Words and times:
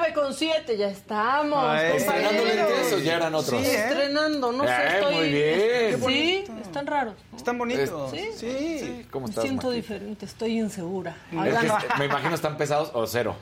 9 0.00 0.14
con 0.14 0.34
7, 0.34 0.76
ya 0.76 0.88
estamos. 0.88 1.58
Ay, 1.62 1.96
¿Estrenando 1.96 2.44
lentes 2.44 3.04
ya 3.04 3.16
eran 3.16 3.34
otros? 3.34 3.60
Sí, 3.60 3.66
¿eh? 3.70 3.74
estrenando, 3.76 4.52
no 4.52 4.64
sé, 4.64 4.70
Eh, 4.70 4.98
estoy... 4.98 5.14
muy 5.14 5.28
bien. 5.28 6.46
Sí, 6.46 6.52
están 6.62 6.86
raros. 6.86 7.14
Están 7.36 7.58
bonitos. 7.58 8.10
¿Sí? 8.10 8.28
Sí. 8.36 9.06
¿Cómo 9.10 9.26
Me 9.26 9.30
estás, 9.30 9.44
siento 9.44 9.66
Maki? 9.68 9.76
diferente, 9.76 10.24
estoy 10.26 10.58
insegura. 10.58 11.16
Es 11.32 11.54
que 11.54 11.98
me 11.98 12.04
imagino 12.06 12.34
están 12.34 12.56
pesados 12.56 12.90
o 12.94 13.06
cero. 13.06 13.36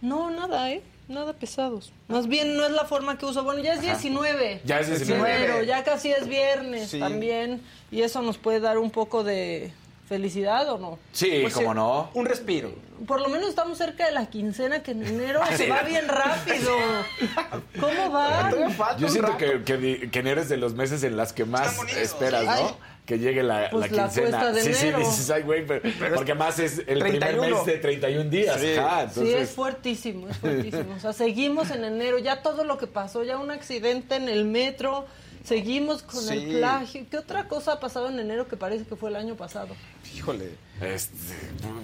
No, 0.00 0.30
nada, 0.30 0.70
¿eh? 0.70 0.82
Nada 1.08 1.32
pesados. 1.32 1.92
Más 2.08 2.26
bien 2.26 2.56
no 2.56 2.66
es 2.66 2.72
la 2.72 2.84
forma 2.84 3.16
que 3.18 3.26
uso. 3.26 3.42
Bueno, 3.44 3.62
ya 3.62 3.74
es 3.74 3.80
19. 3.80 4.60
Ya 4.64 4.80
es 4.80 4.88
19. 4.88 5.20
Bueno, 5.20 5.62
ya 5.62 5.84
casi 5.84 6.10
es 6.12 6.26
viernes 6.28 6.90
Sí. 6.90 6.98
también. 7.00 7.62
Y 7.90 8.02
eso 8.02 8.22
nos 8.22 8.38
puede 8.38 8.60
dar 8.60 8.78
un 8.78 8.90
poco 8.90 9.22
de 9.24 9.72
felicidad 10.08 10.68
o 10.70 10.78
no. 10.78 10.98
Sí, 11.12 11.38
Pues, 11.42 11.54
cómo 11.54 11.72
eh, 11.72 11.74
no. 11.74 12.10
Un 12.14 12.26
respiro. 12.26 12.70
Por 13.06 13.20
lo 13.20 13.28
menos 13.28 13.48
estamos 13.50 13.76
cerca 13.76 14.06
de 14.06 14.12
la 14.12 14.26
quincena 14.26 14.82
que 14.82 14.92
en 14.92 15.04
enero 15.06 15.40
Ah, 15.42 15.48
se 15.56 15.64
sí. 15.64 15.70
va 15.70 15.82
bien 15.82 16.08
rápido. 16.08 16.70
¿Cómo 17.80 18.10
va? 18.10 18.50
Yo 18.98 19.08
siento 19.08 19.36
que, 19.36 19.62
que, 19.64 19.76
di- 19.76 20.08
que 20.10 20.18
enero 20.20 20.40
es 20.40 20.48
de 20.48 20.56
los 20.56 20.74
meses 20.74 21.02
en 21.02 21.16
las 21.16 21.32
que 21.32 21.44
más 21.44 21.78
esperas, 21.96 22.44
¿no? 22.44 22.50
Ay. 22.52 22.74
que 23.04 23.18
llegue 23.18 23.42
la, 23.42 23.68
Pues 23.70 23.90
la 23.92 24.02
quincena. 24.04 24.50
de 24.52 24.62
sí, 24.62 24.70
enero. 24.86 24.98
sí, 25.00 25.04
dices, 25.10 25.30
ay, 25.30 25.42
güey, 25.42 25.64
pero- 25.66 25.82
porque 26.14 26.34
más 26.34 26.58
es 26.58 26.78
el 26.86 26.98
31. 27.00 27.20
primer 27.42 27.50
mes 27.54 27.66
de 27.66 27.78
31 27.78 28.30
días. 28.30 28.56
Sí. 28.60 28.66
Sí, 28.66 28.72
entonces, 28.78 29.34
es 29.34 29.50
fuertísimo, 29.50 30.28
es 30.28 30.36
fuertísimo. 30.38 30.94
O 30.96 31.00
sea, 31.00 31.12
seguimos 31.12 31.70
en 31.70 31.84
enero, 31.84 32.18
ya 32.18 32.42
todo 32.42 32.64
lo 32.64 32.78
que 32.78 32.86
pasó, 32.86 33.22
ya 33.22 33.38
un 33.38 33.50
accidente 33.50 34.16
en 34.16 34.28
el 34.28 34.44
metro, 34.44 35.06
seguimos 35.46 36.02
con 36.02 36.20
Sí. 36.22 36.34
el 36.34 36.58
plagio. 36.58 37.06
¿Qué 37.10 37.18
otra 37.18 37.48
cosa 37.48 37.72
ha 37.72 37.80
pasado 37.80 38.08
en 38.08 38.18
enero 38.18 38.46
que 38.48 38.56
parece 38.56 38.84
que 38.84 38.96
fue 38.96 39.10
el 39.10 39.16
año 39.16 39.36
pasado? 39.36 39.68
Híjole. 40.14 40.50
este, 40.80 41.14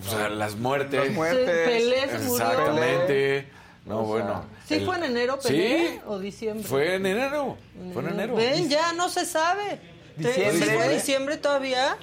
o 0.06 0.10
sea, 0.10 0.28
las 0.28 0.56
muertes. 0.56 1.06
Las 1.06 1.14
muertes. 1.14 1.46
Pelé 1.68 2.00
se 2.08 2.18
murió. 2.18 2.34
Exactamente. 2.50 3.48
No, 3.86 4.00
O 4.00 4.00
sea, 4.02 4.06
bueno. 4.26 4.44
¿Sí 4.66 4.74
el- 4.74 4.84
fue 4.86 4.96
en 4.96 5.04
enero, 5.04 5.38
Pelé, 5.40 5.88
Sí. 5.94 6.00
o 6.06 6.18
diciembre? 6.18 6.64
Fue 6.68 6.94
en 6.96 7.06
enero. 7.06 7.56
Fue 7.92 8.02
en 8.02 8.08
enero. 8.10 8.36
Ven, 8.36 8.68
ya 8.68 8.92
no 8.92 9.08
se 9.08 9.24
sabe. 9.26 9.80
Diciembre. 10.16 10.66
¿Sí 10.66 10.72
fue 10.74 10.88
diciembre 10.94 11.36
todavía? 11.38 11.96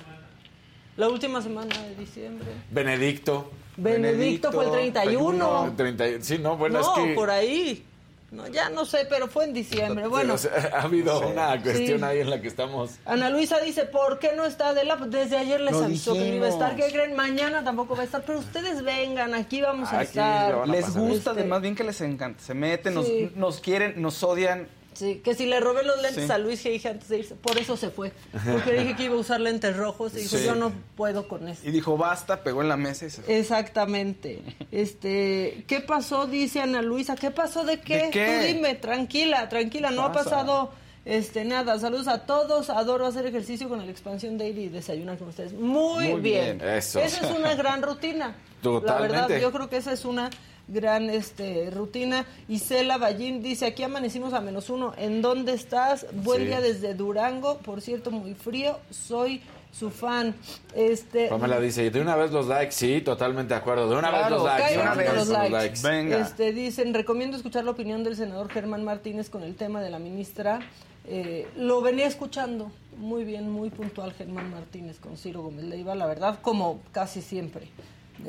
La 0.97 1.07
última 1.07 1.41
semana 1.41 1.77
de 1.83 1.95
diciembre. 1.95 2.47
Benedicto. 2.71 3.51
Benedicto, 3.77 4.51
fue 4.51 4.66
el 4.66 4.71
31. 4.71 5.73
30 5.77 6.05
sí, 6.21 6.38
no, 6.39 6.57
bueno, 6.57 6.81
no, 6.81 6.97
es 6.97 7.07
que. 7.07 7.13
por 7.13 7.29
ahí. 7.29 7.85
No, 8.31 8.47
ya 8.47 8.69
no 8.69 8.85
sé, 8.85 9.08
pero 9.09 9.27
fue 9.27 9.45
en 9.45 9.53
diciembre. 9.53 10.05
Bueno, 10.08 10.35
o 10.35 10.38
sea, 10.38 10.52
ha 10.73 10.83
habido 10.83 11.19
una 11.27 11.61
cuestión 11.61 11.99
Sí. 11.99 12.05
ahí 12.05 12.19
en 12.19 12.30
la 12.30 12.39
que 12.39 12.47
estamos. 12.47 12.91
Ana 13.05 13.30
Luisa 13.31 13.59
dice, 13.59 13.85
¿por 13.85 14.19
qué 14.19 14.33
no 14.35 14.45
está 14.45 14.69
Adela? 14.69 14.97
Pues 14.97 15.09
Desde 15.09 15.38
ayer 15.38 15.59
les 15.61 15.73
Lo 15.73 15.85
avisó 15.85 16.13
que 16.13 16.19
no 16.19 16.25
iba 16.35 16.45
a 16.45 16.50
estar. 16.50 16.75
dijimos. 16.75 16.91
¿Qué 16.91 16.97
creen? 17.00 17.16
Mañana 17.16 17.63
tampoco 17.63 17.95
va 17.95 18.02
a 18.02 18.05
estar. 18.05 18.22
Pero 18.23 18.39
ustedes 18.39 18.84
vengan, 18.84 19.34
aquí 19.34 19.62
vamos 19.62 19.91
a 19.91 20.03
estar. 20.03 20.53
a 20.53 20.66
Les 20.67 20.95
gusta, 20.95 21.31
Este- 21.31 21.41
además 21.41 21.62
bien 21.62 21.75
que 21.75 21.84
les 21.84 22.00
encanta. 22.01 22.44
Se 22.44 22.53
meten, 22.53 22.94
nos, 22.94 23.07
nos 23.35 23.59
quieren, 23.62 24.00
nos 24.01 24.22
odian. 24.23 24.67
Sí, 24.94 25.22
que 25.23 25.33
si 25.35 25.45
le 25.45 25.59
robé 25.59 25.83
los 25.83 26.01
lentes 26.01 26.25
Sí. 26.25 26.31
a 26.31 26.38
Luis 26.38 26.61
que 26.61 26.72
dije 26.72 26.89
antes 26.89 27.07
de 27.07 27.19
irse, 27.19 27.35
por 27.35 27.57
eso 27.57 27.77
se 27.77 27.89
fue. 27.89 28.11
Porque 28.51 28.73
dije 28.73 28.95
que 28.95 29.03
iba 29.05 29.16
a 29.16 29.19
usar 29.19 29.39
lentes 29.39 29.77
rojos 29.77 30.13
y 30.13 30.17
dijo, 30.22 30.38
Sí. 30.38 30.44
yo 30.45 30.55
no 30.55 30.73
puedo 30.97 31.27
con 31.27 31.47
eso. 31.47 31.61
Y 31.66 31.72
dijo, 31.72 31.95
basta, 31.95 32.44
pegó 32.44 32.61
en 32.61 32.67
la 32.69 32.75
mesa 32.77 33.05
y 33.05 33.09
se 33.09 33.22
fue. 33.22 33.39
Exactamente. 33.39 34.41
Este, 34.72 35.63
¿qué 35.67 35.81
pasó? 35.81 36.25
Dice 36.25 36.61
Ana 36.61 36.81
Luisa. 36.81 37.16
¿Qué 37.16 37.31
pasó 37.31 37.63
de 37.66 37.79
qué? 37.79 37.97
¿De 38.05 38.09
qué? 38.09 38.39
Tú 38.41 38.47
dime, 38.53 38.75
tranquila, 38.75 39.47
tranquila, 39.49 39.91
no 39.91 40.03
ha 40.03 40.11
Pasa. 40.11 40.29
pasado 40.29 40.72
este 41.05 41.45
nada. 41.45 41.79
Saludos 41.79 42.07
a 42.07 42.25
todos. 42.25 42.69
Adoro 42.69 43.05
hacer 43.05 43.25
ejercicio 43.25 43.69
con 43.69 43.81
el 43.81 43.89
expansión 43.89 44.38
daily 44.38 44.63
y 44.66 44.69
desayunar 44.69 45.17
con 45.17 45.29
ustedes. 45.29 45.53
Muy, 45.53 46.09
Muy 46.09 46.22
bien. 46.22 46.57
bien, 46.57 46.69
eso. 46.75 46.99
Esa 46.99 47.25
es 47.29 47.38
una 47.38 47.55
gran 47.55 47.81
rutina. 47.81 48.35
Totalmente. 48.61 49.16
La 49.16 49.22
verdad, 49.28 49.39
yo 49.41 49.51
creo 49.51 49.69
que 49.69 49.78
esa 49.78 49.94
es 49.94 50.03
una 50.03 50.29
gran 50.69 51.09
este 51.09 51.69
rutina. 51.72 52.25
Isela 52.47 52.97
Ballín 52.97 53.41
dice, 53.41 53.66
aquí 53.66 53.84
amanecimos 53.84 54.34
a 54.34 54.41
menos 54.41 54.69
uno. 54.69 54.94
¿En 54.97 55.22
dónde 55.22 55.53
estás? 55.53 56.06
Buen 56.13 56.41
Sí. 56.41 56.47
día 56.47 56.62
desde 56.62 56.94
Durango. 56.94 57.57
Por 57.57 57.81
cierto, 57.81 58.12
muy 58.12 58.34
frío. 58.34 58.78
Soy 58.90 59.41
su 59.72 59.91
fan. 59.91 60.34
Este, 60.75 61.28
Pamela 61.28 61.59
dice, 61.59 61.91
de 61.91 62.02
una 62.02 62.16
vez 62.16 62.31
los 62.31 62.47
likes, 62.47 62.72
sí, 62.72 63.02
totalmente 63.02 63.53
de 63.53 63.59
acuerdo. 63.59 63.90
De 63.90 63.96
una 63.97 64.09
vez 64.09 64.29
los 64.29 64.44
likes. 64.44 64.74
de 64.74 64.79
una 64.81 64.96
vez 64.96 65.13
los 65.16 65.52
likes. 65.52 65.79
Venga. 65.84 66.19
Este, 66.19 66.53
dicen, 66.53 66.94
recomiendo 66.94 67.38
escuchar 67.38 67.66
la 67.66 67.72
opinión 67.72 68.03
del 68.03 68.16
senador 68.16 68.50
Germán 68.50 68.84
Martínez 68.84 69.29
con 69.29 69.44
el 69.44 69.56
tema 69.56 69.81
de 69.81 69.90
la 69.90 70.00
ministra. 70.00 70.59
Eh, 71.06 71.47
lo 71.56 71.81
venía 71.81 72.06
escuchando 72.08 72.72
muy 72.97 73.24
bien, 73.24 73.50
muy 73.50 73.69
puntual 73.69 74.13
Germán 74.13 74.52
Martínez 74.52 75.00
con 75.00 75.18
Ciro 75.18 75.41
Gómez 75.41 75.66
Leiva, 75.66 75.96
la 75.96 76.06
verdad, 76.06 76.40
como 76.41 76.81
casi 76.91 77.22
siempre. 77.22 77.68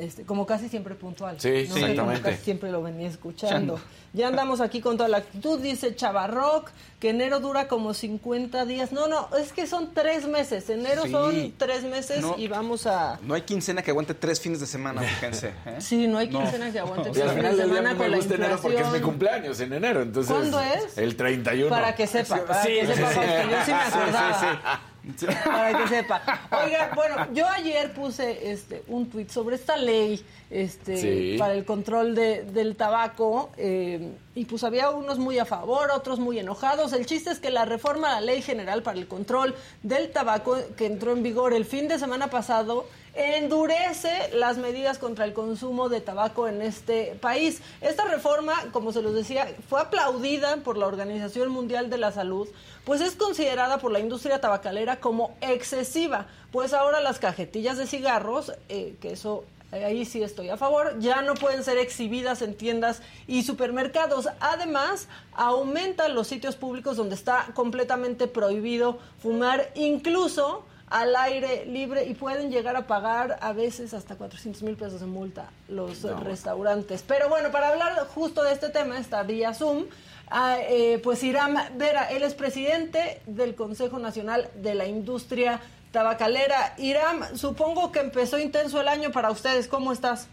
Este, 0.01 0.23
como 0.23 0.47
casi 0.47 0.67
siempre 0.67 0.95
puntual. 0.95 1.39
Sí, 1.39 1.65
¿no? 1.67 1.73
Como 1.75 1.77
exactamente. 1.85 2.21
casi 2.31 2.43
siempre 2.43 2.71
lo 2.71 2.81
venía 2.81 3.07
escuchando. 3.07 3.79
Ya 4.13 4.27
andamos 4.27 4.59
aquí 4.59 4.81
con 4.81 4.97
toda 4.97 5.07
la 5.07 5.17
actitud, 5.17 5.59
dice 5.59 5.95
Chavarroc, 5.95 6.71
que 6.99 7.11
enero 7.11 7.39
dura 7.39 7.67
como 7.67 7.93
50 7.93 8.65
días. 8.65 8.91
No, 8.91 9.07
no, 9.07 9.29
es 9.39 9.53
que 9.53 9.67
son 9.67 9.93
tres 9.93 10.27
meses. 10.27 10.67
Enero 10.71 11.03
Sí. 11.03 11.11
son 11.11 11.53
tres 11.55 11.83
meses 11.83 12.21
No. 12.21 12.35
y 12.35 12.47
vamos 12.47 12.87
a... 12.87 13.19
No 13.21 13.35
hay 13.35 13.43
quincena 13.43 13.83
que 13.83 13.91
aguante 13.91 14.15
tres 14.15 14.41
fines 14.41 14.59
de 14.59 14.65
semana, 14.65 15.01
fíjense. 15.03 15.49
¿eh? 15.67 15.75
Sí, 15.79 16.07
no 16.07 16.17
hay 16.17 16.29
quincena 16.29 16.71
que 16.71 16.79
aguante 16.79 17.11
tres 17.11 17.23
al 17.23 17.29
final 17.35 17.51
fines 17.51 17.57
de 17.57 17.63
semana 17.75 17.91
me 17.91 17.97
con 17.97 18.09
la 18.11 18.17
gusta 18.17 18.33
enero 18.35 18.59
porque 18.59 18.81
es 18.81 18.87
mi 18.91 18.99
cumpleaños 19.01 19.59
en 19.59 19.73
enero. 19.73 20.01
Entonces, 20.01 20.33
¿Cuándo 20.33 20.59
es? 20.59 20.97
El 20.97 21.15
31. 21.15 21.69
Para 21.69 21.95
que 21.95 22.07
sepa, 22.07 22.37
para 22.43 22.63
Sí, 22.63 22.69
que 22.69 22.87
sí, 22.87 22.93
sepa, 22.95 23.09
sí. 23.11 23.15
porque 23.19 23.51
yo 23.51 23.65
sí 23.65 23.71
me 23.71 23.83
Sí, 23.85 23.91
sí, 23.91 23.97
acordaba. 23.99 24.81
Para 25.45 25.77
que 25.77 25.87
sepa. 25.87 26.21
Oiga, 26.63 26.91
bueno, 26.95 27.27
yo 27.33 27.47
ayer 27.47 27.91
puse 27.93 28.51
este 28.51 28.83
un 28.87 29.09
tuit 29.09 29.29
sobre 29.29 29.55
esta 29.55 29.75
ley 29.75 30.23
este 30.49 30.97
Sí. 30.97 31.35
para 31.39 31.53
el 31.53 31.65
control 31.65 32.13
de, 32.13 32.43
del 32.43 32.75
tabaco 32.75 33.49
eh, 33.57 34.11
y 34.35 34.45
pues 34.45 34.63
había 34.63 34.91
unos 34.91 35.17
muy 35.17 35.39
a 35.39 35.45
favor, 35.45 35.89
otros 35.91 36.19
muy 36.19 36.37
enojados. 36.39 36.93
El 36.93 37.05
chiste 37.05 37.31
es 37.31 37.39
que 37.39 37.49
la 37.49 37.65
reforma 37.65 38.09
a 38.09 38.19
la 38.19 38.21
Ley 38.21 38.41
General 38.41 38.83
para 38.83 38.97
el 38.99 39.07
Control 39.07 39.55
del 39.81 40.11
Tabaco 40.11 40.57
que 40.77 40.85
entró 40.85 41.13
en 41.13 41.23
vigor 41.23 41.53
el 41.53 41.65
fin 41.65 41.87
de 41.87 41.97
semana 41.97 42.27
pasado 42.29 42.85
endurece 43.13 44.29
las 44.33 44.57
medidas 44.57 44.97
contra 44.97 45.25
el 45.25 45.33
consumo 45.33 45.89
de 45.89 46.01
tabaco 46.01 46.47
en 46.47 46.61
este 46.61 47.17
país. 47.19 47.61
Esta 47.81 48.05
reforma, 48.05 48.53
como 48.71 48.93
se 48.93 49.01
los 49.01 49.13
decía, 49.13 49.53
fue 49.69 49.81
aplaudida 49.81 50.57
por 50.57 50.77
la 50.77 50.87
Organización 50.87 51.49
Mundial 51.49 51.89
de 51.89 51.97
la 51.97 52.11
Salud, 52.11 52.47
pues 52.85 53.01
es 53.01 53.15
considerada 53.15 53.77
por 53.79 53.91
la 53.91 53.99
industria 53.99 54.39
tabacalera 54.39 54.99
como 54.99 55.35
excesiva, 55.41 56.27
pues 56.51 56.73
ahora 56.73 57.01
las 57.01 57.19
cajetillas 57.19 57.77
de 57.77 57.87
cigarros, 57.87 58.53
eh, 58.69 58.95
que 59.01 59.13
eso 59.13 59.43
eh, 59.71 59.85
ahí 59.85 60.05
sí 60.05 60.21
estoy 60.21 60.49
a 60.49 60.57
favor, 60.57 60.99
ya 60.99 61.21
no 61.21 61.33
pueden 61.33 61.63
ser 61.63 61.77
exhibidas 61.77 62.41
en 62.41 62.55
tiendas 62.55 63.01
y 63.27 63.43
supermercados. 63.43 64.27
Además, 64.39 65.07
aumentan 65.33 66.15
los 66.15 66.27
sitios 66.27 66.55
públicos 66.55 66.97
donde 66.97 67.15
está 67.15 67.47
completamente 67.53 68.27
prohibido 68.27 68.99
fumar, 69.21 69.71
incluso 69.75 70.65
al 70.91 71.15
aire 71.15 71.65
libre 71.65 72.05
y 72.05 72.13
pueden 72.13 72.51
llegar 72.51 72.75
a 72.75 72.85
pagar 72.85 73.37
a 73.41 73.53
veces 73.53 73.93
hasta 73.93 74.17
400 74.17 74.61
mil 74.61 74.75
pesos 74.75 74.99
de 74.99 75.07
multa 75.07 75.49
los 75.69 76.03
restaurantes. 76.23 77.03
Pero 77.07 77.29
bueno, 77.29 77.49
para 77.49 77.69
hablar 77.69 77.93
justo 78.13 78.43
de 78.43 78.51
este 78.51 78.69
tema, 78.69 78.99
está 78.99 79.23
vía 79.23 79.53
Zoom, 79.53 79.85
ah, 80.29 80.57
eh, 80.59 80.99
pues 81.01 81.23
Iram 81.23 81.55
Vera, 81.77 82.11
él 82.11 82.23
es 82.23 82.33
presidente 82.33 83.21
del 83.25 83.55
Consejo 83.55 83.99
Nacional 83.99 84.49
de 84.55 84.75
la 84.75 84.85
Industria 84.85 85.61
Tabacalera. 85.93 86.75
Iram, 86.77 87.23
supongo 87.35 87.93
que 87.93 88.01
empezó 88.01 88.37
intenso 88.37 88.81
el 88.81 88.89
año 88.89 89.11
para 89.11 89.31
ustedes. 89.31 89.69
¿Cómo 89.69 89.93
estás? 89.93 90.27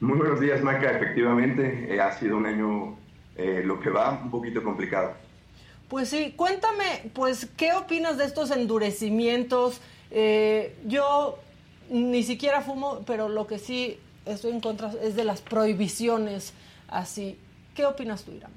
Muy 0.00 0.18
buenos 0.18 0.38
días, 0.38 0.62
Maca. 0.62 0.90
Efectivamente, 0.90 1.94
eh, 1.94 1.98
ha 1.98 2.12
sido 2.12 2.36
un 2.36 2.44
año, 2.44 2.98
eh, 3.36 3.62
lo 3.64 3.80
que 3.80 3.88
va, 3.88 4.20
un 4.22 4.30
poquito 4.30 4.62
complicado. 4.62 5.14
Pues 5.90 6.08
sí, 6.08 6.34
cuéntame, 6.36 7.10
pues, 7.14 7.48
¿qué 7.56 7.72
opinas 7.72 8.16
de 8.16 8.24
estos 8.24 8.52
endurecimientos? 8.52 9.80
Eh, 10.12 10.78
yo 10.86 11.40
ni 11.90 12.22
siquiera 12.22 12.60
fumo, 12.60 13.02
pero 13.04 13.28
lo 13.28 13.48
que 13.48 13.58
sí 13.58 13.98
estoy 14.24 14.52
en 14.52 14.60
contra 14.60 14.92
es 15.02 15.16
de 15.16 15.24
las 15.24 15.40
prohibiciones 15.40 16.54
así. 16.86 17.36
¿Qué 17.74 17.84
opinas 17.86 18.22
tú, 18.22 18.30
Irán? 18.30 18.52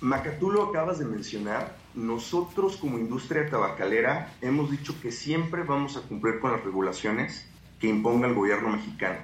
Maca, 0.00 0.38
tú 0.38 0.50
lo 0.50 0.62
acabas 0.62 0.98
de 0.98 1.04
mencionar. 1.04 1.76
Nosotros 1.92 2.78
como 2.78 2.96
industria 2.96 3.50
tabacalera 3.50 4.32
hemos 4.40 4.70
dicho 4.70 4.94
que 5.02 5.12
siempre 5.12 5.62
vamos 5.64 5.94
a 5.98 6.00
cumplir 6.00 6.40
con 6.40 6.52
las 6.52 6.64
regulaciones 6.64 7.46
que 7.78 7.88
imponga 7.88 8.28
el 8.28 8.34
gobierno 8.34 8.70
mexicano. 8.70 9.18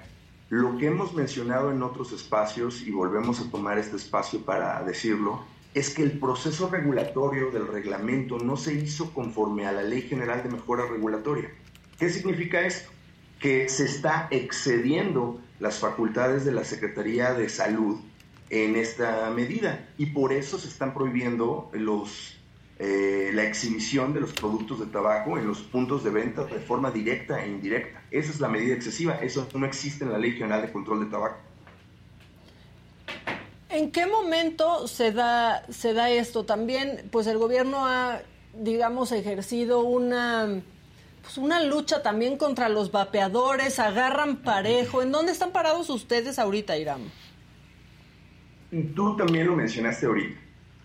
Lo 0.50 0.76
que 0.76 0.88
hemos 0.88 1.14
mencionado 1.14 1.72
en 1.72 1.82
otros 1.82 2.12
espacios, 2.12 2.82
y 2.82 2.90
volvemos 2.90 3.40
a 3.40 3.50
tomar 3.50 3.78
este 3.78 3.96
espacio 3.96 4.42
para 4.42 4.82
decirlo, 4.82 5.55
es 5.76 5.90
que 5.90 6.02
el 6.02 6.12
proceso 6.12 6.70
regulatorio 6.70 7.50
del 7.50 7.66
reglamento 7.66 8.38
no 8.38 8.56
se 8.56 8.72
hizo 8.72 9.12
conforme 9.12 9.66
a 9.66 9.72
la 9.72 9.82
Ley 9.82 10.00
General 10.00 10.42
de 10.42 10.48
Mejora 10.48 10.86
Regulatoria. 10.86 11.50
¿Qué 11.98 12.08
significa 12.08 12.62
esto? 12.62 12.90
Que 13.38 13.68
se 13.68 13.84
está 13.84 14.26
excediendo 14.30 15.38
las 15.60 15.78
facultades 15.78 16.46
de 16.46 16.52
la 16.52 16.64
Secretaría 16.64 17.34
de 17.34 17.50
Salud 17.50 18.00
en 18.48 18.74
esta 18.74 19.28
medida 19.28 19.86
y 19.98 20.06
por 20.06 20.32
eso 20.32 20.58
se 20.58 20.68
están 20.68 20.94
prohibiendo 20.94 21.70
eh, 22.78 23.30
la 23.34 23.42
exhibición 23.42 24.14
de 24.14 24.20
los 24.20 24.32
productos 24.32 24.80
de 24.80 24.86
tabaco 24.86 25.36
en 25.36 25.46
los 25.46 25.58
puntos 25.60 26.02
de 26.02 26.08
venta 26.10 26.44
de 26.44 26.58
forma 26.58 26.90
directa 26.90 27.44
e 27.44 27.50
indirecta. 27.50 28.02
Esa 28.10 28.30
es 28.30 28.40
la 28.40 28.48
medida 28.48 28.74
excesiva, 28.74 29.16
eso 29.16 29.46
no 29.52 29.66
existe 29.66 30.04
en 30.04 30.12
la 30.12 30.18
Ley 30.18 30.32
General 30.32 30.62
de 30.62 30.72
Control 30.72 31.00
de 31.00 31.10
Tabaco. 31.10 31.45
¿En 33.68 33.90
qué 33.90 34.06
momento 34.06 34.86
se 34.86 35.10
da, 35.10 35.64
se 35.70 35.92
da 35.92 36.08
esto? 36.10 36.44
También, 36.44 37.08
pues 37.10 37.26
el 37.26 37.36
gobierno 37.36 37.86
ha, 37.86 38.20
digamos, 38.54 39.10
ejercido 39.10 39.80
una, 39.80 40.62
pues 41.22 41.36
una 41.36 41.62
lucha 41.62 42.00
también 42.00 42.38
contra 42.38 42.68
los 42.68 42.92
vapeadores, 42.92 43.80
agarran 43.80 44.36
parejo. 44.36 45.02
¿En 45.02 45.10
dónde 45.10 45.32
están 45.32 45.50
parados 45.50 45.90
ustedes 45.90 46.38
ahorita, 46.38 46.76
Iram? 46.76 47.00
Tú 48.94 49.16
también 49.16 49.48
lo 49.48 49.56
mencionaste 49.56 50.06
ahorita. 50.06 50.38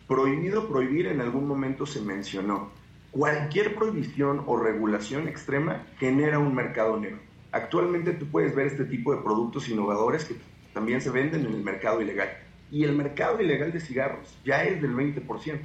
Prohibido 0.07 0.68
prohibir 0.68 1.07
en 1.07 1.22
algún 1.22 1.48
momento 1.48 1.86
se 1.86 2.01
mencionó. 2.01 2.72
Cualquier 3.12 3.75
prohibición 3.75 4.44
o 4.48 4.57
regulación 4.57 5.27
extrema 5.27 5.86
genera 6.00 6.39
un 6.39 6.56
mercado 6.56 6.98
negro. 6.98 7.19
Actualmente 7.51 8.13
tú 8.13 8.25
puedes 8.27 8.56
ver 8.56 8.68
este 8.68 8.86
tipo 8.86 9.13
de 9.13 9.22
productos 9.22 9.69
innovadores 9.69 10.25
que 10.25 10.36
también 10.74 11.00
se 11.01 11.12
venden 11.12 11.45
en 11.45 11.54
el 11.54 11.62
mercado 11.62 12.01
ilegal. 12.01 12.30
Y 12.72 12.86
el 12.86 12.94
mercado 12.94 13.42
ilegal 13.42 13.72
de 13.72 13.82
cigarros 13.82 14.36
ya 14.46 14.64
es 14.64 14.82
del 14.82 14.96
20%. 14.96 15.60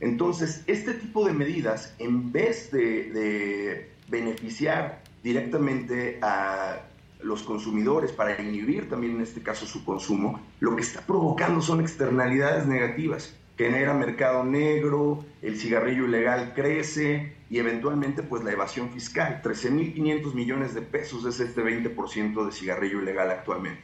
Entonces, 0.00 0.62
este 0.66 0.94
tipo 0.94 1.26
de 1.26 1.32
medidas, 1.32 1.94
en 1.98 2.32
vez 2.32 2.70
de, 2.70 3.90
beneficiar 4.08 5.02
directamente 5.22 6.18
a 6.22 6.80
los 7.20 7.42
consumidores 7.42 8.12
para 8.12 8.40
inhibir 8.40 8.88
también 8.88 9.16
en 9.16 9.20
este 9.22 9.42
caso 9.42 9.66
su 9.66 9.84
consumo, 9.84 10.40
lo 10.60 10.74
que 10.76 10.82
está 10.82 11.00
provocando 11.02 11.60
son 11.60 11.80
externalidades 11.80 12.66
negativas. 12.66 13.34
Genera 13.58 13.92
mercado 13.92 14.44
negro, 14.44 15.24
el 15.42 15.58
cigarrillo 15.58 16.06
ilegal 16.06 16.52
crece 16.54 17.34
y 17.50 17.58
eventualmente 17.58 18.22
pues 18.22 18.44
la 18.44 18.52
evasión 18.52 18.90
fiscal. 18.90 19.42
13.500 19.42 20.32
millones 20.32 20.74
de 20.74 20.82
pesos 20.82 21.24
es 21.24 21.40
este 21.40 21.62
20% 21.62 22.46
de 22.46 22.52
cigarrillo 22.52 23.02
ilegal 23.02 23.30
actualmente. 23.30 23.82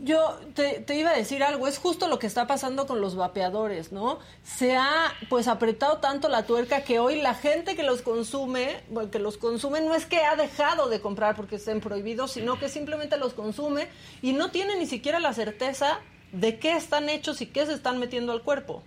Yo 0.00 0.38
te, 0.54 0.84
iba 0.94 1.10
a 1.10 1.16
decir 1.16 1.42
algo, 1.42 1.66
es 1.66 1.78
justo 1.78 2.06
lo 2.06 2.18
que 2.18 2.28
está 2.28 2.46
pasando 2.46 2.86
con 2.86 3.00
los 3.00 3.16
vapeadores, 3.16 3.90
¿no? 3.90 4.20
Se 4.44 4.76
ha 4.76 5.12
pues 5.28 5.48
apretado 5.48 5.98
tanto 5.98 6.28
la 6.28 6.46
tuerca 6.46 6.84
que 6.84 7.00
hoy 7.00 7.20
la 7.20 7.34
gente 7.34 7.74
que 7.74 7.82
los 7.82 8.02
consume, 8.02 8.80
bueno, 8.90 9.10
que 9.10 9.18
los 9.18 9.38
consume 9.38 9.80
no 9.80 9.94
es 9.94 10.06
que 10.06 10.18
ha 10.18 10.36
dejado 10.36 10.88
de 10.88 11.00
comprar 11.00 11.34
porque 11.34 11.56
estén 11.56 11.80
prohibidos, 11.80 12.32
sino 12.32 12.60
que 12.60 12.68
simplemente 12.68 13.16
los 13.16 13.34
consume 13.34 13.88
y 14.22 14.34
no 14.34 14.50
tiene 14.52 14.76
ni 14.76 14.86
siquiera 14.86 15.18
la 15.18 15.32
certeza 15.32 15.98
de 16.32 16.58
qué 16.58 16.76
están 16.76 17.08
hechos 17.08 17.40
y 17.40 17.46
qué 17.46 17.66
se 17.66 17.72
están 17.72 17.98
metiendo 17.98 18.32
al 18.32 18.42
cuerpo. 18.42 18.84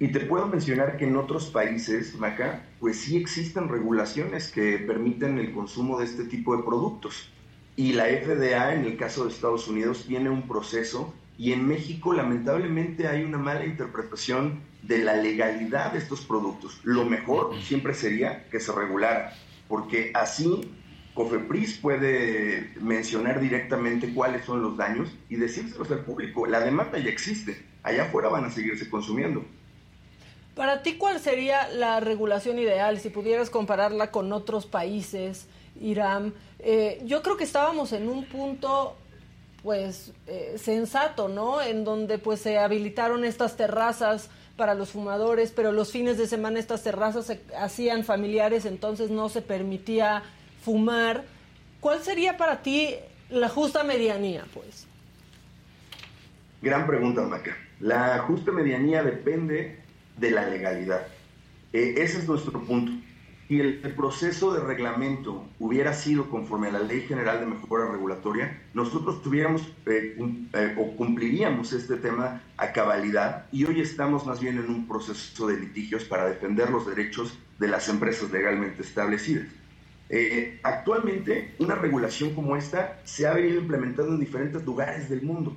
Y 0.00 0.08
te 0.08 0.20
puedo 0.20 0.48
mencionar 0.48 0.96
que 0.96 1.04
en 1.04 1.16
otros 1.16 1.46
países, 1.46 2.16
Maca, 2.16 2.64
pues 2.80 3.00
sí 3.00 3.16
existen 3.16 3.68
regulaciones 3.68 4.50
que 4.50 4.78
permiten 4.78 5.38
el 5.38 5.52
consumo 5.52 5.98
de 5.98 6.06
este 6.06 6.24
tipo 6.24 6.56
de 6.56 6.64
productos. 6.64 7.30
Y 7.76 7.92
la 7.92 8.04
FDA, 8.04 8.74
en 8.74 8.84
el 8.84 8.96
caso 8.96 9.24
de 9.24 9.30
Estados 9.30 9.66
Unidos, 9.68 10.04
tiene 10.06 10.30
un 10.30 10.46
proceso 10.46 11.12
y 11.36 11.52
en 11.52 11.66
México 11.66 12.12
lamentablemente 12.12 13.08
hay 13.08 13.24
una 13.24 13.38
mala 13.38 13.64
interpretación 13.64 14.60
de 14.82 14.98
la 14.98 15.16
legalidad 15.16 15.92
de 15.92 15.98
estos 15.98 16.20
productos. 16.20 16.80
Lo 16.84 17.04
mejor 17.04 17.60
siempre 17.62 17.94
sería 17.94 18.48
que 18.50 18.60
se 18.60 18.70
regulara, 18.70 19.32
porque 19.66 20.12
así 20.14 20.70
Cofepris 21.14 21.78
puede 21.78 22.70
mencionar 22.80 23.40
directamente 23.40 24.12
cuáles 24.12 24.44
son 24.44 24.62
los 24.62 24.76
daños 24.76 25.10
y 25.28 25.36
decírselos 25.36 25.90
al 25.90 26.00
público. 26.00 26.46
La 26.46 26.60
demanda 26.60 26.98
ya 26.98 27.10
existe, 27.10 27.64
allá 27.82 28.04
afuera 28.04 28.28
van 28.28 28.44
a 28.44 28.50
seguirse 28.50 28.88
consumiendo. 28.88 29.44
Para 30.54 30.82
ti, 30.82 30.94
¿cuál 30.94 31.18
sería 31.18 31.68
la 31.68 31.98
regulación 31.98 32.60
ideal 32.60 33.00
si 33.00 33.10
pudieras 33.10 33.50
compararla 33.50 34.12
con 34.12 34.32
otros 34.32 34.66
países? 34.66 35.48
Irán. 35.80 36.32
Eh, 36.66 37.02
yo 37.04 37.22
creo 37.22 37.36
que 37.36 37.44
estábamos 37.44 37.92
en 37.92 38.08
un 38.08 38.24
punto 38.24 38.96
pues 39.62 40.12
eh, 40.26 40.56
sensato, 40.56 41.28
¿no? 41.28 41.60
En 41.60 41.84
donde 41.84 42.18
pues 42.18 42.40
se 42.40 42.58
habilitaron 42.58 43.24
estas 43.24 43.56
terrazas 43.56 44.30
para 44.56 44.74
los 44.74 44.90
fumadores, 44.90 45.52
pero 45.54 45.72
los 45.72 45.92
fines 45.92 46.16
de 46.16 46.26
semana 46.26 46.58
estas 46.58 46.82
terrazas 46.82 47.26
se 47.26 47.42
hacían 47.58 48.02
familiares, 48.04 48.64
entonces 48.64 49.10
no 49.10 49.28
se 49.28 49.42
permitía 49.42 50.22
fumar. 50.62 51.24
¿Cuál 51.80 52.02
sería 52.02 52.38
para 52.38 52.62
ti 52.62 52.94
la 53.28 53.50
justa 53.50 53.84
medianía, 53.84 54.46
pues? 54.54 54.86
Gran 56.62 56.86
pregunta, 56.86 57.20
Maca. 57.22 57.56
La 57.80 58.20
justa 58.20 58.52
medianía 58.52 59.02
depende 59.02 59.80
de 60.16 60.30
la 60.30 60.48
legalidad. 60.48 61.06
Eh, 61.74 61.94
ese 61.98 62.18
es 62.20 62.28
nuestro 62.28 62.62
punto 62.62 62.92
si 63.54 63.60
el, 63.60 63.94
proceso 63.94 64.52
de 64.52 64.60
reglamento 64.60 65.46
hubiera 65.60 65.92
sido 65.94 66.28
conforme 66.28 66.68
a 66.68 66.72
la 66.72 66.80
Ley 66.80 67.02
General 67.02 67.38
de 67.38 67.46
Mejora 67.46 67.86
Regulatoria, 67.88 68.62
nosotros 68.74 69.22
tuviéramos 69.22 69.62
eh, 69.86 70.16
eh, 70.52 70.74
o 70.76 70.96
cumpliríamos 70.96 71.72
este 71.72 71.96
tema 71.96 72.42
a 72.56 72.72
cabalidad 72.72 73.46
y 73.52 73.64
hoy 73.64 73.80
estamos 73.80 74.26
más 74.26 74.40
bien 74.40 74.58
en 74.58 74.68
un 74.68 74.88
proceso 74.88 75.46
de 75.46 75.60
litigios 75.60 76.02
para 76.04 76.26
defender 76.26 76.68
los 76.70 76.84
derechos 76.84 77.38
de 77.60 77.68
las 77.68 77.88
empresas 77.88 78.32
legalmente 78.32 78.82
establecidas. 78.82 79.46
Eh, 80.08 80.58
actualmente, 80.64 81.54
una 81.60 81.76
regulación 81.76 82.34
como 82.34 82.56
esta 82.56 83.00
se 83.04 83.28
ha 83.28 83.34
venido 83.34 83.60
implementando 83.60 84.14
en 84.14 84.20
diferentes 84.20 84.64
lugares 84.64 85.08
del 85.08 85.22
mundo, 85.22 85.56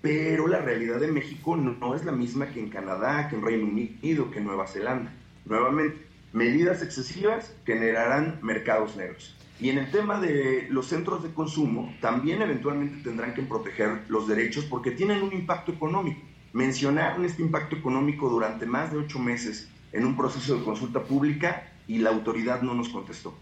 pero 0.00 0.48
la 0.48 0.60
realidad 0.60 0.98
de 0.98 1.08
México 1.08 1.56
no, 1.56 1.72
no 1.72 1.94
es 1.94 2.06
la 2.06 2.12
misma 2.12 2.46
que 2.48 2.60
en 2.60 2.70
Canadá, 2.70 3.28
que 3.28 3.36
en 3.36 3.42
Reino 3.42 3.66
Unido, 3.66 4.30
que 4.30 4.38
en 4.38 4.46
Nueva 4.46 4.66
Zelanda. 4.66 5.12
Nuevamente, 5.44 6.13
medidas 6.34 6.82
excesivas 6.82 7.54
generarán 7.64 8.40
mercados 8.42 8.96
negros. 8.96 9.36
Y 9.60 9.70
en 9.70 9.78
el 9.78 9.88
tema 9.92 10.20
de 10.20 10.66
los 10.68 10.88
centros 10.88 11.22
de 11.22 11.32
consumo, 11.32 11.94
también 12.00 12.42
eventualmente 12.42 13.04
tendrán 13.04 13.34
que 13.34 13.42
proteger 13.42 14.02
los 14.08 14.26
derechos 14.26 14.64
porque 14.64 14.90
tienen 14.90 15.22
un 15.22 15.32
impacto 15.32 15.70
económico. 15.70 16.20
Mencionaron 16.52 17.24
este 17.24 17.40
impacto 17.40 17.76
económico 17.76 18.28
durante 18.28 18.66
más 18.66 18.90
de 18.90 18.98
ocho 18.98 19.20
meses 19.20 19.68
en 19.92 20.04
un 20.04 20.16
proceso 20.16 20.56
de 20.56 20.64
consulta 20.64 21.04
pública 21.04 21.72
y 21.86 21.98
la 21.98 22.10
autoridad 22.10 22.62
no 22.62 22.74
nos 22.74 22.88
contestó. 22.88 23.32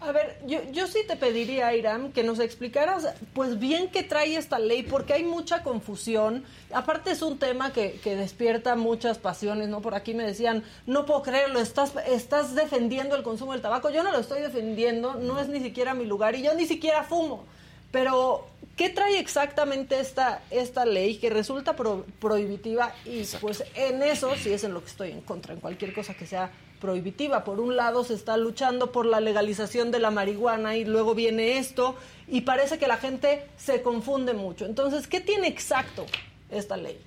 A 0.00 0.12
ver, 0.12 0.38
yo, 0.46 0.60
yo 0.70 0.86
sí 0.86 1.00
te 1.08 1.16
pediría, 1.16 1.74
Iram, 1.74 2.12
que 2.12 2.22
nos 2.22 2.38
explicaras, 2.38 3.08
pues 3.32 3.58
bien 3.58 3.88
qué 3.88 4.04
trae 4.04 4.36
esta 4.36 4.60
ley, 4.60 4.84
porque 4.84 5.12
hay 5.12 5.24
mucha 5.24 5.64
confusión. 5.64 6.44
Aparte 6.72 7.10
es 7.10 7.20
un 7.20 7.38
tema 7.38 7.72
que, 7.72 7.98
que, 8.04 8.14
despierta 8.14 8.76
muchas 8.76 9.18
pasiones, 9.18 9.68
¿no? 9.68 9.82
Por 9.82 9.96
aquí 9.96 10.14
me 10.14 10.22
decían, 10.22 10.62
no 10.86 11.04
puedo 11.04 11.22
creerlo, 11.22 11.58
estás, 11.58 11.94
estás 12.06 12.54
defendiendo 12.54 13.16
el 13.16 13.24
consumo 13.24 13.52
del 13.52 13.60
tabaco. 13.60 13.90
Yo 13.90 14.04
no 14.04 14.12
lo 14.12 14.20
estoy 14.20 14.40
defendiendo, 14.40 15.14
no 15.14 15.40
es 15.40 15.48
ni 15.48 15.60
siquiera 15.60 15.94
mi 15.94 16.06
lugar 16.06 16.36
y 16.36 16.42
yo 16.42 16.54
ni 16.54 16.66
siquiera 16.66 17.02
fumo. 17.02 17.44
Pero, 17.90 18.46
¿qué 18.76 18.90
trae 18.90 19.18
exactamente 19.18 19.98
esta, 19.98 20.42
esta 20.52 20.84
ley 20.84 21.16
que 21.16 21.28
resulta 21.28 21.74
prohibitiva? 21.74 22.94
Y 23.04 23.24
pues 23.40 23.64
en 23.74 24.00
eso 24.04 24.32
sí 24.36 24.52
es 24.52 24.62
en 24.62 24.74
lo 24.74 24.80
que 24.80 24.90
estoy 24.90 25.10
en 25.10 25.22
contra, 25.22 25.54
en 25.54 25.60
cualquier 25.60 25.92
cosa 25.92 26.14
que 26.14 26.26
sea 26.26 26.52
prohibitiva. 26.80 27.44
Por 27.44 27.60
un 27.60 27.76
lado 27.76 28.04
se 28.04 28.14
está 28.14 28.36
luchando 28.36 28.92
por 28.92 29.06
la 29.06 29.20
legalización 29.20 29.90
de 29.90 29.98
la 29.98 30.10
marihuana 30.10 30.76
y 30.76 30.84
luego 30.84 31.14
viene 31.14 31.58
esto 31.58 31.96
y 32.26 32.42
parece 32.42 32.78
que 32.78 32.86
la 32.86 32.96
gente 32.96 33.44
se 33.56 33.82
confunde 33.82 34.34
mucho. 34.34 34.66
Entonces, 34.66 35.06
¿qué 35.06 35.20
tiene 35.20 35.48
exacto 35.48 36.06
esta 36.50 36.76
ley? 36.76 36.98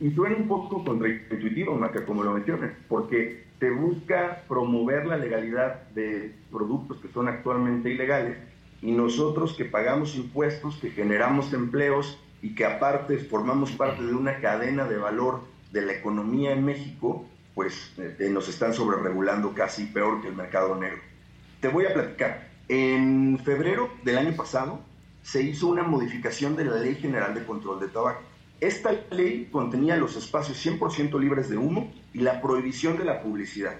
Y 0.00 0.10
suena 0.10 0.36
un 0.36 0.48
poco 0.48 0.84
contraintuitivo, 0.84 1.74
Maca, 1.76 2.04
como 2.04 2.24
lo 2.24 2.32
mencionas, 2.32 2.72
porque 2.88 3.44
te 3.58 3.70
busca 3.70 4.42
promover 4.48 5.06
la 5.06 5.16
legalidad 5.16 5.88
de 5.90 6.34
productos 6.50 6.98
que 6.98 7.08
son 7.08 7.28
actualmente 7.28 7.90
ilegales 7.90 8.36
y 8.82 8.92
nosotros 8.92 9.54
que 9.54 9.64
pagamos 9.64 10.16
impuestos, 10.16 10.76
que 10.76 10.90
generamos 10.90 11.52
empleos 11.52 12.18
y 12.42 12.54
que 12.54 12.66
aparte 12.66 13.16
formamos 13.16 13.72
parte 13.72 14.02
de 14.04 14.14
una 14.14 14.40
cadena 14.40 14.84
de 14.84 14.98
valor 14.98 15.40
de 15.72 15.80
la 15.82 15.92
economía 15.92 16.52
en 16.52 16.64
México, 16.64 17.24
pues 17.54 17.92
eh, 17.98 18.28
nos 18.30 18.48
están 18.48 18.74
sobreregulando 18.74 19.54
casi 19.54 19.86
peor 19.86 20.20
que 20.20 20.28
el 20.28 20.34
mercado 20.34 20.74
negro. 20.76 21.00
Te 21.60 21.68
voy 21.68 21.86
a 21.86 21.94
platicar. 21.94 22.48
En 22.68 23.38
febrero 23.44 23.90
del 24.02 24.18
año 24.18 24.34
pasado 24.34 24.80
se 25.22 25.42
hizo 25.42 25.68
una 25.68 25.82
modificación 25.82 26.56
de 26.56 26.64
la 26.64 26.76
Ley 26.76 26.96
General 26.96 27.34
de 27.34 27.44
Control 27.44 27.80
de 27.80 27.88
Tabaco. 27.88 28.22
Esta 28.60 28.92
ley 29.10 29.48
contenía 29.50 29.96
los 29.96 30.16
espacios 30.16 30.64
100% 30.64 31.18
libres 31.20 31.48
de 31.48 31.56
humo 31.56 31.92
y 32.12 32.20
la 32.20 32.40
prohibición 32.40 32.96
de 32.96 33.04
la 33.04 33.20
publicidad 33.20 33.74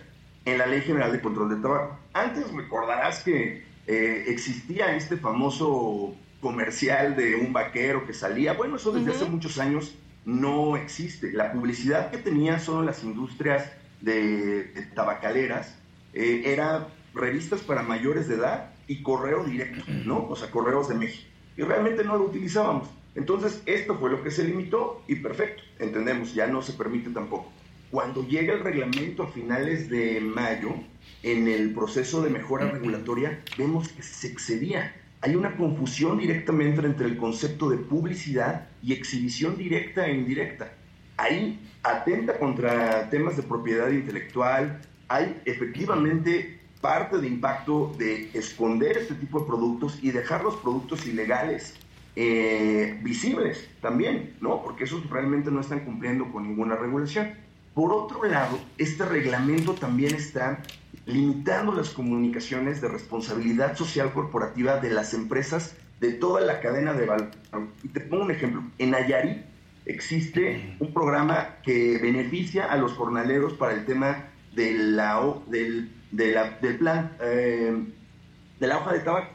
en 0.44 0.58
la 0.58 0.66
Ley 0.66 0.82
General 0.82 1.10
de 1.12 1.20
Control 1.20 1.48
de 1.48 1.56
Tabaco. 1.56 1.98
Antes 2.12 2.52
recordarás 2.52 3.22
que 3.22 3.64
eh, 3.86 4.24
existía 4.28 4.94
este 4.94 5.16
famoso 5.16 6.14
comercial 6.40 7.16
de 7.16 7.36
un 7.36 7.52
vaquero 7.52 8.06
que 8.06 8.12
salía, 8.12 8.52
bueno, 8.52 8.76
eso 8.76 8.92
desde 8.92 9.12
hace 9.12 9.24
muchos 9.24 9.58
años 9.58 9.94
no 10.24 10.76
existe. 10.76 11.32
La 11.32 11.52
publicidad 11.52 12.10
que 12.10 12.18
tenían 12.18 12.60
solo 12.60 12.82
las 12.82 13.02
industrias 13.04 13.70
de, 14.00 14.72
tabacaleras 14.94 15.76
eh, 16.12 16.42
era 16.46 16.88
revistas 17.14 17.60
para 17.60 17.82
mayores 17.82 18.28
de 18.28 18.36
edad 18.36 18.72
y 18.86 19.02
correo 19.02 19.44
directo, 19.44 19.84
¿no? 20.04 20.26
O 20.28 20.36
sea, 20.36 20.50
correos 20.50 20.88
de 20.88 20.94
México. 20.96 21.28
Y 21.56 21.62
realmente 21.62 22.04
no 22.04 22.16
lo 22.16 22.24
utilizábamos. 22.24 22.88
Entonces, 23.14 23.62
esto 23.66 23.96
fue 23.98 24.10
lo 24.10 24.22
que 24.22 24.30
se 24.30 24.44
limitó 24.44 25.02
y 25.06 25.16
perfecto, 25.16 25.62
entendemos, 25.78 26.34
ya 26.34 26.48
no 26.48 26.62
se 26.62 26.72
permite 26.72 27.10
tampoco. 27.10 27.52
Cuando 27.90 28.26
llega 28.26 28.52
el 28.52 28.60
reglamento 28.60 29.22
a 29.22 29.28
finales 29.28 29.88
de 29.88 30.20
mayo, 30.20 30.74
en 31.22 31.46
el 31.46 31.72
proceso 31.72 32.22
de 32.22 32.30
mejora 32.30 32.70
regulatoria, 32.70 33.40
vemos 33.56 33.88
que 33.88 34.02
se 34.02 34.26
excedía 34.26 34.92
hay 35.24 35.36
una 35.36 35.56
confusión 35.56 36.18
directamente 36.18 36.84
entre 36.84 37.06
el 37.06 37.16
concepto 37.16 37.70
de 37.70 37.78
publicidad 37.78 38.68
y 38.84 38.92
exhibición 38.92 39.56
directa 39.56 40.06
e 40.06 40.14
indirecta. 40.14 40.72
Ahí 41.16 41.58
atenta 41.82 42.38
contra 42.38 43.08
temas 43.08 43.36
de 43.36 43.42
propiedad 43.42 43.88
intelectual, 43.90 44.80
hay 45.08 45.40
efectivamente 45.44 46.60
parte 46.80 47.18
de 47.18 47.26
impacto 47.26 47.94
de 47.96 48.30
esconder 48.34 48.98
este 48.98 49.14
tipo 49.14 49.40
de 49.40 49.46
productos 49.46 49.98
y 50.02 50.10
dejar 50.10 50.44
los 50.44 50.56
productos 50.56 51.06
ilegales 51.06 51.74
eh, 52.16 52.98
visibles 53.02 53.68
también, 53.80 54.34
¿no? 54.40 54.62
Porque 54.62 54.84
esos 54.84 55.08
realmente 55.08 55.50
no 55.50 55.60
están 55.60 55.80
cumpliendo 55.80 56.30
con 56.30 56.42
ninguna 56.42 56.76
regulación. 56.76 57.32
Por 57.74 57.92
otro 57.92 58.24
lado, 58.24 58.58
este 58.78 59.04
reglamento 59.04 59.74
también 59.74 60.14
está 60.14 60.62
limitando 61.06 61.72
las 61.72 61.90
comunicaciones 61.90 62.80
de 62.80 62.88
responsabilidad 62.88 63.76
social 63.76 64.12
corporativa 64.12 64.78
de 64.78 64.90
las 64.90 65.12
empresas 65.14 65.74
de 66.00 66.12
toda 66.12 66.40
la 66.40 66.60
cadena 66.60 66.92
de 66.92 67.06
valor. 67.06 67.30
Y 67.82 67.88
te 67.88 68.00
pongo 68.00 68.24
un 68.24 68.30
ejemplo. 68.30 68.62
En 68.78 68.90
Nayarit 68.90 69.44
existe 69.86 70.76
un 70.80 70.92
programa 70.92 71.56
que 71.62 71.98
beneficia 71.98 72.66
a 72.66 72.76
los 72.76 72.92
jornaleros 72.92 73.54
para 73.54 73.74
el 73.74 73.84
tema 73.84 74.28
de 74.54 74.74
la, 74.74 75.20
del, 75.46 75.90
del 76.10 76.78
plan 76.78 77.16
eh, 77.20 77.84
de 78.58 78.66
la 78.66 78.78
hoja 78.78 78.92
de 78.92 79.00
tabaco. 79.00 79.32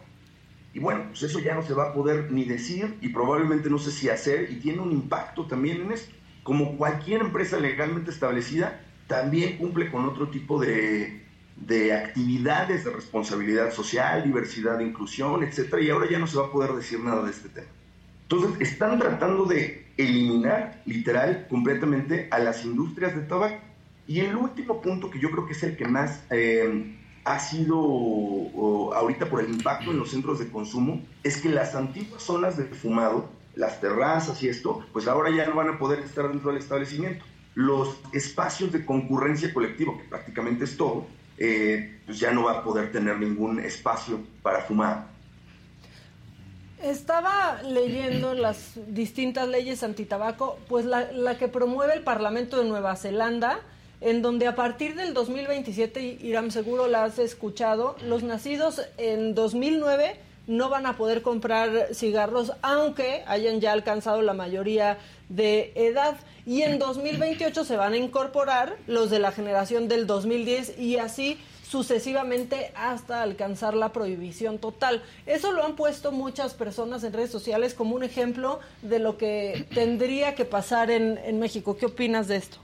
Y 0.74 0.80
bueno, 0.80 1.06
pues 1.10 1.24
eso 1.24 1.40
ya 1.40 1.56
no 1.56 1.64
se 1.64 1.74
va 1.74 1.90
a 1.90 1.94
poder 1.94 2.32
ni 2.32 2.46
decir 2.46 2.98
y 3.02 3.10
probablemente 3.10 3.70
no 3.70 3.80
sé 3.80 3.92
si 3.92 4.10
hacer 4.10 4.52
y 4.52 4.56
tiene 4.56 4.82
un 4.82 4.92
impacto 4.92 5.46
también 5.46 5.82
en 5.82 5.92
esto. 5.92 6.16
Como 6.44 6.78
cualquier 6.78 7.22
empresa 7.22 7.60
legalmente 7.60 8.12
establecida, 8.12 8.82
también 9.08 9.58
cumple 9.58 9.90
con 9.90 10.06
otro 10.06 10.30
tipo 10.30 10.60
de, 10.60 11.24
de 11.66 11.94
actividades 11.94 12.86
de 12.86 12.92
responsabilidad 12.92 13.72
social, 13.72 14.24
diversidad, 14.24 14.80
inclusión, 14.80 15.44
etcétera, 15.44 15.82
y 15.82 15.90
ahora 15.90 16.10
ya 16.10 16.20
no 16.20 16.28
se 16.28 16.38
va 16.38 16.48
a 16.48 16.52
poder 16.52 16.72
decir 16.74 17.00
nada 17.00 17.24
de 17.24 17.32
este 17.32 17.50
tema. 17.50 17.68
Entonces, 18.24 18.72
están 18.72 19.00
tratando 19.00 19.46
de 19.46 19.88
eliminar 19.98 20.82
literal 20.86 21.48
completamente 21.50 22.28
a 22.32 22.40
las 22.40 22.64
industrias 22.64 23.16
de 23.16 23.22
tabaco. 23.24 23.62
Y 24.08 24.22
el 24.22 24.36
último 24.36 24.82
punto 24.82 25.10
que 25.10 25.20
yo 25.20 25.30
creo 25.30 25.46
que 25.46 25.54
es 25.54 25.64
el 25.64 25.76
que 25.76 25.86
más 25.86 26.24
eh, 26.30 26.96
ha 27.26 27.40
sido 27.40 28.94
ahorita 28.94 29.30
por 29.30 29.42
el 29.42 29.50
impacto 29.50 29.92
en 29.92 30.00
los 30.00 30.12
centros 30.12 30.40
de 30.40 30.50
consumo, 30.50 31.06
es 31.24 31.42
que 31.42 31.50
las 31.50 31.76
antiguas 31.76 32.24
zonas 32.24 32.58
de 32.58 32.66
fumado, 32.66 33.30
las 33.56 33.82
terrazas 33.82 34.42
y 34.42 34.48
esto, 34.48 34.86
pues 34.94 35.08
ahora 35.08 35.30
ya 35.36 35.46
no 35.48 35.56
van 35.56 35.70
a 35.70 35.78
poder 35.78 36.00
estar 36.00 36.30
dentro 36.30 36.50
del 36.50 36.60
establecimiento. 36.60 37.26
Los 37.56 38.00
espacios 38.14 38.72
de 38.72 38.86
concurrencia 38.86 39.54
colectiva, 39.54 39.98
que 39.98 40.04
prácticamente 40.06 40.64
es 40.64 40.78
todo, 40.78 41.08
eh, 41.40 42.02
pues 42.06 42.20
ya 42.20 42.32
no 42.32 42.44
va 42.44 42.60
a 42.60 42.64
poder 42.64 42.92
tener 42.92 43.18
ningún 43.18 43.60
espacio 43.62 44.20
para 44.44 44.62
fumar. 44.62 45.08
Estaba 46.84 47.62
leyendo 47.64 48.34
las 48.36 48.74
distintas 48.88 49.48
leyes 49.48 49.82
antitabaco, 49.82 50.60
pues 50.68 50.86
la, 50.86 51.12
la 51.14 51.38
que 51.38 51.48
promueve 51.48 51.94
el 51.94 52.04
Parlamento 52.04 52.62
de 52.62 52.68
Nueva 52.68 52.96
Zelanda, 52.98 53.62
en 54.02 54.22
donde 54.22 54.48
a 54.48 54.56
partir 54.56 54.96
del 54.96 55.14
2027, 55.14 56.20
Iram 56.22 56.52
seguro 56.52 56.88
la 56.88 57.06
has 57.06 57.20
escuchado, 57.20 57.96
los 58.06 58.24
nacidos 58.24 58.82
en 58.98 59.34
2009 59.34 60.20
no 60.48 60.68
van 60.68 60.88
a 60.88 60.98
poder 60.98 61.22
comprar 61.22 61.94
cigarros 61.94 62.54
aunque 62.64 63.24
hayan 63.28 63.62
ya 63.62 63.72
alcanzado 63.72 64.24
la 64.24 64.34
mayoría 64.34 64.98
de 65.30 65.72
edad. 65.76 66.18
Y 66.46 66.64
en 66.64 66.80
2028 66.80 67.64
se 67.64 67.78
van 67.78 67.94
a 67.94 67.98
incorporar 67.98 68.76
los 68.88 69.10
de 69.10 69.20
la 69.20 69.32
generación 69.32 69.88
del 69.88 70.08
2010 70.08 70.78
y 70.78 70.98
así 70.98 71.38
sucesivamente 71.64 72.72
hasta 72.76 73.22
alcanzar 73.22 73.76
la 73.76 73.94
prohibición 73.94 74.58
total. 74.58 75.04
Eso 75.28 75.52
lo 75.52 75.64
han 75.64 75.76
puesto 75.76 76.12
muchas 76.12 76.56
personas 76.56 77.04
en 77.04 77.14
redes 77.14 77.30
sociales 77.30 77.76
como 77.76 77.96
un 77.96 78.04
ejemplo 78.04 78.60
de 78.82 78.98
lo 78.98 79.18
que 79.18 79.68
tendría 79.76 80.34
que 80.34 80.46
pasar 80.46 80.90
en, 80.90 81.20
en 81.20 81.40
México. 81.40 81.78
¿Qué 81.78 81.86
opinas 81.86 82.28
de 82.28 82.38
esto? 82.38 82.58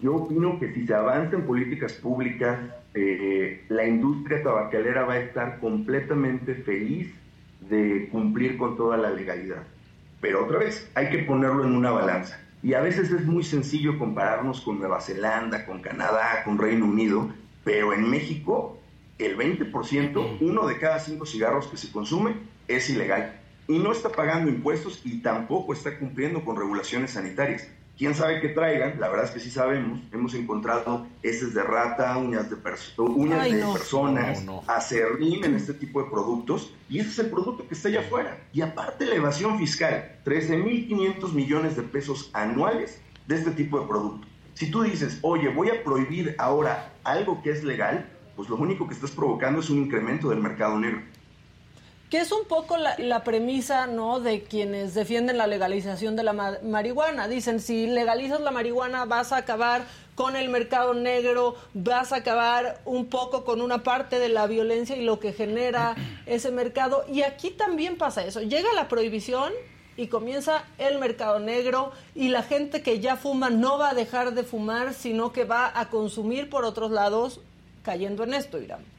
Yo 0.00 0.14
opino 0.14 0.58
que 0.58 0.72
si 0.72 0.86
se 0.86 0.94
avanza 0.94 1.36
en 1.36 1.46
políticas 1.46 1.92
públicas, 1.94 2.58
eh, 2.94 3.64
la 3.68 3.86
industria 3.86 4.42
tabacalera 4.42 5.04
va 5.04 5.14
a 5.14 5.20
estar 5.20 5.58
completamente 5.60 6.54
feliz 6.54 7.12
de 7.68 8.08
cumplir 8.10 8.56
con 8.56 8.76
toda 8.76 8.96
la 8.96 9.10
legalidad. 9.10 9.64
Pero 10.20 10.44
otra 10.44 10.58
vez, 10.58 10.90
hay 10.94 11.10
que 11.10 11.18
ponerlo 11.18 11.64
en 11.64 11.74
una 11.74 11.90
balanza. 11.90 12.40
Y 12.62 12.74
a 12.74 12.80
veces 12.80 13.10
es 13.10 13.24
muy 13.24 13.44
sencillo 13.44 13.98
compararnos 13.98 14.60
con 14.60 14.78
Nueva 14.78 15.00
Zelanda, 15.00 15.64
con 15.64 15.80
Canadá, 15.80 16.42
con 16.44 16.58
Reino 16.58 16.86
Unido, 16.86 17.30
pero 17.64 17.92
en 17.92 18.08
México 18.10 18.78
el 19.18 19.36
20%, 19.36 20.38
uno 20.40 20.66
de 20.66 20.78
cada 20.78 20.98
cinco 21.00 21.26
cigarros 21.26 21.66
que 21.66 21.76
se 21.76 21.90
consume, 21.90 22.34
es 22.68 22.88
ilegal. 22.90 23.40
Y 23.66 23.78
no 23.78 23.92
está 23.92 24.10
pagando 24.10 24.50
impuestos 24.50 25.00
y 25.04 25.20
tampoco 25.20 25.72
está 25.72 25.98
cumpliendo 25.98 26.44
con 26.44 26.56
regulaciones 26.56 27.12
sanitarias 27.12 27.68
quién 27.98 28.14
sabe 28.14 28.40
qué 28.40 28.48
traigan, 28.50 28.98
la 29.00 29.08
verdad 29.08 29.26
es 29.26 29.32
que 29.32 29.40
sí 29.40 29.50
sabemos, 29.50 30.00
hemos 30.12 30.32
encontrado 30.34 31.06
heces 31.22 31.52
de 31.52 31.62
rata, 31.64 32.16
uñas 32.16 32.48
de, 32.48 32.56
uñas 32.96 33.44
de 33.44 33.60
personas, 33.72 34.44
acerrín 34.68 35.44
en 35.44 35.56
este 35.56 35.74
tipo 35.74 36.02
de 36.02 36.08
productos, 36.08 36.72
y 36.88 37.00
ese 37.00 37.10
es 37.10 37.18
el 37.18 37.30
producto 37.30 37.66
que 37.66 37.74
está 37.74 37.88
allá 37.88 38.00
afuera. 38.00 38.38
Y 38.52 38.60
aparte 38.60 39.04
la 39.04 39.16
evasión 39.16 39.58
fiscal, 39.58 40.20
13.500 40.24 41.32
millones 41.32 41.76
de 41.76 41.82
pesos 41.82 42.30
anuales 42.32 43.02
de 43.26 43.34
este 43.34 43.50
tipo 43.50 43.80
de 43.80 43.88
producto. 43.88 44.26
Si 44.54 44.70
tú 44.70 44.82
dices, 44.82 45.18
oye, 45.22 45.48
voy 45.48 45.70
a 45.70 45.82
prohibir 45.82 46.36
ahora 46.38 46.94
algo 47.02 47.42
que 47.42 47.50
es 47.50 47.64
legal, 47.64 48.08
pues 48.36 48.48
lo 48.48 48.56
único 48.56 48.86
que 48.86 48.94
estás 48.94 49.10
provocando 49.10 49.60
es 49.60 49.70
un 49.70 49.78
incremento 49.78 50.30
del 50.30 50.38
mercado 50.38 50.78
negro 50.78 51.02
que 52.10 52.18
es 52.18 52.32
un 52.32 52.46
poco 52.46 52.76
la, 52.78 53.22
premisa 53.24 53.86
no 53.86 54.18
de 54.20 54.42
quienes 54.42 54.94
defienden 54.94 55.36
la 55.36 55.46
legalización 55.46 56.16
de 56.16 56.22
la 56.22 56.32
marihuana. 56.32 57.28
Dicen, 57.28 57.60
si 57.60 57.86
legalizas 57.86 58.40
la 58.40 58.50
marihuana 58.50 59.04
vas 59.04 59.32
a 59.32 59.38
acabar 59.38 59.84
con 60.14 60.34
el 60.34 60.48
mercado 60.48 60.94
negro, 60.94 61.56
vas 61.74 62.12
a 62.12 62.16
acabar 62.16 62.80
un 62.86 63.06
poco 63.06 63.44
con 63.44 63.60
una 63.60 63.82
parte 63.82 64.18
de 64.18 64.30
la 64.30 64.46
violencia 64.46 64.96
y 64.96 65.04
lo 65.04 65.20
que 65.20 65.34
genera 65.34 65.94
ese 66.26 66.50
mercado. 66.50 67.04
Y 67.12 67.22
aquí 67.22 67.50
también 67.50 67.98
pasa 67.98 68.24
eso. 68.24 68.40
Llega 68.40 68.72
la 68.72 68.88
prohibición 68.88 69.52
y 69.98 70.06
comienza 70.06 70.64
el 70.78 70.98
mercado 70.98 71.40
negro 71.40 71.92
y 72.14 72.28
la 72.28 72.42
gente 72.42 72.82
que 72.82 73.00
ya 73.00 73.16
fuma 73.16 73.50
no 73.50 73.76
va 73.76 73.90
a 73.90 73.94
dejar 73.94 74.32
de 74.32 74.44
fumar, 74.44 74.94
sino 74.94 75.32
que 75.32 75.44
va 75.44 75.78
a 75.78 75.90
consumir 75.90 76.48
por 76.48 76.64
otros 76.64 76.90
lados 76.90 77.40
cayendo 77.82 78.24
en 78.24 78.32
esto, 78.32 78.58
Irán. 78.58 78.97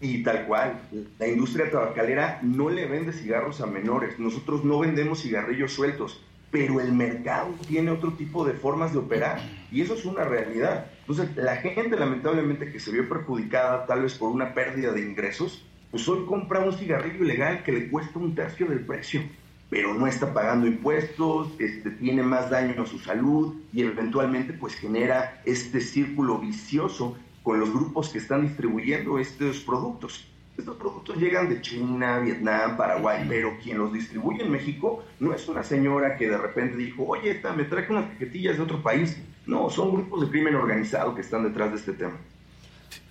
Y 0.00 0.22
tal 0.22 0.46
cual, 0.46 0.80
la 1.18 1.26
industria 1.26 1.70
tabacalera 1.70 2.38
no 2.42 2.70
le 2.70 2.86
vende 2.86 3.12
cigarros 3.12 3.60
a 3.60 3.66
menores. 3.66 4.18
Nosotros 4.18 4.64
no 4.64 4.78
vendemos 4.78 5.22
cigarrillos 5.22 5.72
sueltos, 5.72 6.20
pero 6.50 6.80
el 6.80 6.92
mercado 6.92 7.54
tiene 7.66 7.90
otro 7.90 8.12
tipo 8.12 8.44
de 8.44 8.54
formas 8.54 8.92
de 8.92 8.98
operar 8.98 9.40
y 9.70 9.82
eso 9.82 9.94
es 9.94 10.04
una 10.04 10.24
realidad. 10.24 10.86
Entonces, 11.00 11.36
la 11.36 11.56
gente 11.56 11.96
lamentablemente 11.96 12.70
que 12.70 12.80
se 12.80 12.90
vio 12.90 13.08
perjudicada 13.08 13.86
tal 13.86 14.02
vez 14.02 14.14
por 14.14 14.30
una 14.30 14.54
pérdida 14.54 14.92
de 14.92 15.02
ingresos, 15.02 15.64
pues 15.90 16.08
hoy 16.08 16.24
compra 16.26 16.60
un 16.60 16.72
cigarrillo 16.72 17.24
ilegal 17.24 17.62
que 17.62 17.72
le 17.72 17.88
cuesta 17.88 18.18
un 18.18 18.34
tercio 18.34 18.66
del 18.66 18.80
precio, 18.80 19.22
pero 19.70 19.94
no 19.94 20.06
está 20.06 20.32
pagando 20.32 20.66
impuestos, 20.66 21.48
este, 21.58 21.90
tiene 21.90 22.22
más 22.22 22.50
daño 22.50 22.82
a 22.82 22.86
su 22.86 22.98
salud 22.98 23.54
y 23.72 23.82
eventualmente 23.82 24.52
pues 24.54 24.74
genera 24.74 25.42
este 25.44 25.80
círculo 25.80 26.38
vicioso 26.38 27.16
con 27.48 27.60
los 27.60 27.72
grupos 27.72 28.10
que 28.10 28.18
están 28.18 28.42
distribuyendo 28.42 29.18
estos 29.18 29.60
productos. 29.60 30.26
Estos 30.58 30.76
productos 30.76 31.16
llegan 31.16 31.48
de 31.48 31.62
China, 31.62 32.18
Vietnam, 32.18 32.76
Paraguay, 32.76 33.24
pero 33.26 33.56
quien 33.62 33.78
los 33.78 33.90
distribuye 33.90 34.42
en 34.42 34.52
México 34.52 35.02
no 35.18 35.32
es 35.32 35.48
una 35.48 35.62
señora 35.62 36.18
que 36.18 36.28
de 36.28 36.36
repente 36.36 36.76
dijo, 36.76 37.04
oye, 37.06 37.30
esta, 37.30 37.54
me 37.54 37.64
traje 37.64 37.90
unas 37.90 38.04
paquetillas 38.04 38.58
de 38.58 38.62
otro 38.62 38.82
país. 38.82 39.16
No, 39.46 39.70
son 39.70 39.94
grupos 39.94 40.20
de 40.20 40.28
crimen 40.28 40.56
organizado 40.56 41.14
que 41.14 41.22
están 41.22 41.42
detrás 41.42 41.70
de 41.70 41.78
este 41.78 41.94
tema. 41.94 42.18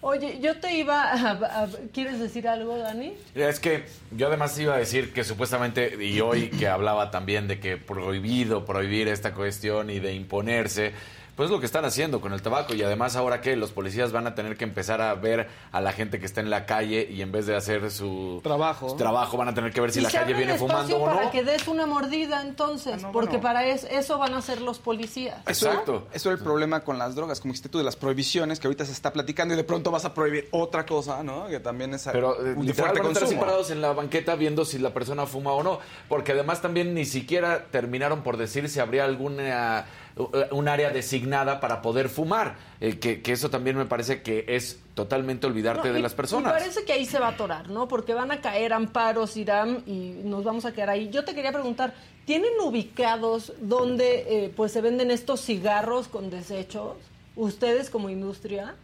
Oye, 0.02 0.40
yo 0.40 0.60
te 0.60 0.78
iba 0.78 1.12
a, 1.12 1.68
¿Quieres 1.92 2.20
decir 2.20 2.48
algo, 2.48 2.78
Dani? 2.78 3.16
Es 3.34 3.60
que 3.60 3.86
yo 4.12 4.28
además 4.28 4.58
iba 4.60 4.76
a 4.76 4.78
decir 4.78 5.14
que 5.14 5.24
supuestamente, 5.24 5.98
y 6.00 6.22
hoy 6.22 6.50
que 6.50 6.68
hablaba 6.68 7.10
también 7.10 7.48
de 7.48 7.60
que 7.60 7.78
prohibido 7.78 8.66
prohibir 8.66 9.08
esta 9.08 9.34
cuestión 9.34 9.90
y 9.90 10.00
de 10.00 10.14
imponerse, 10.14 10.94
pues 11.38 11.52
lo 11.52 11.60
que 11.60 11.68
están 11.68 11.86
haciendo 11.86 12.20
con 12.20 12.34
el 12.34 12.42
tabaco 12.42 12.74
y 12.74 12.82
además 12.82 13.16
ahora 13.16 13.42
que 13.42 13.56
los 13.56 13.72
policías 13.72 14.12
van 14.12 14.26
a 14.26 14.34
tener 14.34 14.58
que 14.58 14.64
empezar 14.64 15.02
a 15.02 15.14
ver 15.14 15.48
a 15.72 15.80
la 15.80 15.92
gente 15.92 16.20
que 16.20 16.26
está 16.26 16.42
en 16.42 16.50
la 16.50 16.66
calle 16.66 17.08
y 17.10 17.22
en 17.22 17.32
vez 17.32 17.46
de 17.46 17.56
hacer 17.56 17.92
su 17.92 18.40
trabajo, 18.44 18.96
trabajo 18.96 19.38
van 19.38 19.50
a 19.50 19.54
tener 19.54 19.72
que 19.72 19.80
ver 19.80 19.92
si 19.92 20.02
la 20.02 20.10
calle 20.10 20.34
viene 20.34 20.58
fumando 20.58 20.98
o 20.98 21.08
no. 21.08 21.16
Para 21.16 21.30
que 21.30 21.44
des 21.44 21.68
una 21.68 21.86
mordida 21.86 22.42
entonces, 22.42 23.04
ah, 23.04 23.12
porque 23.14 23.38
para 23.38 23.68
eso, 23.68 23.86
eso, 23.88 24.18
van 24.18 24.34
a 24.34 24.42
ser 24.42 24.62
los 24.62 24.80
policías. 24.80 25.38
Exacto. 25.48 26.08
Eso 26.12 26.32
es 26.32 26.40
el 26.40 26.44
problema 26.44 26.80
con 26.80 26.98
las 26.98 27.14
drogas, 27.14 27.40
como 27.40 27.52
dijiste 27.52 27.70
tú 27.70 27.78
de 27.78 27.84
las 27.84 27.96
prohibiciones 27.96 28.60
que 28.60 28.66
ahorita 28.66 28.86
se 28.86 28.92
está 28.92 29.14
platicando 29.14 29.54
y 29.54 29.58
de 29.58 29.64
pronto 29.64 29.92
vas 29.92 30.06
a 30.06 30.16
prohibir 30.16 30.48
otra 30.50 30.88
cosa, 30.88 31.22
¿no? 31.22 31.48
Que 31.50 31.60
también 31.60 31.94
es 31.94 32.10
Pero 32.12 32.34
eh, 32.44 32.56
un 32.58 32.68
fuerte 32.74 33.00
van 33.00 33.16
a 33.16 33.20
estar 33.20 33.40
parados 33.40 33.70
en 33.70 33.82
la 33.82 33.94
banqueta 33.94 34.34
viendo 34.34 34.66
si 34.66 34.80
la 34.80 34.92
persona 34.92 35.28
fuma 35.28 35.52
o 35.52 35.62
no, 35.62 35.80
porque 36.10 36.32
además 36.32 36.64
también 36.64 36.96
ni 36.96 37.06
siquiera 37.06 37.66
terminaron 37.70 38.24
por 38.24 38.38
decir 38.38 38.68
si 38.70 38.80
habría 38.80 39.06
alguna 39.06 39.86
un 40.52 40.68
área 40.68 40.90
designada 40.90 41.60
para 41.60 41.82
poder 41.82 42.10
fumar, 42.10 42.56
eh, 42.80 42.98
que, 43.00 43.22
que, 43.22 43.32
eso 43.34 43.50
también 43.50 43.78
me 43.78 43.86
parece 43.86 44.22
que 44.22 44.46
es 44.48 44.80
totalmente 44.94 45.46
olvidarte 45.48 45.88
No, 45.88 45.94
de 45.94 46.00
y- 46.00 46.04
las 46.04 46.14
personas. 46.14 46.52
Y 46.54 46.60
parece 46.60 46.84
que 46.86 46.94
ahí 46.94 47.06
se 47.06 47.20
va 47.20 47.28
a 47.28 47.32
atorar, 47.32 47.70
¿no? 47.70 47.88
Porque 47.88 48.14
van 48.14 48.32
a 48.32 48.42
caer 48.42 48.74
amparos, 48.74 49.38
Irán, 49.38 49.84
y 49.86 50.22
nos 50.24 50.44
vamos 50.44 50.66
a 50.66 50.74
quedar 50.74 50.90
ahí. 50.90 51.10
Yo 51.10 51.24
te 51.26 51.36
quería 51.36 51.52
preguntar, 51.52 51.94
¿tienen 52.26 52.52
ubicados 52.64 53.54
donde 53.62 54.46
eh, 54.46 54.54
pues 54.56 54.72
se 54.72 54.82
venden 54.82 55.12
estos 55.12 55.42
cigarros 55.42 56.08
con 56.08 56.30
desechos? 56.30 56.96
¿Ustedes 57.36 57.90
como 57.90 58.10
industria? 58.10 58.76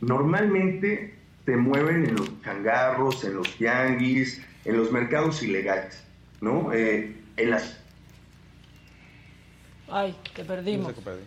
Normalmente 0.00 1.14
te 1.44 1.56
mueven 1.56 2.06
en 2.06 2.16
los 2.16 2.42
changarros, 2.42 3.24
en 3.24 3.34
los 3.36 3.48
tianguis, 3.56 4.40
en 4.64 4.76
los 4.78 4.90
mercados 4.92 5.42
ilegales, 5.42 6.02
¿no? 6.40 6.72
Eh, 6.72 7.14
en 7.36 7.50
las 7.50 7.78
Ay, 9.96 10.14
te 10.34 10.44
perdimos. 10.44 10.88
No 10.88 10.88
sé 10.88 10.94
qué 10.96 11.00
perdí. 11.02 11.22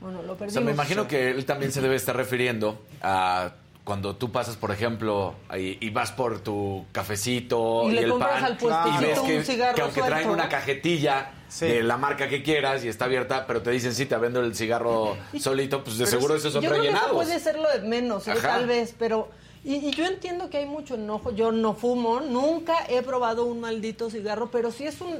Bueno, 0.00 0.22
lo 0.22 0.32
O 0.34 0.36
perdimos. 0.36 0.52
sea, 0.52 0.62
me 0.62 0.72
imagino 0.72 1.08
que 1.08 1.30
él 1.30 1.44
también 1.44 1.72
se 1.72 1.80
debe 1.80 1.96
estar 1.96 2.14
refiriendo 2.16 2.80
a 3.02 3.52
cuando 3.84 4.16
tú 4.16 4.30
pasas, 4.30 4.56
por 4.56 4.70
ejemplo, 4.70 5.34
y 5.56 5.88
vas 5.90 6.12
por 6.12 6.40
tu 6.40 6.84
cafecito 6.92 7.84
Y 7.86 7.92
y, 7.92 7.92
le 7.94 8.00
el 8.02 8.10
compras 8.10 8.32
pan 8.34 8.44
al 8.44 8.52
y 9.00 9.04
ves 9.06 9.18
un 9.18 9.26
que, 9.26 9.44
cigarro 9.44 9.74
que 9.74 9.80
aunque 9.80 10.02
traen 10.02 10.28
una 10.28 10.48
cajetilla 10.48 11.32
Sí. 11.48 11.64
de 11.66 11.82
la 11.82 11.96
marca 11.96 12.28
que 12.28 12.42
quieras 12.42 12.84
y 12.84 12.88
está 12.88 13.06
abierta, 13.06 13.46
pero 13.46 13.62
te 13.62 13.70
dicen 13.70 13.94
sí, 13.94 14.04
te 14.04 14.14
vendo 14.18 14.40
el 14.40 14.54
cigarro 14.54 15.16
solito, 15.40 15.82
pues 15.82 15.96
de 15.96 16.04
seguro 16.06 16.36
esos 16.36 16.52
son 16.52 16.60
yo 16.62 16.68
creo 16.68 16.82
que 16.82 16.88
eso 16.88 16.96
rellenados. 16.98 17.24
puede 17.24 17.40
ser 17.40 17.58
lo 17.58 17.70
de 17.70 17.80
menos, 17.88 18.28
¿eh? 18.28 18.32
Ajá. 18.32 18.40
tal 18.48 18.66
vez, 18.66 18.94
pero... 18.98 19.30
Y, 19.64 19.76
y 19.76 19.90
yo 19.92 20.04
entiendo 20.04 20.50
que 20.50 20.58
hay 20.58 20.66
mucho 20.66 20.96
enojo. 20.96 21.34
Yo 21.34 21.50
no 21.50 21.72
fumo, 21.74 22.20
nunca 22.20 22.74
he 22.90 23.00
probado 23.02 23.46
un 23.46 23.60
maldito 23.60 24.10
cigarro, 24.10 24.50
pero 24.50 24.70
sí 24.70 24.84
es 24.86 25.00
un 25.00 25.16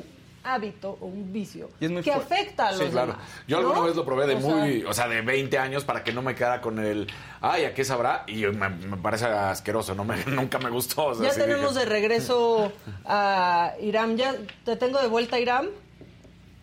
hábito 0.55 0.99
o 1.01 1.07
un 1.07 1.33
vicio 1.33 1.71
Y 1.81 1.87
es 1.87 1.91
muy 1.91 2.03
que 2.03 2.13
afecta 2.13 2.69
a 2.69 2.73
los 2.73 2.81
Sí, 2.81 2.87
claro. 2.91 3.13
demás. 3.13 3.27
Yo 3.47 3.59
alguna 3.59 3.77
¿no? 3.81 3.85
vez 3.85 3.97
lo 3.97 4.05
probé 4.05 4.27
de 4.27 4.35
O 4.37 4.41
sea, 4.41 4.51
muy, 4.55 4.83
o 4.85 4.93
sea, 4.93 5.09
de 5.09 5.21
20 5.23 5.59
años 5.59 5.85
para 5.85 6.03
que 6.05 6.13
no 6.13 6.23
me 6.23 6.35
quedara 6.35 6.61
con 6.61 6.79
el, 6.79 7.07
ay, 7.41 7.65
¿a 7.65 7.75
qué 7.75 7.85
sabrá? 7.85 8.25
Y 8.27 8.47
me, 8.47 8.69
me 8.69 8.97
parece 8.97 9.27
asqueroso, 9.27 9.95
no 9.95 10.05
me, 10.05 10.17
nunca 10.27 10.59
me 10.59 10.71
gustó. 10.71 11.07
o 11.07 11.15
sea, 11.15 11.27
ya 11.29 11.33
sí 11.35 11.41
tenemos 11.41 11.75
dije, 11.75 11.85
de 11.85 11.91
regreso 11.91 12.73
a 13.05 13.73
Irán. 13.81 14.17
Ya 14.17 14.35
te 14.65 14.77
tengo 14.77 15.01
de 15.01 15.09
vuelta, 15.09 15.39
Irán. 15.39 15.69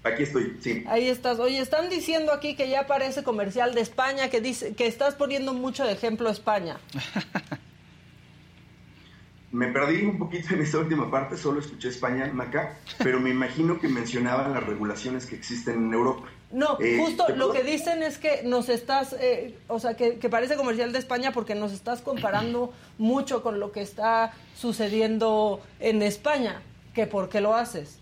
Aquí 0.03 0.21
estoy, 0.23 0.57
sí. 0.61 0.83
Ahí 0.87 1.09
estás. 1.09 1.39
Oye, 1.39 1.57
están 1.59 1.89
diciendo 1.89 2.31
aquí 2.31 2.55
que 2.55 2.69
ya 2.69 2.81
aparece 2.81 3.23
comercial 3.23 3.73
de 3.73 3.81
España, 3.81 4.29
que 4.29 4.39
dice 4.39 4.75
que 4.75 4.85
estás 4.85 5.15
poniendo 5.15 5.53
mucho 5.53 5.83
de 5.83 5.93
ejemplo 5.93 6.29
España. 6.29 6.77
Me 9.55 9.69
perdí 9.69 10.03
un 10.03 10.19
poquito 10.19 10.53
en 10.53 10.61
esa 10.63 10.79
última 10.79 11.09
parte, 11.09 11.37
solo 11.37 11.61
escuché 11.61 11.87
España, 11.87 12.29
Maca, 12.33 12.77
pero 12.97 13.21
me 13.21 13.29
imagino 13.29 13.79
que 13.79 13.87
mencionaban 13.87 14.51
las 14.51 14.61
regulaciones 14.61 15.25
que 15.25 15.35
existen 15.35 15.75
en 15.75 15.93
Europa. 15.93 16.27
No, 16.51 16.77
Eh, 16.81 16.97
justo 16.99 17.25
¿te 17.25 17.37
lo 17.37 17.53
que 17.53 17.63
dicen 17.63 18.03
es 18.03 18.17
que 18.17 18.43
nos 18.43 18.67
estás, 18.67 19.15
eh, 19.17 19.57
o 19.69 19.79
sea, 19.79 19.95
que, 19.95 20.17
que 20.19 20.27
parece 20.27 20.57
comercial 20.57 20.91
de 20.91 20.99
España 20.99 21.31
porque 21.31 21.55
nos 21.55 21.71
estás 21.71 22.01
comparando 22.01 22.73
mucho 22.97 23.41
con 23.43 23.61
lo 23.61 23.71
que 23.71 23.81
está 23.81 24.33
sucediendo 24.57 25.61
en 25.79 26.01
España. 26.01 26.61
Que 26.93 27.07
por 27.07 27.29
qué 27.29 27.39
lo 27.39 27.55
haces. 27.55 27.99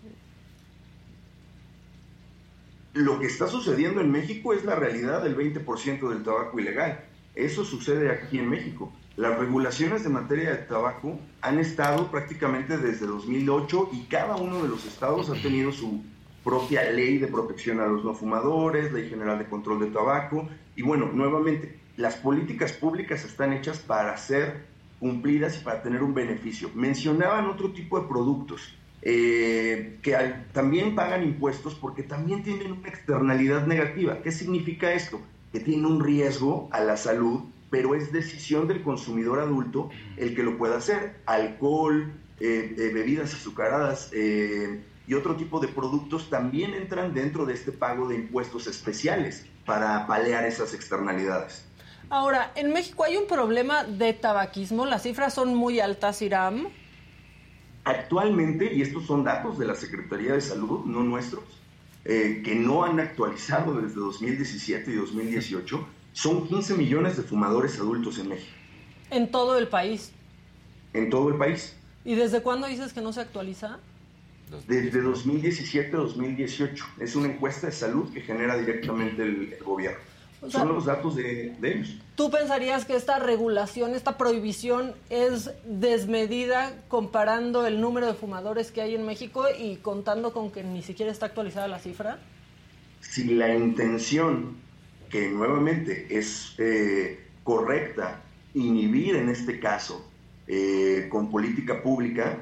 Lo 2.94 3.20
que 3.20 3.28
está 3.28 3.48
sucediendo 3.48 4.02
en 4.02 4.12
México 4.12 4.54
es 4.54 4.66
la 4.66 4.76
realidad 4.76 5.24
del 5.24 5.38
20% 5.38 6.10
del 6.10 6.24
tabaco 6.24 6.60
ilegal. 6.60 7.00
Eso 7.36 7.64
sucede 7.64 8.12
aquí 8.12 8.40
en 8.40 8.50
México. 8.50 8.92
Las 9.16 9.38
regulaciones 9.38 10.04
de 10.04 10.10
materia 10.10 10.52
de 10.52 10.58
tabaco 10.58 11.20
han 11.42 11.60
estado 11.60 12.10
prácticamente 12.10 12.78
desde 12.78 13.06
2008 13.06 13.90
y 13.94 14.06
cada 14.06 14.36
uno 14.38 14.64
de 14.64 14.70
los 14.70 14.86
estados 14.86 15.30
ha 15.30 15.40
tenido 15.40 15.72
su 15.72 16.04
propia 16.44 16.90
ley 16.92 17.20
de 17.20 17.28
protección 17.28 17.80
a 17.80 17.86
los 17.86 18.04
no 18.04 18.16
fumadores, 18.16 18.92
ley 18.92 19.10
general 19.10 19.38
de 19.38 19.46
control 19.46 19.82
de 19.82 19.88
tabaco. 19.88 20.50
Y 20.76 20.82
bueno, 20.82 21.12
nuevamente, 21.14 21.78
las 21.96 22.16
políticas 22.16 22.74
públicas 22.74 23.24
están 23.24 23.54
hechas 23.54 23.78
para 23.78 24.18
ser 24.18 24.66
cumplidas 25.00 25.60
y 25.60 25.64
para 25.64 25.84
tener 25.84 26.02
un 26.02 26.16
beneficio. 26.16 26.72
Mencionaban 26.74 27.46
otro 27.46 27.72
tipo 27.72 28.00
de 28.00 28.08
productos 28.08 28.74
eh, 29.04 30.00
que 30.02 30.34
también 30.54 30.96
pagan 30.96 31.24
impuestos 31.24 31.76
porque 31.76 32.04
también 32.04 32.42
tienen 32.42 32.72
una 32.72 32.88
externalidad 32.88 33.68
negativa. 33.68 34.22
¿Qué 34.24 34.32
significa 34.32 34.92
esto? 34.94 35.22
Que 35.52 35.60
tienen 35.60 35.86
un 35.86 36.04
riesgo 36.04 36.68
a 36.72 36.80
la 36.80 36.98
salud, 36.98 37.42
pero 37.74 37.96
es 37.96 38.12
decisión 38.12 38.68
del 38.68 38.84
consumidor 38.84 39.40
adulto 39.40 39.90
el 40.16 40.36
que 40.36 40.44
lo 40.44 40.60
pueda 40.60 40.78
hacer. 40.78 41.16
Alcohol, 41.26 42.14
eh, 42.40 42.76
eh, 42.78 42.92
bebidas 42.94 43.34
azucaradas 43.34 44.12
eh, 44.14 44.84
y 45.08 45.16
otro 45.16 45.36
tipo 45.36 45.60
de 45.60 45.70
productos 45.70 46.30
también 46.30 46.76
entran 46.76 47.16
dentro 47.16 47.48
de 47.48 47.56
este 47.56 47.72
pago 47.72 48.08
de 48.08 48.14
impuestos 48.14 48.68
especiales 48.68 49.48
para 49.66 50.06
paliar 50.06 50.46
esas 50.46 50.76
externalidades. 50.76 51.66
Ahora, 52.12 52.52
en 52.54 52.72
México 52.74 53.06
hay 53.06 53.18
un 53.18 53.26
problema 53.26 53.86
de 53.86 54.14
tabaquismo. 54.14 54.86
Las 54.86 55.02
cifras 55.02 55.34
son 55.34 55.56
muy 55.56 55.80
altas, 55.80 56.22
Irán. 56.22 56.68
Actualmente, 57.86 58.72
y 58.72 58.84
estos 58.84 59.08
son 59.08 59.24
datos 59.24 59.58
de 59.58 59.66
la 59.66 59.74
Secretaría 59.74 60.34
de 60.34 60.42
Salud, 60.42 60.86
no 60.86 61.02
nuestros, 61.02 61.44
que 62.04 62.56
no 62.56 62.84
han 62.84 63.00
actualizado 63.00 63.82
desde 63.82 63.96
2017 63.96 64.92
y 64.92 64.96
2018, 64.96 65.88
son 66.14 66.48
15 66.48 66.76
millones 66.76 67.18
de 67.18 67.24
fumadores 67.24 67.78
adultos 67.80 68.18
en 68.20 68.30
México, 68.30 68.52
En 69.12 69.30
todo 69.30 69.58
el 69.58 69.68
país. 69.68 70.12
en 70.94 71.10
todo 71.10 71.30
el 71.30 71.36
país. 71.36 71.76
¿Y 72.06 72.16
desde 72.16 72.42
cuándo 72.42 72.68
dices 72.68 72.94
que 72.94 73.02
no 73.02 73.12
se 73.14 73.22
actualiza? 73.22 73.80
Desde 74.68 75.02
2017 75.02 75.96
a 75.96 76.00
2018. 76.00 76.86
Es 77.00 77.16
una 77.16 77.28
encuesta 77.30 77.68
de 77.68 77.74
salud 77.74 78.12
que 78.14 78.22
genera 78.22 78.56
directamente 78.58 79.24
el, 79.24 79.54
el 79.54 79.64
gobierno. 79.64 79.98
O 80.42 80.52
sea- 80.52 80.60
son 80.60 80.74
los 80.76 80.86
datos 80.86 81.16
de, 81.16 81.56
de 81.60 81.72
ellos. 81.74 81.96
¿Tú 82.16 82.30
pensarías 82.30 82.86
que 82.86 82.96
esta 82.96 83.18
regulación, 83.18 83.96
esta 83.96 84.18
prohibición 84.18 84.94
es 85.10 85.50
desmedida 85.66 86.74
comparando 86.90 87.66
el 87.66 87.82
número 87.82 88.06
de 88.06 88.14
fumadores 88.14 88.72
que 88.72 88.82
hay 88.82 88.94
en 88.94 89.06
México 89.06 89.46
y 89.58 89.78
contando 89.78 90.34
con 90.34 90.52
que 90.52 90.64
ni 90.64 90.84
siquiera 90.84 91.12
está 91.12 91.28
actualizada 91.28 91.68
la 91.68 91.80
cifra? 91.80 92.20
si 93.00 93.26
la 93.34 93.54
intención, 93.56 94.56
que 95.14 95.30
nuevamente 95.30 96.08
es 96.10 96.56
eh, 96.58 97.20
correcta, 97.44 98.24
inhibir 98.56 99.16
en 99.16 99.30
este 99.30 99.60
caso 99.60 100.10
eh, 100.48 101.08
con 101.08 101.30
política 101.30 101.84
pública, 101.84 102.40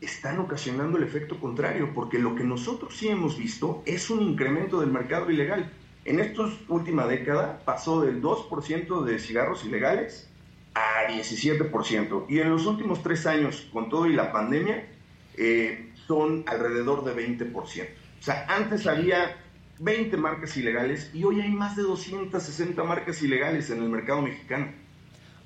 están 0.00 0.38
ocasionando 0.38 0.96
el 0.96 1.04
efecto 1.04 1.38
contrario, 1.38 1.90
porque 1.94 2.18
lo 2.18 2.34
que 2.34 2.42
nosotros 2.42 2.96
sí 2.96 3.08
hemos 3.08 3.36
visto 3.36 3.82
es 3.84 4.08
un 4.08 4.22
incremento 4.22 4.80
del 4.80 4.90
mercado 4.90 5.30
ilegal. 5.30 5.70
En 6.06 6.18
esta 6.18 6.44
última 6.68 7.06
década 7.06 7.60
pasó 7.66 8.00
del 8.00 8.22
2% 8.22 9.04
de 9.04 9.18
cigarros 9.18 9.62
ilegales 9.66 10.26
a 10.72 11.06
17%. 11.06 12.24
Y 12.30 12.38
en 12.38 12.48
los 12.48 12.64
últimos 12.64 13.02
tres 13.02 13.26
años, 13.26 13.68
con 13.70 13.90
todo 13.90 14.06
y 14.06 14.14
la 14.14 14.32
pandemia, 14.32 14.88
eh, 15.36 15.90
son 16.06 16.42
alrededor 16.46 17.04
de 17.04 17.12
20%. 17.14 17.52
O 18.18 18.22
sea, 18.22 18.46
antes 18.48 18.86
había 18.86 19.43
20 19.78 20.16
marcas 20.16 20.56
ilegales 20.56 21.10
y 21.12 21.24
hoy 21.24 21.40
hay 21.40 21.50
más 21.50 21.76
de 21.76 21.82
260 21.82 22.82
marcas 22.84 23.22
ilegales 23.22 23.70
en 23.70 23.82
el 23.82 23.88
mercado 23.88 24.22
mexicano. 24.22 24.72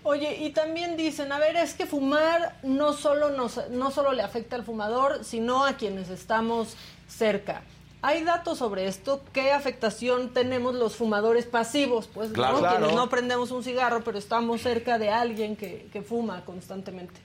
Oye, 0.03 0.37
y 0.45 0.51
también 0.51 0.97
dicen, 0.97 1.33
a 1.33 1.39
ver, 1.39 1.57
es 1.57 1.75
que 1.75 1.87
fumar 1.87 2.59
no 2.63 2.93
solo, 2.93 3.31
nos, 3.31 3.69
no 3.71 3.91
solo 3.91 4.13
le 4.13 4.23
afecta 4.23 4.57
al 4.57 4.65
fumador, 4.65 5.25
sino 5.25 5.65
a 5.65 5.75
quienes 5.75 6.09
estamos 6.09 6.77
cerca. 7.09 7.63
¿Hay 8.01 8.23
datos 8.23 8.59
sobre 8.59 8.87
esto? 8.87 9.25
¿Qué 9.33 9.51
afectación 9.51 10.33
tenemos 10.33 10.75
los 10.77 10.95
fumadores 10.95 11.47
pasivos? 11.47 12.07
Pues 12.07 12.31
Claro. 12.31 12.55
¿no? 12.55 12.61
Claro. 12.61 12.77
quienes 12.77 12.95
no 12.95 13.11
prendemos 13.11 13.51
un 13.51 13.65
cigarro, 13.65 14.03
pero 14.05 14.19
estamos 14.19 14.63
cerca 14.63 14.99
de 14.99 15.11
alguien 15.11 15.57
que, 15.57 15.89
que 15.93 16.01
fuma 16.01 16.45
constantemente. 16.45 17.21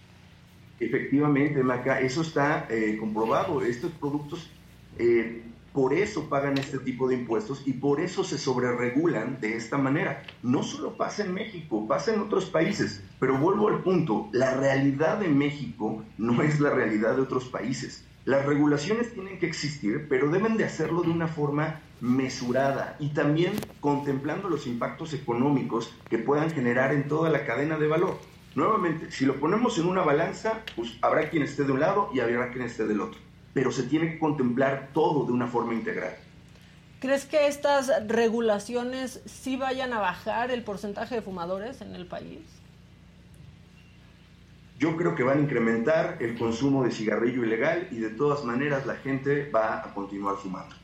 Efectivamente, 0.80 1.62
Maca, 1.63 2.02
eso 2.02 2.22
está 2.22 2.66
eh, 2.70 2.98
comprobado. 3.00 3.62
Estos 3.62 3.92
productos 3.92 4.50
eh, 4.98 5.44
por 5.74 5.94
eso 5.94 6.30
pagan 6.30 6.58
este 6.58 6.78
tipo 6.78 7.08
de 7.08 7.16
impuestos 7.16 7.64
y 7.66 7.74
por 7.74 8.00
eso 8.00 8.24
se 8.24 8.38
sobreregulan 8.38 9.40
de 9.42 9.58
esta 9.58 9.78
manera. 9.78 10.24
No 10.44 10.62
solo 10.62 10.96
pasa 10.96 11.24
en 11.24 11.34
México, 11.34 11.88
pasa 11.88 12.14
en 12.14 12.22
otros 12.22 12.46
países, 12.46 13.04
pero 13.20 13.38
vuelvo 13.38 13.70
al 13.70 13.82
punto, 13.82 14.30
la 14.32 14.56
realidad 14.56 15.18
de 15.18 15.30
México 15.30 16.04
no 16.18 16.42
es 16.44 16.60
la 16.60 16.70
realidad 16.70 17.16
de 17.16 17.24
otros 17.24 17.46
países. 17.46 18.06
Las 18.26 18.46
regulaciones 18.46 19.14
tienen 19.14 19.40
que 19.40 19.48
existir, 19.48 20.06
pero 20.08 20.30
deben 20.30 20.56
de 20.56 20.64
hacerlo 20.64 21.02
de 21.02 21.10
una 21.10 21.28
forma 21.28 21.82
mesurada 22.00 22.96
y 23.00 23.10
también 23.10 23.54
contemplando 23.82 24.50
los 24.50 24.68
impactos 24.68 25.14
económicos 25.14 25.94
que 26.10 26.20
puedan 26.20 26.52
generar 26.52 26.94
en 26.94 27.08
toda 27.08 27.30
la 27.30 27.46
cadena 27.46 27.78
de 27.78 27.88
valor. 27.88 28.18
Nuevamente, 28.56 29.10
si 29.10 29.26
lo 29.26 29.40
ponemos 29.40 29.80
en 29.80 29.88
una 29.88 30.04
balanza, 30.04 30.62
pues 30.76 30.98
habrá 31.02 31.30
quien 31.30 31.44
esté 31.44 31.64
de 31.64 31.72
un 31.72 31.80
lado 31.80 32.12
y 32.14 32.20
habrá 32.20 32.52
quien 32.52 32.64
esté 32.64 32.86
del 32.86 33.02
otro, 33.02 33.20
pero 33.54 33.72
se 33.72 33.84
tiene 33.84 34.12
que 34.12 34.20
contemplar 34.20 34.89
todo 34.94 35.26
de 35.26 35.32
una 35.32 35.48
forma 35.48 35.74
integral. 35.74 36.16
¿Crees 37.00 37.26
que 37.26 37.48
estas 37.48 37.92
regulaciones 38.08 39.22
sí 39.26 39.58
vayan 39.58 39.92
a 39.94 40.00
bajar 40.00 40.52
el 40.52 40.63
porcentaje 40.63 41.16
de 41.16 41.22
fumadores 41.22 41.82
en 41.82 41.96
el 41.96 42.06
país? 42.06 42.39
Yo 44.80 44.98
creo 44.98 45.16
que 45.16 45.24
van 45.24 45.38
a 45.38 45.42
incrementar 45.42 46.18
el 46.20 46.38
consumo 46.38 46.84
de 46.84 46.92
cigarrillo 46.92 47.44
ilegal 47.46 47.88
y 47.92 47.98
de 48.00 48.10
todas 48.10 48.44
maneras 48.44 48.86
la 48.86 48.96
gente 48.96 49.50
va 49.50 49.80
a 49.84 49.94
continuar 49.94 50.38
fumando. 50.38 50.76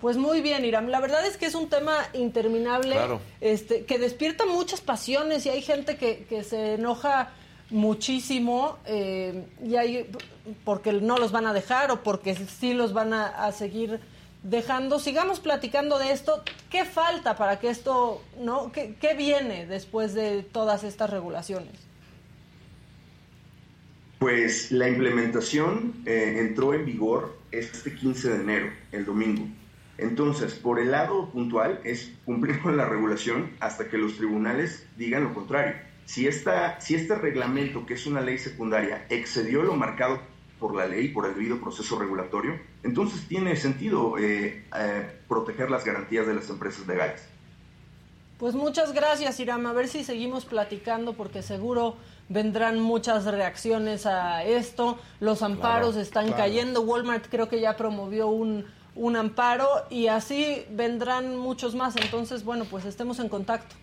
Pues 0.00 0.16
muy 0.16 0.40
bien, 0.40 0.64
Iram. 0.64 0.88
La 0.88 1.00
verdad 1.00 1.26
es 1.26 1.36
que 1.36 1.46
es 1.46 1.54
un 1.54 1.68
tema 1.68 1.96
interminable, 2.14 2.92
Claro. 2.92 3.20
este, 3.40 3.84
que 3.84 3.98
despierta 3.98 4.46
muchas 4.46 4.80
pasiones 4.80 5.44
y 5.46 5.50
hay 5.50 5.60
gente 5.62 5.96
que, 5.96 6.24
que 6.28 6.42
se 6.42 6.74
enoja 6.74 7.30
muchísimo 7.70 8.78
eh, 8.84 9.46
y 9.62 9.76
hay 9.76 10.10
porque 10.64 10.92
no 10.92 11.18
los 11.18 11.32
van 11.32 11.46
a 11.46 11.52
dejar 11.52 11.90
o 11.90 12.02
porque 12.02 12.34
sí 12.34 12.74
los 12.74 12.92
van 12.92 13.12
a, 13.14 13.50
seguir 13.52 14.00
dejando. 14.42 14.98
Sigamos 14.98 15.40
platicando 15.40 15.98
de 15.98 16.12
esto. 16.12 16.42
¿Qué 16.70 16.84
falta 16.84 17.36
para 17.36 17.58
que 17.60 17.70
esto, 17.70 18.22
no? 18.38 18.72
¿Qué, 18.72 18.96
qué 19.00 19.14
viene 19.14 19.66
después 19.66 20.14
de 20.14 20.42
todas 20.42 20.84
estas 20.84 21.10
regulaciones? 21.10 21.72
Pues 24.18 24.70
la 24.70 24.88
implementación 24.88 25.94
eh, 26.04 26.36
entró 26.40 26.74
en 26.74 26.84
vigor 26.84 27.38
este 27.52 27.94
15 27.94 28.28
de 28.30 28.42
enero, 28.42 28.70
el 28.92 29.06
domingo. 29.06 29.46
Entonces, 29.96 30.54
por 30.54 30.78
el 30.78 30.90
lado 30.90 31.30
puntual 31.30 31.80
es 31.84 32.12
cumplir 32.24 32.60
con 32.60 32.76
la 32.76 32.86
regulación 32.86 33.50
hasta 33.60 33.88
que 33.88 33.98
los 33.98 34.16
tribunales 34.16 34.86
digan 34.96 35.24
lo 35.24 35.34
contrario. 35.34 35.74
Si, 36.10 36.26
esta, 36.26 36.80
si 36.80 36.96
este 36.96 37.14
reglamento, 37.14 37.86
que 37.86 37.94
es 37.94 38.04
una 38.04 38.20
ley 38.20 38.36
secundaria, 38.36 39.06
excedió 39.10 39.62
lo 39.62 39.76
marcado 39.76 40.18
por 40.58 40.74
la 40.74 40.88
ley, 40.88 41.06
por 41.06 41.24
el 41.24 41.34
debido 41.34 41.60
proceso 41.60 42.00
regulatorio, 42.00 42.58
entonces 42.82 43.28
tiene 43.28 43.54
sentido 43.54 44.18
eh, 44.18 44.64
eh, 44.76 45.20
proteger 45.28 45.70
las 45.70 45.84
garantías 45.84 46.26
de 46.26 46.34
las 46.34 46.50
empresas 46.50 46.84
legales. 46.88 47.22
Pues 48.38 48.56
muchas 48.56 48.92
gracias, 48.92 49.38
Iram. 49.38 49.64
A 49.66 49.72
ver 49.72 49.86
si 49.86 50.02
seguimos 50.02 50.46
platicando 50.46 51.12
porque 51.12 51.42
seguro 51.42 51.94
vendrán 52.28 52.80
muchas 52.80 53.24
reacciones 53.26 54.04
a 54.04 54.42
esto. 54.42 54.98
Los 55.20 55.42
amparos 55.42 55.94
están 55.94 56.32
cayendo. 56.32 56.80
Walmart 56.80 57.26
creo 57.30 57.48
que 57.48 57.60
ya 57.60 57.76
promovió 57.76 58.26
un, 58.26 58.66
un 58.96 59.14
amparo 59.14 59.68
y 59.90 60.08
así 60.08 60.64
vendrán 60.72 61.36
muchos 61.36 61.76
más. 61.76 61.94
Entonces, 61.94 62.42
bueno, 62.42 62.64
pues 62.64 62.84
estemos 62.84 63.20
en 63.20 63.28
contacto. 63.28 63.76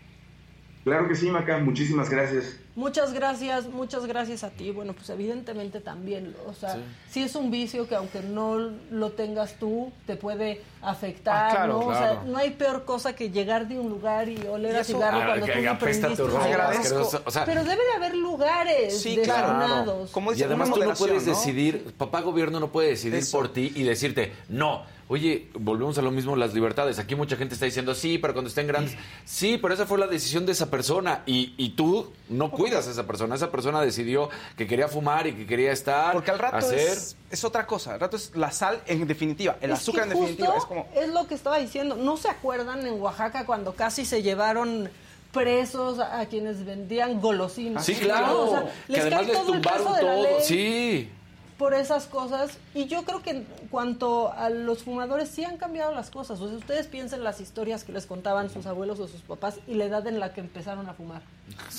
Claro 0.87 1.05
que 1.09 1.15
sí, 1.17 1.29
Maca, 1.29 1.57
muchísimas 1.57 2.09
gracias. 2.09 2.55
Muchas 2.73 3.11
gracias, 3.11 3.65
muchas 3.67 4.05
gracias 4.05 4.45
a 4.45 4.51
ti. 4.51 4.71
Bueno, 4.71 4.93
pues 4.93 5.09
evidentemente 5.09 5.81
también, 5.81 6.33
o 6.47 6.53
sea, 6.53 6.77
sí, 7.09 7.23
es 7.23 7.35
un 7.35 7.51
vicio 7.51 7.89
que 7.89 7.95
aunque 7.95 8.21
no 8.21 8.57
lo 8.89 9.11
tengas 9.11 9.55
tú, 9.59 9.91
te 10.05 10.15
puede 10.15 10.61
afectar, 10.81 11.47
Ah, 11.49 11.51
claro, 11.51 11.73
¿no? 11.73 11.79
O 11.87 11.91
sea, 11.93 12.11
claro. 12.11 12.21
no 12.27 12.37
hay 12.37 12.51
peor 12.51 12.85
cosa 12.85 13.13
que 13.17 13.31
llegar 13.31 13.67
de 13.67 13.77
un 13.77 13.89
lugar 13.89 14.29
y 14.29 14.37
oler 14.47 14.75
Y 14.75 14.77
a 14.77 14.83
cigarro 14.85 15.17
Ah, 15.21 15.25
cuando 15.25 15.45
que 15.45 15.51
tú 15.51 15.61
no 15.61 15.71
apesta 15.71 16.07
prendiste 16.07 16.23
tu. 16.23 17.17
O 17.25 17.31
sea, 17.31 17.43
Pero 17.43 17.63
debe 17.65 17.83
de 17.83 17.91
haber 17.97 18.15
lugares 18.15 19.01
Sí, 19.01 19.19
claro. 19.25 19.47
designados. 19.57 20.11
Como 20.11 20.31
y 20.31 20.35
dice, 20.35 20.45
además 20.45 20.69
una 20.69 20.75
tú 20.77 20.83
no 20.85 20.93
puedes 20.95 21.25
¿no? 21.27 21.33
decidir, 21.33 21.93
papá 21.97 22.21
gobierno 22.21 22.61
no 22.61 22.71
puede 22.71 22.87
decidir 22.89 23.15
Eso. 23.19 23.37
por 23.37 23.51
ti 23.51 23.73
y 23.75 23.83
decirte, 23.83 24.31
no. 24.47 24.83
Oye, 25.09 25.47
volvemos 25.53 25.97
a 25.97 26.01
lo 26.01 26.11
mismo, 26.11 26.35
las 26.35 26.53
libertades. 26.53 26.99
Aquí 26.99 27.15
mucha 27.15 27.37
gente 27.37 27.53
está 27.53 27.65
diciendo, 27.65 27.95
sí, 27.95 28.17
pero 28.17 28.33
cuando 28.33 28.49
estén 28.49 28.67
grandes. 28.67 28.97
Sí, 29.23 29.57
pero 29.57 29.73
esa 29.73 29.85
fue 29.85 29.97
la 29.97 30.07
decisión 30.07 30.45
de 30.45 30.51
esa 30.51 30.69
persona. 30.69 31.23
Y, 31.25 31.53
y 31.57 31.69
tú 31.69 32.11
no 32.27 32.51
cuidas 32.51 32.87
a 32.89 32.91
esa 32.91 33.07
persona. 33.07 33.35
Esa 33.35 33.49
persona 33.49 33.79
decidió 33.79 34.29
que 34.57 34.67
quería 34.67 34.89
fumar 34.89 35.25
y 35.27 35.33
que 35.33 35.45
quería 35.45 35.71
estar. 35.71 36.11
Porque 36.11 36.31
al 36.31 36.39
rato 36.39 36.57
hacer. 36.57 36.79
es, 36.79 37.15
es 37.31 37.43
otra 37.45 37.65
cosa. 37.65 37.93
Al 37.93 38.01
rato 38.01 38.17
es 38.17 38.35
la 38.35 38.51
sal 38.51 38.81
en 38.85 39.07
definitiva. 39.07 39.55
El 39.61 39.71
Es 39.71 39.79
azúcar 39.79 40.07
que 40.07 40.11
en 40.11 40.19
definitiva. 40.19 40.57
Es 40.57 40.65
como. 40.65 40.87
es 40.93 41.07
lo 41.09 41.25
que 41.25 41.35
estaba 41.35 41.57
diciendo. 41.57 41.95
¿No 41.95 42.17
se 42.17 42.29
acuerdan 42.29 42.85
en 42.85 42.99
Oaxaca 42.99 43.45
cuando 43.45 43.73
casi 43.75 44.03
se 44.03 44.21
llevaron 44.21 44.89
presos 45.31 45.99
a, 45.99 46.25
quienes 46.25 46.65
vendían 46.65 47.21
golosinas? 47.21 47.85
Sí, 47.85 47.93
¿no? 47.93 47.99
claro. 47.99 48.41
O 48.41 48.49
sea, 48.49 48.73
que 48.87 48.91
les 48.91 49.01
además 49.01 49.19
cae 49.19 49.27
les 49.27 49.37
todo 49.37 49.53
el 49.53 49.61
peso 49.61 49.75
tumbaron 49.75 49.99
todo. 50.01 50.23
ley. 50.23 50.35
Sí. 50.43 51.09
Por 51.57 51.73
esas 51.73 52.05
cosas 52.05 52.57
y 52.73 52.85
yo 52.85 53.03
creo 53.03 53.21
que 53.21 53.31
en 53.31 53.47
cuanto 53.71 54.31
a 54.31 54.49
los 54.49 54.83
fumadores 54.83 55.29
sí 55.29 55.43
han 55.43 55.57
cambiado 55.57 55.93
las 55.93 56.11
cosas. 56.11 56.39
O 56.39 56.47
sea, 56.47 56.57
ustedes 56.57 56.87
piensen 56.87 57.23
las 57.23 57.41
historias 57.41 57.83
que 57.83 57.91
les 57.91 58.05
contaban 58.05 58.49
sus 58.49 58.65
abuelos 58.65 58.99
o 58.99 59.07
sus 59.07 59.21
papás 59.21 59.59
y 59.67 59.73
la 59.73 59.85
edad 59.85 60.05
en 60.07 60.19
la 60.19 60.33
que 60.33 60.41
empezaron 60.41 60.87
a 60.87 60.93
fumar. 60.93 61.21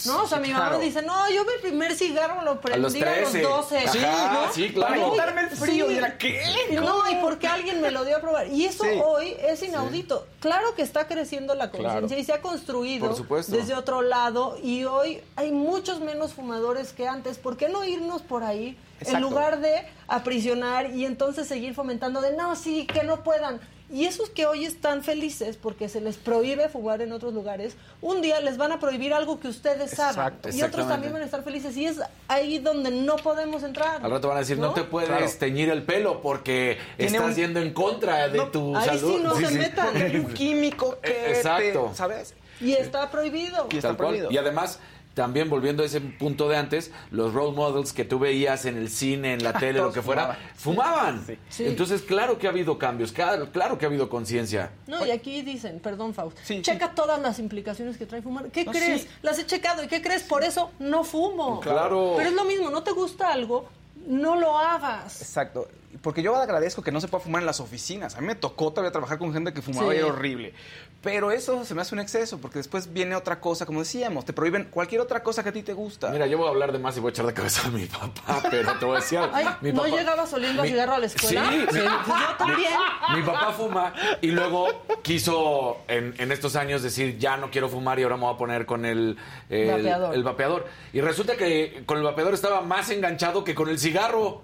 No, 0.07 0.23
o 0.23 0.27
sea, 0.29 0.39
mi 0.39 0.49
mamá 0.51 0.69
claro. 0.69 0.81
dice, 0.83 1.03
"No, 1.03 1.29
yo 1.31 1.45
mi 1.45 1.61
primer 1.61 1.95
cigarro 1.95 2.43
lo 2.43 2.61
prendí 2.61 2.79
a 2.79 2.83
los, 2.83 2.93
13. 2.95 3.43
12." 3.43 3.89
Sí, 3.89 3.99
¿no? 3.99 4.53
sí, 4.53 4.71
claro. 4.73 4.95
Para 4.95 5.11
quitarme 5.11 5.41
el 5.43 5.51
frío, 5.51 5.91
y 5.91 5.97
era, 5.97 6.17
¿qué? 6.19 6.41
No, 6.73 7.11
y 7.11 7.17
porque 7.17 7.47
alguien 7.49 7.81
me 7.81 7.91
lo 7.91 8.05
dio 8.05 8.17
a 8.17 8.21
probar. 8.21 8.47
Y 8.49 8.65
eso 8.65 8.85
Sí. 8.85 8.91
hoy 9.05 9.35
es 9.41 9.63
inaudito. 9.63 10.27
Claro 10.41 10.75
que 10.75 10.83
está 10.83 11.07
creciendo 11.09 11.55
la 11.55 11.71
conciencia 11.71 12.01
Claro. 12.01 12.21
y 12.21 12.25
se 12.25 12.33
ha 12.33 12.41
construido 12.41 13.15
desde 13.49 13.75
otro 13.75 14.03
lado 14.03 14.57
y 14.63 14.85
hoy 14.85 15.21
hay 15.37 15.51
muchos 15.53 16.01
menos 16.01 16.33
fumadores 16.33 16.93
que 16.93 17.07
antes. 17.09 17.39
¿Por 17.39 17.57
qué 17.57 17.69
no 17.69 17.85
irnos 17.85 18.23
por 18.23 18.45
ahí 18.45 18.79
en 19.01 19.21
lugar 19.21 19.61
de 19.61 19.87
aprisionar 20.07 20.91
y 20.91 21.05
entonces 21.05 21.47
seguir 21.49 21.75
fomentando 21.75 22.21
de 22.21 22.35
no, 22.37 22.57
sí, 22.57 22.87
que 22.87 23.03
no 23.03 23.23
puedan? 23.23 23.61
Y 23.91 24.05
esos 24.05 24.29
que 24.29 24.45
hoy 24.45 24.67
están 24.67 25.03
felices 25.03 25.57
porque 25.57 25.89
se 25.89 26.03
les 26.03 26.17
prohíbe 26.19 26.69
fumar 26.69 27.01
en 27.01 27.11
otros 27.13 27.33
lugares, 27.33 27.75
un 28.03 28.21
día 28.21 28.39
les 28.41 28.59
van 28.59 28.71
a 28.73 28.79
prohibir 28.79 29.15
algo 29.15 29.41
que 29.41 29.49
ustedes 29.49 29.93
saben. 29.93 30.11
Exacto. 30.35 30.51
Y 30.51 30.63
otros 30.63 30.87
también 30.89 31.13
van 31.13 31.23
a 31.23 31.25
estar 31.25 31.43
felices. 31.43 31.75
Y 31.77 31.87
es 31.87 31.97
ahí 32.29 32.59
donde 32.59 32.91
no 32.91 33.17
podemos 33.17 33.63
entrar. 33.63 34.05
Al 34.05 34.11
rato 34.11 34.29
van 34.29 34.37
a 34.37 34.41
decir, 34.41 34.59
no, 34.59 34.75
te 34.75 34.85
puedes 34.85 35.09
Claro. 35.09 35.27
teñir 35.39 35.71
el 35.71 35.83
pelo 35.85 36.21
porque 36.21 36.77
Tiene 36.99 37.17
estás 37.17 37.31
un- 37.31 37.35
yendo 37.37 37.61
en 37.61 37.73
contra 37.73 38.29
de 38.29 38.37
No, 38.37 38.49
tu 38.49 38.77
ahí 38.77 38.83
sí 38.91 38.99
salud. 38.99 39.21
no 39.23 39.35
se 39.37 39.51
metan. 39.53 39.97
Hay 39.97 40.17
un 40.25 40.35
químico 40.35 40.99
que. 41.01 41.11
Eh, 41.11 41.31
exacto. 41.31 41.89
te- 41.91 41.97
¿Sabes? 41.97 42.35
Y 42.61 42.73
está 42.73 43.11
prohibido. 43.11 43.69
Y 43.71 43.77
está 43.79 43.97
prohibido. 43.97 44.31
Y 44.31 44.37
además, 44.37 44.81
también 45.19 45.51
volviendo 45.51 45.83
a 45.83 45.87
ese 45.87 46.01
punto 46.01 46.49
de 46.49 46.57
antes, 46.57 46.93
los 47.11 47.35
role 47.35 47.51
models 47.57 47.93
que 47.93 48.05
tú 48.05 48.21
veías 48.21 48.67
en 48.67 48.77
el 48.77 48.89
cine, 48.89 49.33
en 49.33 49.43
la 49.43 49.53
tele, 49.59 49.81
lo 49.81 49.93
que 49.93 50.01
fuera, 50.01 50.39
fumaban. 50.55 51.25
Sí. 51.27 51.37
Sí. 51.49 51.67
Entonces, 51.67 52.03
claro 52.03 52.39
que 52.39 52.47
ha 52.47 52.51
habido 52.51 52.79
cambios, 52.79 53.11
claro, 53.11 53.51
claro 53.51 53.79
que 53.79 53.85
ha 53.85 53.89
habido 53.89 54.09
conciencia. 54.09 54.71
No, 54.87 55.05
y 55.05 55.11
aquí 55.11 55.43
dicen, 55.43 55.81
perdón, 55.81 56.15
Faust, 56.15 56.39
Sí, 56.45 56.63
checa 56.63 56.95
todas 56.95 57.21
las 57.21 57.41
implicaciones 57.41 57.99
que 57.99 58.07
trae 58.07 58.23
fumar. 58.23 58.49
¿Qué 58.53 58.65
No, 58.65 58.71
crees? 58.71 59.03
sí. 59.03 59.09
Las 59.23 59.41
he 59.41 59.45
checado. 59.47 59.83
¿Y 59.83 59.89
qué 59.89 60.01
crees? 60.01 60.23
Por 60.23 60.45
eso 60.45 60.71
no 60.79 61.03
fumo. 61.03 61.59
Claro. 61.59 62.15
Pero 62.17 62.29
es 62.31 62.37
lo 62.37 62.45
mismo, 62.45 62.71
no 62.71 62.85
te 62.85 62.93
gusta 62.93 63.33
algo, 63.33 63.69
no 64.07 64.37
lo 64.37 64.57
hagas. 64.57 65.21
Exacto. 65.21 65.67
Porque 66.03 66.23
yo 66.23 66.37
agradezco 66.37 66.83
que 66.83 66.93
no 66.93 67.01
se 67.01 67.09
pueda 67.09 67.25
fumar 67.25 67.43
en 67.43 67.47
las 67.47 67.59
oficinas. 67.59 68.15
A 68.15 68.21
mí 68.21 68.27
me 68.29 68.37
tocó 68.37 68.71
todavía 68.71 68.93
trabajar 68.93 69.19
con 69.19 69.33
gente 69.33 69.53
que 69.53 69.63
fumaba 69.63 69.91
Sí. 69.91 69.97
y 69.97 69.99
era 69.99 70.07
horrible. 70.07 70.55
Pero 71.01 71.31
eso 71.31 71.65
se 71.65 71.77
me 71.77 71.83
hace 71.83 71.95
un 71.95 72.01
exceso, 72.01 72.39
porque 72.39 72.59
después 72.59 72.93
viene 72.93 73.15
otra 73.15 73.39
cosa, 73.39 73.65
como 73.65 73.79
decíamos, 73.79 74.25
te 74.25 74.33
prohíben 74.33 74.65
cualquier 74.65 75.01
otra 75.01 75.23
cosa 75.23 75.45
que 75.45 75.51
a 75.51 75.53
ti 75.53 75.63
te 75.63 75.73
gusta. 75.73 76.11
Mira, 76.11 76.27
yo 76.27 76.39
voy 76.39 76.49
a 76.49 76.51
hablar 76.51 76.73
de 76.73 76.81
más 76.81 76.97
y 76.97 77.01
voy 77.01 77.11
a 77.11 77.13
echar 77.13 77.25
de 77.27 77.35
cabeza 77.35 77.69
a 77.69 77.71
mi 77.71 77.87
papá, 77.87 78.43
pero 78.51 78.77
te 78.79 78.85
voy 78.85 78.97
a 78.97 79.01
decir 79.01 79.19
algo. 79.19 79.31
Ay, 79.37 79.47
Mi 79.61 79.71
¿no 79.73 79.83
papá- 79.85 79.97
llegabas 79.97 80.33
oliendo 80.33 80.63
a 80.63 80.65
mi- 80.65 80.71
cigarro 80.71 80.95
a 80.95 80.99
la 80.99 81.07
escuela? 81.07 81.49
Sí, 81.51 81.57
mi- 81.57 81.67
Pues 81.67 81.85
yo 81.85 82.37
también. 82.37 82.71
Mi 83.15 83.23
papá 83.23 83.53
fuma 83.53 83.95
y 84.21 84.27
luego 84.33 84.67
quiso 85.03 85.79
en, 85.87 86.15
en 86.19 86.33
estos 86.33 86.57
años 86.57 86.83
decir 86.83 87.17
ya 87.17 87.37
no 87.37 87.51
quiero 87.53 87.69
fumar 87.69 88.01
y 88.01 88.03
ahora 88.03 88.17
me 88.17 88.25
voy 88.25 88.35
a 88.35 88.37
poner 88.37 88.67
con 88.67 88.85
el, 88.85 89.17
el, 89.51 89.69
Vapeador. 89.71 90.15
el 90.17 90.23
vapeador. 90.25 90.67
Y 90.93 91.01
resulta 91.01 91.37
que 91.37 91.85
con 91.87 91.99
el 91.99 92.05
vapeador 92.05 92.35
estaba 92.35 92.61
más 92.61 92.91
enganchado 92.91 93.45
que 93.45 93.55
con 93.55 93.69
el 93.69 93.79
cigarro. 93.79 94.43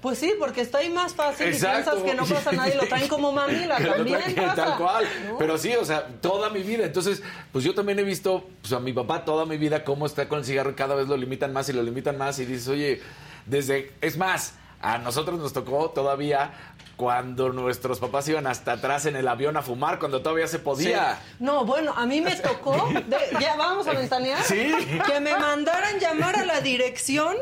Pues 0.00 0.18
sí, 0.18 0.34
porque 0.38 0.60
está 0.60 0.78
ahí 0.78 0.90
más 0.90 1.14
fácil 1.14 1.46
Exacto. 1.48 1.98
y 1.98 2.02
piensas 2.02 2.02
que 2.04 2.14
no 2.14 2.26
pasa 2.34 2.52
nada 2.52 2.68
y 2.68 2.76
lo 2.76 2.86
traen 2.86 3.08
como 3.08 3.32
mamila. 3.32 3.76
También 3.96 4.18
traen 4.20 4.36
pasa. 4.36 4.54
Tal 4.54 4.76
cual. 4.76 5.04
¿no? 5.28 5.38
Pero 5.38 5.58
sí, 5.58 5.74
o 5.74 5.84
sea, 5.84 6.06
toda 6.20 6.50
mi 6.50 6.62
vida. 6.62 6.84
Entonces, 6.84 7.22
pues 7.52 7.64
yo 7.64 7.74
también 7.74 7.98
he 7.98 8.02
visto 8.02 8.46
pues, 8.60 8.72
a 8.72 8.80
mi 8.80 8.92
papá 8.92 9.24
toda 9.24 9.46
mi 9.46 9.56
vida 9.56 9.84
cómo 9.84 10.06
está 10.06 10.28
con 10.28 10.40
el 10.40 10.44
cigarro 10.44 10.70
y 10.70 10.74
cada 10.74 10.94
vez 10.94 11.08
lo 11.08 11.16
limitan 11.16 11.52
más 11.52 11.68
y 11.68 11.72
lo 11.72 11.82
limitan 11.82 12.18
más. 12.18 12.38
Y 12.38 12.44
dices, 12.44 12.68
oye, 12.68 13.00
desde. 13.46 13.92
Es 14.00 14.16
más, 14.16 14.54
a 14.80 14.98
nosotros 14.98 15.38
nos 15.38 15.52
tocó 15.52 15.90
todavía 15.90 16.52
cuando 16.96 17.50
nuestros 17.50 17.98
papás 17.98 18.26
iban 18.28 18.46
hasta 18.46 18.72
atrás 18.72 19.04
en 19.06 19.16
el 19.16 19.28
avión 19.28 19.56
a 19.56 19.62
fumar, 19.62 19.98
cuando 19.98 20.22
todavía 20.22 20.46
se 20.46 20.58
podía. 20.58 21.18
No, 21.38 21.64
bueno, 21.66 21.92
a 21.94 22.06
mí 22.06 22.20
me 22.22 22.34
tocó, 22.36 22.88
de- 22.92 23.38
ya 23.40 23.54
vamos 23.56 23.86
a 23.86 23.92
ventanear, 23.92 24.42
Sí. 24.42 24.72
que 25.06 25.20
me 25.20 25.36
mandaran 25.36 25.98
llamar 26.00 26.36
a 26.36 26.44
la 26.46 26.60
dirección 26.62 27.36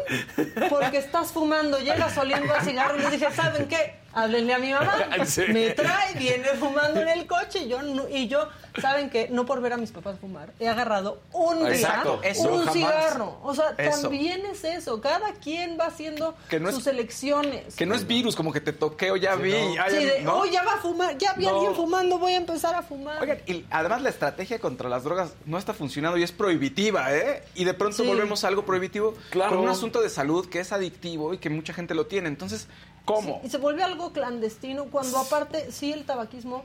porque 0.68 0.98
estás 0.98 1.30
fumando, 1.32 1.78
llegas 1.78 2.16
oliendo 2.18 2.52
a 2.52 2.60
cigarro 2.62 2.96
y 2.98 3.02
les 3.02 3.12
dije, 3.12 3.30
¿saben 3.32 3.68
qué? 3.68 3.94
Háblenle 4.14 4.54
a 4.54 4.58
mi 4.58 4.72
mamá. 4.72 4.94
Sí. 5.26 5.42
Me 5.48 5.70
trae, 5.70 6.14
viene 6.14 6.48
fumando 6.58 7.00
en 7.00 7.08
el 7.08 7.26
coche 7.26 7.60
y 7.64 7.68
yo, 7.68 7.82
no- 7.82 8.08
y 8.08 8.28
yo 8.28 8.48
¿saben 8.80 9.08
qué? 9.10 9.28
No 9.30 9.46
por 9.46 9.60
ver 9.60 9.72
a 9.72 9.76
mis 9.76 9.90
papás 9.90 10.18
fumar, 10.20 10.52
he 10.60 10.68
agarrado 10.68 11.20
un 11.32 11.60
día, 11.60 11.74
Exacto, 11.74 12.20
eso 12.22 12.48
un 12.52 12.58
jamás. 12.60 12.72
cigarro. 12.74 13.38
O 13.42 13.54
sea, 13.54 13.74
Eso. 13.78 14.02
también 14.02 14.44
es 14.46 14.64
eso, 14.64 15.00
cada 15.00 15.32
quien 15.34 15.78
va 15.78 15.86
haciendo 15.86 16.34
Que 16.48 16.58
no 16.60 16.68
es- 16.68 16.74
sus 16.74 16.86
elecciones. 16.86 17.74
Que 17.76 17.86
no 17.86 17.94
es 17.94 18.06
virus, 18.06 18.34
como 18.36 18.52
que 18.52 18.60
te 18.60 18.72
toqué 18.72 19.10
o 19.10 19.16
ya 19.16 19.34
vi. 19.36 19.52
no. 19.52 19.82
ay, 19.82 19.90
Sí, 19.98 20.04
de, 20.04 20.20
¿no? 20.22 20.38
oh, 20.40 20.44
ya 20.46 20.62
va 20.64 20.74
a 20.74 20.78
fumar, 20.78 21.16
ya 21.18 21.32
vi 21.34 21.46
a 21.46 21.50
alguien 21.50 21.74
fumando, 21.74 22.18
voy 22.18 22.32
a 22.32 22.36
empezar 22.36 22.74
a 22.74 22.82
fumar. 22.82 23.20
Oigan, 23.22 23.38
y 23.46 23.64
además 23.70 24.02
la 24.02 24.10
estrategia 24.10 24.58
contra 24.58 24.88
las 24.88 25.04
drogas 25.04 25.32
no 25.46 25.56
está 25.58 25.72
funcionando 25.74 26.18
y 26.18 26.22
es 26.22 26.32
prohibitiva, 26.32 27.14
¿eh? 27.14 27.42
Y 27.54 27.64
de 27.64 27.74
pronto 27.74 27.98
Sí. 28.02 28.06
volvemos 28.06 28.44
a 28.44 28.48
algo 28.48 28.64
prohibitivo 28.66 29.14
Claro. 29.30 29.50
con 29.52 29.60
un 29.60 29.68
asunto 29.68 30.00
de 30.02 30.10
salud 30.10 30.48
que 30.48 30.60
es 30.60 30.72
adictivo 30.72 31.32
y 31.34 31.38
que 31.38 31.48
mucha 31.50 31.72
gente 31.72 31.94
lo 31.94 32.06
tiene. 32.06 32.28
Entonces, 32.28 32.66
¿cómo? 33.04 33.40
Y 33.44 33.48
se 33.48 33.58
vuelve 33.58 33.82
algo 33.82 34.12
clandestino 34.12 34.86
cuando 34.86 35.18
aparte 35.18 35.70
sí 35.72 35.92
el 35.92 36.04
tabaquismo 36.04 36.62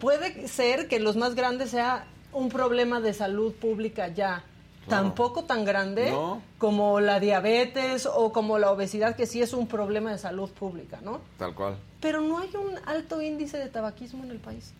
puede 0.00 0.48
ser 0.48 0.88
que 0.88 1.00
los 1.00 1.16
más 1.16 1.34
grandes 1.34 1.70
sea 1.70 2.06
un 2.32 2.48
problema 2.48 3.00
de 3.00 3.14
salud 3.14 3.52
pública 3.54 4.08
ya. 4.08 4.44
tampoco 4.88 5.42
tan 5.42 5.64
grande 5.64 6.12
No. 6.12 6.40
como 6.58 7.00
la 7.00 7.18
diabetes 7.18 8.06
o 8.06 8.32
como 8.32 8.56
la 8.60 8.70
obesidad, 8.70 9.16
que 9.16 9.26
sí 9.26 9.42
es 9.42 9.52
un 9.52 9.66
problema 9.66 10.12
de 10.12 10.18
salud 10.18 10.48
pública, 10.50 11.00
¿no? 11.02 11.20
Tal 11.38 11.54
cual. 11.56 11.76
Pero 12.00 12.20
no 12.20 12.38
hay 12.38 12.50
un 12.54 12.78
alto 12.86 13.20
índice 13.20 13.58
de 13.58 13.68
tabaquismo 13.68 14.22
en 14.22 14.30
el 14.30 14.38
país. 14.38 14.72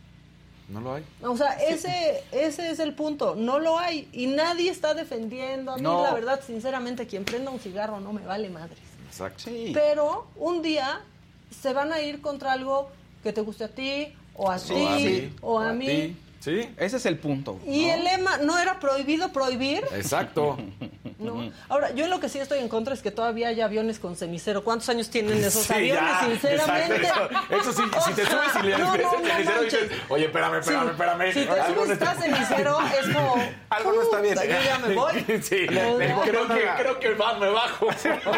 No 0.68 0.80
lo 0.80 0.94
hay. 0.94 1.04
O 1.22 1.36
sea, 1.36 1.60
ese, 1.60 2.22
ese 2.30 2.70
es 2.70 2.78
el 2.78 2.94
punto. 2.94 3.34
No 3.34 3.58
lo 3.58 3.78
hay. 3.80 4.08
Y 4.12 4.26
nadie 4.28 4.70
está 4.70 4.94
defendiendo. 4.94 5.72
A 5.72 5.76
mí, 5.76 5.82
No. 5.82 6.04
la 6.04 6.14
verdad, 6.14 6.40
sinceramente, 6.46 7.08
quien 7.08 7.24
prenda 7.24 7.50
un 7.50 7.58
cigarro 7.58 7.98
no 7.98 8.12
me 8.12 8.22
vale 8.24 8.48
madres. 8.48 8.78
Exacto. 9.16 9.44
Sí. 9.44 9.70
Pero 9.72 10.26
un 10.36 10.60
día 10.60 11.00
se 11.50 11.72
van 11.72 11.90
a 11.92 12.00
ir 12.02 12.20
contra 12.20 12.52
algo 12.52 12.90
que 13.22 13.32
te 13.32 13.40
guste 13.40 13.64
a 13.64 13.68
ti, 13.68 14.12
o 14.34 14.50
a 14.50 14.58
Sí, 14.58 14.74
ti, 14.74 15.02
sí. 15.02 15.32
o 15.40 15.58
a 15.58 15.70
¿O 15.70 15.74
mí. 15.74 16.14
Sí. 16.40 16.68
Ese 16.76 16.96
es 16.98 17.06
el 17.06 17.18
punto. 17.18 17.58
Y 17.66 17.86
¿no? 17.86 17.94
el 17.94 18.04
lema 18.04 18.36
no 18.38 18.58
era 18.58 18.78
prohibido 18.78 19.32
prohibir. 19.32 19.82
Exacto. 19.94 20.56
¿no? 21.18 21.50
Ahora, 21.68 21.92
yo 21.92 22.04
en 22.04 22.10
lo 22.10 22.20
que 22.20 22.28
sí 22.28 22.38
estoy 22.38 22.58
en 22.60 22.68
contra 22.68 22.94
es 22.94 23.02
que 23.02 23.10
todavía 23.10 23.48
hay 23.48 23.60
aviones 23.60 23.98
con 23.98 24.16
cenicero. 24.16 24.62
¿Cuántos 24.62 24.88
años 24.90 25.08
tienen 25.10 25.42
esos 25.42 25.64
Sí, 25.64 25.72
aviones, 25.72 26.02
ya, 26.02 26.26
sinceramente? 26.26 26.96
exacto, 26.96 27.38
Eso, 27.50 27.70
eso 27.70 27.72
sí, 27.72 27.82
O 27.96 28.00
si 28.02 28.12
te 28.14 28.26
sea, 28.26 28.30
subes 28.50 28.62
y 28.62 28.66
le 28.66 28.78
no, 28.78 28.96
no, 28.96 29.10
cenicero, 29.10 29.62
dices, 29.62 29.90
oye, 30.08 30.24
espérame, 30.26 30.58
espérame, 30.60 30.84
Sí, 30.86 30.90
espérame. 30.90 31.32
Si 31.32 31.44
te 31.46 31.74
subes 31.74 31.90
está- 31.90 32.10
a 32.10 32.14
cenicero, 32.14 32.78
es 33.00 33.14
como. 33.14 33.34
Algo 33.70 33.92
no 33.92 34.02
está 34.02 34.20
bien. 34.20 34.34
"Puta, 34.34 34.46
Yo 34.46 34.62
ya 34.62 34.78
me 34.78 34.94
voy. 34.94 35.12
Sí, 35.42 35.66
creo 35.66 35.98
que, 36.48 36.64
creo 36.78 37.00
que 37.00 37.14
va, 37.14 37.38
me 37.38 37.48
bajo. 37.48 37.88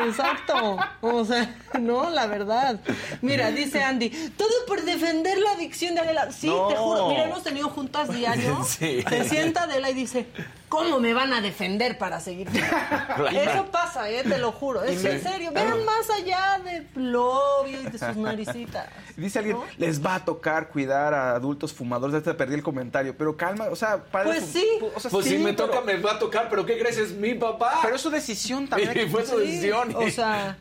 Exacto. 0.07 0.79
O 1.01 1.25
sea, 1.25 1.55
no, 1.81 2.11
la 2.11 2.27
verdad. 2.27 2.81
Mira, 3.23 3.51
dice 3.51 3.83
Andy, 3.83 4.11
todo 4.37 4.49
por 4.67 4.83
defender 4.83 5.39
la 5.39 5.53
adicción 5.53 5.95
de 5.95 6.01
Adela. 6.03 6.31
Sí, 6.33 6.47
No. 6.49 6.69
te 6.69 6.77
juro. 6.77 7.09
Mira, 7.09 7.25
hemos 7.25 7.43
tenido 7.43 7.69
diario. 8.09 8.64
Sí. 8.64 9.05
Se 9.09 9.29
sienta 9.29 9.62
Adela 9.64 9.90
y 9.90 9.94
dice, 9.94 10.27
¿cómo 10.68 11.01
me 11.01 11.12
van 11.14 11.33
a 11.33 11.40
defender 11.40 11.98
para 11.98 12.20
seguir? 12.20 12.48
Eso 12.48 13.66
pasa, 13.70 14.09
¿eh? 14.11 14.22
Te 14.22 14.38
lo 14.38 14.53
juro. 14.53 14.83
Es 14.85 15.05
en 15.05 15.22
serio. 15.22 15.51
Vean 15.53 15.85
más 15.85 16.09
allá 16.11 16.61
de 16.64 16.83
Flovio 16.83 17.81
y 17.83 17.85
de 17.87 17.98
sus 17.98 18.16
naricitas. 18.16 18.87
Dice 19.16 19.38
alguien, 19.40 19.57
¿no? 19.57 19.64
les 19.79 20.05
va 20.05 20.16
a 20.16 20.24
tocar 20.24 20.68
cuidar 20.68 21.14
a 21.14 21.33
adultos 21.35 21.72
fumadores. 21.72 22.14
Ahorita 22.14 22.37
perdí 22.37 22.55
el 22.55 22.62
comentario, 22.62 23.16
pero 23.16 23.37
calma, 23.37 23.66
o 23.70 23.77
sea, 23.77 24.03
para 24.05 24.27
Pues 24.31 24.44
sí. 24.44 24.66
o 24.94 25.01
sea, 25.01 25.11
Pues 25.11 25.24
sí, 25.24 25.33
si 25.33 25.38
me 25.38 25.53
pero- 25.55 25.66
toca, 25.70 25.81
me 25.81 25.96
va 25.96 26.12
a 26.12 26.18
tocar, 26.18 26.48
pero 26.48 26.64
¿qué 26.64 26.79
crees? 26.79 26.98
Es 26.98 27.12
mi 27.12 27.35
papá. 27.35 27.79
Pero 27.83 27.96
es 27.96 28.01
su 28.03 28.11
decisión 28.11 28.68
también. 28.68 28.92
Y 28.96 29.11
fue 29.11 29.24
su 29.27 29.38
Sí, 29.40 29.46
decisión. 29.46 29.94
O 29.96 30.09
sea, 30.11 30.57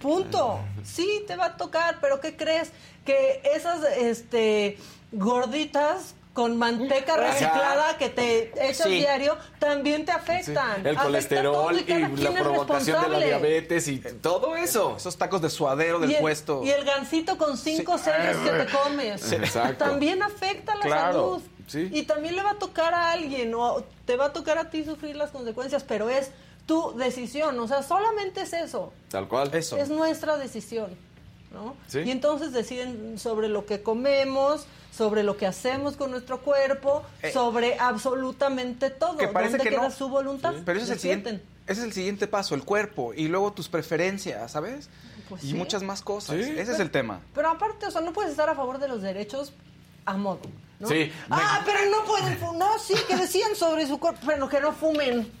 punto. 0.00 0.60
Sí, 0.82 1.24
te 1.26 1.36
va 1.36 1.46
a 1.46 1.56
tocar, 1.56 1.98
pero 2.00 2.20
¿qué 2.20 2.36
crees? 2.36 2.70
Que 3.04 3.40
esas 3.54 3.82
este, 3.98 4.78
gorditas 5.12 6.14
con 6.34 6.58
manteca 6.58 7.16
reciclada 7.16 7.96
que 7.96 8.10
te 8.10 8.52
echas 8.68 8.88
Sí. 8.88 8.94
diario 8.96 9.38
también 9.60 10.04
te 10.04 10.12
Sí. 10.12 10.18
afectan. 10.18 10.80
El 10.80 10.88
Afecta 10.88 11.02
colesterol 11.04 11.78
y 11.78 11.84
cada 11.84 12.08
la 12.08 12.32
provocación 12.32 13.02
de 13.02 13.08
la 13.08 13.18
diabetes 13.24 13.88
y 13.88 13.98
todo 13.98 14.56
eso. 14.56 14.96
Esos 14.96 15.16
tacos 15.16 15.40
de 15.40 15.48
suadero 15.48 16.00
del 16.00 16.10
y 16.10 16.14
el, 16.16 16.20
puesto. 16.20 16.62
Y 16.64 16.70
el 16.70 16.84
gansito 16.84 17.38
con 17.38 17.56
cinco 17.56 17.96
Sí. 17.98 18.04
sellos 18.04 18.36
que 18.38 18.50
te 18.50 18.66
comes. 18.72 19.32
Exacto. 19.32 19.84
También 19.84 20.22
afecta 20.22 20.74
la 20.74 20.82
Claro. 20.82 21.12
salud. 21.12 21.42
Sí. 21.68 21.88
Y 21.92 22.02
también 22.02 22.34
le 22.36 22.42
va 22.42 22.50
a 22.50 22.58
tocar 22.58 22.92
a 22.92 23.12
alguien 23.12 23.54
o 23.54 23.84
te 24.04 24.16
va 24.16 24.26
a 24.26 24.32
tocar 24.32 24.58
a 24.58 24.68
ti 24.70 24.84
sufrir 24.84 25.16
las 25.16 25.30
consecuencias, 25.30 25.82
pero 25.84 26.10
es 26.10 26.30
tu 26.66 26.96
decisión. 26.96 27.58
O 27.60 27.68
sea, 27.68 27.82
solamente 27.84 28.42
es 28.42 28.52
eso. 28.52 28.92
Tal 29.08 29.28
cual. 29.28 29.54
Eso. 29.54 29.76
Es 29.78 29.88
nuestra 29.88 30.36
decisión. 30.36 30.96
¿no? 31.52 31.76
Sí. 31.86 32.00
Y 32.00 32.10
entonces 32.10 32.50
deciden 32.52 33.16
sobre 33.20 33.46
lo 33.48 33.64
que 33.64 33.80
comemos, 33.80 34.66
sobre 34.96 35.22
lo 35.22 35.36
que 35.36 35.46
hacemos 35.46 35.96
con 35.96 36.10
nuestro 36.10 36.40
cuerpo, 36.40 37.02
Eh, 37.22 37.32
sobre 37.32 37.78
absolutamente 37.78 38.90
todo. 38.90 39.16
que 39.16 39.28
parece 39.28 39.56
¿Dónde 39.56 39.64
que 39.64 39.76
queda 39.76 39.88
no. 39.88 39.90
su 39.94 40.08
voluntad? 40.08 40.54
Pero 40.64 40.78
ese 40.78 40.86
es, 40.86 40.90
el 40.92 41.00
siguiente, 41.00 41.30
ese 41.66 41.80
es 41.80 41.86
el 41.86 41.92
siguiente 41.92 42.26
paso, 42.28 42.54
el 42.54 42.62
cuerpo. 42.64 43.12
Y 43.14 43.28
luego 43.28 43.52
tus 43.52 43.68
preferencias, 43.68 44.52
¿sabes? 44.52 44.88
Pues 45.28 45.42
y 45.42 45.48
sí. 45.48 45.54
muchas 45.54 45.82
más 45.82 46.02
cosas. 46.02 46.36
Sí. 46.36 46.42
Ese 46.56 46.72
es 46.72 46.80
el 46.80 46.90
tema. 46.90 47.20
Pero 47.34 47.48
aparte, 47.50 47.86
o 47.86 47.90
sea, 47.90 48.02
no 48.02 48.12
puedes 48.12 48.30
estar 48.30 48.48
a 48.48 48.54
favor 48.54 48.78
de 48.78 48.88
los 48.88 49.02
derechos 49.02 49.52
a 50.04 50.16
modo. 50.16 50.40
¿no? 50.80 50.88
Sí. 50.88 51.10
Ah, 51.30 51.62
pero 51.64 51.78
no 51.90 52.04
pueden 52.04 52.36
fumar. 52.36 52.56
No, 52.56 52.78
sí, 52.78 52.94
que 53.08 53.16
decían 53.16 53.54
sobre 53.56 53.86
su 53.86 53.98
cuerpo, 53.98 54.20
pero 54.26 54.48
que 54.48 54.60
no 54.60 54.72
fumen. 54.72 55.32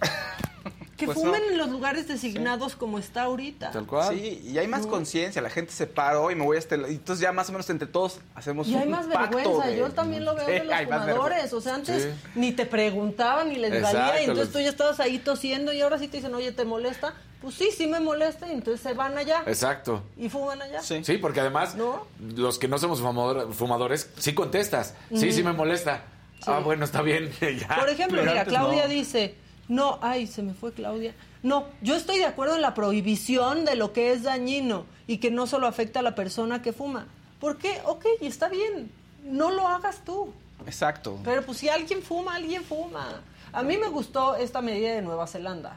Que 0.96 1.06
Pues 1.06 1.18
fumen 1.18 1.42
no. 1.42 1.50
en 1.52 1.58
los 1.58 1.70
lugares 1.70 2.06
designados 2.06 2.76
como 2.76 2.98
está 3.00 3.22
ahorita. 3.24 3.72
Tal 3.72 3.84
cual. 3.86 4.14
Sí, 4.14 4.40
y 4.44 4.58
hay 4.58 4.68
más 4.68 4.86
conciencia, 4.86 5.42
la 5.42 5.50
gente 5.50 5.72
se 5.72 5.86
paró 5.88 6.30
y 6.30 6.36
me 6.36 6.44
voy 6.44 6.56
a 6.56 6.60
este. 6.60 6.76
Y 6.76 6.94
entonces 6.94 7.20
ya 7.20 7.32
más 7.32 7.48
o 7.48 7.52
menos 7.52 7.68
entre 7.70 7.88
todos 7.88 8.20
hacemos 8.36 8.68
Y 8.68 8.76
hay 8.76 8.84
un 8.84 8.90
más 8.92 9.06
pacto 9.06 9.36
vergüenza, 9.36 9.66
de- 9.68 9.76
yo 9.78 9.90
también 9.90 10.24
lo 10.24 10.34
veo 10.36 10.46
Sí, 10.46 10.52
de 10.52 10.64
los 10.64 10.72
hay 10.74 10.84
fumadores. 10.86 11.52
O 11.52 11.60
sea, 11.60 11.74
antes 11.74 12.04
Sí. 12.04 12.08
ni 12.36 12.52
te 12.52 12.64
preguntaban 12.66 13.48
ni 13.48 13.56
les 13.56 13.72
Exacto, 13.72 13.98
valía. 13.98 14.20
Y 14.20 14.24
entonces 14.24 14.44
los- 14.46 14.52
tú 14.52 14.60
ya 14.60 14.68
estabas 14.68 15.00
ahí 15.00 15.18
tosiendo 15.18 15.72
y 15.72 15.80
ahora 15.80 15.98
sí 15.98 16.06
te 16.06 16.18
dicen, 16.18 16.32
oye, 16.34 16.52
¿te 16.52 16.64
molesta? 16.64 17.14
Pues 17.42 17.56
sí, 17.56 17.70
sí 17.76 17.86
me 17.88 17.98
molesta. 18.00 18.46
Y 18.48 18.52
entonces 18.52 18.80
se 18.80 18.92
van 18.94 19.18
allá 19.18 19.42
Exacto. 19.46 20.02
y 20.16 20.28
fuman 20.28 20.62
allá. 20.62 20.80
Sí. 20.80 21.02
Sí, 21.04 21.18
porque 21.18 21.40
además, 21.40 21.74
¿No? 21.74 22.06
los 22.36 22.58
que 22.58 22.68
no 22.68 22.78
somos 22.78 23.02
fumador- 23.02 23.52
fumadores, 23.52 24.10
sí 24.16 24.32
contestas. 24.32 24.94
Sí, 25.14 25.32
sí 25.32 25.42
me 25.42 25.52
molesta. 25.52 26.04
Ah, 26.46 26.60
bueno, 26.60 26.84
está 26.84 27.02
bien. 27.02 27.30
ya. 27.68 27.76
Por 27.80 27.88
ejemplo, 27.88 28.20
Pero 28.20 28.32
mira, 28.32 28.44
Claudia 28.44 28.84
no. 28.84 28.88
dice, 28.90 29.34
no, 29.68 29.98
ay, 30.02 30.26
se 30.26 30.42
me 30.42 30.54
fue 30.54 30.72
Claudia. 30.72 31.14
No, 31.42 31.64
yo 31.82 31.94
estoy 31.96 32.18
de 32.18 32.24
acuerdo 32.26 32.54
en 32.56 32.62
la 32.62 32.74
prohibición 32.74 33.64
de 33.64 33.76
lo 33.76 33.92
que 33.92 34.12
es 34.12 34.22
dañino 34.22 34.86
y 35.06 35.18
que 35.18 35.30
no 35.30 35.46
solo 35.46 35.66
afecta 35.66 36.00
a 36.00 36.02
la 36.02 36.14
persona 36.14 36.62
que 36.62 36.72
fuma. 36.72 37.06
¿Por 37.40 37.58
qué? 37.58 37.80
Ok, 37.84 38.06
está 38.20 38.48
bien, 38.48 38.90
no 39.24 39.50
lo 39.50 39.68
hagas 39.68 40.00
tú. 40.04 40.32
Exacto. 40.66 41.18
Pero 41.24 41.42
pues 41.44 41.58
si 41.58 41.68
alguien 41.68 42.02
fuma, 42.02 42.36
alguien 42.36 42.64
fuma. 42.64 43.20
A 43.52 43.62
mí 43.62 43.76
me 43.76 43.88
gustó 43.88 44.36
esta 44.36 44.62
medida 44.62 44.94
de 44.94 45.02
Nueva 45.02 45.26
Zelanda, 45.26 45.76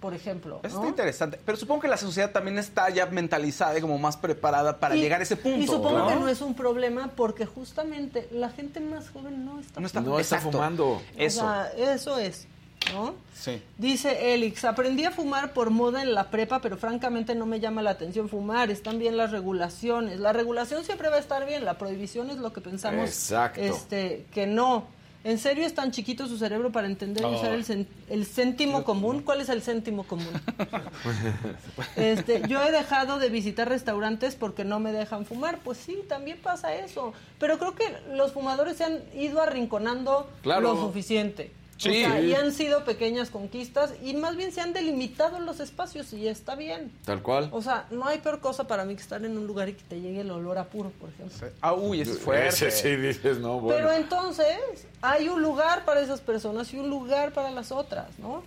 por 0.00 0.12
ejemplo. 0.14 0.60
¿no? 0.62 0.68
está 0.68 0.86
interesante. 0.86 1.38
Pero 1.46 1.56
supongo 1.56 1.82
que 1.82 1.88
la 1.88 1.96
sociedad 1.96 2.32
también 2.32 2.58
está 2.58 2.90
ya 2.90 3.06
mentalizada 3.06 3.78
y 3.78 3.80
como 3.80 3.98
más 3.98 4.16
preparada 4.16 4.80
para 4.80 4.96
Y- 4.96 5.00
llegar 5.00 5.20
a 5.20 5.22
ese 5.22 5.36
punto. 5.36 5.58
Y 5.60 5.66
supongo 5.66 5.98
¿no? 5.98 6.08
que 6.08 6.16
no 6.16 6.28
es 6.28 6.40
un 6.40 6.54
problema 6.54 7.10
porque 7.14 7.46
justamente 7.46 8.28
la 8.32 8.50
gente 8.50 8.80
más 8.80 9.08
joven 9.10 9.44
no 9.44 9.60
está 9.60 9.80
No 9.80 9.86
está, 9.86 10.00
No 10.00 10.18
está 10.18 10.36
exacto. 10.36 10.52
fumando. 10.58 11.00
Eso. 11.16 11.40
O 11.40 11.42
sea, 11.44 11.68
eso 11.94 12.18
es, 12.18 12.46
¿no? 12.92 13.14
Sí. 13.34 13.62
Dice 13.78 14.34
Elix, 14.34 14.64
aprendí 14.64 15.04
a 15.04 15.10
fumar 15.10 15.52
por 15.52 15.70
moda 15.70 16.02
en 16.02 16.14
la 16.14 16.30
prepa, 16.30 16.60
pero 16.60 16.76
francamente 16.76 17.34
no 17.34 17.46
me 17.46 17.60
llama 17.60 17.82
la 17.82 17.90
atención 17.90 18.28
fumar, 18.28 18.70
están 18.70 18.98
bien 18.98 19.16
las 19.16 19.30
regulaciones. 19.30 20.18
La 20.20 20.32
regulación 20.32 20.84
siempre 20.84 21.08
va 21.08 21.16
a 21.16 21.20
estar 21.20 21.46
bien, 21.46 21.64
la 21.64 21.78
prohibición 21.78 22.30
es 22.30 22.38
lo 22.38 22.52
que 22.52 22.60
pensamos 22.60 23.08
Exacto. 23.08 23.60
este 23.60 24.26
que 24.32 24.46
no. 24.46 24.94
¿En 25.24 25.38
serio 25.38 25.66
es 25.66 25.74
tan 25.74 25.90
chiquito 25.90 26.28
su 26.28 26.38
cerebro 26.38 26.70
para 26.70 26.86
entender 26.86 27.24
y 27.28 27.34
usar 27.34 27.52
el, 27.52 27.64
cen- 27.66 27.86
el 28.08 28.26
céntimo 28.26 28.84
común? 28.84 29.22
¿Cuál 29.22 29.40
es 29.40 29.48
el 29.48 29.60
céntimo 29.60 30.04
común? 30.04 30.28
Este, 31.96 32.42
yo 32.48 32.62
he 32.62 32.70
dejado 32.70 33.18
de 33.18 33.28
visitar 33.28 33.68
restaurantes 33.68 34.36
porque 34.36 34.64
no 34.64 34.78
me 34.80 34.92
dejan 34.92 35.26
fumar. 35.26 35.58
Pues 35.64 35.78
sí, 35.78 35.98
también 36.08 36.38
pasa 36.42 36.74
eso. 36.76 37.12
Pero 37.38 37.58
creo 37.58 37.74
que 37.74 37.84
los 38.14 38.32
fumadores 38.32 38.76
se 38.76 38.84
han 38.84 39.00
ido 39.14 39.40
arrinconando 39.42 40.28
Claro. 40.42 40.60
lo 40.74 40.80
suficiente. 40.80 41.50
Sí. 41.78 41.88
O 42.04 42.08
sea, 42.08 42.20
y 42.20 42.34
han 42.34 42.52
sido 42.52 42.84
pequeñas 42.84 43.28
conquistas 43.30 43.92
y 44.02 44.14
más 44.14 44.36
bien 44.36 44.50
se 44.50 44.60
han 44.62 44.72
delimitado 44.72 45.38
los 45.40 45.60
espacios 45.60 46.12
y 46.14 46.26
está 46.26 46.54
bien. 46.54 46.90
Tal 47.04 47.22
cual. 47.22 47.48
O 47.52 47.60
sea, 47.60 47.86
no 47.90 48.06
hay 48.06 48.18
peor 48.18 48.40
cosa 48.40 48.66
para 48.66 48.84
mí 48.84 48.94
que 48.96 49.02
estar 49.02 49.22
en 49.24 49.36
un 49.36 49.46
lugar 49.46 49.68
y 49.68 49.74
que 49.74 49.82
te 49.82 50.00
llegue 50.00 50.22
el 50.22 50.30
olor 50.30 50.56
a 50.58 50.64
puro, 50.64 50.90
por 50.98 51.10
ejemplo. 51.10 51.48
Ah, 51.60 51.74
uy, 51.74 52.00
eso 52.00 52.12
es 52.12 52.18
fuerte. 52.18 52.48
Ese 52.48 52.70
sí 52.70 52.96
dices, 52.96 53.38
no, 53.38 53.60
bueno. 53.60 53.76
Pero 53.76 53.92
entonces 53.92 54.56
hay 55.02 55.28
un 55.28 55.42
lugar 55.42 55.84
para 55.84 56.00
esas 56.00 56.20
personas 56.20 56.72
y 56.72 56.78
un 56.78 56.88
lugar 56.88 57.32
para 57.32 57.50
las 57.50 57.70
otras, 57.72 58.06
¿no? 58.18 58.42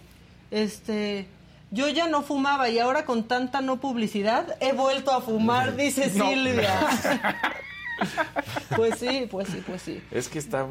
Este, 0.51 1.27
yo 1.71 1.87
ya 1.87 2.07
no 2.07 2.23
fumaba 2.23 2.69
y 2.69 2.79
ahora 2.79 3.05
con 3.05 3.27
tanta 3.27 3.61
no 3.61 3.79
publicidad 3.79 4.57
he 4.59 4.73
vuelto 4.73 5.11
a 5.11 5.21
fumar, 5.21 5.75
dice 5.77 6.11
No. 6.15 6.29
Silvia. 6.29 6.79
pues 8.75 8.99
sí, 8.99 9.27
pues 9.29 9.47
sí, 9.47 9.63
pues 9.65 9.81
sí. 9.81 10.01
Es 10.11 10.27
que 10.29 10.39
está 10.39 10.65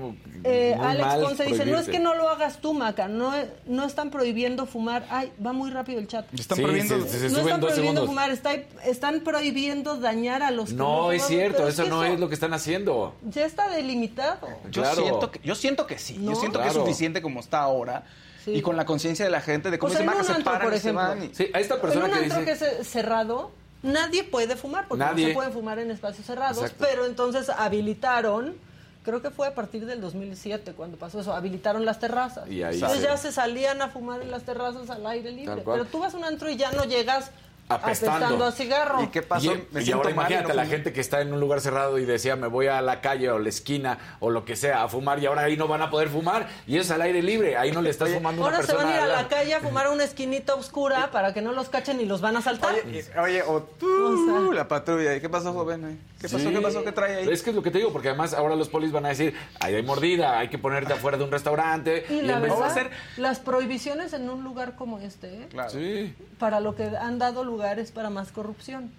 Eh, 0.44 0.74
muy 0.76 0.86
Alex 0.86 1.06
mal 1.06 1.20
Ponce 1.22 1.44
dice, 1.44 1.66
no 1.66 1.78
es 1.78 1.88
que 1.88 1.98
no 1.98 2.14
lo 2.14 2.28
hagas 2.28 2.58
tú, 2.60 2.74
Maca, 2.74 3.08
no, 3.08 3.32
no 3.66 3.84
están 3.84 4.10
prohibiendo 4.10 4.66
fumar. 4.66 5.06
Ay, 5.10 5.32
va 5.44 5.52
muy 5.52 5.70
rápido 5.70 5.98
el 6.00 6.06
chat. 6.08 6.26
Están 6.34 6.56
Sí, 6.56 6.62
prohibiendo. 6.62 6.94
se 6.94 7.02
no 7.02 7.28
suben 7.30 7.40
están 7.44 7.60
dos 7.60 7.70
prohibiendo 7.72 8.00
segundos. 8.02 8.06
fumar, 8.06 8.30
está- 8.30 8.54
están 8.88 9.20
prohibiendo 9.20 9.96
dañar 9.98 10.42
a 10.42 10.50
los 10.50 10.70
que 10.70 10.74
No, 10.76 11.12
es 11.12 11.26
cierto, 11.26 11.66
eso 11.68 11.84
que 11.84 11.90
no 11.90 12.04
es 12.04 12.18
lo 12.18 12.28
que 12.28 12.34
están 12.34 12.54
haciendo. 12.54 13.14
Ya 13.22 13.44
está 13.44 13.68
delimitado. 13.68 14.48
Yo, 14.70 14.82
Claro. 14.82 15.02
siento 15.02 15.30
que, 15.30 15.40
yo 15.42 15.54
siento 15.54 15.86
que 15.86 15.98
sí. 15.98 16.16
¿No? 16.18 16.32
Yo 16.32 16.40
siento 16.40 16.60
que 16.60 16.68
es 16.68 16.74
suficiente 16.74 17.22
como 17.22 17.40
está 17.40 17.60
ahora. 17.60 18.04
Sí. 18.44 18.52
Y 18.54 18.62
con 18.62 18.76
la 18.76 18.86
conciencia 18.86 19.24
de 19.24 19.30
la 19.30 19.40
gente 19.40 19.70
de 19.70 19.78
cómo 19.78 19.92
Pues 19.92 19.98
se 20.02 20.08
un 20.08 20.24
se 20.24 20.32
antro, 20.32 20.44
paran 20.44 20.62
por 20.62 20.72
y 20.72 20.76
se 20.80 20.88
ejemplo. 20.90 21.02
van 21.08 21.22
y- 21.24 21.34
Sí, 21.34 21.50
a 21.52 21.60
esta 21.60 21.74
En 21.74 21.80
persona 21.80 22.04
un 22.06 22.10
que 22.12 22.18
antro 22.18 22.38
dice... 22.40 22.58
que 22.66 22.80
es 22.80 22.88
cerrado, 22.88 23.50
nadie 23.82 24.24
puede 24.24 24.56
fumar 24.56 24.88
porque 24.88 25.04
Nadie. 25.04 25.24
no 25.24 25.28
se 25.28 25.34
puede 25.34 25.50
fumar 25.50 25.78
en 25.78 25.90
espacios 25.90 26.26
cerrados, 26.26 26.58
Exacto. 26.58 26.84
pero 26.88 27.06
entonces 27.06 27.48
habilitaron, 27.48 28.56
creo 29.04 29.22
que 29.22 29.30
fue 29.30 29.46
a 29.48 29.54
partir 29.54 29.86
del 29.86 30.00
2007 30.00 30.72
cuando 30.72 30.96
pasó 30.96 31.20
eso, 31.20 31.32
habilitaron 31.32 31.84
las 31.84 31.98
terrazas. 31.98 32.48
Y 32.50 32.62
ahí 32.62 32.74
entonces 32.74 33.02
ya 33.02 33.16
se 33.16 33.32
salían 33.32 33.80
a 33.82 33.88
fumar 33.88 34.20
en 34.22 34.30
las 34.30 34.42
terrazas 34.42 34.90
al 34.90 35.06
aire 35.06 35.30
libre. 35.30 35.62
Pero 35.64 35.84
tú 35.84 36.00
vas 36.00 36.14
a 36.14 36.16
un 36.16 36.24
antro 36.24 36.50
y 36.50 36.56
ya 36.56 36.70
no 36.72 36.84
llegas 36.84 37.30
apestando. 37.68 38.16
apestando 38.16 38.44
a 38.46 38.52
cigarro. 38.52 39.02
¿Y 39.02 39.09
qué 39.09 39.22
pasó? 39.22 39.52
Y, 39.54 39.68
Me 39.70 39.83
y 39.83 39.92
ahora 39.92 40.04
mal 40.07 40.12
imagínate 40.14 40.46
no 40.48 40.52
a 40.52 40.57
la 40.57 40.66
gente 40.66 40.92
que 40.92 41.00
está 41.00 41.20
en 41.20 41.33
un 41.33 41.40
lugar 41.40 41.61
cerrado 41.61 41.98
y 41.98 42.04
decía 42.04 42.37
me 42.37 42.46
voy 42.46 42.66
a 42.68 42.81
la 42.83 43.00
calle 43.00 43.31
o 43.31 43.38
la 43.38 43.48
esquina 43.48 43.98
o 44.20 44.31
lo 44.31 44.44
que 44.44 44.57
sea 44.57 44.83
a 44.83 44.88
fumar 44.88 45.18
y 45.18 45.26
ahora 45.26 45.42
ahí 45.42 45.57
no 45.57 45.68
van 45.68 45.83
a 45.83 45.90
poder 45.90 46.09
fumar 46.09 46.48
y 46.66 46.78
es 46.78 46.90
al 46.90 47.02
aire 47.02 47.22
libre, 47.22 47.57
ahí 47.57 47.72
no 47.72 47.83
le 47.83 47.90
estás 47.90 48.11
fumando 48.11 48.42
una 48.42 48.50
Ahora 48.50 48.62
se 48.66 48.72
persona. 48.72 48.90
van 48.90 49.00
a 49.00 49.07
ir 49.07 49.12
a 49.12 49.22
la 49.22 49.28
calle 49.28 49.54
a 49.54 49.61
fumar 49.61 49.87
a 49.87 49.90
una 49.90 50.04
esquinita 50.04 50.54
oscura 50.54 51.11
para 51.11 51.33
que 51.35 51.42
no 51.42 51.52
los 51.52 51.68
cachen 51.68 52.00
y 52.00 52.04
los 52.04 52.20
van 52.20 52.37
a 52.37 52.42
saltar. 52.42 52.74
Oye, 52.87 53.04
oye, 53.22 53.42
o 53.42 53.62
tú, 53.62 53.87
O 53.87 54.24
sea. 54.46 54.54
la 54.54 54.68
patrulla. 54.68 55.14
¿Y 55.16 55.20
qué 55.20 55.28
pasó, 55.28 55.52
joven? 55.52 56.00
¿Qué 56.20 56.28
pasó? 56.28 56.38
Sí. 56.48 56.52
¿Qué 56.52 56.61
pasó? 56.61 56.85
¿Qué 56.85 56.92
trae 56.92 57.16
ahí? 57.16 57.28
Es 57.28 57.42
que 57.42 57.50
es 57.50 57.57
lo 57.57 57.62
que 57.62 57.70
te 57.70 57.78
digo, 57.78 57.92
porque 57.92 58.09
además 58.09 58.35
ahora 58.35 58.57
los 58.57 58.68
polis 58.68 58.90
van 58.90 59.07
a 59.07 59.11
decir, 59.11 59.35
ahí 59.61 59.74
hay 59.76 59.83
mordida, 59.85 60.38
hay 60.38 60.48
que 60.48 60.59
ponerte 60.59 60.92
afuera 60.92 61.16
de 61.16 61.24
un 61.24 61.31
restaurante. 61.31 62.04
y 62.11 62.14
y 62.14 62.22
la 62.22 62.33
va 62.35 62.38
a 62.38 62.40
verdad, 62.40 62.74
ser- 62.74 62.90
las 63.16 63.38
prohibiciones 63.38 64.12
en 64.12 64.28
un 64.28 64.42
lugar 64.42 64.74
como 64.74 64.98
este, 64.98 65.28
¿eh? 65.42 65.46
Claro. 65.50 65.70
Sí. 65.70 66.14
para 66.38 66.59
lo 66.61 66.74
que 66.74 66.85
han 66.85 67.18
dado 67.18 67.44
lugares 67.44 67.92
para 67.92 68.11
más 68.11 68.33
corrupción. 68.33 68.90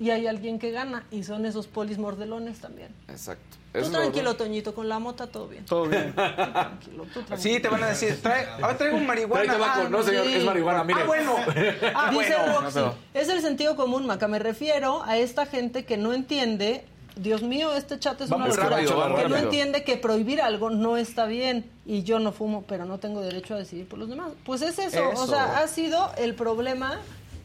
Y 0.00 0.10
hay 0.10 0.26
alguien 0.26 0.58
que 0.58 0.70
gana, 0.72 1.04
y 1.12 1.22
son 1.22 1.46
esos 1.46 1.66
polis 1.68 1.98
mordelones 1.98 2.58
también. 2.60 2.88
Exacto. 3.08 3.56
Tú 3.72 3.78
Eso 3.78 3.86
es 3.88 3.92
lo 3.92 3.98
tranquilo. 4.00 4.34
Toñito, 4.36 4.74
con 4.74 4.88
la 4.88 4.98
mota 4.98 5.26
todo 5.28 5.48
bien. 5.48 5.64
Todo 5.66 5.86
bien. 5.86 6.12
Tranquilo, 6.14 7.04
tú 7.12 7.22
tranquilo. 7.22 7.36
Sí, 7.38 7.60
te 7.60 7.68
van 7.68 7.82
a 7.84 7.88
decir, 7.88 8.20
trae, 8.22 8.46
ahora 8.60 8.76
traigo 8.76 8.96
un 8.96 9.06
marihuana. 9.06 9.44
Trae 9.44 9.56
tabaco, 9.58 9.80
Ah, 9.86 9.88
no 9.88 10.02
señor, 10.02 10.26
sí. 10.26 10.34
es 10.34 10.44
marihuana, 10.44 10.84
mire. 10.84 11.00
Ah, 11.02 11.06
bueno. 11.06 11.36
Ah, 11.94 12.10
Dice 12.10 12.34
bueno. 12.36 12.60
Roxy, 12.62 12.78
No, 12.80 12.94
es 13.14 13.28
el 13.28 13.40
sentido 13.40 13.76
común, 13.76 14.06
Maca. 14.06 14.26
Me 14.28 14.38
refiero 14.38 15.02
a 15.04 15.16
esta 15.16 15.46
gente 15.46 15.84
que 15.84 15.96
no 15.96 16.12
entiende. 16.12 16.84
Dios 17.16 17.42
mío, 17.42 17.72
este 17.74 17.96
chat 18.00 18.20
es 18.20 18.30
una 18.30 18.48
locura. 18.48 18.70
rápido, 18.70 19.14
que 19.16 19.28
no 19.28 19.36
entiende 19.36 19.84
que 19.84 19.96
prohibir 19.96 20.40
algo 20.42 20.70
no 20.70 20.96
está 20.96 21.26
bien. 21.26 21.70
Y 21.86 22.02
yo 22.02 22.18
no 22.18 22.32
fumo, 22.32 22.64
pero 22.66 22.84
no 22.84 22.98
tengo 22.98 23.20
derecho 23.22 23.54
a 23.54 23.58
decidir 23.58 23.88
por 23.88 24.00
los 24.00 24.08
demás. 24.08 24.32
Pues 24.44 24.62
es 24.62 24.76
eso. 24.80 25.10
O 25.16 25.26
sea, 25.28 25.58
ha 25.60 25.68
sido 25.68 26.10
el 26.18 26.34
problema 26.34 26.98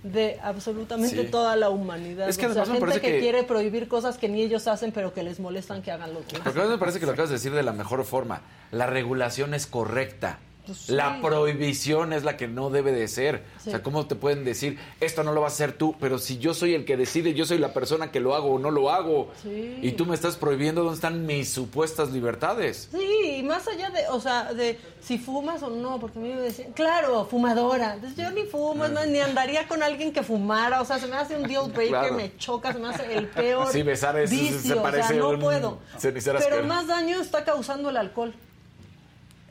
de 0.04 0.40
absolutamente 0.42 1.24
Sí. 1.26 1.30
toda 1.30 1.56
la 1.56 1.70
humanidad. 1.70 2.30
Es 2.30 2.38
que 2.38 2.48
o 2.48 2.54
sea, 2.54 2.66
gente 2.66 2.80
parece 2.80 3.02
que, 3.02 3.12
que- 3.14 3.20
quiere 3.20 3.44
prohibir 3.44 3.88
cosas 3.88 4.18
que 4.18 4.30
ni 4.30 4.42
ellos 4.42 4.68
hacen, 4.68 4.92
pero 4.92 5.14
que 5.14 5.24
les 5.24 5.40
molestan 5.40 5.82
que 5.82 5.92
hagan 5.92 6.14
los 6.14 6.26
demás. 6.28 6.42
Porque 6.46 6.60
a 6.62 6.64
mí 6.64 6.70
me 6.70 6.78
parece 6.78 7.00
que 7.00 7.06
lo 7.06 7.12
acabas 7.12 7.30
de 7.30 7.36
decir 7.36 7.52
de 7.54 7.64
la 7.64 7.74
mejor 7.74 8.04
forma. 8.06 8.42
La 8.72 8.86
regulación 8.88 9.54
es 9.54 9.68
correcta. 9.68 10.40
Pues 10.70 10.82
sí. 10.82 10.92
La 10.92 11.20
prohibición 11.20 12.14
es 12.14 12.24
la 12.24 12.38
que 12.38 12.48
no 12.48 12.70
debe 12.70 12.92
de 12.92 13.08
ser. 13.08 13.44
Sí. 13.58 13.70
O 13.70 13.72
sea, 13.72 13.82
¿cómo 13.82 14.06
te 14.06 14.14
pueden 14.14 14.46
decir, 14.46 14.78
esto 15.00 15.24
no 15.24 15.34
lo 15.34 15.42
vas 15.42 15.54
a 15.54 15.56
hacer 15.56 15.74
tú, 15.74 15.96
pero 16.00 16.20
si 16.20 16.38
yo 16.38 16.54
soy 16.54 16.76
el 16.76 16.86
que 16.86 16.96
decide, 16.96 17.34
yo 17.34 17.46
soy 17.46 17.58
la 17.58 17.74
persona 17.74 18.12
que 18.12 18.20
lo 18.20 18.36
hago 18.36 18.54
o 18.54 18.60
no 18.60 18.70
lo 18.70 18.92
hago? 18.92 19.32
Sí. 19.42 19.80
Y 19.82 19.94
tú 19.94 20.06
me 20.06 20.14
estás 20.14 20.36
prohibiendo 20.38 20.82
dónde 20.84 20.96
están 20.98 21.26
mis 21.26 21.52
supuestas 21.52 22.12
libertades. 22.12 22.90
Sí, 22.92 23.38
y 23.38 23.44
más 23.44 23.68
allá 23.68 23.90
de, 23.90 24.08
o 24.10 24.20
sea, 24.20 24.54
de 24.54 24.78
si 25.02 25.18
fumas 25.18 25.64
o 25.64 25.72
no, 25.72 26.00
porque 26.00 26.20
a 26.20 26.22
mí 26.22 26.30
me 26.34 26.42
decían, 26.42 26.72
claro, 26.74 27.26
fumadora. 27.26 27.96
Entonces, 27.96 28.16
yo 28.24 28.30
ni 28.30 28.44
fumo, 28.44 28.88
ni 28.88 29.20
andaría 29.22 29.68
con 29.68 29.82
alguien 29.82 30.14
que 30.14 30.22
fumara. 30.22 30.82
O 30.82 30.86
sea, 30.86 31.00
se 31.00 31.08
me 31.08 31.16
hace 31.16 31.36
un 31.36 31.48
deal 31.48 31.72
breaker, 31.72 31.90
Claro. 31.90 32.14
me 32.16 32.38
choca, 32.38 32.74
se 32.74 32.80
me 32.80 32.90
hace 32.90 33.12
el 33.16 33.28
peor. 33.28 33.72
Sí, 33.72 33.82
besar 33.82 34.20
es- 34.20 34.30
se 34.30 34.36
vicio, 34.36 34.80
o 34.80 34.84
parece 34.84 35.08
sea, 35.08 35.18
no 35.18 35.30
un 35.30 35.40
puedo. 35.40 35.80
Pero 36.02 36.64
más 36.66 36.86
daño 36.88 37.20
está 37.20 37.44
causando 37.44 37.90
el 37.90 37.98
alcohol 37.98 38.34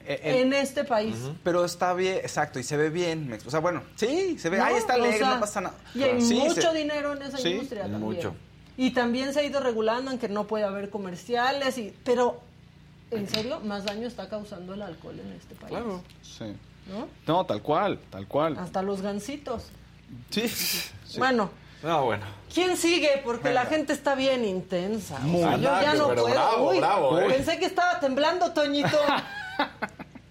En 0.08 0.52
este 0.54 0.84
país. 0.84 1.16
Pero 1.44 1.64
está 1.64 1.92
bien, 1.94 2.16
exacto, 2.16 2.58
y 2.58 2.62
se 2.62 2.76
ve 2.76 2.88
bien. 2.90 3.28
me- 3.28 3.36
O 3.36 3.50
sea, 3.50 3.60
bueno, 3.60 3.82
sí, 3.96 4.38
se 4.38 4.48
ve, 4.48 4.56
¿no? 4.58 4.64
ahí 4.64 4.74
está 4.76 4.94
O 4.94 4.96
alegre, 4.96 5.18
sea, 5.18 5.34
no 5.34 5.40
pasa 5.40 5.60
nada. 5.60 5.74
Y 5.94 6.02
hay 6.02 6.20
Sí, 6.22 6.34
mucho 6.34 6.60
se- 6.72 6.76
dinero 6.78 7.12
en 7.14 7.22
esa 7.22 7.36
Sí, 7.38 7.50
industria 7.50 7.82
también. 7.82 8.00
mucho. 8.02 8.34
Y 8.76 8.90
también 8.92 9.32
se 9.34 9.40
ha 9.40 9.42
ido 9.42 9.60
regulando 9.60 10.10
en 10.10 10.18
que 10.18 10.28
no 10.28 10.46
puede 10.46 10.64
haber 10.64 10.88
comerciales, 10.88 11.76
y, 11.78 11.94
pero 12.04 12.40
en 13.10 13.28
serio, 13.28 13.60
más 13.60 13.84
daño 13.84 14.06
está 14.06 14.28
causando 14.28 14.74
el 14.74 14.82
alcohol 14.82 15.18
en 15.18 15.32
este 15.32 15.54
país. 15.54 15.68
Claro. 15.70 16.02
Sí. 16.22 16.54
¿no? 16.88 17.06
No, 17.26 17.44
tal 17.44 17.60
cual, 17.60 17.98
tal 18.10 18.26
cual. 18.26 18.56
Hasta 18.58 18.80
los 18.82 19.02
gansitos. 19.02 19.64
Sí. 20.30 21.18
Bueno, 21.18 21.50
No, 21.82 22.04
bueno. 22.06 22.24
¿quién 22.52 22.76
sigue? 22.78 23.20
Porque 23.24 23.50
la 23.52 23.66
gente 23.66 23.92
está 23.92 24.14
bien 24.14 24.44
intensa. 24.44 25.16
O 25.16 25.18
sea, 25.18 25.26
Muy. 25.26 25.40
yo 25.60 25.80
ya 25.82 25.94
no 25.94 26.08
Pero 26.08 26.22
puedo. 26.22 26.34
bravo, 26.34 26.70
Uy, 26.70 26.78
bravo, 26.78 27.18
¿eh? 27.20 27.26
Pensé 27.28 27.58
que 27.58 27.66
estaba 27.66 28.00
temblando, 28.00 28.52
Toñito. 28.52 28.88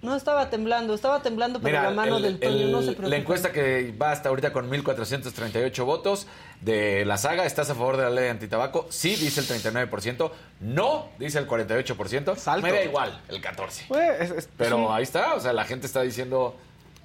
No 0.02 0.16
estaba 0.16 0.50
temblando, 0.50 0.94
estaba 0.94 1.22
temblando, 1.22 1.60
pero 1.60 1.82
la 1.82 1.90
mano 1.90 2.18
el- 2.18 2.24
del 2.24 2.40
Toño 2.40 2.52
el- 2.66 2.72
no 2.72 2.80
se 2.82 2.88
preocupa. 2.92 3.10
La 3.10 3.18
encuesta 3.18 3.52
que 3.52 3.94
va 4.00 4.12
hasta 4.12 4.30
ahorita 4.30 4.54
con 4.54 4.70
1.438 4.70 5.86
votos 5.86 6.28
de 6.62 7.04
la 7.04 7.18
saga, 7.18 7.46
¿estás 7.46 7.70
a 7.72 7.76
favor 7.76 7.98
de 7.98 8.04
la 8.04 8.10
ley 8.12 8.30
antitabaco? 8.30 8.86
Sí, 8.90 9.16
dice 9.16 9.42
el 9.42 9.48
39%. 9.48 10.32
No, 10.62 11.10
dice 11.20 11.40
el 11.40 11.48
48%. 11.48 12.36
Salto. 12.36 12.66
Me 12.68 12.72
da 12.72 12.84
igual, 12.84 13.20
el 13.28 13.42
14%. 13.42 13.86
Pues, 13.90 14.22
es- 14.22 14.32
es- 14.32 14.50
Pero 14.56 14.94
ahí 14.94 15.04
está, 15.04 15.34
o 15.34 15.40
sea, 15.40 15.52
la 15.52 15.66
gente 15.66 15.88
está 15.88 16.02
diciendo... 16.04 16.56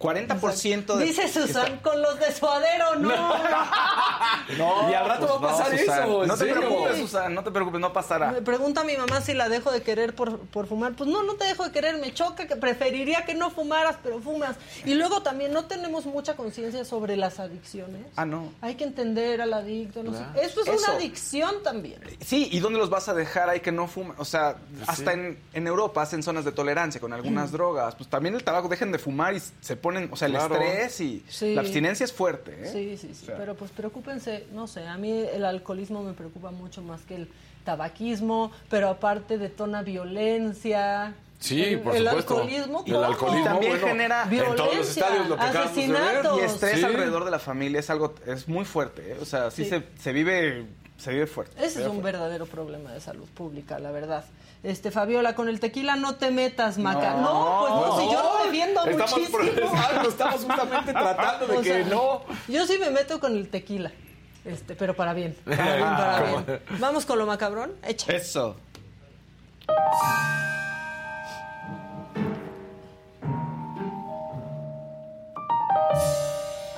40% 0.03 0.97
de... 0.97 1.05
Dice 1.05 1.29
Susan, 1.29 1.79
con 1.79 2.03
los 2.03 2.19
de 2.19 2.33
suadero, 2.33 2.97
no. 2.97 3.09
No, 4.59 4.91
y 4.91 4.95
al 4.95 5.07
rato 5.09 5.27
va 5.41 5.49
a 5.49 5.53
pasar 5.53 5.69
pues 5.71 5.81
Susan. 5.83 6.03
eso. 6.05 6.23
¿en 6.23 6.29
No 6.29 6.35
te 6.35 6.38
serio? 6.45 6.55
preocupes, 6.57 6.97
Susan, 6.99 7.35
no 7.35 7.45
te 7.45 7.51
preocupes, 7.51 7.81
no 7.81 7.93
pasará. 7.93 8.33
Me 8.33 8.43
pregunta 8.43 8.81
a 8.81 8.85
mi 8.85 8.97
mamá 8.97 9.21
si 9.21 9.35
la 9.35 9.49
dejo 9.49 9.71
de 9.71 9.83
querer 9.83 10.15
por, 10.15 10.38
por 10.41 10.67
fumar. 10.67 10.93
Pues 10.95 11.09
no, 11.09 11.23
no 11.23 11.35
te 11.35 11.45
dejo 11.45 11.65
de 11.65 11.73
querer, 11.73 11.99
me 11.99 12.12
choca, 12.12 12.47
que 12.47 12.57
preferiría 12.57 13.25
que 13.25 13.35
no 13.35 13.51
fumaras, 13.51 13.97
pero 14.03 14.21
fumas. 14.21 14.57
Y 14.85 14.95
luego 14.95 15.23
también 15.23 15.53
no 15.53 15.65
tenemos 15.67 16.07
mucha 16.07 16.35
conciencia 16.37 16.85
sobre 16.85 17.17
las 17.17 17.38
adicciones. 17.41 18.07
Ah, 18.17 18.25
no. 18.25 18.53
Hay 18.61 18.75
que 18.75 18.85
entender 18.85 19.41
al 19.41 19.53
adicto. 19.53 20.03
No 20.03 20.11
Claro. 20.12 20.27
sé. 20.35 20.45
Esto 20.45 20.61
es 20.62 20.69
Eso. 20.69 20.85
una 20.88 20.97
adicción 20.99 21.62
también. 21.62 22.01
Sí, 22.21 22.49
¿y 22.51 22.59
dónde 22.61 22.79
los 22.79 22.91
vas 22.91 23.09
a 23.09 23.15
dejar 23.15 23.49
ahí 23.49 23.61
que 23.61 23.73
no 23.73 23.87
fumen? 23.88 24.15
O 24.19 24.25
sea, 24.25 24.57
hasta 24.87 25.12
en, 25.12 25.38
en 25.53 25.67
Europa 25.67 26.03
hacen 26.03 26.23
zonas 26.23 26.45
de 26.45 26.53
tolerancia 26.53 27.01
con 27.01 27.12
algunas 27.12 27.53
drogas. 27.53 27.95
Pues 27.95 28.09
también 28.09 28.35
el 28.35 28.43
tabaco, 28.45 28.69
dejen 28.69 28.93
de 28.93 28.99
fumar 28.99 29.35
y 29.35 29.41
se 29.61 29.77
ponen, 29.77 29.91
o 30.11 30.16
sea, 30.16 30.26
el 30.26 30.35
Claro. 30.35 30.55
estrés 30.57 31.00
y 31.00 31.24
Sí. 31.28 31.55
la 31.55 31.61
abstinencia 31.62 32.05
es 32.05 32.12
fuerte. 32.12 32.52
¿eh? 32.62 32.70
Sí, 32.72 32.96
sí, 32.96 33.14
sí. 33.14 33.22
O 33.22 33.26
sea, 33.26 33.37
Pero 33.37 33.55
pues 33.55 33.70
preocúpense, 33.70 34.46
no 34.52 34.66
sé, 34.66 34.87
a 34.87 34.96
mí 34.96 35.11
el 35.33 35.44
alcoholismo 35.44 36.02
me 36.02 36.12
preocupa 36.12 36.50
mucho 36.50 36.83
más 36.83 37.02
que 37.02 37.14
el 37.16 37.28
tabaquismo, 37.64 38.50
pero 38.68 38.88
aparte 38.88 39.38
detona 39.38 39.83
violencia. 39.83 41.14
Sí, 41.38 41.61
el, 41.61 41.81
por 41.81 41.96
el 41.96 42.05
supuesto. 42.07 42.35
alcoholismo, 42.38 42.85
El 42.87 43.02
alcoholismo, 43.02 43.44
También 43.44 43.72
bueno, 43.72 43.87
genera- 43.88 44.22
en 44.22 44.31
todos 44.31 44.46
los 44.46 44.57
Violencia, 44.70 45.02
estadios 45.02 45.28
lo 45.28 45.37
que 45.37 45.42
acabamos 45.42 45.76
de 45.76 45.88
ver. 45.88 45.96
asesinatos. 46.00 46.38
Y 46.40 46.44
estrés 46.44 46.78
Sí. 46.78 46.85
alrededor 46.85 47.24
de 47.24 47.31
la 47.33 47.38
familia 47.40 47.81
es 47.81 47.90
algo, 47.90 48.14
es 48.26 48.46
muy 48.48 48.64
fuerte. 48.64 49.12
¿eh? 49.12 49.16
O 49.20 49.24
sea, 49.24 49.50
sí, 49.50 49.64
Sí. 49.64 49.70
Se, 49.70 49.83
se 50.00 50.12
vive, 50.12 50.66
se 51.03 51.11
vive 51.11 51.27
fuerte. 51.27 51.53
se 51.59 51.59
Ese 51.59 51.67
es 51.69 51.77
vive 51.79 51.88
un 51.88 51.97
fuerte. 51.97 52.12
verdadero 52.19 52.47
problema 52.47 52.93
de 52.93 53.01
salud 53.01 53.29
pública, 53.31 53.79
la 53.79 53.91
verdad. 53.91 54.25
Este, 54.62 54.91
Fabiola, 54.93 55.35
con 55.35 55.49
el 55.49 55.59
tequila 55.59 55.97
no 55.97 56.15
te 56.15 56.31
metas, 56.31 56.79
Maca. 56.79 57.15
No, 57.15 57.21
No, 57.23 57.61
pues 57.61 57.73
no, 57.73 58.01
si 58.01 58.12
yo 58.12 58.23
lo 58.38 58.45
defiendo 58.45 58.85
estamos 58.85 59.11
muchísimo. 59.31 59.38
Estamos 60.09 60.45
justamente 60.45 60.93
tratando 60.93 61.47
de 61.49 61.57
O 61.59 61.62
que 61.62 61.69
sea, 61.69 61.85
no. 61.87 62.23
Yo 62.49 62.67
sí 62.67 62.79
me 62.79 62.91
meto 62.91 63.19
con 63.19 63.37
el 63.37 63.49
tequila. 63.49 63.91
Este, 64.45 64.75
pero 64.77 64.95
para 64.95 65.12
bien. 65.15 65.37
Para 65.45 65.77
bien, 65.77 65.88
para 65.88 66.21
bien. 66.45 66.62
Vamos 66.79 67.05
con 67.07 67.19
lo 67.19 67.27
macabrón. 67.27 67.73
Echa. 67.83 68.12
Eso. 68.12 68.57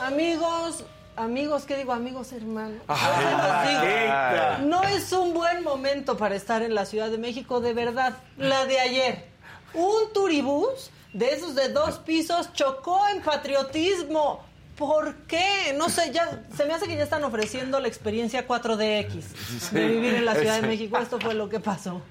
Amigos, 0.00 0.84
amigos, 1.16 1.64
¿qué 1.64 1.76
digo? 1.76 1.92
Amigos 1.92 2.32
hermanos. 2.32 2.82
Ah, 2.88 4.58
digo. 4.58 4.68
No 4.68 4.82
es 4.84 5.12
un 5.12 5.34
buen 5.34 5.62
momento 5.62 6.16
para 6.16 6.34
estar 6.34 6.62
en 6.62 6.74
la 6.74 6.86
Ciudad 6.86 7.10
de 7.10 7.18
México, 7.18 7.60
de 7.60 7.72
verdad. 7.72 8.18
La 8.36 8.66
de 8.66 8.80
ayer. 8.80 9.26
Un 9.74 10.12
turibús 10.12 10.90
de 11.12 11.32
esos 11.32 11.54
de 11.54 11.68
dos 11.68 11.98
pisos 11.98 12.52
chocó 12.52 13.00
en 13.08 13.22
patriotismo. 13.22 14.44
¿Por 14.76 15.14
qué? 15.26 15.74
No 15.76 15.88
sé, 15.88 16.12
ya 16.12 16.42
se 16.56 16.64
me 16.64 16.74
hace 16.74 16.86
que 16.88 16.96
ya 16.96 17.04
están 17.04 17.22
ofreciendo 17.22 17.78
la 17.78 17.86
experiencia 17.86 18.46
4DX 18.46 19.70
de 19.70 19.88
vivir 19.88 20.14
en 20.14 20.24
la 20.24 20.34
Ciudad 20.34 20.60
de 20.60 20.66
México. 20.66 20.98
Esto 20.98 21.20
fue 21.20 21.34
lo 21.34 21.48
que 21.48 21.60
pasó. 21.60 22.02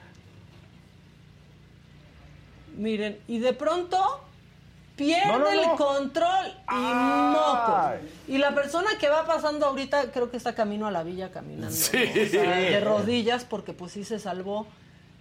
Miren, 2.77 3.19
y 3.27 3.39
de 3.39 3.53
pronto 3.53 4.21
pierde 4.95 5.25
No, 5.27 5.39
no, 5.39 5.51
no. 5.51 5.61
el 5.71 5.77
control 5.77 6.47
y 6.47 6.53
Ay. 6.67 7.33
moco. 7.33 7.81
Y 8.27 8.37
la 8.37 8.53
persona 8.53 8.89
que 8.99 9.09
va 9.09 9.25
pasando 9.25 9.65
ahorita 9.67 10.11
creo 10.11 10.29
que 10.31 10.37
está 10.37 10.53
camino 10.55 10.87
a 10.87 10.91
la 10.91 11.03
villa 11.03 11.31
caminando. 11.31 11.75
Sí. 11.75 11.97
¿no? 12.15 12.21
O 12.23 12.25
sea, 12.27 12.55
de 12.57 12.79
rodillas 12.79 13.43
porque 13.45 13.73
pues 13.73 13.91
sí 13.91 14.03
se 14.03 14.19
salvó 14.19 14.67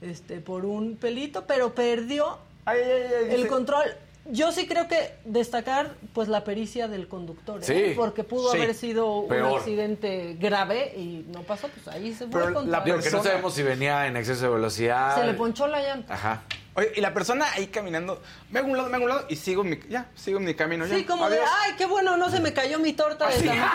este 0.01 0.41
por 0.41 0.65
un 0.65 0.97
pelito, 0.97 1.45
pero 1.47 1.75
perdió 1.75 2.39
Ay, 2.65 2.79
ay, 2.85 2.91
ay, 2.91 3.13
ay, 3.31 3.35
el 3.41 3.49
control. 3.49 3.85
Yo 4.27 4.53
sí 4.53 4.69
creo 4.69 4.87
que 4.87 5.17
destacar 5.25 5.95
pues 6.15 6.29
la 6.29 6.45
pericia 6.45 6.87
del 6.87 7.09
conductor, 7.09 7.61
¿eh? 7.61 7.65
Sí. 7.65 7.95
porque 7.97 8.23
pudo 8.23 8.53
Sí. 8.53 8.59
haber 8.59 8.75
sido 8.75 9.17
un 9.17 9.33
accidente 9.57 10.37
grave 10.39 10.95
y 10.97 11.27
no 11.33 11.43
pasó, 11.43 11.67
pues 11.67 11.89
ahí 11.89 12.13
se 12.13 12.27
fue 12.27 12.35
Pero 12.35 12.49
el 12.49 12.55
control. 12.55 12.71
la 12.71 12.85
Porque 12.85 13.11
no 13.11 13.21
sabemos 13.23 13.53
si 13.55 13.65
venía 13.65 14.07
en 14.07 14.17
exceso 14.17 14.45
de 14.45 14.51
velocidad. 14.55 15.17
Se 15.19 15.27
le 15.27 15.35
ponchó 15.35 15.67
la 15.67 15.83
llanta. 15.83 16.15
Ajá. 16.15 16.43
Oye, 16.75 16.91
y 16.97 17.01
la 17.03 17.13
persona 17.13 17.53
ahí 17.53 17.67
caminando, 17.67 18.23
me 18.51 18.61
hago 18.61 18.69
un 18.69 18.77
lado, 18.79 18.89
me 18.89 18.97
hago 18.97 19.05
un 19.05 19.11
lado 19.11 19.27
y 19.29 19.37
sigo 19.37 19.63
mi, 19.63 19.79
ya, 19.91 20.07
sigo 20.15 20.41
mi 20.41 20.55
camino. 20.55 20.87
Ya. 20.87 20.97
Sí, 20.97 21.05
como 21.05 21.29
de, 21.29 21.39
ay, 21.39 21.73
qué 21.77 21.85
bueno, 21.85 22.17
no 22.17 22.31
se 22.31 22.41
me 22.41 22.55
cayó 22.55 22.79
mi 22.79 22.95
torta 22.95 23.29
de 23.29 23.43
tamal. 23.43 23.71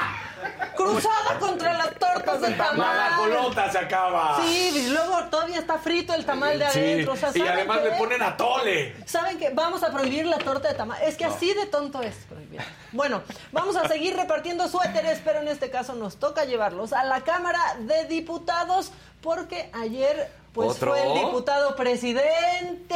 Cruzada 0.75 1.39
contra 1.39 1.73
las 1.73 1.93
tortas 1.95 2.41
de 2.41 2.49
La 2.51 2.57
tamal. 2.57 3.15
colota 3.17 3.71
se 3.71 3.77
acaba. 3.79 4.39
Sí, 4.41 4.71
y 4.75 4.89
luego 4.89 5.23
todavía 5.25 5.59
está 5.59 5.77
frito 5.77 6.13
el 6.13 6.25
tamal 6.25 6.57
de 6.57 6.69
Sí, 6.71 6.79
adentro. 6.79 7.13
O 7.13 7.15
sea, 7.15 7.29
y 7.29 7.39
¿saben 7.39 7.53
además 7.53 7.79
qué? 7.79 7.89
le 7.89 7.95
ponen 7.97 8.21
atole. 8.21 8.95
¿Saben 9.05 9.37
que 9.37 9.49
Vamos 9.49 9.83
a 9.83 9.91
prohibir 9.91 10.25
la 10.25 10.37
torta 10.37 10.67
de 10.67 10.73
tamal. 10.75 11.01
Es 11.03 11.17
que 11.17 11.25
así 11.25 11.53
de 11.53 11.65
tonto 11.67 12.01
es 12.01 12.15
prohibir. 12.29 12.61
Bueno, 12.91 13.21
vamos 13.51 13.75
a 13.75 13.87
seguir 13.87 14.15
repartiendo 14.15 14.67
suéteres, 14.67 15.19
pero 15.23 15.39
en 15.41 15.47
este 15.47 15.69
caso 15.69 15.93
nos 15.95 16.17
toca 16.17 16.45
llevarlos 16.45 16.93
a 16.93 17.03
la 17.03 17.21
Cámara 17.21 17.59
de 17.79 18.05
Diputados 18.05 18.91
porque 19.21 19.69
ayer 19.73 20.31
pues 20.57 20.71
¿Otro? 20.71 20.91
fue 20.91 21.05
el 21.05 21.25
diputado 21.25 21.75
presidente 21.75 22.95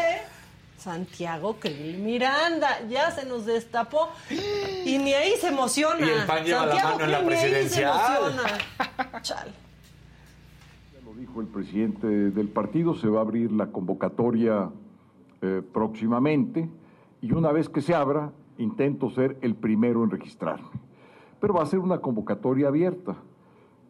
Santiago 0.77 1.57
Krill 1.59 1.99
Miranda. 1.99 2.81
Ya 2.89 3.11
se 3.11 3.27
nos 3.27 3.45
destapó 3.45 4.09
y 4.83 4.97
ni 4.97 5.13
ahí 5.13 5.33
se 5.39 5.49
emociona. 5.49 6.03
Y 6.03 6.09
el 6.09 6.25
pan 6.25 6.43
lleva 6.43 6.65
la 6.65 6.71
Santiago 6.71 6.89
mano 6.89 7.05
en 7.05 7.11
la 7.11 7.19
emociona. 7.19 9.21
Chale. 9.21 9.51
Ya 10.91 11.05
lo 11.05 11.13
dijo 11.13 11.39
el 11.39 11.47
presidente 11.47 12.07
del 12.07 12.49
partido, 12.49 12.95
se 12.95 13.07
va 13.07 13.19
a 13.19 13.21
abrir 13.21 13.51
la 13.51 13.67
convocatoria 13.67 14.71
eh, 15.43 15.61
próximamente 15.71 16.67
y 17.21 17.31
una 17.31 17.51
vez 17.51 17.69
que 17.69 17.81
se 17.81 17.93
abra, 17.93 18.31
intento 18.57 19.11
ser 19.11 19.37
el 19.41 19.53
primero 19.53 20.03
en 20.03 20.09
registrarme. 20.09 20.69
Pero 21.39 21.53
va 21.53 21.61
a 21.61 21.67
ser 21.67 21.77
una 21.77 21.99
convocatoria 21.99 22.69
abierta 22.69 23.17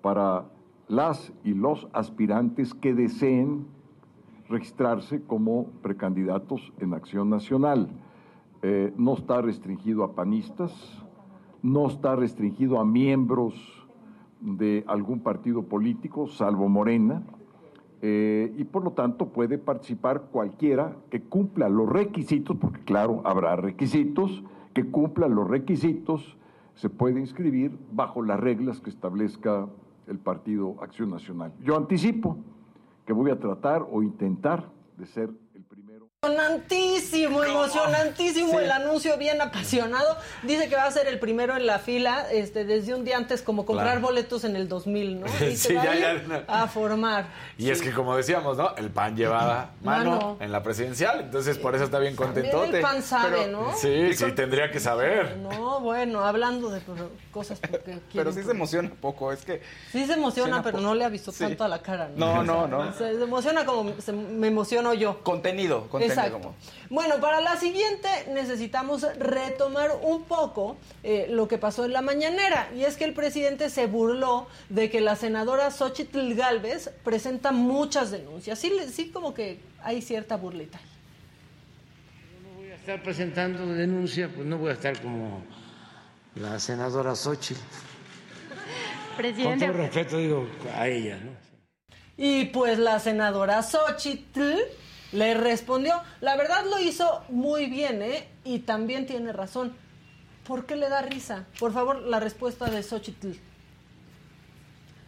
para 0.01 0.43
las 0.87 1.31
y 1.43 1.53
los 1.53 1.87
aspirantes 1.93 2.73
que 2.73 2.93
deseen 2.93 3.65
registrarse 4.49 5.21
como 5.21 5.65
precandidatos 5.81 6.73
en 6.79 6.93
Acción 6.93 7.29
Nacional. 7.29 7.89
Eh, 8.61 8.93
no 8.97 9.13
está 9.13 9.41
restringido 9.41 10.03
a 10.03 10.13
panistas, 10.13 10.71
no 11.63 11.87
está 11.87 12.15
restringido 12.15 12.79
a 12.79 12.85
miembros 12.85 13.55
de 14.41 14.83
algún 14.87 15.21
partido 15.21 15.63
político, 15.63 16.27
salvo 16.27 16.67
Morena, 16.67 17.23
eh, 18.03 18.53
y 18.57 18.63
por 18.63 18.83
lo 18.83 18.91
tanto 18.91 19.27
puede 19.29 19.57
participar 19.57 20.23
cualquiera 20.31 20.95
que 21.09 21.21
cumpla 21.21 21.69
los 21.69 21.87
requisitos, 21.87 22.57
porque 22.57 22.81
claro, 22.81 23.21
habrá 23.25 23.55
requisitos, 23.55 24.43
que 24.73 24.89
cumpla 24.89 25.27
los 25.27 25.47
requisitos, 25.47 26.37
se 26.73 26.89
puede 26.89 27.19
inscribir 27.19 27.77
bajo 27.91 28.23
las 28.23 28.39
reglas 28.39 28.81
que 28.81 28.89
establezca 28.89 29.67
el 30.11 30.19
Partido 30.19 30.75
Acción 30.81 31.09
Nacional. 31.09 31.53
Yo 31.63 31.75
anticipo 31.75 32.37
que 33.05 33.13
voy 33.13 33.31
a 33.31 33.39
tratar 33.39 33.87
o 33.89 34.03
intentar 34.03 34.69
de 34.97 35.05
ser 35.07 35.31
Emocionantísimo, 36.23 37.43
emocionantísimo 37.43 38.59
el 38.59 38.69
anuncio, 38.69 39.17
bien 39.17 39.41
apasionado. 39.41 40.17
Dice 40.43 40.69
que 40.69 40.75
va 40.75 40.83
a 40.85 40.91
ser 40.91 41.07
el 41.07 41.17
primero 41.17 41.57
en 41.57 41.65
la 41.65 41.79
fila 41.79 42.27
este, 42.31 42.63
desde 42.63 42.93
un 42.93 43.03
día 43.03 43.17
antes, 43.17 43.41
como 43.41 43.65
comprar 43.65 43.87
Claro. 43.93 44.01
boletos 44.01 44.43
en 44.43 44.55
el 44.55 44.67
2000, 44.69 45.21
¿no? 45.21 45.25
Y 45.41 45.55
se 45.55 45.69
Sí, 45.69 45.73
va 45.73 45.83
ya, 45.85 45.95
ya, 45.95 46.13
no. 46.27 46.41
a 46.47 46.67
formar. 46.67 47.25
Y 47.57 47.71
es 47.71 47.81
que 47.81 47.91
como 47.91 48.15
decíamos, 48.15 48.55
¿no? 48.55 48.75
El 48.75 48.91
pan 48.91 49.15
lleva 49.15 49.71
mano, 49.81 50.11
Mano. 50.11 50.37
en 50.39 50.51
la 50.51 50.61
presidencial, 50.61 51.21
entonces 51.21 51.57
por 51.57 51.73
eso 51.73 51.85
está 51.85 51.97
bien 51.97 52.15
contentote. 52.15 52.75
el 52.77 52.81
pan 52.83 53.01
sabe, 53.01 53.37
Pero- 53.45 53.51
¿no? 53.63 53.75
Sí, 53.75 54.13
sí, 54.13 54.31
tendría 54.33 54.69
que 54.69 54.79
saber. 54.79 55.37
No, 55.37 55.79
bueno, 55.79 56.23
hablando 56.23 56.69
de 56.69 56.81
cosas 57.31 57.59
porque 57.59 57.97
Pero 58.13 58.31
sí 58.31 58.43
se 58.43 58.51
emociona 58.51 58.91
poco, 59.01 59.31
es 59.31 59.43
que... 59.43 59.63
Sí 59.91 60.05
se 60.05 60.13
emociona, 60.13 60.61
pero 60.61 60.81
no 60.81 60.93
le 60.93 61.03
avisó 61.03 61.31
Sí. 61.31 61.39
tanto 61.45 61.63
a 61.63 61.67
la 61.67 61.79
cara. 61.81 62.11
No, 62.15 62.43
no, 62.43 62.67
no. 62.67 62.93
Se, 62.93 63.17
se 63.17 63.23
emociona 63.23 63.65
como 63.65 63.99
se- 63.99 64.13
me 64.13 64.49
emociono 64.49 64.93
yo. 64.93 65.23
Contenido, 65.23 65.87
contenido 65.89 66.10
Exacto. 66.11 66.39
como... 66.39 66.55
Bueno, 66.89 67.19
para 67.19 67.41
la 67.41 67.57
siguiente 67.57 68.07
necesitamos 68.33 69.05
retomar 69.17 69.91
un 70.01 70.23
poco 70.23 70.77
eh, 71.03 71.27
lo 71.29 71.47
que 71.47 71.57
pasó 71.57 71.85
en 71.85 71.93
la 71.93 72.01
mañanera. 72.01 72.69
Y 72.75 72.83
es 72.83 72.97
que 72.97 73.05
el 73.05 73.13
presidente 73.13 73.69
se 73.69 73.87
burló 73.87 74.47
de 74.69 74.89
que 74.89 75.01
la 75.01 75.15
senadora 75.15 75.71
Xochitl 75.71 76.33
Galvez 76.33 76.89
presenta 77.03 77.51
muchas 77.51 78.11
denuncias. 78.11 78.59
Sí, 78.59 78.71
sí 78.91 79.09
como 79.09 79.33
que 79.33 79.59
hay 79.83 80.01
cierta 80.01 80.37
burlita. 80.37 80.79
No 82.43 82.57
voy 82.57 82.71
a 82.71 82.75
estar 82.75 83.01
presentando 83.01 83.65
denuncia, 83.65 84.29
pues 84.33 84.45
no 84.45 84.57
voy 84.57 84.69
a 84.69 84.73
estar 84.73 84.99
como 85.01 85.43
la 86.35 86.59
senadora 86.59 87.15
Xochitl. 87.15 87.59
Con 89.11 89.17
Presidente, 89.17 89.65
todo 89.65 89.77
respeto 89.77 90.17
digo 90.17 90.47
a 90.75 90.87
ella, 90.87 91.17
¿no? 91.17 91.31
Y 92.17 92.45
pues 92.45 92.77
la 92.77 92.99
senadora 92.99 93.63
Xochitl 93.63 94.59
le 95.11 95.33
respondió. 95.33 96.01
La 96.21 96.35
verdad 96.35 96.65
lo 96.65 96.79
hizo 96.79 97.23
muy 97.29 97.67
bien, 97.67 98.01
¿eh? 98.01 98.27
Y 98.43 98.59
también 98.59 99.05
tiene 99.05 99.31
razón. 99.33 99.73
¿Por 100.45 100.65
qué 100.65 100.75
le 100.75 100.89
da 100.89 101.01
risa? 101.01 101.45
Por 101.59 101.73
favor, 101.73 102.01
la 102.01 102.19
respuesta 102.19 102.65
de 102.69 102.83
Xochitl. 102.83 103.31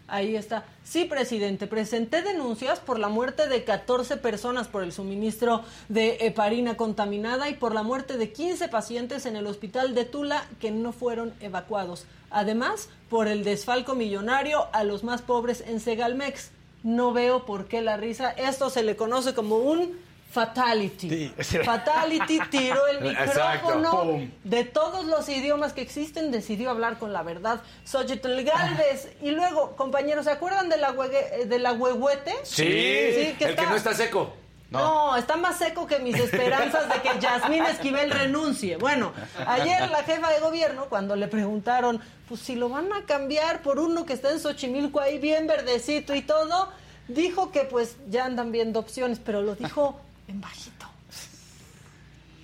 Ahí 0.08 0.36
está. 0.36 0.66
Sí, 0.84 1.06
presidente, 1.06 1.66
presenté 1.66 2.22
denuncias 2.22 2.80
por 2.80 3.00
la 3.00 3.08
muerte 3.08 3.48
de 3.48 3.64
14 3.64 4.18
personas 4.18 4.68
por 4.68 4.84
el 4.84 4.92
suministro 4.92 5.64
de 5.90 6.18
heparina 6.20 6.76
contaminada 6.78 7.50
y 7.50 7.56
por 7.56 7.74
la 7.74 7.84
muerte 7.84 8.18
de 8.18 8.32
15 8.32 8.68
pacientes 8.68 9.26
en 9.26 9.38
el 9.38 9.48
hospital 9.48 9.96
de 9.96 10.06
Tula 10.06 10.46
que 10.60 10.72
no 10.72 10.92
fueron 10.92 11.34
evacuados. 11.40 12.06
Además, 12.30 12.90
por 13.10 13.28
el 13.28 13.44
desfalco 13.44 13.96
millonario 13.96 14.68
a 14.74 14.84
los 14.84 15.04
más 15.04 15.22
pobres 15.22 15.64
en 15.66 15.80
Segalmex. 15.80 16.52
No 16.84 17.14
veo 17.14 17.46
por 17.46 17.68
qué 17.68 17.82
la 17.82 17.98
risa. 17.98 18.32
Esto 18.32 18.70
se 18.70 18.84
le 18.84 18.96
conoce 18.96 19.34
como 19.34 19.58
un 19.58 19.98
fatality. 20.32 21.10
Sí, 21.10 21.34
sí. 21.42 21.58
Fatality 21.60 22.40
tiró 22.50 22.88
el 22.88 23.02
micrófono 23.10 24.20
de 24.44 24.64
todos 24.64 25.06
los 25.06 25.30
idiomas 25.30 25.74
que 25.74 25.82
existen, 25.82 26.32
decidió 26.32 26.70
hablar 26.72 26.98
con 26.98 27.14
la 27.14 27.22
verdad. 27.24 27.62
Xochitl 27.86 28.42
Galvez. 28.44 29.10
Y 29.22 29.32
luego, 29.32 29.76
compañeros, 29.76 30.26
¿se 30.26 30.32
acuerdan 30.32 30.70
de 30.70 30.78
la, 30.78 30.92
huegue- 30.94 31.46
de 31.46 31.60
la 31.60 31.74
huehuete? 31.74 32.34
Sí, 32.44 32.64
Sí, 32.64 33.36
que 33.38 33.44
el 33.46 33.50
está- 33.52 33.64
que 33.64 33.70
no 33.70 33.76
está 33.76 33.94
seco. 33.94 34.34
No. 34.80 35.16
está 35.16 35.36
más 35.38 35.58
seco 35.58 35.88
que 35.88 36.00
mis 36.00 36.16
esperanzas 36.16 36.90
de 36.90 37.02
que 37.02 37.20
Yasmín 37.20 37.64
Esquivel 37.66 38.12
renuncie. 38.12 38.78
Bueno, 38.78 39.14
ayer 39.48 39.90
la 39.90 40.04
jefa 40.04 40.30
de 40.32 40.40
gobierno, 40.40 40.86
cuando 40.90 41.16
le 41.16 41.28
preguntaron, 41.28 42.02
pues 42.28 42.42
si 42.42 42.56
lo 42.56 42.70
van 42.70 42.92
a 42.94 43.06
cambiar 43.06 43.62
por 43.62 43.80
uno 43.80 44.06
que 44.06 44.14
está 44.14 44.32
en 44.32 44.40
Xochimilco 44.40 45.00
ahí 45.00 45.20
bien 45.20 45.48
verdecito 45.48 46.16
y 46.16 46.22
todo, 46.22 46.72
dijo 47.08 47.52
que 47.52 47.62
pues 47.62 47.96
ya 48.10 48.26
andan 48.26 48.52
viendo 48.52 48.80
opciones, 48.80 49.20
pero 49.24 49.42
lo 49.42 49.56
dijo 49.56 50.00
en 50.28 50.42
bajito. 50.42 50.88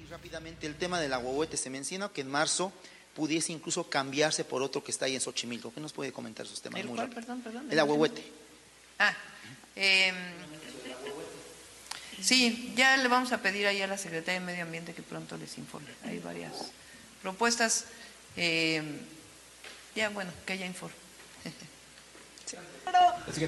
Y 0.01 0.05
rápidamente 0.09 0.67
el 0.67 0.75
tema 0.75 0.99
del 0.99 1.13
agüehuete 1.13 1.57
se 1.57 1.69
menciona 1.69 2.09
que 2.09 2.21
en 2.21 2.29
marzo 2.29 2.71
pudiese 3.15 3.51
incluso 3.51 3.89
cambiarse 3.89 4.45
por 4.45 4.61
otro 4.61 4.83
que 4.83 4.91
está 4.91 5.05
ahí 5.05 5.15
en 5.15 5.21
Xochimilco. 5.21 5.73
¿Qué 5.73 5.81
nos 5.81 5.93
puede 5.93 6.11
comentar 6.11 6.45
esos 6.45 6.61
temas? 6.61 6.79
¿El 6.79 6.87
muy 6.87 6.95
cuál? 6.95 7.07
rápido? 7.07 7.21
Perdón, 7.21 7.41
perdón, 7.41 7.67
El 7.71 7.79
agüehuete. 7.79 8.23
Ah, 8.99 9.13
eh, 9.75 10.11
sí, 12.21 12.73
ya 12.75 12.97
le 12.97 13.07
vamos 13.07 13.31
a 13.31 13.41
pedir 13.41 13.67
ahí 13.67 13.81
a 13.81 13.87
la 13.87 13.97
Secretaría 13.97 14.39
de 14.39 14.45
Medio 14.45 14.63
Ambiente 14.63 14.93
que 14.93 15.01
pronto 15.01 15.37
les 15.37 15.57
informe. 15.57 15.89
Hay 16.05 16.19
varias 16.19 16.71
propuestas. 17.21 17.85
eh, 18.37 18.81
ya, 19.95 20.09
bueno, 20.09 20.31
que 20.45 20.53
haya 20.53 20.65
informe. 20.65 20.95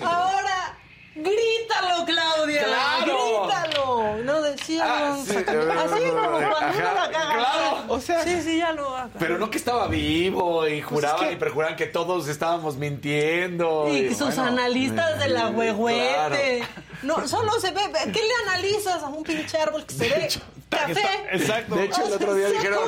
Ahora, 0.03 0.77
grítalo, 1.15 2.05
Claudia. 2.05 2.63
¡Claro! 2.63 3.45
Grítalo. 3.47 4.17
No 4.23 4.41
decía. 4.41 4.83
Ah, 4.85 5.17
sí, 5.25 5.35
así 5.35 5.43
como 5.45 5.61
cuando 5.61 6.37
uno 6.37 6.49
la 6.49 6.59
caga. 6.69 7.09
claro. 7.09 7.83
O 7.87 7.99
sea- 7.99 8.23
sí, 8.23 8.41
sí, 8.41 8.57
ya 8.57 8.71
lo 8.73 8.95
haga. 8.95 9.09
Pero 9.19 9.37
no 9.37 9.49
que 9.49 9.57
estaba 9.57 9.87
vivo 9.87 10.67
y 10.67 10.81
juraban 10.81 11.27
que- 11.27 11.33
y 11.33 11.35
perjuraban 11.37 11.75
que 11.75 11.87
todos 11.87 12.27
estábamos 12.27 12.77
mintiendo. 12.77 13.87
Y 13.89 14.09
sus 14.13 14.35
bueno, 14.35 14.43
analistas 14.43 15.19
de 15.19 15.27
la 15.29 15.47
huehuete. 15.49 16.59
claro. 16.59 16.91
No, 17.03 17.27
solo 17.27 17.53
se 17.59 17.71
ve. 17.71 17.81
¿Qué 18.13 18.21
le 18.21 18.49
analizas 18.51 19.01
a 19.01 19.07
un 19.07 19.23
pinche 19.23 19.57
árbol 19.57 19.85
que 19.85 19.93
se 19.95 20.07
ve? 20.07 20.29
Café. 20.69 21.01
Exacto. 21.33 21.75
De 21.75 21.85
hecho, 21.85 22.05
el 22.05 22.13
otro 22.13 22.33
día 22.35 22.47
dijeron, 22.49 22.79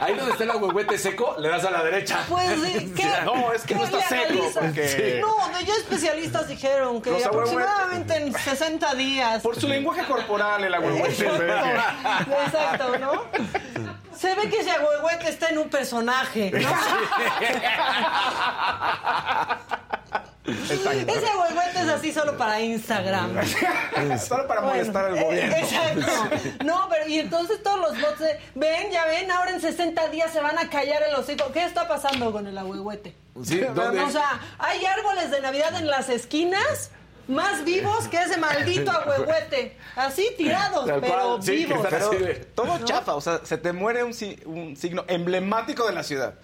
ahí 0.00 0.14
donde 0.14 0.32
está 0.32 0.44
el 0.44 0.50
agüehuete 0.50 0.98
seco, 0.98 1.36
le 1.38 1.48
das 1.48 1.64
a 1.64 1.70
la 1.70 1.84
derecha. 1.84 2.24
Pues, 2.28 2.48
sí, 2.60 2.92
¿qué? 2.96 3.06
No, 3.24 3.52
es 3.52 3.62
que 3.62 3.74
no 3.74 3.80
¿Qué 3.82 3.86
está 3.98 4.08
seco, 4.08 4.50
porque- 4.54 5.20
No, 5.20 5.58
de 5.58 5.64
ya 5.64 5.74
especialistas 5.74 6.48
dijeron 6.48 7.00
que 7.02 7.10
Los 7.10 7.26
aproximadamente 7.62 8.16
en 8.16 8.32
60 8.34 8.94
días. 8.94 9.42
Por 9.42 9.60
su 9.60 9.68
lenguaje 9.68 10.04
corporal, 10.04 10.64
el 10.64 10.74
agüehuete. 10.74 11.08
Exacto, 11.08 12.32
exacto, 12.46 12.98
¿no? 12.98 13.24
Se 14.16 14.34
ve 14.34 14.48
que 14.50 14.60
ese 14.60 14.70
agüehuete 14.70 15.28
está 15.30 15.48
en 15.48 15.58
un 15.58 15.70
personaje, 15.70 16.50
¿no? 16.50 16.68
Ese 20.46 21.28
agüehuete 21.28 21.80
es 21.80 21.88
así 21.88 22.12
solo 22.12 22.36
para 22.36 22.60
Instagram. 22.60 23.30
Solo 24.18 24.46
para 24.46 24.60
Bueno, 24.60 24.76
molestar 24.76 25.04
al 25.06 25.18
eh, 25.18 25.22
gobierno. 25.22 25.56
Exacto. 25.56 26.64
No, 26.64 26.88
pero 26.90 27.08
y 27.08 27.18
entonces 27.20 27.62
todos 27.62 27.80
los 27.80 28.00
bots 28.00 28.18
de, 28.20 28.38
ven, 28.54 28.90
ya 28.90 29.04
ven, 29.04 29.30
ahora 29.30 29.50
en 29.52 29.60
60 29.60 30.08
días 30.08 30.32
se 30.32 30.40
van 30.40 30.58
a 30.58 30.68
callar 30.68 31.02
el 31.02 31.14
hocico. 31.14 31.52
¿Qué 31.52 31.64
está 31.64 31.86
pasando 31.86 32.32
con 32.32 32.46
el 32.46 32.56
agüehuete? 32.56 33.14
Sí, 33.44 33.60
¿dónde? 33.74 34.00
O 34.00 34.10
sea, 34.10 34.40
hay 34.58 34.84
árboles 34.84 35.30
de 35.30 35.40
Navidad 35.40 35.74
en 35.76 35.86
las 35.86 36.08
esquinas 36.08 36.90
más 37.30 37.64
vivos 37.64 38.08
que 38.08 38.18
ese 38.22 38.36
maldito 38.38 38.90
ahuehuete. 38.92 39.76
Así 39.96 40.28
tirados, 40.36 40.86
Tal 40.86 41.00
pero 41.00 41.12
cual, 41.14 41.42
sí, 41.42 41.50
que 41.52 41.56
vivos. 41.66 41.86
Pero 41.88 42.06
así 42.08 42.16
de- 42.16 42.34
todo 42.34 42.78
chafa, 42.84 43.14
o 43.14 43.20
sea, 43.20 43.40
se 43.44 43.56
te 43.58 43.72
muere 43.72 44.04
un, 44.04 44.12
si- 44.14 44.38
un 44.44 44.76
signo 44.76 45.04
emblemático 45.08 45.86
de 45.86 45.92
la 45.92 46.02
ciudad. 46.02 46.34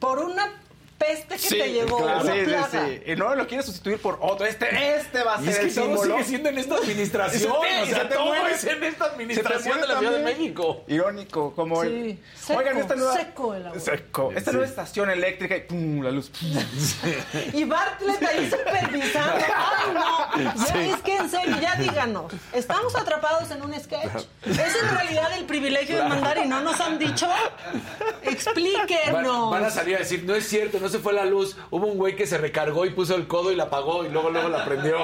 Por 0.00 0.18
una 0.18 0.60
peste 0.98 1.34
que 1.34 1.38
Sí, 1.38 1.58
te 1.58 1.72
llegó, 1.72 1.98
claro, 1.98 2.22
sí, 2.24 2.40
plaga. 2.44 2.68
sí. 2.70 3.02
Y 3.06 3.16
no 3.16 3.34
lo 3.34 3.46
quieres 3.46 3.66
sustituir 3.66 3.98
por 3.98 4.18
otro. 4.20 4.46
Este, 4.46 4.96
este 4.96 5.22
va 5.22 5.36
a 5.38 5.42
Y 5.42 5.44
ser 5.46 5.52
es 5.52 5.58
que 5.58 5.64
el 5.66 5.74
todo 5.74 5.84
símbolo. 5.86 6.14
sigue 6.14 6.24
siendo 6.24 6.48
en 6.48 6.58
esta 6.58 6.74
administración. 6.78 7.40
Sí, 7.62 7.68
o 7.82 7.86
se 7.86 7.94
sea, 7.94 8.08
te 8.08 8.14
todo 8.14 8.26
muere- 8.26 8.54
es 8.54 8.64
en 8.64 8.84
esta 8.84 9.04
se 9.04 9.10
te 9.10 9.14
administración 9.14 9.80
de 9.80 9.86
la 9.86 9.98
Ciudad 9.98 10.16
de. 10.18 10.22
México. 10.24 10.84
Irónico, 10.88 11.52
como 11.54 11.82
Sí, 11.82 11.88
el. 11.88 12.18
seco, 12.40 12.58
Oigan, 12.58 12.78
esta 12.78 12.94
nueva. 12.96 13.14
seco 13.16 13.54
el 13.54 13.66
agua. 13.66 13.80
Seco. 13.80 14.32
Esta 14.34 14.52
nueva 14.52 14.66
estación 14.66 15.10
eléctrica 15.10 15.56
y 15.56 15.60
pum, 15.62 16.02
la 16.02 16.10
luz. 16.10 16.30
Y 17.52 17.64
Bartlett 17.64 18.22
ahí 18.22 18.50
supervisando. 18.50 19.44
¡Ay, 19.56 19.94
no! 19.94 20.64
Ya 20.66 20.84
es 20.94 21.00
que 21.02 21.16
en 21.16 21.30
serio, 21.30 21.56
ya 21.60 21.74
díganos. 21.76 22.32
Estamos 22.52 22.94
atrapados 22.96 23.50
en 23.50 23.62
un 23.62 23.74
sketch. 23.74 24.24
¿Es 24.46 24.58
en 24.82 24.88
realidad 24.94 25.32
el 25.36 25.44
privilegio 25.44 25.96
de 26.02 26.08
mandar 26.08 26.38
y 26.38 26.48
no 26.48 26.60
nos 26.60 26.80
han 26.80 26.98
dicho? 26.98 27.26
Van, 27.28 27.82
Explíquenos. 28.22 29.50
van 29.50 29.64
a 29.64 29.70
salir 29.70 29.96
a 29.96 29.98
decir, 30.00 30.24
no 30.24 30.34
es 30.34 30.46
cierto, 30.48 30.78
no 30.84 30.90
se 30.90 30.98
fue 30.98 31.14
la 31.14 31.24
luz. 31.24 31.56
Hubo 31.70 31.86
un 31.86 31.96
güey 31.96 32.14
que 32.14 32.26
se 32.26 32.36
recargó 32.36 32.84
y 32.84 32.90
puso 32.90 33.14
el 33.16 33.26
codo 33.26 33.50
y 33.50 33.56
la 33.56 33.64
apagó 33.64 34.04
y 34.04 34.10
luego 34.10 34.28
luego 34.28 34.50
la 34.50 34.66
prendió. 34.66 34.98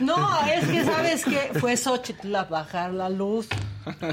No, 0.00 0.44
es 0.46 0.66
que 0.66 0.84
sabes 0.84 1.24
que 1.24 1.52
fue 1.60 1.76
Xochitl 1.76 2.34
a 2.34 2.42
bajar 2.42 2.92
la 2.92 3.08
luz. 3.08 3.46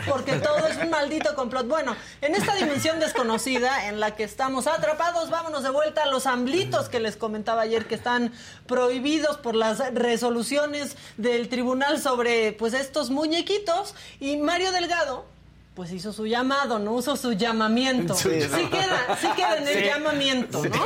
Porque 0.08 0.34
todo 0.34 0.68
es 0.68 0.78
un 0.78 0.92
maldito 0.92 1.34
complot. 1.34 1.68
Bueno, 1.68 1.96
en 2.22 2.36
esta 2.36 2.54
dimensión 2.54 3.00
desconocida 3.00 3.88
en 3.88 4.00
la 4.00 4.16
que 4.16 4.24
estamos 4.24 4.68
atrapados, 4.68 5.32
vámonos 5.32 5.64
de 5.64 5.72
vuelta 5.72 6.04
a 6.04 6.06
los 6.06 6.28
amblitos 6.28 6.90
que 6.90 7.00
les 7.00 7.18
comentaba 7.18 7.64
ayer 7.64 7.88
que 7.88 7.96
están 7.96 8.32
prohibidos 8.68 9.38
por 9.38 9.56
las 9.56 9.80
resoluciones 9.96 10.96
del 11.18 11.50
tribunal 11.50 12.00
sobre 12.00 12.52
pues 12.54 12.76
estos 12.76 13.10
muñequitos. 13.10 13.96
Y 14.20 14.38
Mario 14.38 14.72
Delgado. 14.72 15.33
Pues 15.76 15.92
hizo 15.92 16.14
su 16.14 16.28
llamado, 16.28 16.78
no 16.78 16.92
usó 16.94 17.16
su 17.16 17.34
llamamiento. 17.34 18.14
Sí, 18.14 18.30
Sí, 18.42 18.68
queda, 18.70 19.18
sí 19.20 19.28
queda 19.36 19.58
en 19.58 19.68
el 19.68 19.80
Sí. 19.80 19.86
llamamiento, 19.86 20.64
¿no? 20.64 20.86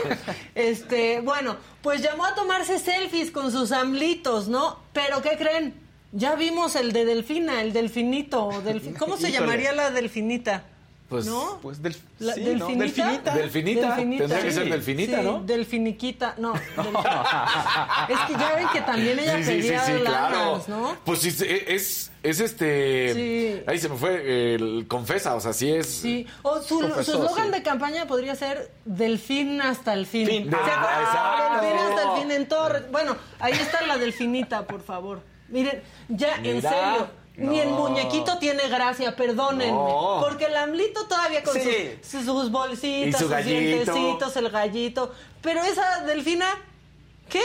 Este, 0.55 1.19
bueno, 1.19 1.57
pues 1.81 2.01
llamó 2.01 2.23
a 2.25 2.33
tomarse 2.35 2.79
selfies 2.79 3.29
con 3.31 3.51
sus 3.51 3.73
amblitos, 3.73 4.47
¿no? 4.47 4.79
Pero 4.93 5.21
¿qué 5.21 5.37
creen? 5.37 5.73
Ya 6.13 6.35
vimos 6.35 6.77
el 6.77 6.93
de 6.93 7.03
Delfina, 7.03 7.61
el 7.61 7.73
delfinito. 7.73 8.49
delfi- 8.63 8.95
¿Cómo 8.97 9.17
se 9.17 9.27
Híjole. 9.29 9.39
llamaría 9.45 9.73
la 9.73 9.91
delfinita? 9.91 10.63
Pues, 11.09 11.25
¿No? 11.25 11.59
Pues 11.61 11.81
del, 11.81 11.95
La- 12.19 12.33
sí, 12.33 12.41
¿no? 12.57 12.67
delfinita. 12.67 13.33
Delfinita. 13.33 13.95
Tendría 13.95 14.41
que 14.41 14.51
ser 14.51 14.69
delfinita, 14.69 15.17
Sí, 15.19 15.23
¿no? 15.23 15.39
Delfiniquita, 15.41 16.35
no. 16.37 16.53
es 18.09 18.19
que 18.27 18.33
ya 18.33 18.55
ven 18.55 18.67
que 18.73 18.81
también 18.81 19.17
ella 19.17 19.37
Sí, 19.37 19.43
sí, 19.43 19.51
sí, 19.61 19.67
pedía 19.69 19.85
sí, 19.85 19.93
claro. 20.01 20.35
lanas, 20.51 20.67
¿no? 20.67 20.97
Pues 21.05 21.19
sí, 21.19 21.29
es, 21.29 22.11
es 22.23 22.39
este. 22.41 23.13
Sí. 23.13 23.63
Ahí 23.67 23.79
se 23.79 23.87
me 23.87 23.95
fue 23.95 24.55
el 24.55 24.85
confesa, 24.89 25.35
o 25.35 25.39
sea, 25.39 25.53
sí 25.53 25.71
es. 25.71 25.87
Sí, 25.87 26.27
o 26.41 26.61
su 26.61 26.83
eslogan 26.83 27.45
sí. 27.45 27.51
de 27.51 27.63
campaña 27.63 28.05
podría 28.05 28.35
ser 28.35 28.69
Delfín 28.83 29.61
hasta 29.61 29.93
el 29.93 30.07
fin. 30.07 30.27
Fin. 30.27 30.49
¿Se? 30.49 30.57
Ah, 30.59 31.59
Delfín 31.61 31.79
hasta 31.79 32.13
el 32.15 32.19
fin 32.21 32.31
en 32.31 32.47
Torres. 32.49 32.83
Bueno, 32.91 33.15
ahí 33.39 33.53
está 33.53 33.81
la 33.87 33.97
delfinita, 33.97 34.67
por 34.67 34.81
favor. 34.83 35.21
Miren, 35.47 35.81
ya 36.09 36.35
en 36.43 36.57
Mira. 36.57 37.11
Ni 37.37 37.59
el 37.59 37.69
muñequito 37.69 38.39
tiene 38.39 38.67
gracia, 38.67 39.15
perdónenme. 39.15 39.71
No. 39.71 40.17
Porque 40.21 40.45
el 40.45 40.55
amlito 40.57 41.05
todavía 41.07 41.43
con 41.43 41.53
Sí. 41.53 41.97
sus, 42.01 42.25
sus 42.25 42.51
bolsitas, 42.51 43.13
su 43.19 43.25
sus 43.25 43.29
gallito. 43.31 43.59
dientecitos, 43.93 44.35
el 44.37 44.49
gallito. 44.49 45.13
Pero 45.41 45.61
esa 45.63 46.03
delfina, 46.03 46.47
¿qué? 47.29 47.43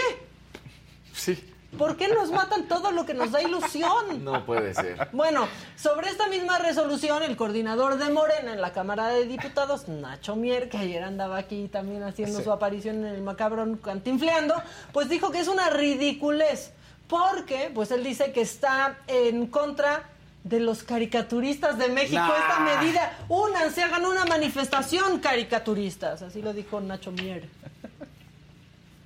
Sí. 1.14 1.48
¿Por 1.78 1.96
qué 1.96 2.08
nos 2.08 2.30
matan 2.30 2.68
todo 2.68 2.90
lo 2.90 3.06
que 3.06 3.14
nos 3.14 3.30
da 3.32 3.42
ilusión? 3.42 4.22
No 4.24 4.44
puede 4.44 4.74
ser. 4.74 5.08
Bueno, 5.12 5.46
sobre 5.76 6.08
esta 6.10 6.26
misma 6.28 6.58
resolución, 6.58 7.22
el 7.22 7.36
coordinador 7.36 7.96
de 7.98 8.10
Morena 8.10 8.52
en 8.52 8.60
la 8.60 8.72
Cámara 8.72 9.08
de 9.08 9.26
Diputados, 9.26 9.88
Nacho 9.88 10.36
Mier, 10.36 10.68
que 10.68 10.76
ayer 10.78 11.02
andaba 11.02 11.38
aquí 11.38 11.68
también 11.68 12.02
haciendo 12.02 12.42
su 12.42 12.52
aparición 12.52 13.04
en 13.06 13.14
el 13.14 13.22
macabrón 13.22 13.76
cantinfleando, 13.78 14.54
pues 14.92 15.08
dijo 15.08 15.30
que 15.30 15.40
es 15.40 15.48
una 15.48 15.70
ridiculez, 15.70 16.72
porque 17.12 17.70
pues 17.74 17.90
él 17.90 18.02
dice 18.02 18.32
que 18.32 18.40
está 18.40 19.00
en 19.06 19.46
contra 19.48 20.08
de 20.44 20.60
los 20.60 20.82
caricaturistas 20.82 21.76
de 21.76 21.88
México 21.88 22.22
Nah. 22.22 22.38
esta 22.38 22.60
medida. 22.60 23.18
Únanse, 23.28 23.82
hagan 23.82 24.06
una 24.06 24.24
manifestación 24.24 25.20
caricaturistas, 25.20 26.22
así 26.22 26.40
lo 26.40 26.54
dijo 26.54 26.80
Nacho 26.80 27.12
Mier. 27.12 27.50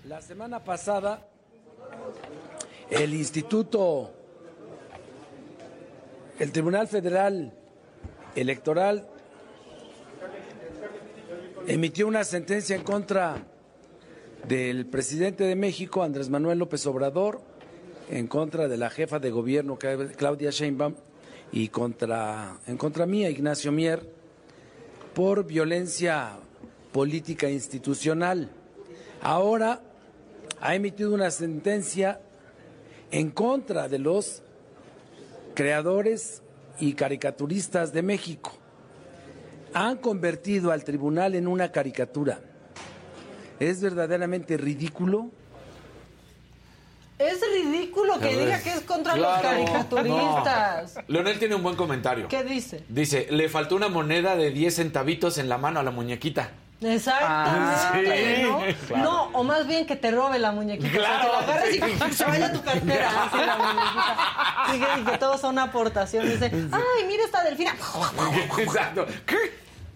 La 0.04 0.22
semana 0.22 0.62
pasada, 0.62 1.26
el 2.90 3.12
Instituto, 3.12 4.12
el 6.38 6.52
Tribunal 6.52 6.86
Federal 6.86 7.52
Electoral 8.36 9.04
emitió 11.66 12.06
una 12.06 12.22
sentencia 12.22 12.76
en 12.76 12.84
contra 12.84 13.38
del 14.46 14.86
presidente 14.86 15.42
de 15.42 15.56
México, 15.56 16.04
Andrés 16.04 16.30
Manuel 16.30 16.60
López 16.60 16.86
Obrador, 16.86 17.55
en 18.08 18.26
contra 18.26 18.68
de 18.68 18.76
la 18.76 18.90
jefa 18.90 19.18
de 19.18 19.30
gobierno, 19.30 19.78
Claudia 19.78 20.50
Sheinbaum, 20.50 20.94
y 21.52 21.68
contra, 21.68 22.58
en 22.66 22.76
contra 22.76 23.06
mía, 23.06 23.30
Ignacio 23.30 23.72
Mier, 23.72 24.02
por 25.14 25.46
violencia 25.46 26.32
política 26.92 27.48
institucional. 27.48 28.50
Ahora 29.22 29.80
ha 30.60 30.74
emitido 30.74 31.14
una 31.14 31.30
sentencia 31.30 32.20
en 33.10 33.30
contra 33.30 33.88
de 33.88 33.98
los 33.98 34.42
creadores 35.54 36.42
y 36.80 36.94
caricaturistas 36.94 37.92
de 37.92 38.02
México. 38.02 38.52
Han 39.72 39.98
convertido 39.98 40.72
al 40.72 40.84
tribunal 40.84 41.34
en 41.34 41.46
una 41.48 41.72
caricatura. 41.72 42.40
Es 43.58 43.80
verdaderamente 43.80 44.56
ridículo. 44.56 45.30
Es 47.18 47.40
ridículo 47.40 48.18
que 48.20 48.36
diga 48.36 48.60
que 48.60 48.70
es 48.70 48.80
contra 48.82 49.16
los 49.16 49.38
caricaturistas. 49.40 50.96
No. 50.96 51.02
Leonel 51.08 51.38
tiene 51.38 51.54
un 51.54 51.62
buen 51.62 51.74
comentario. 51.76 52.28
¿Qué 52.28 52.44
dice? 52.44 52.84
Dice, 52.88 53.26
le 53.30 53.48
faltó 53.48 53.74
una 53.76 53.88
moneda 53.88 54.36
de 54.36 54.50
10 54.50 54.74
centavitos 54.76 55.38
en 55.38 55.48
la 55.48 55.56
mano 55.58 55.80
a 55.80 55.82
la 55.82 55.90
muñequita. 55.90 56.50
Exactamente, 56.82 58.44
Ah, 58.44 58.46
¿no? 58.50 58.60
sí, 58.60 58.74
claro. 58.86 59.02
No, 59.02 59.22
o 59.32 59.42
más 59.44 59.66
bien 59.66 59.86
que 59.86 59.96
te 59.96 60.10
robe 60.10 60.38
la 60.38 60.52
muñequita. 60.52 60.90
Claro, 60.92 61.30
o 61.38 61.44
sea, 61.46 61.62
que 61.62 61.78
la 61.78 61.86
agarres 61.86 61.98
sí. 61.98 62.06
y 62.10 62.12
se 62.12 62.24
vaya 62.26 62.46
a 62.46 62.52
tu 62.52 62.60
cartera. 62.60 63.10
así 63.24 63.38
la 63.38 63.56
muñequita. 63.56 64.74
Y 64.74 64.78
que, 64.78 65.00
y 65.00 65.04
que 65.12 65.18
todos 65.18 65.40
son 65.40 65.58
aportaciones 65.58 66.38
de, 66.38 66.46
ay, 66.48 67.04
mira 67.08 67.24
esta 67.24 67.42
delfina. 67.44 67.74
Exacto. 68.58 69.06
¿Qué? 69.24 69.36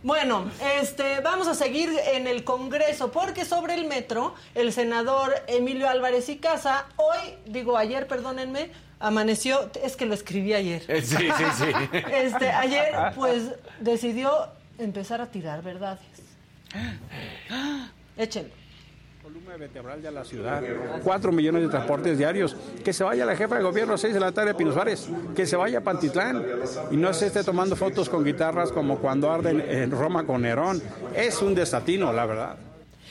Bueno, 0.03 0.51
este, 0.80 1.20
vamos 1.20 1.46
a 1.46 1.55
seguir 1.55 1.90
en 2.14 2.26
el 2.26 2.42
Congreso 2.42 3.12
porque 3.12 3.44
sobre 3.44 3.74
el 3.74 3.86
metro, 3.86 4.34
el 4.55 4.72
senador 4.72 5.34
Emilio 5.46 5.90
Álvarez 5.90 6.28
y 6.30 6.38
Casa, 6.38 6.86
hoy, 6.96 7.34
digo 7.44 7.76
ayer, 7.76 8.07
perdónenme, 8.07 8.70
amaneció, 8.98 9.70
es 9.82 9.96
que 9.96 10.07
lo 10.07 10.14
escribí 10.14 10.55
ayer. 10.55 10.82
Eh, 10.88 11.03
Sí, 11.03 11.16
sí, 11.16 11.44
sí. 11.55 11.98
Este, 12.14 12.51
ayer, 12.51 12.94
pues, 13.14 13.42
decidió 13.80 14.48
empezar 14.78 15.20
a 15.20 15.26
tirar 15.26 15.62
verdades. 15.62 16.01
Échenlo. 18.16 18.59
Columna 19.51 19.57
vertebral 19.57 20.03
de 20.03 20.11
la 20.11 20.24
ciudad, 20.24 20.62
cuatro 21.03 21.32
millones 21.32 21.62
de 21.62 21.68
transportes 21.68 22.18
diarios, 22.18 22.57
que 22.84 22.92
se 22.92 23.05
vaya 23.05 23.24
la 23.24 23.36
jefa 23.36 23.57
de 23.57 23.62
gobierno 23.62 23.94
a 23.94 23.98
6 23.98 24.14
de 24.14 24.20
la 24.20 24.32
tarde 24.32 24.51
a 24.51 24.57
Pino 24.57 24.72
Suárez, 24.72 25.09
que 25.34 25.46
se 25.46 25.57
vaya 25.57 25.78
a 25.78 25.80
Pantitlán 25.82 26.44
y 26.90 26.96
no 26.96 27.12
se 27.12 27.26
esté 27.26 27.42
tomando 27.42 27.74
fotos 27.76 28.09
con 28.09 28.24
guitarras 28.24 28.70
como 28.70 28.98
cuando 28.98 29.30
arden 29.30 29.61
en 29.61 29.90
Roma 29.90 30.24
con 30.24 30.42
Nerón. 30.42 30.82
Es 31.14 31.42
un 31.42 31.55
desatino, 31.55 32.12
la 32.12 32.26
verdad. 32.26 32.57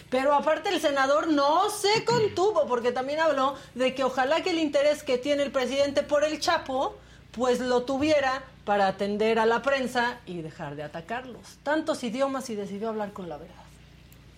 Pero 0.10 0.34
aparte 0.34 0.70
el 0.70 0.80
senador 0.80 1.28
no 1.28 1.70
se 1.70 2.04
contuvo 2.06 2.66
porque 2.68 2.92
también 2.92 3.20
habló 3.20 3.56
de 3.76 3.94
que 3.94 4.04
ojalá 4.04 4.42
que 4.42 4.52
el 4.52 4.60
interés 4.60 5.04
que 5.04 5.18
tiene 5.18 5.44
el 5.44 5.52
presidente 5.52 6.04
por 6.04 6.24
el 6.24 6.40
Chapo, 6.40 6.98
pues 7.32 7.60
lo 7.60 7.84
tuviera 7.84 8.44
para 8.66 8.88
atender 8.88 9.40
a 9.40 9.46
la 9.46 9.62
prensa 9.62 10.20
y 10.26 10.42
dejar 10.42 10.76
de 10.76 10.84
atacarlos. 10.84 11.58
Tantos 11.64 12.04
idiomas 12.04 12.50
y 12.50 12.56
decidió 12.56 12.90
hablar 12.90 13.14
con 13.14 13.30
la 13.30 13.38
verdad. 13.38 13.56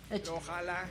Échale. 0.10 0.38
Ojalá 0.38 0.86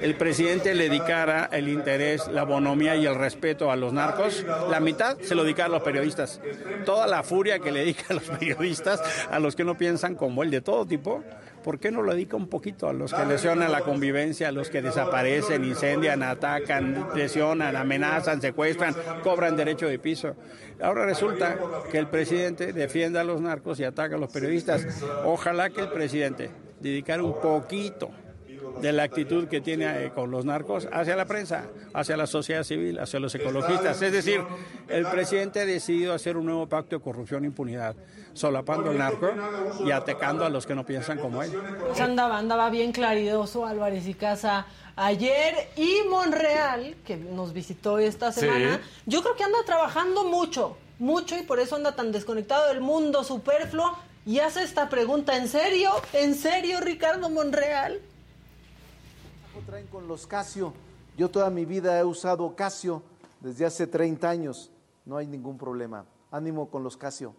el 0.00 0.14
presidente 0.14 0.74
le 0.74 0.88
dedicara 0.88 1.48
el 1.52 1.68
interés, 1.68 2.28
la 2.28 2.44
bonomía 2.44 2.96
y 2.96 3.06
el 3.06 3.14
respeto 3.14 3.70
a 3.70 3.76
los 3.76 3.92
narcos, 3.92 4.44
la 4.70 4.80
mitad 4.80 5.18
se 5.20 5.34
lo 5.34 5.42
dedicara 5.42 5.68
a 5.68 5.72
los 5.72 5.82
periodistas. 5.82 6.40
Toda 6.84 7.06
la 7.06 7.22
furia 7.22 7.58
que 7.58 7.72
le 7.72 7.80
dedica 7.80 8.06
a 8.10 8.14
los 8.14 8.24
periodistas, 8.24 9.00
a 9.30 9.38
los 9.38 9.56
que 9.56 9.64
no 9.64 9.76
piensan 9.76 10.14
como 10.14 10.42
él 10.42 10.50
de 10.50 10.60
todo 10.60 10.86
tipo, 10.86 11.22
¿por 11.62 11.78
qué 11.78 11.90
no 11.90 12.02
lo 12.02 12.12
dedica 12.12 12.36
un 12.36 12.48
poquito 12.48 12.88
a 12.88 12.92
los 12.92 13.12
que 13.12 13.24
lesionan 13.24 13.72
la 13.72 13.80
convivencia, 13.80 14.48
a 14.48 14.52
los 14.52 14.70
que 14.70 14.82
desaparecen, 14.82 15.64
incendian, 15.64 16.22
atacan, 16.22 17.08
lesionan, 17.14 17.74
amenazan, 17.76 18.40
secuestran, 18.40 18.94
cobran 19.22 19.56
derecho 19.56 19.88
de 19.88 19.98
piso? 19.98 20.36
Ahora 20.80 21.06
resulta 21.06 21.58
que 21.90 21.98
el 21.98 22.08
presidente 22.08 22.72
defiende 22.72 23.18
a 23.18 23.24
los 23.24 23.40
narcos 23.40 23.80
y 23.80 23.84
ataca 23.84 24.16
a 24.16 24.18
los 24.18 24.30
periodistas. 24.30 25.02
Ojalá 25.24 25.70
que 25.70 25.80
el 25.80 25.88
presidente 25.88 26.50
dedicara 26.80 27.22
un 27.22 27.40
poquito 27.40 28.10
de 28.80 28.92
la 28.92 29.04
actitud 29.04 29.48
que 29.48 29.60
tiene 29.60 30.06
eh, 30.06 30.10
con 30.14 30.30
los 30.30 30.44
narcos 30.44 30.88
hacia 30.92 31.16
la 31.16 31.24
prensa, 31.24 31.64
hacia 31.94 32.16
la 32.16 32.26
sociedad 32.26 32.64
civil, 32.64 32.98
hacia 32.98 33.20
los 33.20 33.34
ecologistas. 33.34 34.00
Es 34.02 34.12
decir, 34.12 34.42
el 34.88 35.06
presidente 35.06 35.60
ha 35.60 35.66
decidido 35.66 36.14
hacer 36.14 36.36
un 36.36 36.46
nuevo 36.46 36.66
pacto 36.66 36.96
de 36.96 37.02
corrupción 37.02 37.44
e 37.44 37.46
impunidad, 37.46 37.96
solapando 38.32 38.90
el 38.90 38.98
narco 38.98 39.30
y 39.84 39.90
atacando 39.90 40.44
a 40.44 40.50
los 40.50 40.66
que 40.66 40.74
no 40.74 40.84
piensan 40.84 41.18
como 41.18 41.42
él. 41.42 41.52
Pues 41.86 42.00
andaba, 42.00 42.38
andaba 42.38 42.70
bien 42.70 42.92
claridoso 42.92 43.66
Álvarez 43.66 44.06
y 44.06 44.14
Casa 44.14 44.66
ayer 44.96 45.68
y 45.76 46.08
Monreal, 46.08 46.96
que 47.04 47.16
nos 47.16 47.52
visitó 47.52 47.98
esta 47.98 48.32
semana, 48.32 48.80
yo 49.04 49.22
creo 49.22 49.36
que 49.36 49.44
anda 49.44 49.58
trabajando 49.64 50.24
mucho, 50.24 50.76
mucho 50.98 51.36
y 51.38 51.42
por 51.42 51.60
eso 51.60 51.76
anda 51.76 51.94
tan 51.94 52.12
desconectado 52.12 52.68
del 52.68 52.80
mundo 52.80 53.22
superfluo 53.22 53.94
y 54.24 54.40
hace 54.40 54.62
esta 54.62 54.88
pregunta, 54.88 55.36
¿en 55.36 55.48
serio? 55.48 55.90
¿En 56.12 56.34
serio, 56.34 56.80
Ricardo 56.80 57.30
Monreal? 57.30 58.00
Traen 59.60 59.86
con 59.86 60.06
los 60.08 60.26
Casio? 60.26 60.72
Yo 61.16 61.30
toda 61.30 61.50
mi 61.50 61.64
vida 61.64 61.98
he 61.98 62.04
usado 62.04 62.54
Casio 62.54 63.02
desde 63.40 63.64
hace 63.66 63.86
30 63.86 64.28
años. 64.28 64.70
No 65.04 65.16
hay 65.16 65.26
ningún 65.26 65.56
problema. 65.56 66.04
Ánimo 66.30 66.68
con 66.68 66.82
los 66.82 66.96
Casio. 66.96 67.34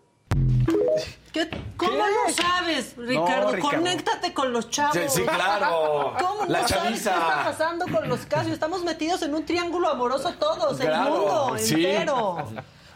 ¿Qué? 1.31 1.49
¿Cómo 1.77 1.91
lo 1.97 2.33
sabes, 2.33 2.95
Ricardo? 2.97 3.59
Conéctate 3.59 4.33
con 4.33 4.51
los 4.51 4.69
chavos. 4.69 4.97
Sí, 5.09 5.23
claro. 5.23 6.13
¿Cómo 6.19 6.45
La 6.47 6.61
no 6.61 6.67
sabes 6.67 6.89
qué 6.89 6.97
está 6.97 7.43
pasando 7.45 7.85
con 7.91 8.09
los 8.09 8.25
Casio? 8.25 8.53
Estamos 8.53 8.83
metidos 8.83 9.21
en 9.21 9.35
un 9.35 9.45
triángulo 9.45 9.89
amoroso 9.89 10.33
todos, 10.39 10.79
el 10.79 10.87
Claro, 10.87 11.09
mundo 11.11 11.55
sí. 11.57 11.73
entero. 11.85 12.47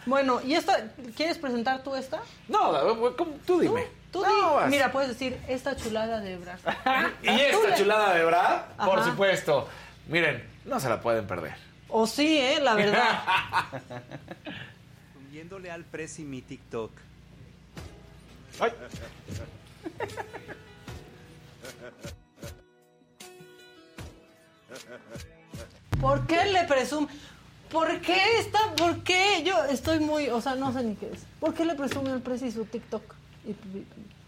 Bueno, 0.08 0.42
¿y 0.42 0.56
esta? 0.56 0.92
¿Quieres 1.16 1.38
presentar 1.38 1.84
tú 1.84 1.94
esta? 1.94 2.22
No, 2.48 2.72
tú 3.46 3.60
dime. 3.60 3.84
Tú 3.84 4.01
No, 4.14 4.24
di- 4.24 4.42
vas. 4.56 4.70
Mira, 4.70 4.92
puedes 4.92 5.10
decir 5.10 5.40
esta 5.48 5.76
chulada 5.76 6.20
de 6.20 6.38
Brad. 6.38 6.60
Y 7.24 7.30
esta 7.30 7.76
chulada 7.76 8.14
de 8.14 8.26
Brad, 8.26 8.62
por 8.84 9.04
supuesto. 9.04 9.68
Miren, 10.08 10.44
no 10.66 10.80
se 10.80 10.90
la 10.90 11.00
pueden 11.00 11.26
perder. 11.28 11.54
O 11.90 12.08
sí, 12.08 12.38
¿eh? 12.38 12.60
La 12.62 12.74
verdad. 12.74 13.20
Viéndole 15.32 15.72
al 15.72 15.84
Prezi 15.86 16.24
mi 16.24 16.42
TikTok. 16.42 16.92
¿Por 26.00 26.26
qué 26.28 26.46
le 26.46 26.64
presume? 26.66 27.08
¿Por 27.70 28.00
qué 28.02 28.18
está? 28.40 28.60
¿Por 28.76 29.04
qué? 29.04 29.44
Yo 29.46 29.64
estoy 29.66 30.00
muy, 30.00 30.30
o 30.30 30.42
sea, 30.42 30.56
no 30.56 30.74
sé 30.74 30.84
ni 30.84 30.96
qué 30.96 31.12
es. 31.14 31.22
¿Por 31.40 31.54
qué 31.54 31.64
le 31.66 31.76
presume 31.76 32.12
al 32.12 32.22
Prezi 32.22 32.52
su 32.52 32.66
TikTok? 32.66 33.16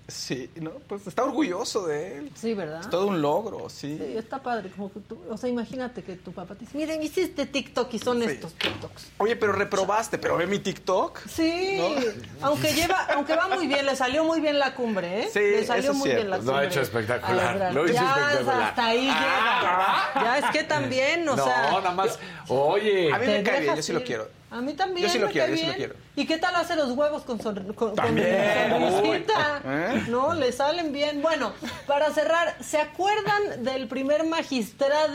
Sí, 0.05 0.49
no, 0.57 0.71
pues 0.89 1.07
está 1.07 1.23
orgulloso 1.23 1.87
de 1.87 2.17
él. 2.17 2.31
Sí, 2.35 2.53
¿verdad? 2.53 2.81
Es 2.81 2.89
todo 2.89 3.07
un 3.07 3.21
logro, 3.21 3.69
sí. 3.69 3.97
Sí, 3.97 4.17
está 4.17 4.43
padre. 4.43 4.69
Como 4.69 4.91
que 4.91 4.99
tú, 4.99 5.17
o 5.29 5.37
sea, 5.37 5.49
imagínate 5.49 6.03
que 6.03 6.17
tu 6.17 6.33
papá 6.33 6.55
te 6.55 6.65
dice, 6.65 6.77
miren, 6.77 7.01
hice 7.01 7.23
este 7.23 7.45
TikTok 7.45 7.91
y 7.93 7.99
son 7.99 8.21
estos 8.21 8.53
TikToks. 8.55 9.11
Oye, 9.19 9.37
pero 9.37 9.53
reprobaste, 9.53 10.17
pero 10.17 10.35
ve 10.35 10.45
mi 10.45 10.59
TikTok. 10.59 11.19
Sí, 11.25 11.77
¿No? 11.77 12.47
aunque 12.47 12.73
lleva, 12.73 13.05
aunque 13.15 13.33
va 13.33 13.47
muy 13.47 13.65
bien, 13.65 13.85
le 13.85 13.95
salió 13.95 14.25
muy 14.25 14.41
bien 14.41 14.59
la 14.59 14.75
cumbre, 14.75 15.21
¿eh? 15.23 15.29
Sí, 15.31 15.39
le 15.39 15.65
salió 15.65 15.91
eso 15.91 15.93
muy 15.93 16.09
bien 16.09 16.29
la 16.29 16.35
cumbre. 16.37 16.53
Lo 16.53 16.59
ha 16.59 16.65
hecho 16.65 16.81
espectacular, 16.81 17.73
lo 17.73 17.85
hizo 17.85 17.93
ya, 17.93 18.11
espectacular. 18.33 18.61
hasta 18.61 18.85
ahí 18.85 19.07
Ah, 19.09 20.11
llega. 20.15 20.23
Ya 20.25 20.37
es 20.49 20.51
que 20.51 20.63
también, 20.65 21.29
o 21.29 21.35
no, 21.37 21.45
sea. 21.45 21.71
nada 21.71 21.91
más. 21.91 22.19
Oye. 22.49 23.11
A 23.13 23.19
mí 23.19 23.25
me 23.25 23.41
cae 23.41 23.61
bien, 23.61 23.75
yo 23.77 23.81
sí 23.81 23.93
lo 23.93 24.03
quiero. 24.03 24.27
A 24.53 24.61
mí 24.61 24.73
también. 24.73 25.07
Yo 25.07 25.13
sí 25.13 25.19
lo 25.19 25.29
quiero, 25.29 25.47
cae 25.47 25.55
yo 25.55 25.57
sí 25.57 25.63
lo 25.67 25.73
bien. 25.73 25.77
quiero. 25.77 25.95
¿Y 26.15 26.25
qué 26.27 26.37
tal 26.37 26.55
hace 26.55 26.75
los 26.75 26.91
huevos 26.91 27.23
con, 27.23 27.41
sonrisita? 27.41 29.61
¿Eh? 29.65 30.03
No, 30.09 30.33
le 30.33 30.51
salen 30.51 30.91
bien. 30.93 31.21
Bueno, 31.21 31.53
para 31.87 32.11
cerrar, 32.11 32.55
¿se 32.63 32.77
acuerdan 32.77 33.63
del 33.63 33.87
primer 33.87 34.23
magistrado 34.25 35.13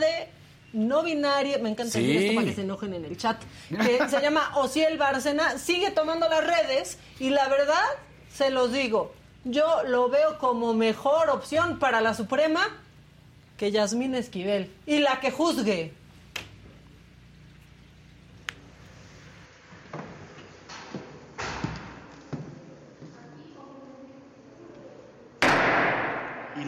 no 0.73 1.03
binario? 1.03 1.59
Me 1.59 1.69
encanta 1.69 1.93
Sí. 1.93 2.17
esto 2.17 2.35
para 2.35 2.47
que 2.47 2.53
se 2.53 2.61
enojen 2.61 2.93
en 2.93 3.05
el 3.05 3.17
chat. 3.17 3.41
Que 3.69 4.09
se 4.09 4.21
llama 4.21 4.51
Ociel 4.57 4.97
Bárcena. 4.97 5.57
Sigue 5.57 5.91
tomando 5.91 6.27
las 6.27 6.45
redes 6.45 6.97
y 7.19 7.29
la 7.29 7.47
verdad, 7.47 7.83
se 8.33 8.49
los 8.49 8.73
digo, 8.73 9.13
yo 9.45 9.83
lo 9.87 10.09
veo 10.09 10.37
como 10.37 10.73
mejor 10.73 11.29
opción 11.29 11.79
para 11.79 12.01
la 12.01 12.13
Suprema 12.13 12.67
que 13.57 13.71
Yasmín 13.71 14.15
Esquivel. 14.15 14.69
Y 14.85 14.99
la 14.99 15.21
que 15.21 15.31
juzgue. 15.31 15.93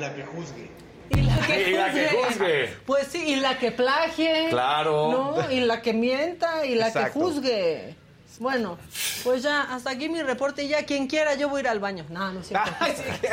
La 0.02 0.14
que 0.16 0.24
juzgue. 0.26 0.70
Y 1.12 1.22
la 1.22 1.38
que, 1.45 1.70
Y 1.70 1.74
la 1.74 1.91
que 1.93 2.08
juzgue. 2.10 2.76
Pues 2.86 3.08
sí, 3.08 3.24
y 3.32 3.36
la 3.38 3.58
que 3.58 3.72
plagie. 3.72 4.47
Claro. 4.49 5.12
¿no? 5.12 5.52
Y 5.52 5.62
la 5.62 5.82
que 5.82 5.93
mienta 5.93 6.66
y 6.66 6.76
la 6.76 6.88
Exacto. 6.88 7.14
que 7.14 7.20
juzgue. 7.20 7.95
Bueno, 8.39 8.80
pues 9.24 9.43
ya, 9.43 9.62
hasta 9.74 9.91
aquí 9.91 10.10
mi 10.10 10.22
reporte. 10.24 10.64
Y 10.64 10.70
ya, 10.70 10.84
quien 10.86 11.06
quiera, 11.08 11.36
yo 11.36 11.47
voy 11.49 11.60
a 11.60 11.62
ir 11.62 11.68
al 11.70 11.80
baño. 11.80 12.06
No, 12.10 12.32
no 12.34 12.39
es 12.39 12.47
cierto. 12.47 12.72
Ay, 12.80 12.93
sí. 12.95 13.28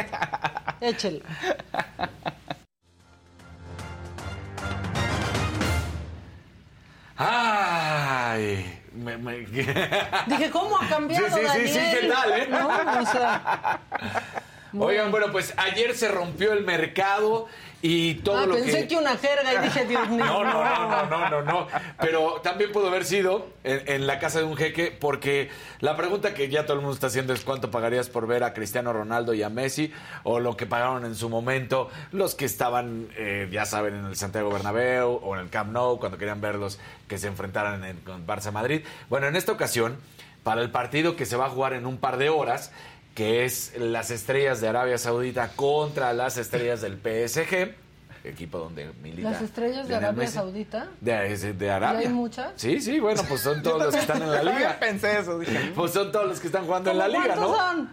Échele. 0.83 1.23
Ay. 7.17 8.81
me- 8.95 9.17
me- 9.19 9.39
Dije, 10.27 10.51
¿cómo 10.53 10.77
ha 10.79 10.87
cambiado 10.89 11.27
Sí, 11.29 11.43
sí, 11.53 11.59
sí, 11.61 11.69
sí, 11.69 11.79
Daniel? 11.79 12.01
¿qué 12.01 12.09
tal, 12.09 12.33
eh? 12.33 12.47
No, 12.49 12.69
o 12.69 13.07
sea, 13.07 13.81
Oigan, 14.77 15.11
bueno, 15.11 15.27
pues 15.33 15.55
ayer 15.57 15.95
se 15.95 16.09
rompió 16.09 16.53
el 16.53 16.65
mercado 16.65 17.47
y 17.81 18.15
todo 18.17 18.39
ah, 18.39 18.47
lo 18.47 18.55
pensé 18.55 18.89
que... 18.89 18.97
una 18.97 19.17
jerga 19.17 19.55
y 19.55 19.59
dije, 19.63 19.85
Dios 19.85 20.09
mío. 20.09 20.25
No, 20.25 20.43
no, 20.45 20.65
no, 20.65 20.89
no, 20.89 21.07
no, 21.07 21.31
no, 21.31 21.43
no. 21.43 21.69
Pero 22.01 22.41
también 22.43 22.73
pudo 22.73 22.89
haber 22.89 23.05
sido 23.05 23.49
en, 23.63 23.83
en 23.87 24.07
la 24.07 24.19
casa 24.19 24.41
de 24.41 24.45
un 24.45 24.57
jeque, 24.57 24.91
porque 24.91 25.51
la 25.79 25.97
pregunta 25.97 26.35
que 26.35 26.49
ya 26.49 26.65
todo 26.65 26.75
el 26.75 26.81
mundo 26.81 26.95
está 26.95 27.07
haciendo 27.07 27.33
es 27.33 27.43
cuánto 27.43 27.71
pagarías 27.71 28.09
por 28.09 28.27
ver 28.27 28.43
a 28.43 28.53
Cristiano 28.53 28.93
Ronaldo 28.93 29.33
y 29.33 29.43
a 29.43 29.49
Messi, 29.49 29.93
o 30.25 30.41
lo 30.41 30.57
que 30.57 30.67
pagaron 30.67 31.05
en 31.05 31.15
su 31.15 31.29
momento 31.29 31.89
los 32.11 32.35
que 32.35 32.45
estaban, 32.45 33.09
eh, 33.17 33.49
ya 33.53 33.65
saben, 33.65 33.95
en 33.95 34.07
el 34.07 34.17
Santiago 34.17 34.51
Bernabéu 34.51 35.21
o 35.23 35.37
en 35.37 35.43
el 35.43 35.51
Camp 35.51 35.73
Nou, 35.73 35.99
cuando 35.99 36.19
querían 36.19 36.41
verlos 36.41 36.81
que 37.07 37.17
se 37.17 37.29
enfrentaran 37.29 37.85
en, 37.85 37.97
con 37.99 38.27
Barça 38.27 38.51
Madrid. 38.51 38.83
Bueno, 39.09 39.29
en 39.29 39.37
esta 39.37 39.53
ocasión, 39.53 39.99
para 40.43 40.63
el 40.63 40.71
partido 40.71 41.15
que 41.15 41.27
se 41.27 41.37
va 41.37 41.47
a 41.47 41.51
jugar 41.51 41.75
en 41.75 41.87
un 41.87 41.99
par 41.99 42.17
de 42.17 42.29
horas, 42.29 42.73
que 43.19 43.45
es 43.45 43.73
las 43.77 44.13
estrellas 44.13 44.61
de 44.61 44.69
Arabia 44.69 44.97
Saudita 44.97 45.49
contra 45.57 46.13
las 46.13 46.37
estrellas 46.37 46.81
del 46.83 46.99
PSG, 46.99 47.75
equipo 48.23 48.59
donde 48.59 48.93
milita. 49.03 49.33
Las 49.33 49.43
estrellas 49.43 49.89
de 49.89 49.97
Arabia 49.97 50.19
Messi. 50.23 50.35
Saudita. 50.35 50.87
De, 51.01 51.53
de 51.55 51.71
Arabia. 51.73 52.03
¿Y 52.03 52.07
hay 52.07 52.13
muchas? 52.13 52.53
Sí, 52.55 52.81
sí, 52.81 53.01
bueno, 53.01 53.21
pues 53.29 53.41
son 53.41 53.61
todos 53.65 53.87
los 53.87 53.93
que 53.97 54.01
están 54.03 54.23
en 54.23 54.31
la 54.31 54.43
liga. 54.45 54.77
Pensé 54.79 55.19
eso, 55.19 55.37
dije. 55.37 55.73
Pues 55.75 55.91
son 55.95 56.13
todos 56.13 56.29
los 56.29 56.39
que 56.39 56.47
están 56.47 56.65
jugando 56.65 56.93
en 56.93 56.99
la 56.99 57.07
¿Cómo 57.09 57.21
liga, 57.21 57.35
¿no? 57.35 57.49
¿Cuántos 57.49 57.67
son? 57.77 57.91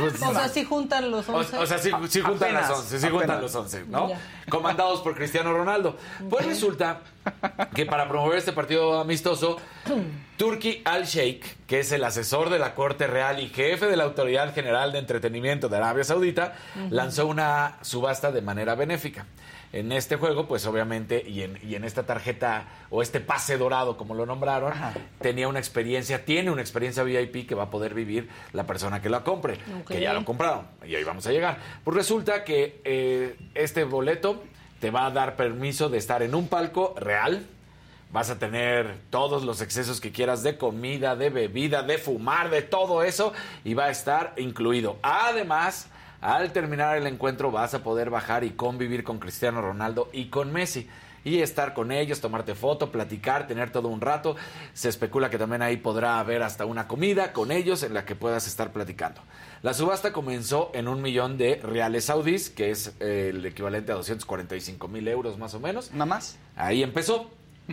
Pues, 0.00 0.22
O 0.22 0.32
sea, 0.34 0.48
sí 0.48 0.64
juntan 0.64 1.10
los 1.12 1.28
o, 1.28 1.36
11. 1.36 1.58
o 1.58 1.66
sea, 1.66 1.78
sí, 1.78 1.90
sí 2.08 2.20
juntan 2.20 2.48
Apenas, 2.56 2.68
los 2.68 2.78
11, 2.80 2.98
sí 2.98 3.08
juntan 3.08 3.30
apenas. 3.30 3.42
los 3.42 3.54
11, 3.54 3.84
¿no? 3.86 4.08
Ya. 4.08 4.20
Comandados 4.48 5.00
por 5.00 5.14
Cristiano 5.14 5.52
Ronaldo. 5.52 5.96
Pues 6.28 6.44
resulta 6.44 7.02
que 7.72 7.86
para 7.86 8.08
promover 8.08 8.38
este 8.38 8.52
partido 8.52 8.98
amistoso, 9.00 9.58
Turki 10.36 10.82
Al-Sheikh, 10.84 11.66
que 11.66 11.80
es 11.80 11.92
el 11.92 12.04
asesor 12.04 12.50
de 12.50 12.58
la 12.58 12.74
Corte 12.74 13.06
Real 13.06 13.40
y 13.40 13.48
jefe 13.48 13.86
de 13.86 13.96
la 13.96 14.04
Autoridad 14.04 14.54
General 14.54 14.92
de 14.92 14.98
Entretenimiento 14.98 15.68
de 15.68 15.78
Arabia 15.78 16.04
Saudita, 16.04 16.54
lanzó 16.90 17.26
una 17.26 17.78
subasta 17.82 18.30
de 18.32 18.42
manera 18.42 18.74
benéfica. 18.74 19.26
En 19.72 19.92
este 19.92 20.16
juego, 20.16 20.46
pues 20.46 20.64
obviamente, 20.66 21.22
y 21.26 21.42
en, 21.42 21.58
y 21.62 21.74
en 21.74 21.84
esta 21.84 22.04
tarjeta 22.04 22.66
o 22.90 23.02
este 23.02 23.20
pase 23.20 23.58
dorado, 23.58 23.96
como 23.96 24.14
lo 24.14 24.24
nombraron, 24.24 24.72
tenía 25.20 25.48
una 25.48 25.58
experiencia, 25.58 26.24
tiene 26.24 26.50
una 26.50 26.60
experiencia 26.62 27.02
VIP 27.02 27.48
que 27.48 27.54
va 27.54 27.64
a 27.64 27.70
poder 27.70 27.92
vivir 27.92 28.28
la 28.52 28.66
persona 28.66 29.02
que 29.02 29.08
la 29.08 29.24
compre, 29.24 29.58
que 29.88 30.00
ya 30.00 30.12
lo 30.12 30.24
compraron. 30.24 30.66
Y 30.86 30.94
ahí 30.94 31.04
vamos 31.04 31.26
a 31.26 31.32
llegar. 31.32 31.58
Pues 31.82 31.96
resulta 31.96 32.44
que 32.44 32.80
eh, 32.84 33.36
este 33.54 33.84
boleto 33.84 34.42
te 34.80 34.90
va 34.90 35.06
a 35.06 35.10
dar 35.10 35.36
permiso 35.36 35.88
de 35.88 35.98
estar 35.98 36.22
en 36.22 36.34
un 36.34 36.48
palco 36.48 36.94
real. 36.98 37.46
Vas 38.12 38.30
a 38.30 38.38
tener 38.38 38.98
todos 39.10 39.44
los 39.44 39.60
excesos 39.60 40.00
que 40.00 40.12
quieras 40.12 40.42
de 40.42 40.56
comida, 40.56 41.16
de 41.16 41.30
bebida, 41.30 41.82
de 41.82 41.98
fumar, 41.98 42.50
de 42.50 42.62
todo 42.62 43.02
eso. 43.02 43.32
Y 43.64 43.74
va 43.74 43.86
a 43.86 43.90
estar 43.90 44.32
incluido. 44.36 44.98
Además, 45.02 45.88
al 46.20 46.52
terminar 46.52 46.96
el 46.96 47.06
encuentro 47.06 47.50
vas 47.50 47.74
a 47.74 47.82
poder 47.82 48.10
bajar 48.10 48.44
y 48.44 48.50
convivir 48.50 49.04
con 49.04 49.18
Cristiano 49.18 49.60
Ronaldo 49.60 50.08
y 50.12 50.26
con 50.26 50.52
Messi. 50.52 50.88
Y 51.24 51.40
estar 51.40 51.74
con 51.74 51.90
ellos, 51.90 52.20
tomarte 52.20 52.54
foto, 52.54 52.92
platicar, 52.92 53.48
tener 53.48 53.70
todo 53.70 53.88
un 53.88 54.00
rato. 54.00 54.36
Se 54.72 54.88
especula 54.88 55.28
que 55.28 55.38
también 55.38 55.60
ahí 55.60 55.76
podrá 55.76 56.20
haber 56.20 56.44
hasta 56.44 56.64
una 56.64 56.86
comida 56.86 57.32
con 57.32 57.50
ellos 57.50 57.82
en 57.82 57.94
la 57.94 58.04
que 58.04 58.14
puedas 58.14 58.46
estar 58.46 58.72
platicando. 58.72 59.20
La 59.62 59.74
subasta 59.74 60.12
comenzó 60.12 60.70
en 60.72 60.86
un 60.86 61.02
millón 61.02 61.36
de 61.36 61.56
reales 61.56 62.04
saudíes, 62.04 62.48
que 62.48 62.70
es 62.70 62.94
eh, 63.00 63.32
el 63.34 63.44
equivalente 63.44 63.90
a 63.90 63.96
245 63.96 64.86
mil 64.86 65.08
euros 65.08 65.36
más 65.36 65.52
o 65.54 65.58
menos. 65.58 65.90
Nada 65.90 66.06
más. 66.06 66.38
Ahí 66.54 66.84
empezó. 66.84 67.28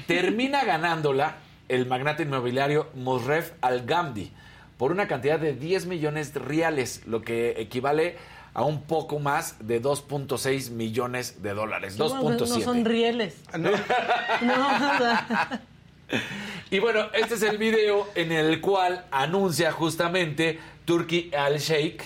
Termina 0.08 0.64
ganándola 0.66 1.38
el 1.70 1.86
magnate 1.86 2.24
inmobiliario 2.24 2.90
Mosref 2.96 3.52
Al-Gamdi 3.62 4.32
por 4.78 4.92
una 4.92 5.08
cantidad 5.08 5.40
de 5.40 5.54
10 5.54 5.86
millones 5.86 6.34
de 6.34 6.40
reales, 6.40 7.04
lo 7.06 7.22
que 7.22 7.52
equivale 7.62 8.18
a 8.56 8.64
un 8.64 8.84
poco 8.84 9.20
más 9.20 9.56
de 9.66 9.82
2.6 9.82 10.72
millones 10.72 11.42
de 11.42 11.54
dólares. 11.54 11.98
Bueno, 11.98 12.22
2.7. 12.38 12.40
no 12.50 12.60
son 12.62 12.86
rieles. 12.86 13.36
No, 13.54 13.72
o 13.74 14.98
sea, 14.98 15.62
Y 16.70 16.80
bueno, 16.80 17.06
este 17.14 17.36
es 17.36 17.44
el 17.44 17.58
video 17.58 18.08
en 18.16 18.32
el 18.32 18.62
cual 18.62 19.06
anuncia 19.12 19.72
justamente 19.72 20.60
Turki 20.86 21.32
Al 21.36 21.58
Sheikh 21.60 22.04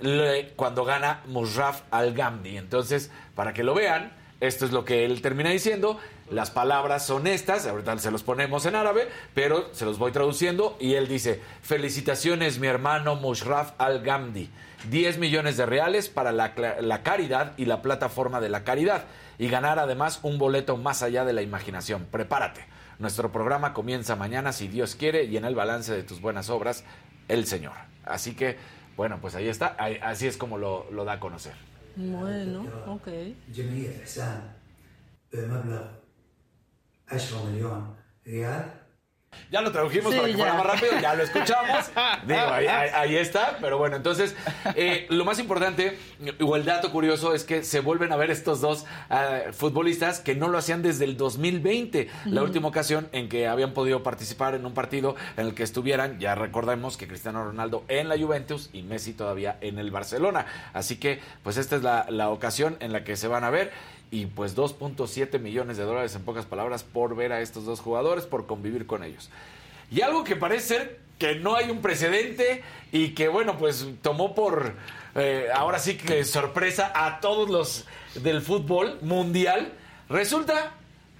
le- 0.00 0.48
cuando 0.56 0.84
gana 0.84 1.22
Musraf 1.26 1.82
Al 1.90 2.12
Gamdi. 2.12 2.56
Entonces, 2.58 3.10
para 3.34 3.52
que 3.54 3.62
lo 3.64 3.74
vean, 3.74 4.12
esto 4.40 4.64
es 4.64 4.72
lo 4.72 4.84
que 4.84 5.04
él 5.04 5.22
termina 5.22 5.50
diciendo. 5.50 5.98
Las 6.30 6.50
palabras 6.50 7.06
son 7.06 7.26
estas, 7.26 7.66
ahorita 7.66 7.98
se 7.98 8.10
los 8.10 8.22
ponemos 8.22 8.66
en 8.66 8.74
árabe, 8.74 9.08
pero 9.34 9.68
se 9.72 9.84
los 9.84 9.98
voy 9.98 10.12
traduciendo 10.12 10.76
y 10.80 10.94
él 10.94 11.06
dice, 11.08 11.40
felicitaciones 11.62 12.58
mi 12.58 12.66
hermano 12.66 13.14
Musraf 13.16 13.72
Al 13.78 14.02
Gamdi, 14.02 14.50
10 14.90 15.18
millones 15.18 15.56
de 15.56 15.66
reales 15.66 16.08
para 16.08 16.32
la, 16.32 16.54
la 16.80 17.02
caridad 17.02 17.52
y 17.56 17.66
la 17.66 17.82
plataforma 17.82 18.40
de 18.40 18.48
la 18.48 18.64
caridad 18.64 19.04
y 19.38 19.48
ganar 19.48 19.78
además 19.78 20.20
un 20.22 20.38
boleto 20.38 20.76
más 20.76 21.02
allá 21.02 21.24
de 21.24 21.32
la 21.32 21.42
imaginación. 21.42 22.06
Prepárate. 22.10 22.66
Nuestro 22.98 23.32
programa 23.32 23.74
comienza 23.74 24.14
mañana, 24.14 24.52
si 24.52 24.68
Dios 24.68 24.94
quiere, 24.94 25.24
y 25.24 25.36
en 25.36 25.44
el 25.44 25.54
balance 25.54 25.92
de 25.92 26.04
tus 26.04 26.20
buenas 26.20 26.48
obras, 26.48 26.84
el 27.26 27.44
Señor. 27.46 27.72
Así 28.04 28.34
que, 28.34 28.56
bueno, 28.96 29.18
pues 29.20 29.34
ahí 29.34 29.48
está. 29.48 29.76
Así 30.02 30.28
es 30.28 30.36
como 30.36 30.58
lo 30.58 31.04
da 31.04 31.14
a 31.14 31.20
conocer. 31.20 31.54
Bueno, 31.96 32.64
ok. 32.86 33.08
جمعية 33.54 34.02
إحسان 34.02 34.40
بمبلغ 35.32 35.86
10 37.08 37.46
مليون 37.46 37.96
ريال. 38.26 38.83
Ya 39.50 39.60
lo 39.60 39.70
tradujimos 39.72 40.12
Sí, 40.12 40.18
para 40.18 40.26
que 40.30 40.32
ya. 40.36 40.38
fuera 40.38 40.54
más 40.54 40.66
rápido, 40.66 41.00
ya 41.00 41.14
lo 41.14 41.22
escuchamos. 41.22 41.90
Digo, 42.26 42.40
ahí, 42.52 42.66
ahí- 42.66 43.16
está, 43.16 43.58
pero 43.60 43.78
bueno, 43.78 43.96
entonces, 43.96 44.34
eh, 44.74 45.06
lo 45.10 45.24
más 45.24 45.38
importante, 45.38 45.98
o 46.40 46.56
el 46.56 46.64
dato 46.64 46.90
curioso, 46.90 47.34
es 47.34 47.44
que 47.44 47.62
se 47.62 47.80
vuelven 47.80 48.12
a 48.12 48.16
ver 48.16 48.30
estos 48.30 48.60
dos 48.60 48.84
ah, 49.10 49.38
futbolistas 49.52 50.20
que 50.20 50.34
no 50.34 50.48
lo 50.48 50.58
hacían 50.58 50.82
desde 50.82 51.04
el 51.04 51.16
2020, 51.16 52.08
la 52.26 52.42
última 52.42 52.68
ocasión 52.68 53.08
en 53.12 53.28
que 53.28 53.46
habían 53.46 53.72
podido 53.72 54.02
participar 54.02 54.54
en 54.54 54.66
un 54.66 54.74
partido 54.74 55.14
en 55.36 55.46
el 55.46 55.54
que 55.54 55.62
estuvieran, 55.62 56.18
ya 56.18 56.34
recordemos 56.34 56.96
que 56.96 57.06
Cristiano 57.06 57.44
Ronaldo 57.44 57.84
en 57.88 58.08
la 58.08 58.18
Juventus 58.18 58.70
y 58.72 58.82
Messi 58.82 59.12
todavía 59.12 59.56
en 59.60 59.78
el 59.78 59.90
Barcelona. 59.90 60.46
Así 60.72 60.96
que, 60.96 61.20
pues 61.42 61.56
esta 61.56 61.76
es 61.76 61.82
la, 61.82 62.06
la 62.08 62.30
ocasión 62.30 62.76
en 62.80 62.92
la 62.92 63.04
que 63.04 63.16
se 63.16 63.28
van 63.28 63.44
a 63.44 63.50
ver. 63.50 63.72
Y 64.14 64.26
pues 64.26 64.54
2.7 64.56 65.40
millones 65.40 65.76
de 65.76 65.82
dólares 65.82 66.14
en 66.14 66.22
pocas 66.22 66.46
palabras 66.46 66.84
por 66.84 67.16
ver 67.16 67.32
a 67.32 67.40
estos 67.40 67.64
dos 67.64 67.80
jugadores, 67.80 68.26
por 68.26 68.46
convivir 68.46 68.86
con 68.86 69.02
ellos. 69.02 69.28
Y 69.90 70.02
algo 70.02 70.22
que 70.22 70.36
parece 70.36 70.66
ser 70.68 71.00
que 71.18 71.34
no 71.34 71.56
hay 71.56 71.68
un 71.70 71.82
precedente 71.82 72.62
y 72.92 73.08
que, 73.08 73.26
bueno, 73.26 73.58
pues 73.58 73.84
tomó 74.02 74.32
por, 74.36 74.74
eh, 75.16 75.48
ahora 75.52 75.80
sí 75.80 75.96
que 75.96 76.24
sorpresa 76.24 76.92
a 76.94 77.18
todos 77.18 77.50
los 77.50 77.86
del 78.22 78.40
fútbol 78.40 78.98
mundial. 79.02 79.72
Resulta, 80.08 80.74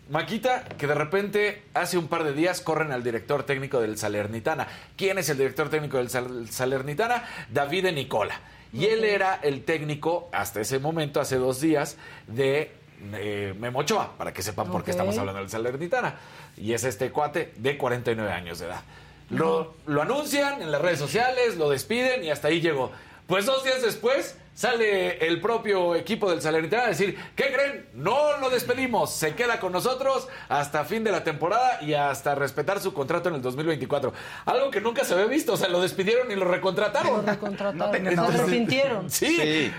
Maquita, 0.08 0.62
que 0.78 0.86
de 0.86 0.94
repente 0.94 1.62
hace 1.74 1.98
un 1.98 2.06
par 2.06 2.22
de 2.22 2.32
días 2.32 2.60
corren 2.60 2.92
al 2.92 3.02
director 3.02 3.42
técnico 3.42 3.80
del 3.80 3.98
Salernitana. 3.98 4.68
¿Quién 4.96 5.18
es 5.18 5.28
el 5.30 5.38
director 5.38 5.68
técnico 5.68 5.96
del 5.96 6.10
Sal- 6.10 6.48
Salernitana? 6.48 7.24
Davide 7.50 7.90
Nicola. 7.90 8.38
Y 8.72 8.86
él 8.86 9.04
era 9.04 9.38
el 9.42 9.64
técnico, 9.64 10.28
hasta 10.32 10.60
ese 10.60 10.80
momento, 10.80 11.20
hace 11.20 11.36
dos 11.36 11.60
días, 11.60 11.96
de 12.26 12.72
eh, 13.14 13.54
Memo 13.58 13.80
Ochoa, 13.80 14.16
para 14.16 14.32
que 14.32 14.42
sepan 14.42 14.70
por 14.70 14.84
qué 14.84 14.90
estamos 14.92 15.18
hablando 15.18 15.40
del 15.40 15.50
Salernitana. 15.50 16.16
Y 16.56 16.72
es 16.72 16.84
este 16.84 17.10
cuate 17.10 17.52
de 17.56 17.76
49 17.76 18.32
años 18.32 18.58
de 18.58 18.66
edad. 18.66 18.82
Lo, 19.30 19.74
lo 19.86 20.02
anuncian 20.02 20.62
en 20.62 20.70
las 20.70 20.80
redes 20.80 20.98
sociales, 20.98 21.56
lo 21.56 21.70
despiden 21.70 22.24
y 22.24 22.30
hasta 22.30 22.48
ahí 22.48 22.60
llegó. 22.60 22.92
Pues 23.26 23.46
dos 23.46 23.64
días 23.64 23.80
después 23.82 24.36
sale 24.54 25.26
el 25.26 25.40
propio 25.40 25.94
equipo 25.96 26.30
del 26.30 26.40
Salernitana 26.40 26.84
a 26.84 26.88
decir, 26.88 27.18
¿qué 27.34 27.52
creen? 27.52 27.86
No 27.94 28.36
lo 28.38 28.50
despedimos, 28.50 29.12
se 29.12 29.34
queda 29.34 29.58
con 29.58 29.72
nosotros 29.72 30.28
hasta 30.48 30.84
fin 30.84 31.02
de 31.04 31.10
la 31.10 31.24
temporada 31.24 31.82
y 31.82 31.94
hasta 31.94 32.34
respetar 32.34 32.80
su 32.80 32.92
contrato 32.94 33.28
en 33.30 33.36
el 33.36 33.42
2024. 33.42 34.12
Algo 34.46 34.70
que 34.70 34.80
nunca 34.80 35.04
se 35.04 35.14
había 35.14 35.26
visto, 35.26 35.54
o 35.54 35.56
sea, 35.56 35.68
lo 35.68 35.80
despidieron 35.80 36.30
y 36.30 36.36
lo 36.36 36.44
recontrataron. 36.44 37.16
Lo 37.16 37.22
recontrataron. 37.22 38.04
No 38.14 38.30
se 38.30 38.38
arrepintieron. 38.38 39.10
Sí. 39.10 39.72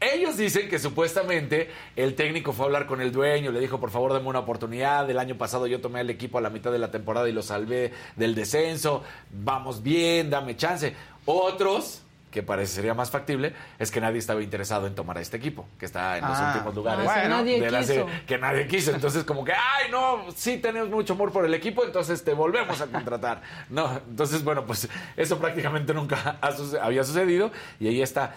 Ellos 0.00 0.36
dicen 0.36 0.68
que 0.68 0.78
supuestamente 0.78 1.70
el 1.96 2.14
técnico 2.14 2.52
fue 2.52 2.64
a 2.64 2.66
hablar 2.66 2.86
con 2.86 3.00
el 3.00 3.12
dueño, 3.12 3.50
le 3.52 3.60
dijo, 3.60 3.78
por 3.80 3.90
favor, 3.90 4.12
dame 4.12 4.28
una 4.28 4.38
oportunidad. 4.40 5.08
El 5.10 5.18
año 5.18 5.36
pasado 5.36 5.66
yo 5.66 5.80
tomé 5.80 6.00
al 6.00 6.10
equipo 6.10 6.38
a 6.38 6.40
la 6.40 6.50
mitad 6.50 6.72
de 6.72 6.78
la 6.78 6.90
temporada 6.90 7.28
y 7.28 7.32
lo 7.32 7.42
salvé 7.42 7.92
del 8.16 8.34
descenso. 8.34 9.02
Vamos 9.30 9.82
bien, 9.82 10.30
dame 10.30 10.56
chance. 10.56 10.94
Otros, 11.26 12.02
que 12.30 12.42
parecería 12.42 12.94
más 12.94 13.10
factible, 13.10 13.52
es 13.78 13.90
que 13.90 14.00
nadie 14.00 14.18
estaba 14.18 14.40
interesado 14.42 14.86
en 14.86 14.94
tomar 14.94 15.18
a 15.18 15.20
este 15.20 15.36
equipo, 15.36 15.66
que 15.78 15.86
está 15.86 16.16
en 16.18 16.24
los 16.26 16.38
Ah. 16.38 16.52
últimos 16.54 16.74
lugares. 16.76 17.06
Ah, 17.08 17.22
que 17.22 17.28
nadie 17.28 17.60
de 17.60 17.70
la 17.70 17.80
quiso. 17.80 17.92
serie, 17.92 18.22
que 18.26 18.38
nadie 18.38 18.66
quiso. 18.68 18.92
Entonces, 18.92 19.24
como 19.24 19.44
que, 19.44 19.52
ay, 19.52 19.90
no, 19.90 20.26
sí 20.36 20.58
tenemos 20.58 20.88
mucho 20.90 21.14
amor 21.14 21.32
por 21.32 21.44
el 21.44 21.52
equipo, 21.54 21.84
entonces 21.84 22.22
te 22.24 22.32
volvemos 22.32 22.80
a 22.80 22.86
contratar. 22.86 23.42
No, 23.68 24.00
entonces, 24.08 24.42
bueno, 24.44 24.64
pues 24.64 24.88
eso 25.16 25.38
prácticamente 25.38 25.92
nunca 25.92 26.38
había 26.80 27.04
sucedido 27.04 27.50
y 27.80 27.88
ahí 27.88 28.00
está. 28.00 28.34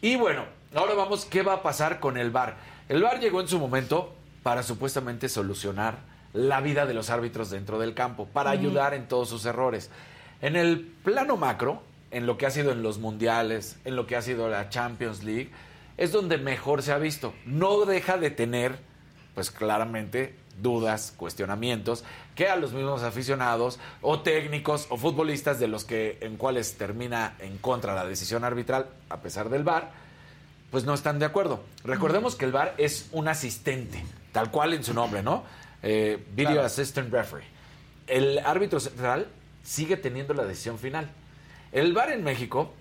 Y 0.00 0.16
bueno, 0.16 0.44
ahora 0.74 0.94
vamos, 0.94 1.24
¿qué 1.24 1.42
va 1.42 1.54
a 1.54 1.62
pasar 1.62 2.00
con 2.00 2.16
el 2.16 2.30
VAR? 2.30 2.56
El 2.88 3.02
VAR 3.02 3.20
llegó 3.20 3.40
en 3.40 3.48
su 3.48 3.58
momento 3.58 4.12
para 4.42 4.62
supuestamente 4.62 5.28
solucionar 5.28 5.98
la 6.32 6.60
vida 6.60 6.86
de 6.86 6.94
los 6.94 7.10
árbitros 7.10 7.50
dentro 7.50 7.78
del 7.78 7.94
campo, 7.94 8.26
para 8.26 8.50
ayudar 8.50 8.94
en 8.94 9.06
todos 9.06 9.28
sus 9.28 9.44
errores. 9.44 9.90
En 10.40 10.56
el 10.56 10.80
plano 10.80 11.36
macro, 11.36 11.82
en 12.10 12.26
lo 12.26 12.38
que 12.38 12.46
ha 12.46 12.50
sido 12.50 12.72
en 12.72 12.82
los 12.82 12.98
mundiales, 12.98 13.78
en 13.84 13.96
lo 13.96 14.06
que 14.06 14.16
ha 14.16 14.22
sido 14.22 14.48
la 14.48 14.68
Champions 14.70 15.22
League, 15.22 15.50
es 15.98 16.10
donde 16.10 16.38
mejor 16.38 16.82
se 16.82 16.92
ha 16.92 16.98
visto. 16.98 17.34
No 17.44 17.84
deja 17.84 18.16
de 18.16 18.30
tener, 18.30 18.78
pues 19.34 19.50
claramente, 19.50 20.34
dudas, 20.60 21.12
cuestionamientos, 21.16 22.04
que 22.34 22.48
a 22.48 22.56
los 22.56 22.72
mismos 22.72 23.02
aficionados 23.02 23.78
o 24.00 24.20
técnicos 24.20 24.86
o 24.88 24.96
futbolistas 24.96 25.60
de 25.60 25.68
los 25.68 25.84
que 25.84 26.18
en 26.20 26.36
cuales 26.36 26.76
termina 26.76 27.36
en 27.38 27.58
contra 27.58 27.94
la 27.94 28.06
decisión 28.06 28.44
arbitral, 28.44 28.86
a 29.10 29.20
pesar 29.20 29.48
del 29.48 29.64
VAR, 29.64 30.01
pues 30.72 30.84
no 30.84 30.94
están 30.94 31.20
de 31.20 31.26
acuerdo. 31.26 31.62
Recordemos 31.84 32.34
que 32.34 32.46
el 32.46 32.50
VAR 32.50 32.74
es 32.78 33.08
un 33.12 33.28
asistente, 33.28 34.02
tal 34.32 34.50
cual 34.50 34.72
en 34.72 34.82
su 34.82 34.94
nombre, 34.94 35.22
¿no? 35.22 35.44
Eh, 35.82 36.24
Video 36.34 36.52
Claro. 36.52 36.66
Assistant 36.66 37.12
Referee. 37.12 37.44
El 38.06 38.38
árbitro 38.40 38.80
central 38.80 39.28
sigue 39.62 39.96
teniendo 39.98 40.32
la 40.34 40.44
decisión 40.44 40.78
final. 40.78 41.10
El 41.72 41.92
VAR 41.92 42.10
en 42.10 42.24
México 42.24 42.72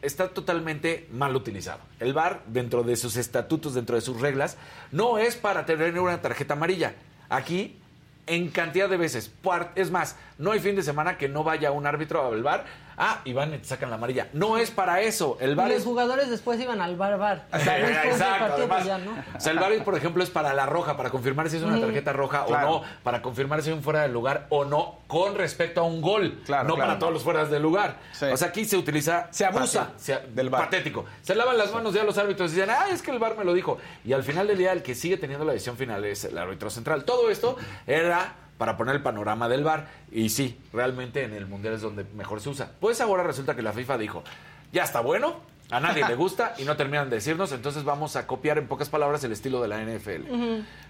está 0.00 0.30
totalmente 0.30 1.08
mal 1.12 1.36
utilizado. 1.36 1.80
El 2.00 2.14
VAR, 2.14 2.42
dentro 2.46 2.82
de 2.84 2.96
sus 2.96 3.16
estatutos, 3.16 3.74
dentro 3.74 3.96
de 3.96 4.00
sus 4.00 4.18
reglas, 4.18 4.56
no 4.90 5.18
es 5.18 5.36
para 5.36 5.66
tener 5.66 5.98
una 6.00 6.22
tarjeta 6.22 6.54
amarilla. 6.54 6.94
Aquí, 7.28 7.78
en 8.26 8.48
cantidad 8.48 8.88
de 8.88 8.96
veces. 8.96 9.30
Es 9.74 9.90
más, 9.90 10.16
no 10.38 10.52
hay 10.52 10.60
fin 10.60 10.74
de 10.74 10.82
semana 10.82 11.18
que 11.18 11.28
no 11.28 11.44
vaya 11.44 11.70
un 11.70 11.86
árbitro 11.86 12.26
al 12.26 12.42
VAR. 12.42 12.64
Ah, 13.02 13.22
y 13.24 13.32
van 13.32 13.54
y 13.54 13.58
te 13.58 13.64
sacan 13.64 13.88
la 13.88 13.96
amarilla. 13.96 14.28
No 14.34 14.58
es 14.58 14.70
para 14.70 15.00
eso. 15.00 15.38
El 15.40 15.52
Y 15.52 15.54
VAR 15.54 15.68
los 15.68 15.78
es 15.78 15.84
jugadores 15.84 16.28
después 16.28 16.60
iban 16.60 16.82
al 16.82 16.96
bar 16.96 17.16
bar. 17.16 17.46
O 17.50 17.58
sea, 17.58 17.74
después 17.76 17.96
del 18.02 18.12
Exacto, 18.12 18.44
partido, 18.46 18.68
pues 18.68 18.80
además, 18.82 18.86
ya, 18.86 18.98
¿no? 18.98 19.24
o 19.36 19.40
sea, 19.40 19.52
el 19.52 19.58
VAR, 19.58 19.84
por 19.84 19.96
ejemplo, 19.96 20.22
es 20.22 20.28
para 20.28 20.52
la 20.52 20.66
roja, 20.66 20.98
para 20.98 21.08
confirmar 21.08 21.48
si 21.48 21.56
es 21.56 21.62
una 21.62 21.80
tarjeta 21.80 22.12
roja 22.12 22.44
Claro. 22.44 22.68
o 22.68 22.80
no, 22.82 22.86
para 23.02 23.22
confirmar 23.22 23.62
si 23.62 23.70
hay 23.70 23.76
un 23.76 23.82
fuera 23.82 24.02
de 24.02 24.08
lugar 24.10 24.46
o 24.50 24.66
no, 24.66 24.98
con 25.06 25.34
respecto 25.34 25.80
a 25.80 25.84
un 25.84 26.02
gol, 26.02 26.42
Claro, 26.44 26.68
no 26.68 26.74
claro. 26.74 26.88
para 26.90 26.98
todos 26.98 27.12
los 27.14 27.22
fueras 27.22 27.50
de 27.50 27.58
lugar. 27.58 27.96
O 28.30 28.36
sea, 28.36 28.48
aquí 28.48 28.66
se 28.66 28.76
utiliza... 28.76 29.28
Se 29.30 29.46
abusa 29.46 29.92
del 30.34 30.50
VAR. 30.50 30.64
Patético. 30.64 31.06
Se 31.22 31.34
lavan 31.34 31.56
las 31.56 31.72
manos 31.72 31.94
ya 31.94 32.04
los 32.04 32.18
árbitros 32.18 32.52
y 32.52 32.56
dicen, 32.56 32.68
ah, 32.68 32.86
es 32.92 33.00
que 33.00 33.10
el 33.12 33.18
VAR 33.18 33.34
me 33.38 33.44
lo 33.44 33.54
dijo. 33.54 33.78
Y 34.04 34.12
al 34.12 34.22
final 34.24 34.46
del 34.46 34.58
día, 34.58 34.72
el 34.72 34.82
que 34.82 34.94
sigue 34.94 35.16
teniendo 35.16 35.46
la 35.46 35.52
decisión 35.52 35.78
final 35.78 36.04
es 36.04 36.24
el 36.26 36.36
árbitro 36.36 36.68
central. 36.68 37.04
Todo 37.04 37.30
esto 37.30 37.56
era 37.86 38.34
para 38.60 38.76
poner 38.76 38.94
el 38.94 39.02
panorama 39.02 39.48
del 39.48 39.64
VAR. 39.64 39.86
Y 40.12 40.28
sí, 40.28 40.60
realmente 40.70 41.24
en 41.24 41.32
el 41.32 41.46
Mundial 41.46 41.72
es 41.72 41.80
donde 41.80 42.04
mejor 42.14 42.42
se 42.42 42.50
usa. 42.50 42.72
Pues 42.78 43.00
ahora 43.00 43.22
resulta 43.22 43.56
que 43.56 43.62
la 43.62 43.72
FIFA 43.72 43.96
dijo, 43.96 44.22
ya 44.70 44.82
está 44.84 45.00
bueno, 45.00 45.36
a 45.70 45.80
nadie 45.80 46.06
le 46.06 46.14
gusta 46.14 46.52
y 46.58 46.64
no 46.64 46.76
terminan 46.76 47.08
de 47.08 47.16
decirnos, 47.16 47.52
entonces 47.52 47.84
vamos 47.84 48.16
a 48.16 48.26
copiar 48.26 48.58
en 48.58 48.66
pocas 48.68 48.90
palabras 48.90 49.24
el 49.24 49.32
estilo 49.32 49.62
de 49.62 49.68
la 49.68 49.80
NFL. 49.82 50.34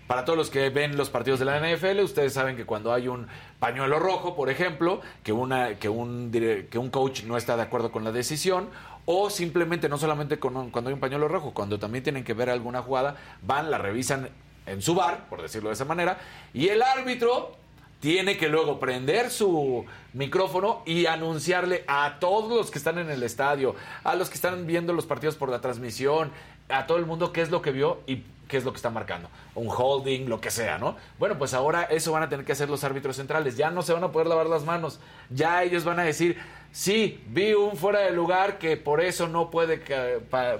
Para 0.09 0.25
todos 0.25 0.37
los 0.37 0.51
que 0.51 0.69
ven 0.71 0.97
los 0.97 1.11
partidos 1.11 1.39
de 1.39 1.45
la 1.45 1.61
NFL, 1.61 2.01
ustedes 2.01 2.33
saben 2.33 2.57
que 2.57 2.65
cuando 2.67 2.93
hay 2.93 3.07
un 3.07 3.29
pañuelo 3.61 4.01
rojo, 4.01 4.35
por 4.35 4.51
ejemplo, 4.51 5.01
que, 5.23 5.33
una, 5.33 5.77
que, 5.77 5.89
un, 5.89 6.33
que 6.33 6.79
un 6.79 6.91
coach 6.91 7.23
no 7.23 7.37
está 7.37 7.57
de 7.57 7.63
acuerdo 7.63 7.93
con 7.93 8.03
la 8.03 8.11
decisión, 8.11 8.69
o 9.05 9.31
simplemente 9.31 9.89
no 9.89 9.97
solamente 9.97 10.41
con 10.41 10.57
un- 10.57 10.71
cuando 10.73 10.89
hay 10.91 10.95
un 10.95 11.01
pañuelo 11.01 11.29
rojo, 11.29 11.53
cuando 11.55 11.79
también 11.79 12.03
tienen 12.03 12.25
que 12.25 12.35
ver 12.35 12.51
alguna 12.51 12.83
jugada, 12.83 13.15
van, 13.43 13.71
la 13.71 13.79
revisan 13.79 14.29
en 14.67 14.83
su 14.83 14.95
bar, 14.95 15.27
por 15.29 15.43
decirlo 15.43 15.69
de 15.71 15.75
esa 15.75 15.85
manera, 15.85 16.19
y 16.55 16.69
el 16.69 16.83
árbitro 16.83 17.57
tiene 18.01 18.37
que 18.37 18.49
luego 18.49 18.81
prender 18.81 19.31
su 19.31 19.85
micrófono 20.15 20.83
y 20.87 21.07
anunciarle 21.07 21.85
a 21.87 22.19
todos 22.19 22.51
los 22.51 22.71
que 22.71 22.79
están 22.79 22.99
en 22.99 23.11
el 23.11 23.23
estadio, 23.23 23.75
a 24.05 24.15
los 24.17 24.29
que 24.29 24.35
están 24.35 24.67
viendo 24.67 24.93
los 24.93 25.07
partidos 25.07 25.37
por 25.37 25.51
la 25.51 25.61
transmisión, 25.61 26.33
a 26.69 26.87
todo 26.87 26.99
el 26.99 27.07
mundo 27.07 27.33
qué 27.33 27.43
es 27.43 27.51
lo 27.51 27.63
que 27.63 27.73
vio 27.73 28.01
y 28.07 28.25
qué 28.49 28.57
es 28.57 28.65
lo 28.65 28.73
que 28.73 28.77
está 28.77 28.91
marcando. 28.91 29.29
Un 29.55 29.69
holding, 29.69 30.29
lo 30.29 30.41
que 30.41 30.51
sea, 30.51 30.79
¿no? 30.79 30.97
Bueno, 31.19 31.39
pues 31.39 31.55
ahora 31.55 31.85
eso 31.85 32.11
van 32.11 32.25
a 32.25 32.29
tener 32.29 32.45
que 32.45 32.53
hacer 32.53 32.69
los 32.69 32.83
árbitros 32.83 33.17
centrales. 33.17 33.57
Ya 33.57 33.71
no 33.71 33.83
se 33.83 33.93
van 33.93 34.03
a 34.03 34.11
poder 34.11 34.27
lavar 34.27 34.47
las 34.47 34.65
manos. 34.65 34.99
Ya 35.29 35.63
ellos 35.63 35.85
van 35.85 36.01
a 36.01 36.05
decir, 36.05 36.37
Sí, 36.73 37.21
vi 37.27 37.53
un 37.53 37.77
fuera 37.77 38.01
de 38.01 38.13
lugar 38.13 38.59
que 38.59 38.77
por 38.77 39.01
eso 39.01 39.27
no 39.27 39.51
puede 39.51 39.83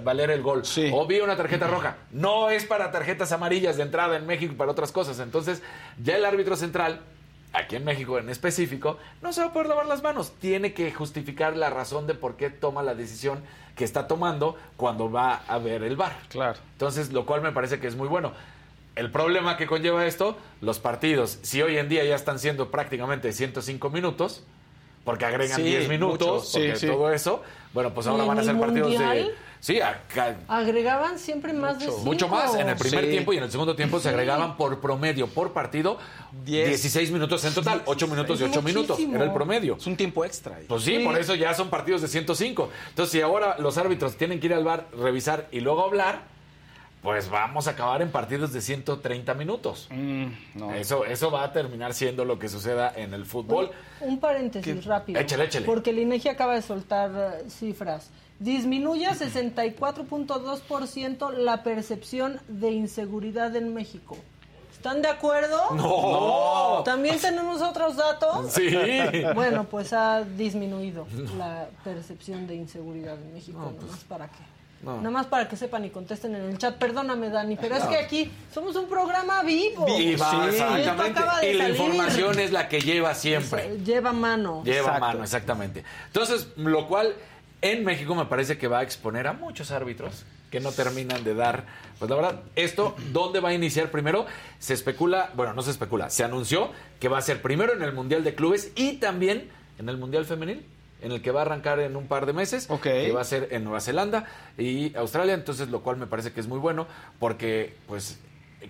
valer 0.03 0.29
el 0.31 0.41
gol. 0.41 0.63
O 0.93 1.07
vi 1.07 1.21
una 1.21 1.37
tarjeta 1.37 1.67
roja. 1.67 1.97
No 2.11 2.49
es 2.49 2.65
para 2.65 2.91
tarjetas 2.91 3.31
amarillas 3.31 3.77
de 3.77 3.83
entrada 3.83 4.17
en 4.17 4.25
México 4.25 4.51
y 4.53 4.55
para 4.57 4.71
otras 4.71 4.91
cosas. 4.91 5.19
Entonces, 5.19 5.61
ya 6.03 6.17
el 6.17 6.25
árbitro 6.25 6.57
central, 6.57 7.01
aquí 7.53 7.75
en 7.75 7.85
México 7.85 8.17
en 8.17 8.29
específico, 8.29 8.97
no 9.21 9.33
se 9.33 9.41
va 9.41 9.47
a 9.47 9.53
poder 9.53 9.67
lavar 9.67 9.85
las 9.85 10.03
manos. 10.03 10.33
Tiene 10.39 10.73
que 10.73 10.91
justificar 10.91 11.55
la 11.55 11.69
razón 11.69 12.07
de 12.07 12.13
por 12.13 12.35
qué 12.35 12.49
toma 12.49 12.83
la 12.83 12.95
decisión 12.95 13.41
que 13.75 13.83
está 13.83 14.07
tomando 14.07 14.57
cuando 14.77 15.11
va 15.11 15.41
a 15.47 15.57
ver 15.57 15.83
el 15.83 15.95
bar. 15.95 16.17
Claro. 16.29 16.59
Entonces, 16.73 17.11
lo 17.11 17.25
cual 17.25 17.41
me 17.41 17.51
parece 17.51 17.79
que 17.79 17.87
es 17.87 17.95
muy 17.95 18.07
bueno. 18.07 18.33
El 18.95 19.09
problema 19.09 19.55
que 19.55 19.67
conlleva 19.67 20.05
esto, 20.05 20.37
los 20.59 20.79
partidos, 20.79 21.39
si 21.43 21.61
hoy 21.61 21.77
en 21.77 21.87
día 21.87 22.03
ya 22.03 22.15
están 22.15 22.39
siendo 22.39 22.71
prácticamente 22.71 23.31
105 23.31 23.89
minutos, 23.89 24.43
porque 25.05 25.25
agregan 25.25 25.55
Sí, 25.55 25.63
10 25.63 25.87
minutos, 25.87 26.27
muchos, 26.27 26.51
porque 26.51 26.75
sí, 26.75 26.81
sí. 26.81 26.87
todo 26.87 27.11
eso, 27.11 27.41
bueno, 27.73 27.93
pues 27.93 28.05
¿Y 28.05 28.09
ahora 28.09 28.25
van 28.25 28.39
a 28.39 28.43
ser 28.43 28.59
partidos 28.59 28.91
de... 28.91 29.31
Sí, 29.61 29.79
acá, 29.79 30.37
Agregaban 30.47 31.19
siempre 31.19 31.53
más 31.53 31.77
de 31.77 31.85
cinco. 31.85 31.99
mucho 31.99 32.27
más. 32.27 32.55
En 32.55 32.67
el 32.67 32.75
primer 32.75 33.05
Sí. 33.05 33.11
tiempo 33.11 33.31
y 33.31 33.37
en 33.37 33.43
el 33.43 33.51
segundo 33.51 33.75
tiempo 33.75 33.99
se 33.99 34.09
agregaban 34.09 34.57
por 34.57 34.81
promedio, 34.81 35.27
por 35.27 35.53
partido, 35.53 35.99
Diez. 36.43 36.67
16 36.67 37.11
minutos 37.11 37.45
en 37.45 37.53
total. 37.53 37.83
8 37.85 38.07
minutos 38.07 38.41
y 38.41 38.43
Es 38.45 38.49
8 38.49 38.63
minutos. 38.63 38.99
Era 38.99 39.23
el 39.23 39.31
promedio. 39.31 39.75
Es 39.77 39.85
un 39.85 39.95
tiempo 39.95 40.25
extra. 40.25 40.55
ahí. 40.55 40.65
Pues 40.67 40.81
sí, 40.83 40.97
Sí. 40.97 41.03
por 41.03 41.15
eso 41.17 41.35
ya 41.35 41.53
son 41.53 41.69
partidos 41.69 42.01
de 42.01 42.07
105. 42.07 42.69
Entonces, 42.89 43.11
si 43.11 43.21
ahora 43.21 43.55
los 43.59 43.77
árbitros 43.77 44.17
tienen 44.17 44.39
que 44.39 44.47
ir 44.47 44.53
al 44.55 44.63
bar, 44.63 44.87
revisar 44.99 45.47
y 45.51 45.59
luego 45.59 45.85
hablar, 45.85 46.23
pues 47.03 47.29
vamos 47.29 47.67
a 47.67 47.71
acabar 47.71 48.01
en 48.01 48.09
partidos 48.09 48.53
de 48.53 48.61
130 48.61 49.35
minutos. 49.35 49.87
Mm, 49.91 50.25
no. 50.55 50.73
Eso, 50.73 51.05
eso 51.05 51.29
va 51.29 51.43
a 51.43 51.53
terminar 51.53 51.93
siendo 51.93 52.25
lo 52.25 52.39
que 52.39 52.49
suceda 52.49 52.91
en 52.95 53.13
el 53.13 53.25
fútbol. 53.25 53.69
Un 53.99 54.19
paréntesis 54.19 54.85
rápido. 54.85 55.19
Échale, 55.19 55.45
échale. 55.45 55.67
Porque 55.67 55.91
el 55.91 55.99
INEGI 55.99 56.29
acaba 56.29 56.55
de 56.55 56.63
soltar 56.63 57.11
eh, 57.15 57.49
cifras. 57.49 58.09
Disminuye 58.41 59.05
a 59.05 59.13
64.2% 59.15 61.31
la 61.37 61.61
percepción 61.63 62.39
de 62.47 62.71
inseguridad 62.71 63.55
en 63.55 63.71
México. 63.73 64.17
¿Están 64.73 65.01
de 65.03 65.09
acuerdo? 65.09 65.61
No. 65.75 66.81
¿También 66.83 67.19
tenemos 67.19 67.61
otros 67.61 67.95
datos? 67.97 68.51
Sí. 68.51 68.75
Bueno, 69.35 69.65
pues 69.65 69.93
ha 69.93 70.23
disminuido 70.23 71.05
la 71.37 71.67
percepción 71.83 72.47
de 72.47 72.55
inseguridad 72.55 73.15
en 73.21 73.31
México. 73.31 73.59
No, 73.59 73.65
Nada 73.73 73.77
pues, 73.87 74.03
para 74.05 74.27
que. 74.27 74.39
no. 74.81 74.97
Nada 74.97 75.11
más 75.11 75.27
para 75.27 75.47
que 75.47 75.55
sepan 75.55 75.85
y 75.85 75.91
contesten 75.91 76.33
en 76.33 76.41
el 76.49 76.57
chat. 76.57 76.77
Perdóname, 76.79 77.29
Dani, 77.29 77.57
pero 77.57 77.75
es 77.75 77.83
que 77.83 77.97
aquí 77.97 78.31
somos 78.51 78.75
un 78.75 78.87
programa 78.87 79.43
vivo. 79.43 79.85
Y 79.99 80.15
va, 80.15 80.31
Sí. 80.31 80.37
Y 80.37 80.49
esto 80.49 80.75
exactamente. 80.77 81.51
Y 81.51 81.53
la 81.53 81.63
salir. 81.65 81.79
información 81.79 82.39
es 82.39 82.51
la 82.51 82.67
que 82.67 82.81
lleva 82.81 83.13
siempre. 83.13 83.77
Lleva 83.85 84.13
mano. 84.13 84.63
Lleva 84.63 84.79
Exacto. 84.79 84.99
mano, 84.99 85.21
exactamente. 85.23 85.83
Entonces, 86.07 86.47
lo 86.55 86.87
cual 86.87 87.13
en 87.61 87.83
México 87.85 88.15
me 88.15 88.25
parece 88.25 88.57
que 88.57 88.67
va 88.67 88.79
a 88.79 88.83
exponer 88.83 89.27
a 89.27 89.33
muchos 89.33 89.71
árbitros 89.71 90.25
que 90.49 90.59
no 90.59 90.71
terminan 90.71 91.23
de 91.23 91.33
dar. 91.35 91.65
Pues 91.99 92.09
la 92.09 92.15
verdad, 92.17 92.41
esto, 92.55 92.95
¿dónde 93.13 93.39
va 93.39 93.49
a 93.49 93.53
iniciar 93.53 93.89
primero? 93.91 94.25
Se 94.59 94.73
especula, 94.73 95.29
bueno, 95.35 95.53
no 95.53 95.61
se 95.61 95.71
especula, 95.71 96.09
se 96.09 96.23
anunció 96.23 96.71
que 96.99 97.07
va 97.07 97.17
a 97.17 97.21
ser 97.21 97.41
primero 97.41 97.73
en 97.73 97.81
el 97.83 97.93
Mundial 97.93 98.23
de 98.23 98.35
Clubes 98.35 98.71
y 98.75 98.93
también 98.97 99.49
en 99.79 99.87
el 99.89 99.97
Mundial 99.97 100.25
Femenil, 100.25 100.65
en 101.01 101.11
el 101.13 101.21
que 101.21 101.31
va 101.31 101.39
a 101.39 101.43
arrancar 101.43 101.79
en 101.79 101.95
un 101.95 102.07
par 102.07 102.25
de 102.25 102.33
meses, 102.33 102.65
Ok. 102.69 102.83
que 102.83 103.11
va 103.11 103.21
a 103.21 103.25
ser 103.25 103.47
en 103.51 103.63
Nueva 103.63 103.79
Zelanda 103.79 104.25
y 104.57 104.95
Australia, 104.95 105.33
entonces 105.33 105.69
lo 105.69 105.81
cual 105.81 105.97
me 105.97 106.05
parece 106.07 106.33
que 106.33 106.39
es 106.41 106.47
muy 106.47 106.59
bueno 106.59 106.85
porque 107.19 107.75
pues 107.87 108.19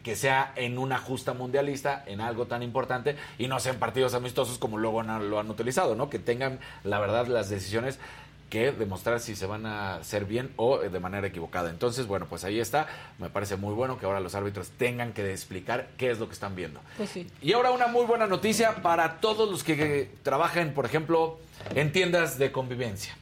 que 0.04 0.16
sea 0.16 0.54
en 0.56 0.78
una 0.78 0.98
justa 1.00 1.34
mundialista, 1.34 2.02
en 2.08 2.22
algo 2.22 2.46
tan 2.46 2.64
importante, 2.64 3.18
y 3.38 3.48
no 3.50 3.60
sean 3.60 3.76
partidos 3.76 4.14
amistosos 4.14 4.58
como 4.58 4.78
luego 4.78 5.02
han- 5.02 5.30
lo 5.30 5.38
han 5.38 5.50
utilizado, 5.50 5.96
¿no? 5.96 6.10
Que 6.10 6.18
tengan, 6.18 6.60
la 6.86 6.98
verdad, 7.00 7.28
las 7.28 7.50
decisiones 7.50 8.00
que 8.52 8.74
demostrar 8.74 9.22
si 9.22 9.36
se 9.36 9.48
van 9.48 9.66
a 9.66 9.96
hacer 9.96 10.26
bien 10.26 10.52
o 10.58 10.84
eh, 10.84 10.90
de 10.90 11.00
manera 11.00 11.26
equivocada. 11.26 11.70
Entonces, 11.70 12.06
bueno, 12.06 12.28
pues 12.30 12.44
ahí 12.44 12.60
está. 12.60 12.86
Me 13.18 13.30
parece 13.30 13.56
muy 13.56 13.74
bueno 13.74 13.98
que 13.98 14.06
ahora 14.06 14.20
los 14.20 14.36
árbitros 14.36 14.70
tengan 14.72 15.14
que 15.14 15.32
explicar 15.32 15.88
qué 15.98 16.12
es 16.12 16.20
lo 16.20 16.28
que 16.28 16.34
están 16.34 16.54
viendo. 16.54 16.82
Pues 16.98 17.10
sí. 17.10 17.28
Y 17.42 17.54
ahora 17.54 17.72
una 17.72 17.88
muy 17.88 18.06
buena 18.06 18.28
noticia 18.28 18.76
para 18.84 19.22
todos 19.22 19.50
los 19.50 19.64
que 19.64 20.02
eh, 20.02 20.12
trabajan, 20.22 20.74
por 20.74 20.86
ejemplo, 20.86 21.40
en 21.74 21.94
tiendas 21.94 22.38
de 22.38 22.52
convivencia. 22.52 23.16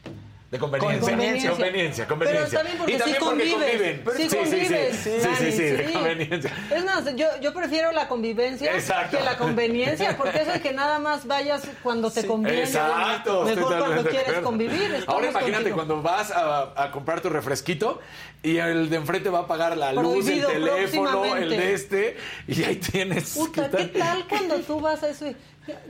De 0.52 0.58
conveniencia. 0.58 1.00
Conveniencia. 1.12 1.50
Conveniencia, 1.52 2.06
Pero 2.08 2.20
conveniencia. 2.20 2.44
está 2.60 2.64
bien 2.64 2.78
porque 2.80 2.94
y 2.94 2.98
también 2.98 3.18
sí 3.20 3.24
porque 3.24 3.52
convives. 3.52 4.00
conviven. 4.02 4.18
Sí 4.18 4.30
sí, 4.30 4.36
convives, 4.38 4.96
sí, 4.96 5.04
sí, 5.04 5.10
sí, 5.20 5.28
Dani, 5.28 5.38
sí, 5.38 5.52
sí, 5.52 5.64
de 5.64 5.88
sí. 5.88 5.94
conveniencia. 5.94 6.54
Es 6.76 6.86
más, 6.86 7.16
yo, 7.16 7.28
yo 7.40 7.54
prefiero 7.54 7.92
la 7.92 8.08
convivencia 8.08 8.74
Exacto. 8.74 9.18
que 9.20 9.24
la 9.24 9.38
conveniencia, 9.38 10.18
porque 10.18 10.42
eso 10.42 10.52
de 10.52 10.62
que 10.62 10.72
nada 10.74 10.98
más 10.98 11.28
vayas 11.28 11.62
cuando 11.84 12.10
te 12.10 12.26
conviene. 12.26 12.62
Exacto. 12.64 13.48
estoy 13.48 13.64
Mejor 13.64 13.78
cuando 13.78 14.04
quieres 14.06 14.22
acuerdo. 14.30 14.44
convivir. 14.44 15.04
Ahora 15.06 15.30
imagínate 15.30 15.54
contigo. 15.56 15.76
cuando 15.76 16.02
vas 16.02 16.32
a, 16.32 16.84
a 16.84 16.92
comprar 16.92 17.22
tu 17.22 17.30
refresquito 17.30 18.00
y 18.42 18.58
el 18.58 18.90
de 18.90 18.96
enfrente 18.96 19.30
va 19.30 19.40
a 19.42 19.48
pagar 19.48 19.78
la 19.78 19.94
luz, 19.94 20.28
el 20.28 20.48
teléfono, 20.48 21.36
el 21.36 21.50
de 21.52 21.74
este, 21.76 22.18
y 22.48 22.64
ahí 22.64 22.78
tienes. 22.78 23.36
Puta, 23.36 23.70
¿qué 23.70 23.86
tal 23.86 24.26
cuando 24.28 24.56
tú 24.62 24.80
vas 24.80 25.04
a 25.04 25.10
eso? 25.10 25.28
y 25.28 25.36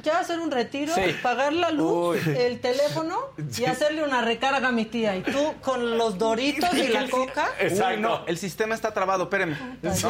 Ya 0.04 0.20
hacer 0.20 0.40
un 0.40 0.52
retiro, 0.52 0.94
Sí. 0.96 1.02
pagar 1.22 1.54
la 1.54 1.72
luz, 1.72 2.18
Uy. 2.26 2.36
el 2.38 2.60
teléfono 2.60 3.18
y 3.58 3.66
hacerle 3.66 4.04
una 4.04 4.22
recarga 4.22 4.68
a 4.70 4.72
mi 4.72 4.86
tía. 4.86 5.16
Y 5.16 5.22
tú 5.22 5.54
con 5.62 5.98
los 5.98 6.18
doritos 6.18 6.74
y 6.74 6.88
la 6.88 7.08
coca. 7.10 7.50
Exacto. 7.60 7.96
Uy, 7.96 8.02
no, 8.02 8.26
el 8.28 8.38
sistema 8.38 8.76
está 8.76 8.94
trabado, 8.94 9.24
espérenme. 9.24 9.58
Sí. 9.94 10.08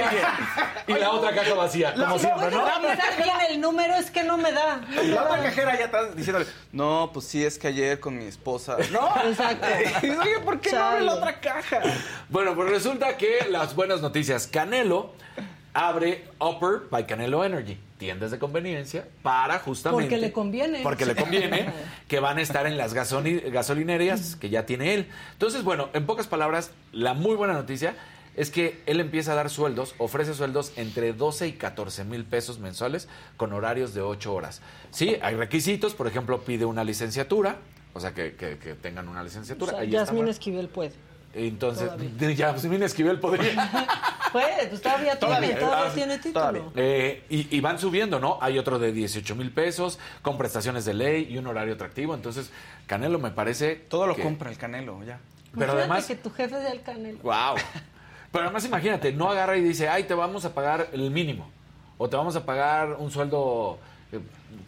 Y 0.88 0.94
la 0.94 1.12
otra 1.12 1.34
caja 1.34 1.54
vacía, 1.54 1.94
como 1.94 2.18
siempre, 2.20 2.52
¿no? 2.52 2.66
A 2.66 2.80
revisar 2.80 3.16
bien 3.18 3.36
el 3.50 3.62
número, 3.62 3.96
es 3.96 4.12
que 4.12 4.24
no 4.24 4.38
me 4.38 4.52
da. 4.52 4.78
No 4.78 5.04
me 5.04 5.08
La 5.10 5.24
otra 5.24 5.44
cajera 5.44 5.78
ya 5.78 5.86
está 5.86 6.06
diciéndole, 6.12 6.46
no, 6.72 7.10
pues 7.14 7.26
sí, 7.28 7.44
es 7.46 7.58
que 7.60 7.68
ayer 7.68 8.00
con 8.00 8.18
mi 8.18 8.26
esposa. 8.26 8.78
No, 8.92 9.08
Exacto. 9.24 9.68
Y, 10.04 10.10
Oye, 10.10 10.40
¿por 10.44 10.60
qué 10.60 10.72
no 10.72 10.84
abre 10.84 11.02
la 11.02 11.14
otra 11.16 11.40
caja? 11.40 11.80
Bueno, 12.30 12.56
pues 12.56 12.70
resulta 12.70 13.18
que 13.18 13.46
las 13.50 13.76
buenas 13.76 14.02
noticias. 14.02 14.48
Canelo 14.48 15.12
abre 15.74 16.26
Upper 16.40 16.82
by 16.90 17.06
Canelo 17.06 17.44
Energy, 17.46 17.78
tiendas 17.98 18.32
de 18.32 18.40
conveniencia 18.40 19.08
para 19.22 19.60
justamente... 19.60 20.04
Porque 20.04 20.18
le 20.18 20.32
conviene. 20.32 20.80
Porque 20.84 21.06
le 21.06 21.16
conviene 21.16 21.70
que 22.08 22.20
van 22.20 22.38
a 22.38 22.42
estar 22.42 22.66
en 22.66 22.78
las 22.78 22.96
gasoli- 22.96 23.50
gasolinerías 23.52 24.36
que 24.36 24.50
ya 24.50 24.66
tiene 24.66 24.94
él. 24.94 25.08
Entonces, 25.34 25.64
bueno, 25.64 25.90
en 25.94 26.06
pocas 26.06 26.28
palabras, 26.28 26.72
la 26.92 27.14
muy 27.14 27.36
buena 27.36 27.54
noticia 27.54 27.96
es 28.36 28.52
que 28.52 28.82
él 28.86 29.00
empieza 29.00 29.34
a 29.34 29.36
dar 29.36 29.50
sueldos, 29.50 29.96
ofrece 29.98 30.34
sueldos 30.34 30.72
entre 30.78 31.14
12 31.14 31.48
y 31.48 31.52
14 31.54 32.04
mil 32.06 32.24
pesos 32.26 32.60
mensuales 32.60 33.08
con 33.38 33.52
horarios 33.54 33.94
de 33.94 34.02
8 34.02 34.34
horas. 34.34 34.62
Sí, 34.92 35.18
hay 35.22 35.36
requisitos, 35.36 35.94
por 35.94 36.08
ejemplo, 36.08 36.42
pide 36.42 36.64
una 36.66 36.84
licenciatura, 36.84 37.58
o 37.94 38.00
sea, 38.00 38.14
que, 38.14 38.36
que- 38.36 38.58
que 38.58 38.76
tengan 38.76 39.08
una 39.10 39.22
O 39.22 39.24
licenciatura. 39.24 39.72
sea, 39.74 39.82
ahí 39.82 39.90
Yasmín 39.90 40.18
bueno. 40.20 40.32
Esquivel 40.32 40.70
puede. 40.70 40.94
Entonces, 41.34 41.86
Todavía. 41.86 42.32
Yasmín 42.36 42.82
Esquivel 42.84 43.20
podría. 43.20 43.88
Puede, 44.32 44.68
pues 44.68 44.82
todavía, 44.82 45.18
Todavía, 45.20 45.48
tiene, 45.50 45.62
todavía 45.62 45.90
ah, 45.92 45.94
tiene 45.94 46.18
título. 46.18 46.34
todavía. 46.34 46.62
Eh, 46.76 47.24
y, 47.30 47.56
y 47.56 47.60
van 47.62 47.80
subiendo, 47.80 48.20
¿no? 48.20 48.38
Hay 48.42 48.58
otro 48.58 48.80
de 48.80 48.92
18 48.92 49.36
mil 49.36 49.52
pesos, 49.52 50.00
con 50.22 50.38
prestaciones 50.38 50.86
de 50.86 50.94
ley 50.94 51.28
y 51.30 51.38
un 51.38 51.48
horario 51.48 51.74
atractivo. 51.74 52.14
Entonces, 52.16 52.52
Canelo 52.88 53.20
me 53.20 53.32
parece. 53.32 53.76
Todo 53.76 54.08
lo 54.08 54.16
que- 54.16 54.24
compra 54.24 54.50
el 54.50 54.58
canelo, 54.58 55.04
ya. 55.04 55.20
Pero 55.54 55.74
Imagínate 55.74 55.80
además. 55.80 56.06
que 56.06 56.16
tu 56.16 56.30
jefe 56.32 56.56
sea 56.62 56.72
el 56.72 56.82
canelo. 56.82 57.20
¡Wow! 57.24 57.56
Pero 58.32 58.44
además, 58.46 58.64
imagínate, 58.66 59.12
no 59.12 59.30
agarra 59.30 59.58
y 59.58 59.62
dice, 59.62 59.90
ay, 59.90 60.04
te 60.04 60.14
vamos 60.14 60.46
a 60.46 60.54
pagar 60.54 60.90
el 60.94 61.10
mínimo. 61.10 61.50
O 61.98 62.08
te 62.08 62.16
vamos 62.16 62.36
a 62.36 62.46
pagar 62.46 62.94
un 63.00 63.10
sueldo 63.12 63.80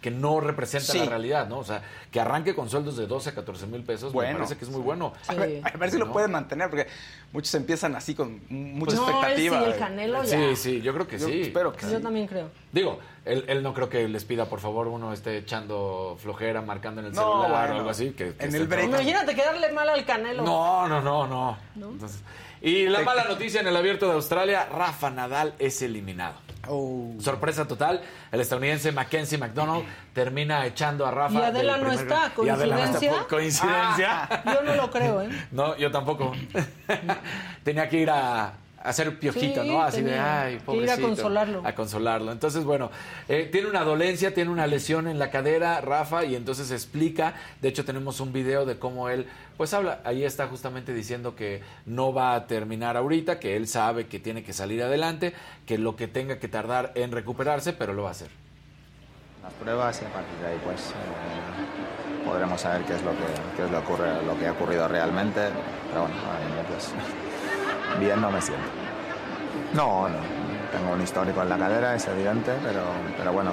que 0.01 0.11
no 0.11 0.39
representa 0.39 0.91
Sí. 0.91 0.99
la 0.99 1.05
realidad, 1.05 1.47
¿no? 1.47 1.59
O 1.59 1.63
sea, 1.63 1.81
que 2.11 2.19
arranque 2.19 2.53
con 2.55 2.69
sueldos 2.69 2.97
de 2.97 3.07
12 3.07 3.29
a 3.29 3.35
14 3.35 3.67
mil 3.67 3.83
pesos, 3.83 4.09
me 4.11 4.15
Bueno. 4.15 4.37
parece 4.39 4.57
que 4.57 4.65
es 4.65 4.71
muy 4.71 4.81
bueno. 4.81 5.13
Sí. 5.21 5.31
A 5.31 5.39
ver, 5.39 5.61
a 5.73 5.77
ver 5.77 5.91
si 5.91 5.97
lo 5.97 6.11
pueden 6.11 6.31
mantener, 6.31 6.69
porque 6.69 6.87
muchos 7.31 7.53
empiezan 7.55 7.95
así 7.95 8.15
con 8.15 8.41
mucha 8.49 8.85
Pues 8.85 8.95
no, 8.97 9.07
él 9.09 9.13
expectativa. 9.15 9.59
sí, 9.59 9.65
el 9.71 9.77
canelo 9.77 10.23
ya. 10.23 10.29
Sí, 10.29 10.55
sí, 10.55 10.81
yo 10.81 10.93
creo 10.93 11.07
que 11.07 11.17
Yo 11.19 11.27
sí. 11.27 11.41
espero 11.41 11.73
que 11.73 11.85
Yo 11.89 11.97
sí. 11.97 12.03
también 12.03 12.27
creo. 12.27 12.49
Digo, 12.71 12.99
él, 13.25 13.45
él 13.47 13.61
no 13.63 13.73
creo 13.73 13.89
que 13.89 14.07
les 14.07 14.23
pida, 14.25 14.45
por 14.45 14.59
favor, 14.59 14.87
uno 14.87 15.13
esté 15.13 15.37
echando 15.37 16.17
flojera, 16.21 16.61
marcando 16.61 17.01
en 17.01 17.07
el 17.07 17.13
No, 17.13 17.21
celular 17.43 17.49
bueno. 17.67 17.73
o 17.75 17.77
algo 17.79 17.89
así. 17.91 18.11
Que, 18.11 18.33
que 18.35 18.45
En 18.45 18.55
el 18.55 18.67
break. 18.67 18.85
Imagínate 18.87 19.35
quedarle 19.35 19.71
mal 19.71 19.87
al 19.89 20.05
canelo. 20.05 20.43
No, 20.43 20.87
no, 20.87 21.01
no, 21.01 21.27
no. 21.27 21.57
Entonces, 21.75 22.21
y 22.61 22.87
la 22.87 23.01
mala 23.01 23.23
noticia 23.25 23.61
en 23.61 23.67
el 23.67 23.75
abierto 23.75 24.07
de 24.07 24.13
Australia, 24.13 24.67
Rafa 24.71 25.09
Nadal 25.09 25.53
es 25.59 25.81
eliminado. 25.81 26.35
Oh. 26.67 27.13
Sorpresa 27.19 27.67
total, 27.67 28.01
el 28.31 28.39
estadounidense 28.39 28.91
Mackenzie 28.91 29.37
McDonald 29.37 29.83
termina 30.13 30.65
echando 30.65 31.05
a 31.05 31.11
Rafa. 31.11 31.39
Y 31.39 31.41
Adela 31.41 31.73
del 31.77 31.83
no 31.83 31.91
está. 31.91 32.31
¿coincidencia? 32.33 33.25
Coincidencia. 33.27 34.43
Yo 34.45 34.61
no 34.61 34.75
lo 34.75 34.91
creo, 34.91 35.21
¿eh? 35.21 35.29
No, 35.51 35.75
yo 35.77 35.91
tampoco. 35.91 36.33
Tenía 37.63 37.89
que 37.89 37.97
ir 37.97 38.09
a 38.09 38.53
hacer 38.83 39.19
piojito, 39.19 39.63
Sí, 39.63 39.69
¿no? 39.69 39.81
Así 39.81 40.01
de, 40.01 40.17
ay, 40.19 40.53
que 40.53 40.55
ir 40.55 40.61
a 40.61 40.65
pobrecito. 40.65 41.01
consolarlo. 41.07 41.61
A 41.65 41.73
consolarlo. 41.75 42.31
Entonces, 42.31 42.63
bueno, 42.63 42.91
eh, 43.27 43.49
tiene 43.51 43.67
una 43.69 43.83
dolencia, 43.83 44.33
tiene 44.33 44.49
una 44.51 44.67
lesión 44.67 45.07
en 45.07 45.19
la 45.19 45.29
cadera, 45.29 45.79
Rafa, 45.81 46.25
y 46.25 46.35
entonces 46.35 46.71
explica. 46.71 47.33
De 47.61 47.67
hecho, 47.69 47.85
tenemos 47.85 48.19
un 48.19 48.33
video 48.33 48.65
de 48.65 48.77
cómo 48.79 49.09
él, 49.09 49.27
pues 49.57 49.73
habla. 49.73 50.01
Ahí 50.03 50.23
está 50.23 50.47
justamente 50.47 50.93
diciendo 50.93 51.35
que 51.35 51.61
no 51.85 52.13
va 52.13 52.35
a 52.35 52.47
terminar 52.47 52.97
ahorita, 52.97 53.39
que 53.39 53.55
él 53.55 53.67
sabe 53.67 54.07
que 54.07 54.19
tiene 54.19 54.43
que 54.43 54.53
salir 54.53 54.81
adelante, 54.83 55.33
que 55.65 55.77
lo 55.77 55.95
que 55.95 56.07
tenga 56.07 56.39
que 56.39 56.47
tardar 56.47 56.91
en 56.95 57.11
recuperarse, 57.11 57.73
pero 57.73 57.93
lo 57.93 58.03
va 58.03 58.09
a 58.09 58.11
hacer. 58.11 58.29
las 59.43 59.53
pruebas 59.53 60.01
y 60.01 60.05
a 60.05 60.09
partir 60.13 60.37
de 60.39 60.47
ahí 60.47 60.59
pues 60.63 60.89
eh, 60.91 62.25
podremos 62.25 62.61
saber 62.61 62.83
qué 62.85 62.93
es 62.95 63.01
lo 63.03 63.11
que, 63.11 63.25
qué 63.57 63.65
es 63.65 63.71
lo, 63.71 63.79
que 63.79 63.85
ocurre, 63.85 64.23
lo 64.25 64.37
que 64.39 64.47
ha 64.47 64.51
ocurrido 64.51 64.87
realmente. 64.87 65.41
Pero 65.89 66.01
bueno, 66.01 66.15
pues, 66.69 66.91
bien 67.99 68.21
no 68.21 68.31
me 68.31 68.41
siento. 68.41 68.65
No, 69.73 70.07
no. 70.09 70.17
Tengo 70.71 70.93
un 70.93 71.01
histórico 71.01 71.41
en 71.41 71.49
la 71.49 71.57
cadera, 71.57 71.95
es 71.95 72.07
evidente, 72.07 72.53
pero, 72.63 72.81
pero 73.17 73.33
bueno, 73.33 73.51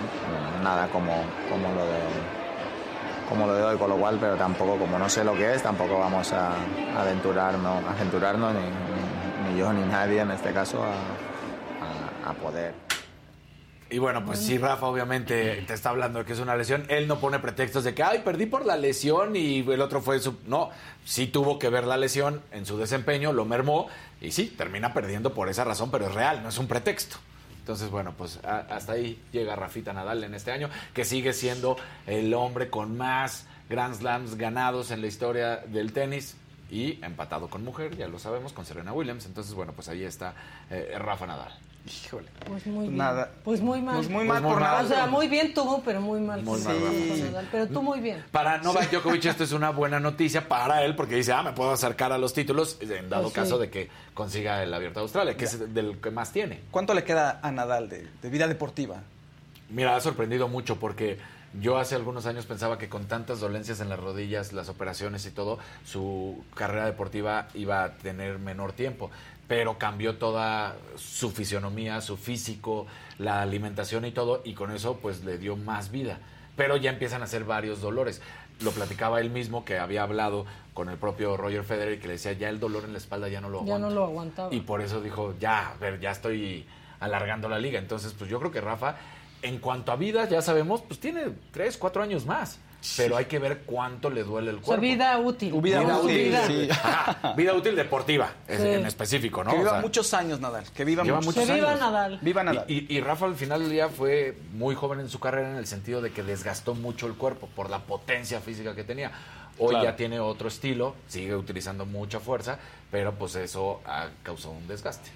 nada 0.62 0.86
como, 0.88 1.12
como 1.50 1.68
lo 1.74 1.84
de 1.86 1.98
como 3.28 3.46
lo 3.46 3.54
de 3.54 3.62
hoy, 3.62 3.76
con 3.76 3.90
lo 3.90 3.96
cual, 3.96 4.16
pero 4.18 4.36
tampoco, 4.36 4.76
como 4.78 4.98
no 4.98 5.06
sé 5.08 5.22
lo 5.22 5.34
que 5.34 5.52
es, 5.54 5.62
tampoco 5.62 5.98
vamos 5.98 6.32
a, 6.32 6.52
aventurarnos, 6.98 7.84
aventurarnos 7.84 8.54
ni, 8.54 8.60
ni- 8.60 9.52
ni 9.52 9.58
yo 9.58 9.70
ni 9.72 9.82
nadie 9.82 10.20
en 10.22 10.30
este 10.30 10.50
caso 10.52 10.82
a- 10.82 12.30
a 12.30 12.32
poder. 12.32 12.72
Y 13.90 13.98
bueno, 13.98 14.24
pues 14.24 14.40
sí, 14.40 14.58
Rafa 14.58 14.86
obviamente 14.86 15.62
te 15.66 15.72
está 15.72 15.90
hablando 15.90 16.18
de 16.18 16.24
que 16.26 16.34
es 16.34 16.40
una 16.40 16.54
lesión. 16.56 16.84
Él 16.88 17.08
no 17.08 17.20
pone 17.20 17.38
pretextos 17.38 17.84
de 17.84 17.94
que, 17.94 18.02
ay, 18.02 18.20
perdí 18.22 18.44
por 18.44 18.66
la 18.66 18.76
lesión 18.76 19.34
y 19.34 19.60
el 19.60 19.80
otro 19.80 20.02
fue 20.02 20.20
su... 20.20 20.36
No, 20.46 20.70
sí 21.04 21.26
tuvo 21.26 21.58
que 21.58 21.70
ver 21.70 21.84
la 21.84 21.96
lesión 21.96 22.42
en 22.52 22.66
su 22.66 22.76
desempeño, 22.76 23.32
lo 23.32 23.46
mermó 23.46 23.88
y 24.20 24.32
sí, 24.32 24.46
termina 24.46 24.92
perdiendo 24.92 25.32
por 25.32 25.48
esa 25.48 25.64
razón, 25.64 25.90
pero 25.90 26.06
es 26.06 26.14
real, 26.14 26.42
no 26.42 26.50
es 26.50 26.58
un 26.58 26.66
pretexto. 26.66 27.16
Entonces, 27.60 27.90
bueno, 27.90 28.14
pues 28.16 28.40
hasta 28.44 28.92
ahí 28.92 29.22
llega 29.32 29.56
Rafita 29.56 29.92
Nadal 29.92 30.22
en 30.24 30.34
este 30.34 30.52
año, 30.52 30.68
que 30.92 31.04
sigue 31.04 31.32
siendo 31.32 31.76
el 32.06 32.32
hombre 32.34 32.68
con 32.70 32.96
más 32.96 33.46
Grand 33.70 33.94
Slams 33.94 34.36
ganados 34.36 34.90
en 34.90 35.00
la 35.00 35.06
historia 35.06 35.58
del 35.58 35.92
tenis 35.92 36.36
y 36.70 37.02
empatado 37.04 37.48
con 37.48 37.64
mujer, 37.64 37.96
ya 37.96 38.08
lo 38.08 38.18
sabemos, 38.18 38.52
con 38.52 38.66
Serena 38.66 38.92
Williams. 38.92 39.26
Entonces, 39.26 39.54
bueno, 39.54 39.72
pues 39.72 39.88
ahí 39.88 40.04
está 40.04 40.34
eh, 40.70 40.94
Rafa 40.98 41.26
Nadal. 41.26 41.52
Híjole. 42.04 42.26
Pues 42.46 42.66
muy 42.66 42.84
bien. 42.86 42.96
Nada. 42.98 43.30
Pues 43.44 43.60
muy 43.60 43.80
mal. 43.80 43.96
Pues 43.96 44.08
muy 44.10 44.24
mal 44.24 44.36
Pues 44.36 44.42
muy 44.42 44.52
por 44.52 44.60
mal. 44.60 44.70
nada. 44.72 44.84
O 44.84 44.88
sea, 44.88 45.06
muy 45.06 45.28
bien 45.28 45.54
tú, 45.54 45.82
pero 45.84 46.00
muy 46.00 46.20
mal. 46.20 46.42
Muy 46.42 46.60
mal, 46.60 46.76
sí. 46.76 47.22
Nadal. 47.22 47.48
Pero 47.50 47.66
tú 47.68 47.82
muy 47.82 48.00
bien. 48.00 48.24
Para 48.30 48.58
Novak 48.58 48.90
Djokovic 48.90 49.24
esto 49.24 49.44
es 49.44 49.52
una 49.52 49.70
buena 49.70 49.98
noticia 50.00 50.46
para 50.48 50.84
él 50.84 50.94
porque 50.96 51.14
dice, 51.16 51.32
ah, 51.32 51.42
me 51.42 51.52
puedo 51.52 51.70
acercar 51.72 52.12
a 52.12 52.18
los 52.18 52.32
títulos 52.34 52.76
en 52.80 53.08
dado 53.08 53.24
Pues 53.24 53.34
sí. 53.34 53.40
caso 53.40 53.58
de 53.58 53.70
que 53.70 53.88
consiga 54.14 54.62
el 54.62 54.72
Abierto 54.74 55.00
de 55.00 55.04
Australia, 55.04 55.36
que 55.36 55.44
es 55.46 55.72
del 55.74 55.98
que 55.98 56.10
más 56.10 56.30
tiene. 56.32 56.60
¿Cuánto 56.70 56.92
le 56.94 57.04
queda 57.04 57.40
a 57.42 57.50
Nadal 57.50 57.88
de, 57.88 58.06
de 58.22 58.28
vida 58.30 58.46
deportiva? 58.48 58.96
Mira, 59.70 59.96
ha 59.96 60.00
sorprendido 60.00 60.48
mucho 60.48 60.76
porque 60.76 61.18
yo 61.60 61.78
hace 61.78 61.94
algunos 61.94 62.26
años 62.26 62.44
pensaba 62.44 62.76
que 62.78 62.88
con 62.90 63.06
tantas 63.06 63.40
dolencias 63.40 63.80
en 63.80 63.88
las 63.88 63.98
rodillas, 63.98 64.52
las 64.52 64.68
operaciones 64.68 65.24
y 65.26 65.30
todo, 65.30 65.58
su 65.84 66.44
carrera 66.54 66.84
deportiva 66.86 67.48
iba 67.54 67.84
a 67.84 67.92
tener 67.96 68.38
menor 68.38 68.72
tiempo. 68.72 69.10
Pero 69.48 69.78
cambió 69.78 70.16
toda 70.16 70.76
su 70.96 71.30
fisionomía, 71.30 72.00
su 72.02 72.16
físico, 72.16 72.86
la 73.18 73.40
alimentación 73.42 74.04
y 74.04 74.12
todo, 74.12 74.42
y 74.44 74.52
con 74.54 74.70
eso 74.70 74.98
pues 74.98 75.24
le 75.24 75.38
dio 75.38 75.56
más 75.56 75.90
vida. 75.90 76.18
Pero 76.54 76.76
ya 76.76 76.90
empiezan 76.90 77.22
a 77.22 77.26
ser 77.26 77.44
varios 77.44 77.80
dolores. 77.80 78.20
Lo 78.60 78.72
platicaba 78.72 79.20
él 79.20 79.30
mismo 79.30 79.64
que 79.64 79.78
había 79.78 80.02
hablado 80.02 80.44
con 80.74 80.88
el 80.88 80.98
propio 80.98 81.36
Roger 81.36 81.64
Federer 81.64 81.94
y 81.94 81.98
que 81.98 82.08
le 82.08 82.14
decía, 82.14 82.32
ya 82.32 82.48
el 82.48 82.60
dolor 82.60 82.84
en 82.84 82.92
la 82.92 82.98
espalda 82.98 83.28
ya 83.28 83.40
no 83.40 83.48
lo 83.48 83.58
Ya 83.64 83.74
aguanto. 83.76 83.88
no 83.88 83.94
lo 83.94 84.04
aguantaba. 84.04 84.52
Y 84.54 84.60
por 84.60 84.80
eso 84.82 85.00
dijo, 85.00 85.34
ya, 85.40 85.70
a 85.70 85.74
ver, 85.76 85.98
ya 86.00 86.10
estoy 86.10 86.66
alargando 87.00 87.48
la 87.48 87.58
liga. 87.58 87.78
Entonces, 87.78 88.12
pues 88.12 88.28
yo 88.28 88.38
creo 88.40 88.50
que 88.50 88.60
Rafa, 88.60 88.96
en 89.42 89.58
cuanto 89.60 89.92
a 89.92 89.96
vida, 89.96 90.28
ya 90.28 90.42
sabemos, 90.42 90.82
pues 90.82 90.98
tiene 91.00 91.26
tres, 91.52 91.76
cuatro 91.78 92.02
años 92.02 92.26
más. 92.26 92.58
Pero 92.96 93.16
hay 93.16 93.24
que 93.24 93.38
ver 93.40 93.62
cuánto 93.66 94.08
le 94.08 94.22
duele 94.22 94.50
el 94.50 94.56
O 94.56 94.58
sea, 94.58 94.66
cuerpo. 94.66 94.82
vida 94.82 95.18
útil. 95.18 95.52
Vida 95.60 95.82
útil, 95.98 96.16
Vida. 96.28 96.46
sí. 96.46 96.68
Ajá, 96.70 97.32
vida 97.36 97.52
útil 97.54 97.74
deportiva, 97.74 98.30
Sí. 98.46 98.54
en 98.54 98.86
específico, 98.86 99.42
¿no? 99.42 99.50
que 99.50 99.56
O 99.56 99.58
viva 99.60 99.70
sea, 99.72 99.80
muchos 99.80 100.14
años 100.14 100.40
Nadal. 100.40 100.64
Que 100.74 100.84
viva 100.84 101.02
muchos 101.02 101.24
muchos 101.26 101.44
Que 101.46 101.54
viva 101.54 101.70
años. 101.70 101.80
Nadal. 101.80 102.18
Viva 102.22 102.44
Nadal. 102.44 102.64
Y, 102.68 102.86
y- 102.94 102.96
y 102.96 103.00
Rafa 103.00 103.26
al 103.26 103.34
final 103.34 103.60
del 103.62 103.70
día 103.70 103.88
fue 103.88 104.36
muy 104.52 104.76
joven 104.76 105.00
en 105.00 105.08
su 105.08 105.18
carrera 105.18 105.50
en 105.50 105.56
el 105.56 105.66
sentido 105.66 106.00
de 106.00 106.12
que 106.12 106.22
desgastó 106.22 106.74
mucho 106.76 107.06
el 107.08 107.14
cuerpo 107.14 107.48
por 107.54 107.68
la 107.68 107.80
potencia 107.80 108.40
física 108.40 108.74
que 108.76 108.84
tenía. 108.84 109.10
Hoy 109.58 109.70
Claro. 109.70 109.84
ya 109.84 109.96
tiene 109.96 110.20
otro 110.20 110.46
estilo, 110.46 110.94
sigue 111.08 111.34
utilizando 111.34 111.84
mucha 111.84 112.20
fuerza, 112.20 112.58
pero 112.92 113.12
pues 113.14 113.34
eso 113.34 113.80
ha 113.86 114.06
causado 114.22 114.52
un 114.54 114.68
desgaste. 114.68 115.10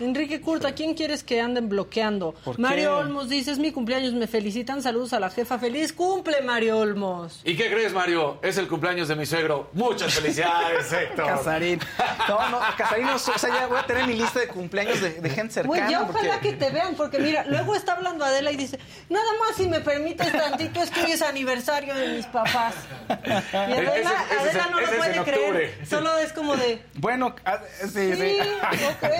Enrique 0.00 0.40
Curta, 0.40 0.72
¿quién 0.74 0.94
quieres 0.94 1.22
que 1.22 1.40
anden 1.40 1.68
bloqueando? 1.68 2.34
¿Por 2.44 2.58
Mario 2.58 2.82
qué? 2.96 3.04
Olmos 3.04 3.28
dice, 3.28 3.52
es 3.52 3.58
mi 3.58 3.70
cumpleaños, 3.70 4.12
me 4.12 4.26
felicitan, 4.26 4.82
saludos 4.82 5.12
a 5.12 5.20
la 5.20 5.30
jefa. 5.30 5.58
¡Feliz 5.58 5.92
cumple, 5.92 6.40
Mario 6.42 6.78
Olmos! 6.78 7.40
¿Y 7.44 7.56
qué 7.56 7.70
crees, 7.70 7.92
Mario? 7.92 8.38
Es 8.42 8.58
el 8.58 8.66
cumpleaños 8.66 9.06
de 9.06 9.14
mi 9.14 9.24
suegro. 9.24 9.70
Muchas 9.72 10.12
felicidades, 10.14 10.92
Héctor. 10.92 11.26
Casarín. 11.26 11.80
No, 12.28 12.48
no, 12.50 12.58
Casarín, 12.76 13.06
no, 13.06 13.14
o 13.14 13.18
sea, 13.18 13.34
ya 13.48 13.66
voy 13.68 13.78
a 13.78 13.86
tener 13.86 14.06
mi 14.08 14.14
lista 14.14 14.40
de 14.40 14.48
cumpleaños 14.48 15.00
de, 15.00 15.10
de 15.20 15.30
gente 15.30 15.54
cercana. 15.54 15.68
Güey, 15.68 15.90
ya 15.90 16.02
ojalá 16.02 16.32
porque- 16.32 16.50
que 16.50 16.56
te 16.56 16.70
vean, 16.70 16.94
porque 16.96 17.18
mira, 17.20 17.44
luego 17.46 17.76
está 17.76 17.92
hablando 17.92 18.24
Adela 18.24 18.50
y 18.50 18.56
dice, 18.56 18.80
nada 19.08 19.30
más 19.46 19.56
si 19.56 19.68
me 19.68 19.80
permites 19.80 20.32
tantito, 20.32 20.82
es 20.82 20.90
que 20.90 21.02
hoy 21.04 21.12
es 21.12 21.22
aniversario 21.22 21.94
de 21.94 22.08
mis 22.16 22.26
papás. 22.26 22.74
Y 23.08 23.56
Adela, 23.56 23.94
Ese- 23.94 24.00
ese 24.00 24.48
es 24.48 24.56
Adela 24.56 24.64
en- 24.66 24.70
no 24.72 24.80
ese 24.80 24.90
lo 24.90 24.96
puede 24.98 25.22
creer, 25.22 25.38
octubre. 25.40 25.86
solo 25.88 26.18
es 26.18 26.32
como 26.32 26.56
de... 26.56 26.82
Bueno, 26.94 27.34
ah, 27.44 27.58
sí, 27.80 27.88
Sí, 27.88 28.14
sí. 28.16 28.38
ok. 28.40 29.10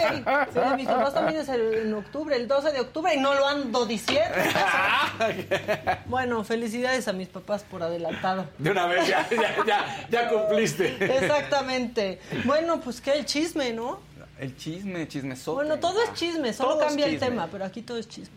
Sí, 0.53 0.61
mis 0.77 0.87
papás 0.87 1.15
también 1.15 1.41
es 1.41 1.49
el- 1.49 1.75
en 1.75 1.95
octubre, 1.95 2.35
el 2.37 2.49
12 2.49 2.73
de 2.73 2.81
octubre, 2.81 3.15
y 3.15 3.21
no 3.21 3.35
lo 3.35 3.47
ando 3.47 3.87
diciendo. 3.87 4.35
Bueno, 6.07 6.45
felicidades 6.45 7.09
a 7.09 7.13
mis 7.13 7.29
papás 7.29 7.63
por 7.65 7.83
adelantado. 7.83 8.47
De 8.59 8.71
una 8.71 8.87
vez, 8.87 9.07
ya, 9.09 9.27
ya, 9.31 9.65
ya, 9.67 10.07
ya 10.11 10.29
cumpliste. 10.29 10.97
Exactamente. 11.19 12.21
Bueno, 12.45 12.81
pues 12.81 13.01
que 13.01 13.13
el 13.13 13.25
chisme, 13.25 13.73
¿no? 13.73 14.01
El 14.39 14.57
chisme, 14.57 15.07
chismesote. 15.09 15.55
Bueno, 15.55 15.79
todo 15.79 16.03
es 16.03 16.13
chisme, 16.15 16.53
solo 16.53 16.71
Todo 16.77 16.87
cambia 16.87 17.07
el 17.07 17.13
chisme. 17.13 17.29
tema, 17.29 17.49
pero 17.51 17.65
aquí 17.65 17.83
todo 17.83 17.99
es 17.99 18.09
chisme. 18.09 18.35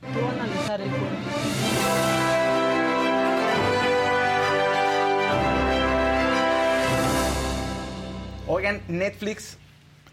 Tú 0.00 0.20
vas 0.20 0.36
a 0.36 0.42
analizar 0.42 0.80
el 0.80 0.88
cuerpo. 0.90 2.24
Oigan, 8.46 8.82
Netflix 8.88 9.56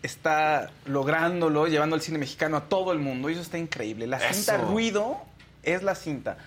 está 0.04 0.72
lográndolo, 0.86 1.68
llevando 1.68 1.96
el 1.96 2.02
cine 2.02 2.18
mexicano 2.18 2.58
a 2.58 2.70
todo 2.70 2.92
el 2.92 3.00
mundo 3.00 3.30
y 3.30 3.34
eso 3.34 3.42
está 3.42 3.58
increíble. 3.58 4.08
La 4.08 4.20
cinta. 4.20 4.58
Ruido 4.58 5.18
es 5.64 5.84
la 5.84 5.96
cinta 5.96 6.38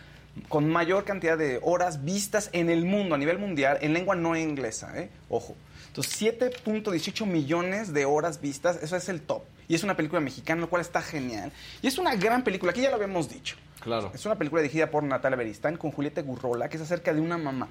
con 0.49 0.69
mayor 0.69 1.05
cantidad 1.05 1.39
de 1.39 1.61
horas 1.63 2.05
vistas 2.05 2.51
en 2.53 2.69
el 2.69 2.85
mundo, 2.85 3.15
a 3.15 3.19
nivel 3.19 3.39
mundial, 3.39 3.79
en 3.81 3.93
lengua 3.93 4.17
no 4.17 4.37
inglesa, 4.37 4.93
¿eh? 4.99 5.11
Ojo. 5.29 5.55
Entonces, 5.87 6.21
7.18 6.21 7.25
millones 7.27 7.93
de 7.93 8.05
horas 8.05 8.41
vistas, 8.41 8.81
eso 8.83 8.97
es 8.97 9.09
el 9.09 9.21
top. 9.21 9.45
Y 9.69 9.77
es 9.77 9.85
una 9.85 9.97
película 9.97 10.21
mexicana, 10.21 10.63
lo 10.63 10.69
cual 10.69 10.83
está 10.83 11.01
genial. 11.03 11.53
Y 11.83 11.87
es 11.87 11.99
una 11.99 12.17
gran 12.17 12.43
película, 12.43 12.73
aquí 12.73 12.81
ya 12.81 12.91
lo 12.91 12.97
habíamos 12.97 13.29
dicho. 13.29 13.57
Claro. 13.81 14.11
Es 14.13 14.27
una 14.27 14.35
película 14.35 14.61
dirigida 14.61 14.91
por 14.91 15.05
Natalia 15.05 15.37
Beristán 15.37 15.77
con 15.77 15.93
Julieta 15.93 16.23
Gurrola, 16.23 16.69
que 16.69 16.79
es 16.79 16.83
acerca 16.83 17.15
de 17.15 17.21
una 17.21 17.39
mamá 17.39 17.69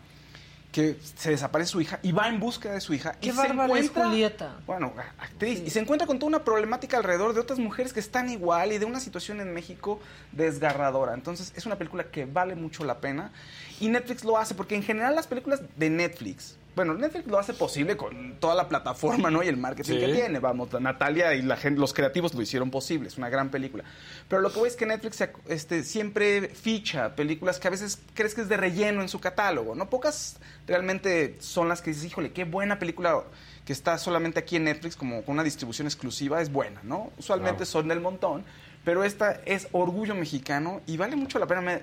que 0.74 0.98
se 1.16 1.30
desaparece 1.30 1.72
su 1.72 1.80
hija 1.80 2.00
y 2.02 2.12
va 2.12 2.28
en 2.28 2.40
búsqueda 2.40 2.74
de 2.74 2.82
su 2.82 2.94
hija. 2.96 3.14
Qué 3.22 3.30
y 3.30 3.32
se 3.32 3.42
es 3.44 3.50
encuentra- 3.52 4.06
Julieta. 4.10 4.58
Bueno, 4.66 4.92
actriz. 5.20 5.62
Y 5.66 5.70
se 5.70 5.80
encuentra 5.80 6.08
con 6.08 6.18
toda 6.20 6.28
una 6.30 6.44
problemática 6.44 6.98
alrededor 6.98 7.34
de 7.34 7.40
otras 7.40 7.60
mujeres 7.60 7.94
que 7.94 8.00
están 8.02 8.30
igual 8.30 8.74
y 8.74 8.80
de 8.80 8.86
una 8.86 9.00
situación 9.00 9.40
en 9.40 9.54
México 9.54 10.00
desgarradora. 10.32 11.14
Entonces, 11.14 11.54
es 11.56 11.66
una 11.66 11.78
película 11.78 12.06
que 12.06 12.26
vale 12.26 12.56
mucho 12.56 12.84
la 12.84 13.00
pena. 13.00 13.32
Y 13.80 13.88
Netflix 13.90 14.24
lo 14.26 14.38
hace, 14.38 14.56
porque 14.56 14.76
en 14.76 14.84
general 14.84 15.16
las 15.16 15.28
películas 15.28 15.62
de 15.78 15.90
Netflix, 15.90 16.58
bueno, 16.76 16.94
Netflix 16.96 17.28
lo 17.28 17.38
hace 17.38 17.54
posible 17.54 17.96
con 17.98 18.36
toda 18.40 18.56
la 18.56 18.68
plataforma, 18.68 19.30
¿no? 19.30 19.44
Y 19.44 19.48
el 19.48 19.58
marketing 19.58 19.94
Sí. 19.94 20.00
que 20.00 20.08
tiene. 20.14 20.40
Vamos, 20.40 20.70
Natalia 20.82 21.34
y 21.36 21.42
la 21.42 21.56
gente, 21.58 21.80
los 21.80 21.94
creativos 21.94 22.34
lo 22.34 22.42
hicieron 22.42 22.72
posible. 22.72 23.08
Es 23.08 23.18
una 23.18 23.30
gran 23.30 23.50
película. 23.52 23.84
Pero 24.28 24.42
lo 24.42 24.52
que 24.52 24.60
voy 24.60 24.68
es 24.70 24.76
que 24.76 24.86
Netflix 24.86 25.24
este, 25.48 25.84
siempre 25.84 26.50
ficha 26.50 27.16
películas 27.16 27.60
que 27.60 27.68
a 27.68 27.72
veces 27.72 28.00
crees 28.14 28.34
que 28.34 28.42
es 28.42 28.50
de 28.50 28.58
relleno 28.58 29.02
en 29.02 29.10
su 29.10 29.20
catálogo, 29.20 29.76
¿no? 29.76 29.90
Pocas 29.90 30.38
realmente 30.68 31.36
son 31.40 31.70
las 31.70 31.82
que 31.82 31.92
dices, 31.92 32.06
híjole, 32.06 32.32
qué 32.32 32.44
buena 32.46 32.80
película 32.80 33.22
que 33.66 33.74
está 33.74 33.98
solamente 33.98 34.40
aquí 34.40 34.56
en 34.58 34.66
Netflix, 34.66 34.96
como 34.96 35.22
con 35.24 35.34
una 35.34 35.44
distribución 35.44 35.88
exclusiva, 35.88 36.42
es 36.42 36.52
buena, 36.52 36.82
¿no? 36.84 37.12
Usualmente 37.18 37.66
son 37.66 37.88
del 37.88 38.02
montón. 38.02 38.44
Pero 38.84 39.04
esta 39.06 39.40
es 39.46 39.68
orgullo 39.72 40.14
mexicano 40.16 40.82
y 40.86 40.98
vale 40.98 41.16
mucho 41.16 41.40
la 41.40 41.48
pena. 41.48 41.62
Me, 41.62 41.82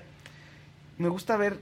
me 0.99 1.09
gusta 1.09 1.35
ver 1.37 1.57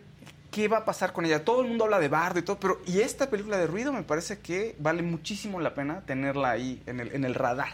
qué 0.51 0.67
va 0.67 0.77
a 0.77 0.85
pasar 0.85 1.13
con 1.13 1.25
ella. 1.25 1.43
Todo 1.45 1.61
el 1.61 1.67
mundo 1.67 1.85
habla 1.85 1.99
de 1.99 2.07
Bardo 2.07 2.39
y 2.39 2.43
todo, 2.43 2.59
pero 2.59 2.79
y 2.85 2.99
esta 3.01 3.29
película 3.29 3.57
de 3.57 3.67
ruido 3.67 3.91
me 3.93 4.03
parece 4.03 4.39
que 4.39 4.75
vale 4.79 5.01
muchísimo 5.01 5.59
la 5.59 5.73
pena 5.73 6.01
tenerla 6.05 6.51
ahí 6.51 6.81
en 6.85 6.99
el, 6.99 7.13
en 7.13 7.23
el 7.25 7.35
radar. 7.35 7.73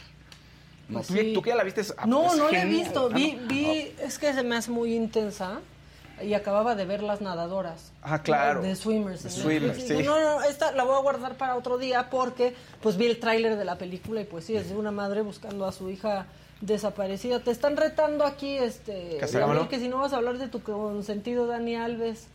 No, 0.88 1.00
Pues 1.00 1.08
tú, 1.08 1.14
sí. 1.16 1.34
tú 1.34 1.42
que 1.42 1.50
ya 1.50 1.56
la 1.56 1.64
viste. 1.64 1.82
No, 2.06 2.36
no 2.36 2.50
la 2.52 2.62
he 2.62 2.66
visto. 2.66 3.10
Ah, 3.12 3.16
Vi, 3.16 3.32
no. 3.34 3.48
vi, 3.48 3.92
es 4.02 4.20
que 4.20 4.34
se 4.34 4.44
me 4.44 4.56
hace 4.56 4.70
muy 4.72 4.94
intensa 4.94 5.60
y 6.22 6.34
acababa 6.34 6.76
de 6.76 6.86
ver 6.86 7.02
las 7.02 7.22
nadadoras. 7.22 7.92
Ah, 8.04 8.22
claro. 8.22 8.62
De 8.62 8.76
Swimmers. 8.76 9.24
De 9.24 9.30
Swimmers, 9.32 9.82
sí. 9.84 10.04
No, 10.04 10.20
no, 10.22 10.44
esta 10.44 10.72
la 10.74 10.84
voy 10.84 10.96
a 10.96 11.00
guardar 11.00 11.36
para 11.38 11.56
otro 11.56 11.78
día 11.78 12.10
porque 12.10 12.56
pues 12.82 12.98
vi 12.98 13.08
el 13.08 13.20
tráiler 13.20 13.58
de 13.58 13.66
la 13.66 13.78
película 13.78 14.22
y 14.22 14.26
pues 14.26 14.46
sí, 14.46 14.56
es 14.56 14.70
de 14.70 14.76
una 14.76 14.92
madre 14.92 15.22
buscando 15.22 15.66
a 15.66 15.72
su 15.72 15.90
hija 15.90 16.28
desaparecida. 16.62 17.40
Te 17.40 17.52
están 17.52 17.76
retando 17.78 18.24
aquí, 18.24 18.56
este, 18.58 19.18
que 19.70 19.80
si 19.80 19.88
no 19.88 19.98
vas 20.00 20.14
a 20.14 20.18
hablar 20.18 20.38
de 20.38 20.48
tu 20.48 20.62
consentido 20.62 21.48
Dani 21.48 21.76
Alves. 21.76 22.28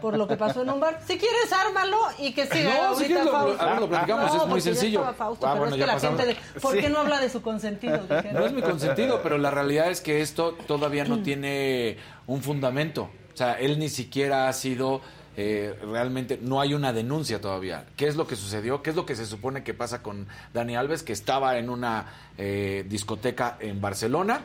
Por 0.00 0.16
lo 0.18 0.26
que 0.28 0.36
pasó 0.36 0.62
en 0.62 0.70
un 0.70 0.80
bar. 0.80 1.00
Si 1.06 1.18
quieres, 1.18 1.52
ármalo 1.52 1.98
y 2.18 2.32
que 2.32 2.46
siga 2.46 2.88
No, 2.90 2.94
si 2.94 3.04
quieres 3.06 3.24
lo- 3.24 3.32
Fausto. 3.32 3.62
a 3.62 3.66
ver, 3.72 3.80
lo 3.80 3.88
platicamos, 3.88 4.34
es 4.34 4.46
muy 4.46 4.60
sencillo. 4.60 5.14
Fausto, 5.14 5.46
Ah, 5.46 5.52
pero 5.52 5.60
bueno, 5.62 5.74
es 5.76 5.80
que 5.80 5.86
la 5.86 5.92
pasamos. 5.94 6.20
gente 6.20 6.34
de, 6.34 6.60
¿por 6.60 6.74
Sí. 6.74 6.80
qué 6.80 6.88
no 6.88 6.98
habla 7.00 7.20
de 7.20 7.30
su 7.30 7.42
consentido? 7.42 8.00
No 8.32 8.46
es 8.46 8.52
mi 8.52 8.62
consentido, 8.62 9.20
pero 9.22 9.38
la 9.38 9.50
realidad 9.50 9.90
es 9.90 10.00
que 10.00 10.20
esto 10.20 10.52
todavía 10.66 11.04
no 11.04 11.22
tiene 11.22 11.96
un 12.26 12.42
fundamento. 12.42 13.10
O 13.32 13.36
sea, 13.36 13.54
él 13.54 13.78
ni 13.78 13.88
siquiera 13.88 14.48
ha 14.48 14.52
sido 14.52 15.00
eh, 15.34 15.74
realmente 15.90 16.38
no 16.42 16.60
hay 16.60 16.74
una 16.74 16.92
denuncia 16.92 17.40
todavía. 17.40 17.86
¿Qué 17.96 18.06
es 18.06 18.16
lo 18.16 18.26
que 18.26 18.36
sucedió? 18.36 18.82
¿Qué 18.82 18.90
es 18.90 18.96
lo 18.96 19.06
que 19.06 19.16
se 19.16 19.24
supone 19.24 19.64
que 19.64 19.72
pasa 19.72 20.02
con 20.02 20.26
Dani 20.52 20.76
Alves, 20.76 21.02
que 21.02 21.14
estaba 21.14 21.56
en 21.56 21.70
una 21.70 22.04
eh, 22.36 22.84
discoteca 22.86 23.56
en 23.60 23.80
Barcelona, 23.80 24.42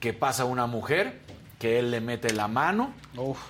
que 0.00 0.14
pasa 0.14 0.46
una 0.46 0.66
mujer, 0.66 1.18
que 1.58 1.78
él 1.78 1.90
le 1.90 2.00
mete 2.00 2.32
la 2.32 2.48
mano 2.48 2.92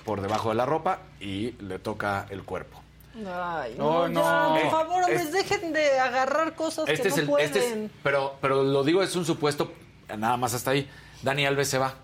por 0.05 0.21
debajo 0.21 0.49
de 0.49 0.55
la 0.55 0.65
ropa 0.65 0.99
y 1.19 1.51
le 1.61 1.79
toca 1.79 2.25
el 2.29 2.43
cuerpo? 2.43 2.81
Ay, 3.15 3.75
No, 3.77 4.07
no, 4.07 4.09
no. 4.09 4.21
ya, 4.21 4.49
por 4.61 4.67
Eh, 4.67 4.69
favor, 4.71 5.03
hombres, 5.03 5.21
es- 5.21 5.31
dejen 5.31 5.73
de 5.73 5.99
agarrar 5.99 6.53
cosas 6.55 6.87
Este 6.87 7.03
que 7.03 7.07
es 7.09 7.15
no 7.15 7.21
el, 7.21 7.27
pueden. 7.27 7.45
este 7.47 7.83
es- 7.85 7.91
pero, 8.03 8.35
pero 8.41 8.63
lo 8.63 8.83
digo, 8.83 9.01
es 9.01 9.15
un 9.15 9.25
supuesto, 9.25 9.73
nada 10.17 10.37
más 10.37 10.53
hasta 10.53 10.71
ahí. 10.71 10.87
Dani 11.23 11.45
Alves 11.45 11.67
se 11.67 11.79
va. 11.79 11.95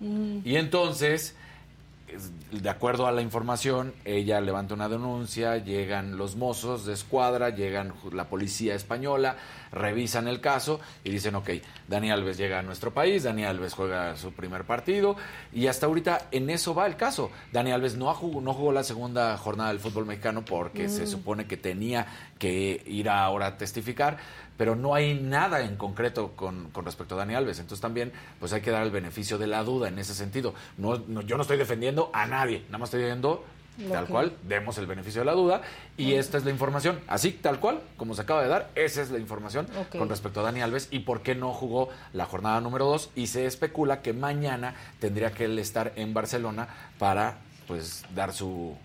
Mm. 0.00 0.38
Y 0.44 0.56
entonces, 0.56 1.22
es- 1.30 1.36
de 2.50 2.70
acuerdo 2.70 3.06
a 3.06 3.12
la 3.12 3.20
información, 3.22 3.94
ella 4.04 4.40
levanta 4.40 4.74
una 4.74 4.88
denuncia, 4.88 5.58
llegan 5.58 6.16
los 6.16 6.36
mozos 6.36 6.86
de 6.86 6.94
escuadra, 6.94 7.50
llegan 7.50 7.92
la 8.12 8.28
policía 8.28 8.74
española, 8.74 9.36
revisan 9.70 10.26
el 10.28 10.40
caso 10.40 10.80
y 11.04 11.10
dicen, 11.10 11.34
ok, 11.34 11.50
Dani 11.86 12.10
Alves 12.10 12.38
llega 12.38 12.58
a 12.58 12.62
nuestro 12.62 12.92
país, 12.94 13.24
Dani 13.24 13.44
Alves 13.44 13.74
juega 13.74 14.16
su 14.16 14.32
primer 14.32 14.64
partido 14.64 15.16
y 15.52 15.66
hasta 15.66 15.86
ahorita 15.86 16.28
en 16.30 16.48
eso 16.50 16.74
va 16.74 16.86
el 16.86 16.96
caso. 16.96 17.30
Dani 17.52 17.72
Alves 17.72 17.96
no, 17.96 18.10
ha 18.10 18.14
jugó, 18.14 18.40
no 18.40 18.54
jugó 18.54 18.72
la 18.72 18.82
segunda 18.82 19.36
jornada 19.36 19.68
del 19.70 19.78
fútbol 19.80 20.06
mexicano 20.06 20.44
porque 20.44 20.88
se 20.88 21.02
Mm. 21.04 21.06
supone 21.06 21.46
que 21.46 21.56
tenía 21.56 22.06
que 22.38 22.82
ir 22.86 23.08
ahora 23.10 23.46
a 23.48 23.56
testificar, 23.58 24.18
pero 24.58 24.76
no 24.76 24.94
hay 24.94 25.14
nada 25.14 25.62
en 25.62 25.76
concreto 25.76 26.32
con, 26.36 26.68
con 26.70 26.84
respecto 26.84 27.14
a 27.14 27.18
Dani 27.18 27.34
Alves. 27.34 27.60
Entonces 27.60 27.80
también 27.80 28.12
pues 28.40 28.52
hay 28.52 28.60
que 28.60 28.70
dar 28.70 28.82
el 28.82 28.90
beneficio 28.90 29.38
de 29.38 29.46
la 29.46 29.64
duda 29.64 29.88
en 29.88 29.98
ese 29.98 30.12
sentido. 30.14 30.52
No, 30.76 30.98
no- 31.06 31.22
yo 31.22 31.36
no 31.36 31.42
estoy 31.42 31.56
defendiendo 31.56 32.10
a 32.12 32.26
nadie, 32.26 32.64
nada 32.66 32.78
más 32.78 32.88
estoy 32.88 33.00
diciendo 33.00 33.44
tal 33.92 34.06
que- 34.06 34.12
cual, 34.12 34.32
demos 34.42 34.76
el 34.78 34.86
beneficio 34.86 35.20
de 35.20 35.26
la 35.26 35.32
duda 35.34 35.62
y 35.96 36.14
esta 36.14 36.36
es 36.36 36.44
la 36.44 36.50
información, 36.50 36.98
así 37.06 37.30
tal 37.30 37.60
cual, 37.60 37.80
como 37.96 38.12
se 38.14 38.22
acaba 38.22 38.42
de 38.42 38.48
dar, 38.48 38.70
esa 38.74 39.00
es 39.02 39.10
la 39.12 39.20
información 39.20 39.68
con 39.96 40.08
respecto 40.08 40.40
a 40.40 40.42
Dani 40.42 40.60
Alves 40.62 40.88
y 40.90 40.98
por 40.98 41.22
qué 41.22 41.36
no 41.36 41.52
jugó 41.54 41.88
la 42.12 42.26
jornada 42.26 42.60
número 42.60 42.86
2 42.86 43.10
y 43.14 43.28
se 43.28 43.46
especula 43.46 44.02
que 44.02 44.12
mañana 44.12 44.74
tendría 44.98 45.30
que 45.30 45.44
él 45.44 45.56
estar 45.60 45.92
en 45.94 46.12
Barcelona 46.12 46.66
para 46.98 47.38
pues 47.68 48.04
dar 48.14 48.32
su 48.32 48.76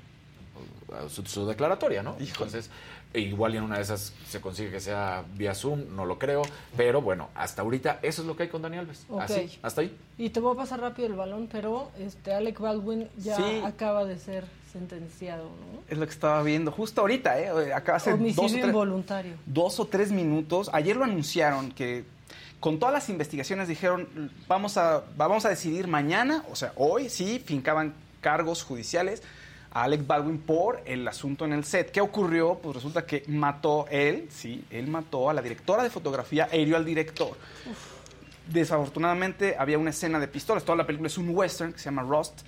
su, 1.10 1.26
su 1.26 1.48
declaratoria, 1.48 2.04
¿no? 2.04 2.16
Entonces, 2.20 2.70
e 3.14 3.20
igual 3.20 3.54
y 3.54 3.58
en 3.58 3.64
una 3.64 3.76
de 3.78 3.84
esas 3.84 4.14
se 4.28 4.42
consigue 4.42 4.72
que 4.72 4.80
sea 4.80 5.24
vía 5.36 5.54
Zoom, 5.54 5.96
no 5.96 6.06
lo 6.06 6.18
creo, 6.18 6.42
pero 6.76 7.02
bueno, 7.02 7.30
hasta 7.36 7.62
ahorita 7.62 8.00
eso 8.02 8.22
es 8.24 8.28
lo 8.28 8.36
que 8.36 8.44
hay 8.44 8.50
con 8.50 8.62
Dani 8.64 8.78
Alves. 8.78 9.06
Ok. 9.10 9.22
Así, 9.22 9.60
hasta 9.62 9.82
ahí. 9.82 9.96
Y 10.18 10.30
te 10.32 10.40
voy 10.40 10.54
a 10.54 10.58
pasar 10.58 10.80
rápido 10.82 11.08
el 11.08 11.14
balón, 11.14 11.48
pero 11.52 11.92
este 12.00 12.34
Alec 12.34 12.60
Baldwin 12.60 13.08
ya 13.18 13.38
Sí. 13.38 13.62
acaba 13.64 14.06
de 14.06 14.18
ser 14.18 14.46
sentenciado, 14.72 15.44
¿no? 15.44 15.82
Es 15.88 15.98
lo 15.98 16.06
que 16.06 16.12
estaba 16.12 16.42
viendo 16.42 16.72
justo 16.72 17.02
ahorita, 17.02 17.40
¿eh? 17.40 17.72
Hace 17.74 18.10
dos 18.12 18.20
o, 18.20 18.22
Homicidio 18.24 18.50
tres, 18.50 18.66
involuntario. 18.66 19.34
dos 19.46 19.80
o 19.80 19.86
tres 19.86 20.12
minutos. 20.12 20.70
Ayer 20.74 20.96
lo 20.98 21.04
anunciaron 21.04 21.72
que 21.72 22.06
con 22.60 22.80
todas 22.80 22.94
las 22.94 23.10
investigaciones 23.10 23.68
dijeron, 23.68 24.32
vamos 24.48 24.78
a, 24.78 25.04
vamos 25.18 25.46
a 25.46 25.50
decidir 25.50 25.88
mañana, 25.88 26.44
o 26.50 26.56
sea, 26.56 26.74
hoy 26.78 27.10
sí, 27.10 27.40
fincaban 27.46 27.94
cargos 28.22 28.64
judiciales 28.64 29.22
a 29.74 29.84
Alec 29.84 30.06
Baldwin 30.06 30.38
por 30.40 30.82
el 30.86 31.08
asunto 31.08 31.46
en 31.46 31.54
el 31.54 31.64
set. 31.66 31.92
¿Qué 31.92 32.00
ocurrió? 32.02 32.56
Pues 32.62 32.76
resulta 32.76 33.06
que 33.06 33.24
mató 33.28 33.88
él, 33.90 34.28
sí, 34.30 34.64
él 34.70 34.88
mató 34.88 35.30
a 35.30 35.34
la 35.34 35.42
directora 35.42 35.82
de 35.84 35.90
fotografía 35.90 36.48
e 36.52 36.60
hirió 36.62 36.78
al 36.78 36.86
director. 36.86 37.36
Desafortunadamente 38.48 39.56
había 39.58 39.78
una 39.78 39.90
escena 39.92 40.20
de 40.20 40.28
pistolas. 40.28 40.64
Toda 40.64 40.78
la 40.78 40.86
película 40.86 41.08
es 41.08 41.18
un 41.18 41.30
western 41.36 41.74
que 41.74 41.80
se 41.80 41.86
llama 41.86 42.04
Rust. 42.04 42.42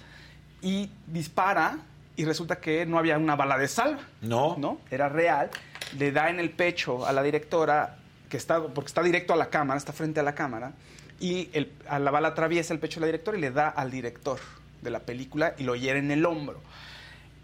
Y 0.61 0.89
dispara 1.07 1.77
y 2.15 2.25
resulta 2.25 2.57
que 2.59 2.85
no 2.85 2.97
había 2.97 3.17
una 3.17 3.35
bala 3.35 3.57
de 3.57 3.67
salva. 3.67 4.01
No. 4.21 4.55
No, 4.57 4.79
era 4.91 5.09
real. 5.09 5.49
Le 5.97 6.11
da 6.11 6.29
en 6.29 6.39
el 6.39 6.49
pecho 6.51 7.05
a 7.05 7.13
la 7.13 7.23
directora, 7.23 7.97
que 8.29 8.37
está, 8.37 8.61
porque 8.67 8.87
está 8.87 9.01
directo 9.03 9.33
a 9.33 9.35
la 9.37 9.49
cámara, 9.49 9.77
está 9.77 9.93
frente 9.93 10.19
a 10.19 10.23
la 10.23 10.35
cámara. 10.35 10.73
Y 11.19 11.49
el- 11.53 11.71
a 11.87 11.99
la 11.99 12.11
bala 12.11 12.29
atraviesa 12.29 12.73
el 12.73 12.79
pecho 12.79 12.99
de 12.99 13.01
la 13.01 13.07
directora 13.07 13.37
y 13.37 13.41
le 13.41 13.51
da 13.51 13.69
al 13.69 13.89
director 13.91 14.39
de 14.81 14.89
la 14.89 14.99
película 14.99 15.55
y 15.57 15.63
lo 15.63 15.75
hiere 15.75 15.99
en 15.99 16.11
el 16.11 16.25
hombro. 16.25 16.61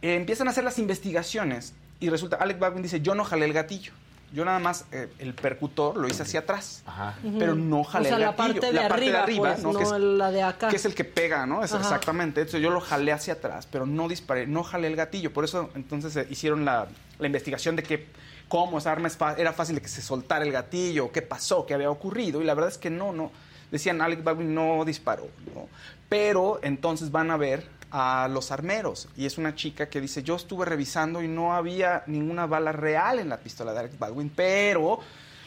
Eh, 0.02 0.16
empiezan 0.16 0.48
a 0.48 0.52
hacer 0.52 0.64
las 0.64 0.80
investigaciones 0.80 1.74
y 2.00 2.10
resulta, 2.10 2.38
Alec 2.38 2.60
Baldwin 2.60 2.84
dice, 2.84 3.02
yo 3.02 3.16
no 3.16 3.24
jalé 3.24 3.46
el 3.46 3.54
gatillo. 3.54 3.94
Yo 4.34 4.46
nada 4.46 4.60
más 4.60 4.86
eh, 4.94 5.10
el 5.20 5.34
percutor 5.34 5.98
lo 5.98 6.08
hice 6.08 6.24
hacia 6.24 6.40
atrás, 6.40 6.84
Ujú. 7.22 7.38
pero 7.38 7.54
no 7.54 7.84
jalé 7.84 8.06
o 8.06 8.08
sea, 8.08 8.16
el 8.16 8.22
la 8.22 8.32
gatillo. 8.32 8.62
parte 8.62 8.72
de 8.72 8.80
arriba, 8.80 9.26
pues, 9.26 9.64
¿no? 9.64 9.74
no 9.74 9.80
que, 9.80 9.84
es, 9.84 9.92
la 9.92 10.32
de 10.32 10.42
acá. 10.42 10.70
que 10.70 10.78
es 10.78 10.86
el 10.86 10.96
que 10.96 11.04
pega, 11.04 11.46
¿no? 11.46 11.66
Es 11.66 11.74
Ajá. 11.74 11.84
exactamente. 11.84 12.40
Entonces 12.40 12.62
yo 12.62 12.70
lo 12.70 12.80
jalé 12.80 13.12
hacia 13.12 13.34
atrás, 13.34 13.68
pero 13.70 13.86
no 13.86 14.08
disparé, 14.08 14.48
no 14.48 14.64
jalé 14.64 14.88
el 14.88 14.96
gatillo. 14.96 15.34
Por 15.34 15.44
eso 15.44 15.70
entonces 15.76 16.16
eh, 16.16 16.28
hicieron 16.30 16.64
la, 16.64 16.88
la 17.20 17.28
investigación 17.28 17.76
de 17.76 17.84
que 17.84 18.08
cómo 18.48 18.78
esa 18.78 18.94
arma 18.94 19.10
era 19.38 19.52
fácil 19.52 19.76
de 19.76 19.82
que 19.82 19.90
se 19.90 20.02
soltara 20.02 20.46
el 20.46 20.52
gatillo, 20.54 21.12
qué 21.12 21.22
pasó, 21.22 21.66
qué 21.66 21.74
había 21.74 21.92
ocurrido. 21.92 22.42
Y 22.42 22.46
la 22.46 22.54
verdad 22.54 22.70
es 22.72 22.78
que 22.78 22.90
no, 22.90 23.12
no. 23.12 23.34
Decían, 23.70 24.02
Alec 24.02 24.24
Baldwin 24.24 24.56
no 24.56 24.86
disparó, 24.86 25.28
¿no? 25.54 25.68
Pero 26.08 26.60
entonces 26.64 27.12
van 27.12 27.32
a 27.32 27.38
ver 27.38 27.66
a 27.92 28.28
los 28.30 28.52
armeros. 28.52 29.08
Y 29.18 29.26
es 29.26 29.38
una 29.38 29.54
chica 29.56 29.90
que 29.90 30.00
dice, 30.02 30.24
yo 30.24 30.36
estuve 30.36 30.66
revisando 30.66 31.22
y 31.22 31.28
no 31.28 31.54
había 31.54 32.04
ninguna 32.08 32.46
bala 32.46 32.72
real 32.72 33.20
en 33.20 33.30
la 33.30 33.38
pistola 33.38 33.74
de 33.74 33.80
Alec 33.80 34.00
Baldwin, 34.00 34.32
pero 34.36 35.00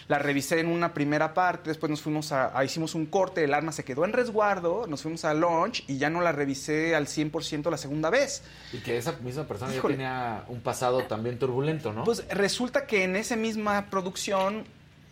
la 0.06 0.18
revisé 0.18 0.60
en 0.60 0.66
una 0.68 0.92
primera 0.92 1.32
parte, 1.32 1.70
después 1.70 1.88
nos 1.88 2.02
fuimos 2.02 2.30
a, 2.30 2.56
a- 2.58 2.62
hicimos 2.62 2.94
un 2.94 3.06
corte, 3.06 3.42
el 3.42 3.54
arma 3.54 3.72
se 3.72 3.84
quedó 3.84 4.04
en 4.04 4.12
resguardo, 4.12 4.86
nos 4.86 5.00
fuimos 5.00 5.24
a 5.24 5.32
launch 5.32 5.82
y 5.88 5.96
ya 5.96 6.10
no 6.10 6.20
la 6.20 6.30
revisé 6.30 6.94
al 6.94 7.06
100% 7.06 7.70
la 7.70 7.78
segunda 7.78 8.10
vez. 8.10 8.42
Y 8.74 8.80
que 8.80 8.98
esa 8.98 9.12
misma 9.22 9.44
persona 9.44 9.74
Híjole. 9.74 9.94
ya 9.94 9.96
tenía 9.98 10.44
un 10.48 10.60
pasado 10.60 11.04
también 11.04 11.38
turbulento, 11.38 11.94
¿no? 11.94 12.04
Pues 12.04 12.22
resulta 12.28 12.84
que 12.86 13.04
en 13.04 13.16
esa 13.16 13.36
misma 13.36 13.86
producción, 13.88 14.64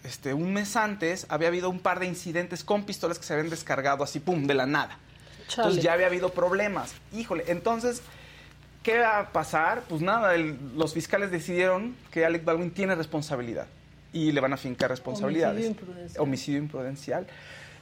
este, 0.04 0.34
un 0.34 0.52
mes 0.52 0.76
antes, 0.76 1.24
había 1.30 1.48
habido 1.48 1.70
un 1.70 1.78
par 1.80 1.98
de 1.98 2.04
incidentes 2.06 2.62
con 2.62 2.84
pistolas 2.84 3.18
que 3.18 3.24
se 3.24 3.32
habían 3.32 3.48
descargado 3.48 4.04
así, 4.04 4.20
pum, 4.20 4.46
de 4.46 4.52
la 4.52 4.66
nada. 4.66 4.98
Chale. 5.48 5.68
Entonces 5.68 5.82
ya 5.84 5.92
había 5.92 6.06
habido 6.06 6.30
problemas. 6.30 6.94
Híjole, 7.12 7.44
entonces, 7.48 8.02
¿qué 8.82 8.98
va 8.98 9.18
a 9.20 9.32
pasar? 9.32 9.82
Pues 9.88 10.00
nada, 10.02 10.34
el- 10.34 10.56
los 10.76 10.94
fiscales 10.94 11.30
decidieron 11.30 11.94
que 12.10 12.24
Alec 12.24 12.44
Baldwin 12.44 12.70
tiene 12.70 12.94
responsabilidad 12.94 13.66
y 14.12 14.32
le 14.32 14.40
van 14.40 14.52
a 14.52 14.56
fincar 14.56 14.90
responsabilidades. 14.90 15.56
Homicidio 15.64 15.70
imprudencial. 15.80 16.22
Homicidio 16.22 16.58
imprudencial. 16.58 17.26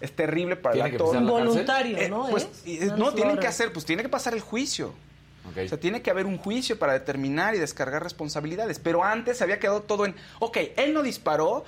Es 0.00 0.12
terrible 0.16 0.56
para 0.56 0.74
¿Tiene 0.74 0.88
el 0.88 0.94
actor. 0.94 1.12
cárcel? 1.12 1.22
Involuntario, 1.28 2.08
¿no? 2.08 2.28
pues, 2.30 2.44
¿Es? 2.44 2.66
y- 2.66 2.78
no, 2.78 2.86
Manslaughter. 2.86 3.14
tienen 3.16 3.38
que 3.38 3.46
hacer, 3.46 3.72
pues 3.72 3.84
tiene 3.84 4.02
que 4.02 4.08
pasar 4.08 4.32
el 4.34 4.40
juicio. 4.40 4.94
O 5.42 5.68
sea, 5.68 5.80
tiene 5.80 6.00
que 6.02 6.10
haber 6.10 6.26
un 6.26 6.36
juicio 6.38 6.78
para 6.78 6.92
determinar 6.92 7.54
y 7.54 7.58
descargar 7.58 8.02
responsabilidades. 8.02 8.78
Pero 8.78 9.02
antes 9.02 9.38
se 9.38 9.44
había 9.44 9.58
quedado 9.58 9.82
todo 9.82 10.04
en, 10.06 10.14
ok, 10.38 10.58
él 10.76 10.92
no 10.94 11.02
disparó, 11.02 11.64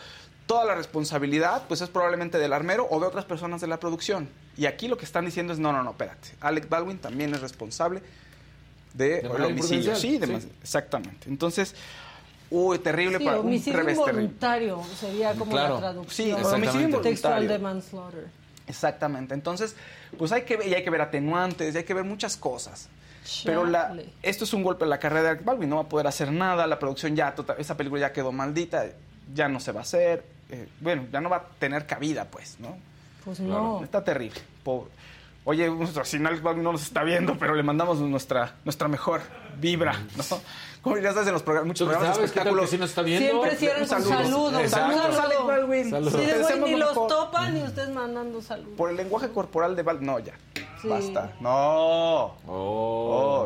toda 0.52 0.66
la 0.66 0.74
responsabilidad 0.74 1.62
pues 1.66 1.80
es 1.80 1.88
probablemente 1.88 2.36
del 2.36 2.52
armero 2.52 2.86
o 2.90 3.00
de 3.00 3.06
otras 3.06 3.24
personas 3.24 3.62
de 3.62 3.66
la 3.68 3.80
producción. 3.80 4.28
Y 4.54 4.66
aquí 4.66 4.86
lo 4.86 4.98
que 4.98 5.06
están 5.06 5.24
diciendo 5.24 5.54
es, 5.54 5.58
no, 5.58 5.72
no, 5.72 5.82
no, 5.82 5.92
espérate. 5.92 6.28
Alec 6.42 6.68
Baldwin 6.68 6.98
también 6.98 7.32
es 7.34 7.40
responsable 7.40 8.02
de, 8.92 9.08
De 9.08 9.18
el 9.20 9.44
homicidio. 9.44 9.96
Sí, 9.96 10.18
de 10.18 10.26
sí. 10.26 10.32
mas- 10.34 10.46
exactamente. 10.62 11.26
Entonces, 11.30 11.74
uy, 12.50 12.78
terrible 12.80 13.16
Sí, 13.16 13.24
para 13.24 13.40
un 13.40 13.46
revés 13.46 13.64
terrible. 13.64 13.92
involuntario 13.94 14.82
sería 15.00 15.32
como 15.32 15.52
Claro. 15.52 15.74
la 15.76 15.80
traducción 15.80 16.38
Sí, 16.38 16.44
homicidio 16.46 17.00
textual 17.00 17.48
de 17.48 17.58
manslaughter. 17.58 18.26
Exactamente. 18.68 19.32
Entonces, 19.32 19.74
pues 20.18 20.32
hay 20.32 20.42
que 20.42 20.58
ver, 20.58 20.68
y 20.68 20.74
hay 20.74 20.84
que 20.84 20.90
ver 20.90 21.00
atenuantes, 21.00 21.74
y 21.74 21.78
hay 21.78 21.84
que 21.84 21.94
ver 21.94 22.04
muchas 22.04 22.36
cosas. 22.36 22.90
Pero 23.46 23.64
la, 23.64 23.96
esto 24.20 24.44
es 24.44 24.52
un 24.52 24.62
golpe 24.62 24.84
a 24.84 24.88
la 24.88 24.98
carrera 24.98 25.22
de 25.22 25.28
Alec 25.30 25.44
Baldwin, 25.46 25.70
no 25.70 25.76
va 25.76 25.82
a 25.82 25.88
poder 25.88 26.06
hacer 26.08 26.30
nada, 26.30 26.66
la 26.66 26.78
producción 26.78 27.16
ya, 27.16 27.34
tota- 27.34 27.54
esa 27.58 27.74
película 27.74 28.02
ya 28.02 28.12
quedó 28.12 28.32
maldita, 28.32 28.84
ya 29.32 29.48
no 29.48 29.60
se 29.60 29.72
va 29.72 29.80
a 29.80 29.82
hacer, 29.84 30.24
eh, 30.52 30.68
bueno, 30.80 31.06
ya 31.10 31.20
no 31.20 31.28
va 31.28 31.36
a 31.38 31.44
tener 31.58 31.86
cabida, 31.86 32.26
pues, 32.26 32.60
¿no? 32.60 32.76
Pues 33.24 33.40
no. 33.40 33.82
Está 33.82 34.04
terrible, 34.04 34.40
pobre. 34.62 34.90
Oye, 35.44 35.68
nuestro 35.68 36.04
si 36.04 36.18
Alec 36.18 36.40
Baldwin 36.40 36.62
no 36.62 36.70
nos 36.70 36.82
está 36.82 37.02
viendo, 37.02 37.36
pero 37.36 37.56
le 37.56 37.64
mandamos 37.64 37.98
nuestra, 37.98 38.54
nuestra 38.64 38.86
mejor 38.86 39.22
vibra, 39.58 39.92
¿no? 40.16 40.40
Como 40.82 40.98
ya 40.98 41.12
sabes 41.12 41.26
en 41.28 41.32
los 41.34 41.42
programas, 41.42 41.66
muchos 41.68 41.86
Tú 41.86 41.90
programas 41.90 42.16
de 42.16 42.28
sabes, 42.28 42.30
¿qué 42.30 42.38
tal 42.38 42.46
espectáculos. 42.48 42.70
que 42.70 42.76
sí 42.76 42.80
nos 42.80 42.90
está 42.90 43.02
viendo? 43.02 43.28
Siempre 43.28 43.56
cierran 43.56 43.82
Un 43.82 43.88
con 43.88 44.02
saludo. 44.02 44.50
saludos. 44.52 44.70
Saludos, 44.70 45.18
Alec 45.18 45.46
Baldwin. 45.46 45.90
Saludos. 45.90 46.12
Sí, 46.12 46.26
de 46.26 46.60
ni 46.60 46.72
lo 46.76 46.78
los 46.94 47.08
topan 47.08 47.54
ni 47.54 47.62
ustedes 47.62 47.90
mandando 47.90 48.40
saludos. 48.42 48.74
Por 48.76 48.90
el 48.90 48.96
lenguaje 48.96 49.28
corporal 49.30 49.74
de 49.74 49.82
Baldwin, 49.82 50.06
no, 50.06 50.18
ya, 50.20 50.34
Sí. 50.80 50.88
basta. 50.88 51.32
No, 51.40 51.50
Oh. 51.50 52.34
Oh, 52.46 53.44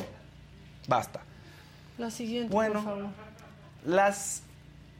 basta. 0.88 1.20
La 1.96 2.10
siguiente, 2.10 2.52
Bueno. 2.52 2.74
por 2.74 2.84
favor. 2.84 3.06
Las 3.86 4.42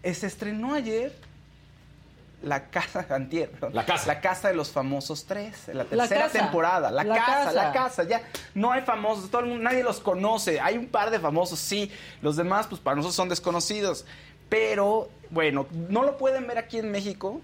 eh, 0.03 0.15
se 0.15 0.27
estrenó 0.29 0.73
ayer 0.75 1.15
la 2.43 2.69
casa 2.71 3.07
antier, 3.11 3.51
perdón. 3.51 3.75
La 3.75 3.85
Casa. 3.85 4.07
la 4.07 4.21
casa 4.21 4.49
de 4.49 4.55
los 4.55 4.71
famosos 4.71 5.25
tres, 5.25 5.69
la 5.73 5.85
tercera 5.85 6.29
temporada, 6.29 6.91
la, 6.91 7.03
La 7.03 7.17
casa, 7.17 7.33
Casa. 7.45 7.53
la 7.53 7.73
casa, 7.73 8.03
ya. 8.05 8.23
No 8.55 8.73
hay 8.73 8.83
famosos, 8.83 9.31
todo 9.31 9.43
el 9.43 9.49
mundo, 9.49 9.65
nadie 9.65 9.83
los 9.83 10.01
conoce, 10.01 10.61
hay 10.61 10.77
un 10.77 10.87
par 10.87 11.11
de 11.11 11.19
famosos, 11.19 11.59
sí, 11.59 11.91
los 12.23 12.37
demás 12.37 12.67
pues 12.67 12.81
para 12.81 12.97
nosotros 12.97 13.17
son 13.17 13.29
desconocidos, 13.29 14.05
pero 14.49 15.09
bueno, 15.31 15.67
no 15.89 16.03
lo 16.03 16.17
pueden 16.19 16.47
ver 16.47 16.59
aquí 16.59 16.79
en 16.79 16.91
México, 16.91 17.41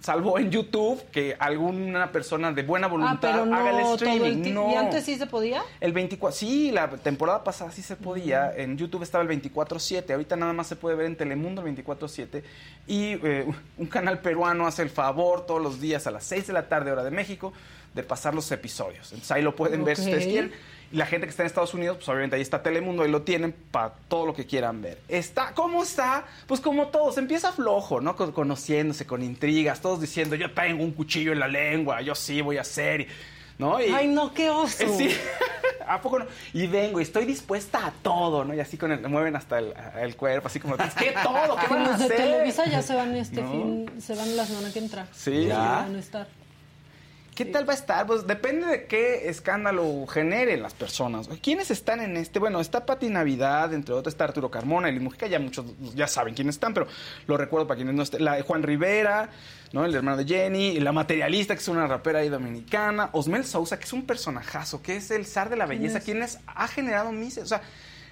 salvo 0.00 0.38
en 0.38 0.50
YouTube 0.50 1.02
que 1.10 1.36
alguna 1.38 2.10
persona 2.12 2.52
de 2.52 2.62
buena 2.62 2.86
Ah, 2.86 2.90
voluntad 2.90 3.18
pero 3.20 3.46
no 3.46 3.56
haga 3.56 3.70
el 3.70 3.94
streaming. 3.94 4.24
el 4.24 4.42
ti- 4.42 4.50
no. 4.50 4.70
¿Y 4.70 4.74
antes 4.74 5.04
sí 5.04 5.16
se 5.16 5.26
podía? 5.26 5.62
El 5.80 5.92
24, 5.92 6.36
sí, 6.36 6.70
la 6.70 6.88
temporada 6.88 7.44
pasada 7.44 7.70
sí 7.70 7.82
se 7.82 7.96
podía. 7.96 8.52
En 8.56 8.76
YouTube 8.76 9.02
estaba 9.02 9.22
el 9.22 9.28
24-7. 9.30 10.12
Ahorita 10.12 10.36
nada 10.36 10.52
más 10.52 10.66
se 10.66 10.76
puede 10.76 10.96
ver 10.96 11.06
en 11.06 11.16
Telemundo 11.16 11.64
el 11.64 11.74
24-7. 11.76 12.42
Y 12.86 13.12
eh, 13.24 13.46
un 13.78 13.86
canal 13.86 14.18
peruano 14.20 14.66
hace 14.66 14.82
el 14.82 14.90
favor 14.90 15.46
todos 15.46 15.62
los 15.62 15.80
días 15.80 16.06
a 16.06 16.10
las 16.10 16.24
6 16.24 16.46
de 16.48 16.52
la 16.52 16.68
tarde, 16.68 16.90
hora 16.92 17.04
de 17.04 17.10
México, 17.10 17.52
de 17.94 18.02
pasar 18.02 18.34
los 18.34 18.50
episodios. 18.52 19.06
Entonces 19.12 19.30
ahí 19.32 19.42
lo 19.42 19.54
pueden 19.56 19.84
ver 19.84 19.96
si 19.96 20.02
ustedes 20.02 20.26
quieren. 20.26 20.52
La 20.90 21.04
gente 21.04 21.26
que 21.26 21.30
está 21.30 21.42
en 21.42 21.48
Estados 21.48 21.74
Unidos, 21.74 21.98
pues 21.98 22.08
obviamente 22.08 22.36
ahí 22.36 22.42
está 22.42 22.62
Telemundo, 22.62 23.02
ahí 23.02 23.10
lo 23.10 23.20
tienen 23.22 23.52
para 23.70 23.92
todo 24.08 24.24
lo 24.24 24.32
que 24.34 24.46
quieran 24.46 24.80
ver. 24.80 24.98
Está, 25.08 25.52
¿cómo 25.54 25.82
está? 25.82 26.24
Pues 26.46 26.60
como 26.60 26.86
todos, 26.88 27.18
empieza 27.18 27.52
flojo, 27.52 28.00
¿no? 28.00 28.16
Con- 28.16 28.32
conociéndose, 28.32 29.06
con 29.06 29.22
intrigas, 29.22 29.80
todos 29.82 30.00
diciendo, 30.00 30.34
yo 30.34 30.50
tengo 30.52 30.82
un 30.82 30.92
cuchillo 30.92 31.32
en 31.32 31.40
la 31.40 31.48
lengua, 31.48 32.00
yo 32.00 32.14
sí 32.14 32.40
voy 32.40 32.56
a 32.56 32.62
hacer, 32.62 33.06
¿no? 33.58 33.78
Y- 33.82 33.92
Ay, 33.92 34.08
no, 34.08 34.32
qué 34.32 34.48
oso. 34.48 34.82
eh, 34.84 34.88
Sí. 34.96 35.14
¿A 35.86 36.00
poco 36.02 36.18
no? 36.18 36.26
Y 36.52 36.66
vengo 36.66 37.00
y 37.00 37.02
estoy 37.02 37.24
dispuesta 37.24 37.86
a 37.86 37.90
todo, 38.02 38.44
¿no? 38.44 38.54
Y 38.54 38.60
así 38.60 38.76
con 38.76 38.92
el, 38.92 39.00
mueven 39.08 39.36
hasta 39.36 39.58
el, 39.58 39.72
el 40.00 40.16
cuerpo, 40.16 40.48
así 40.48 40.60
como, 40.60 40.74
"Es 40.76 40.94
que 40.94 41.14
todo? 41.22 41.56
¿Qué 41.56 41.66
van 41.70 41.82
a 41.86 41.90
Los 41.92 41.98
de? 42.00 42.08
Televisa 42.10 42.66
ya 42.66 42.82
se 42.82 42.94
van 42.94 43.14
este 43.16 43.40
No. 43.42 43.50
fin, 43.52 43.90
se 44.00 44.14
van 44.14 44.36
la 44.36 44.44
semana 44.46 44.70
que 44.72 44.78
entra. 44.80 45.06
Sí. 45.14 45.46
¿Ya? 45.46 45.58
van 45.58 45.96
a 45.96 45.98
estar. 45.98 46.26
¿Qué 47.38 47.44
tal 47.44 47.68
va 47.68 47.72
a 47.72 47.76
estar? 47.76 48.04
Pues 48.04 48.26
depende 48.26 48.66
de 48.66 48.86
qué 48.86 49.28
escándalo 49.28 50.08
generen 50.08 50.60
las 50.60 50.74
personas. 50.74 51.28
¿Quiénes 51.40 51.70
están 51.70 52.00
en 52.00 52.16
este? 52.16 52.40
Bueno, 52.40 52.58
está 52.60 52.84
Pati 52.84 53.08
Navidad, 53.10 53.72
entre 53.72 53.94
otros 53.94 54.12
está 54.14 54.24
Arturo 54.24 54.50
Carmona, 54.50 54.88
Eli 54.88 54.98
Mujica, 54.98 55.28
ya 55.28 55.38
muchos 55.38 55.64
ya 55.94 56.08
saben 56.08 56.34
quiénes 56.34 56.56
están, 56.56 56.74
pero 56.74 56.88
lo 57.28 57.36
recuerdo 57.36 57.68
para 57.68 57.76
quienes 57.76 57.94
no 57.94 58.02
estén. 58.02 58.24
La 58.24 58.42
Juan 58.42 58.64
Rivera, 58.64 59.30
¿no? 59.72 59.84
El 59.84 59.94
hermano 59.94 60.16
de 60.16 60.24
Jenny, 60.24 60.80
la 60.80 60.90
materialista, 60.90 61.54
que 61.54 61.60
es 61.60 61.68
una 61.68 61.86
rapera 61.86 62.18
ahí 62.18 62.28
dominicana, 62.28 63.10
Osmel 63.12 63.44
Sousa, 63.44 63.78
que 63.78 63.84
es 63.84 63.92
un 63.92 64.04
personajazo, 64.04 64.82
que 64.82 64.96
es 64.96 65.12
el 65.12 65.24
zar 65.24 65.48
de 65.48 65.54
la 65.56 65.66
¿Quién 65.68 65.78
belleza, 65.78 65.98
es? 65.98 66.04
quien 66.04 66.22
es- 66.24 66.40
ha 66.44 66.66
generado 66.66 67.12
Miss, 67.12 67.38
o 67.38 67.46
sea, 67.46 67.62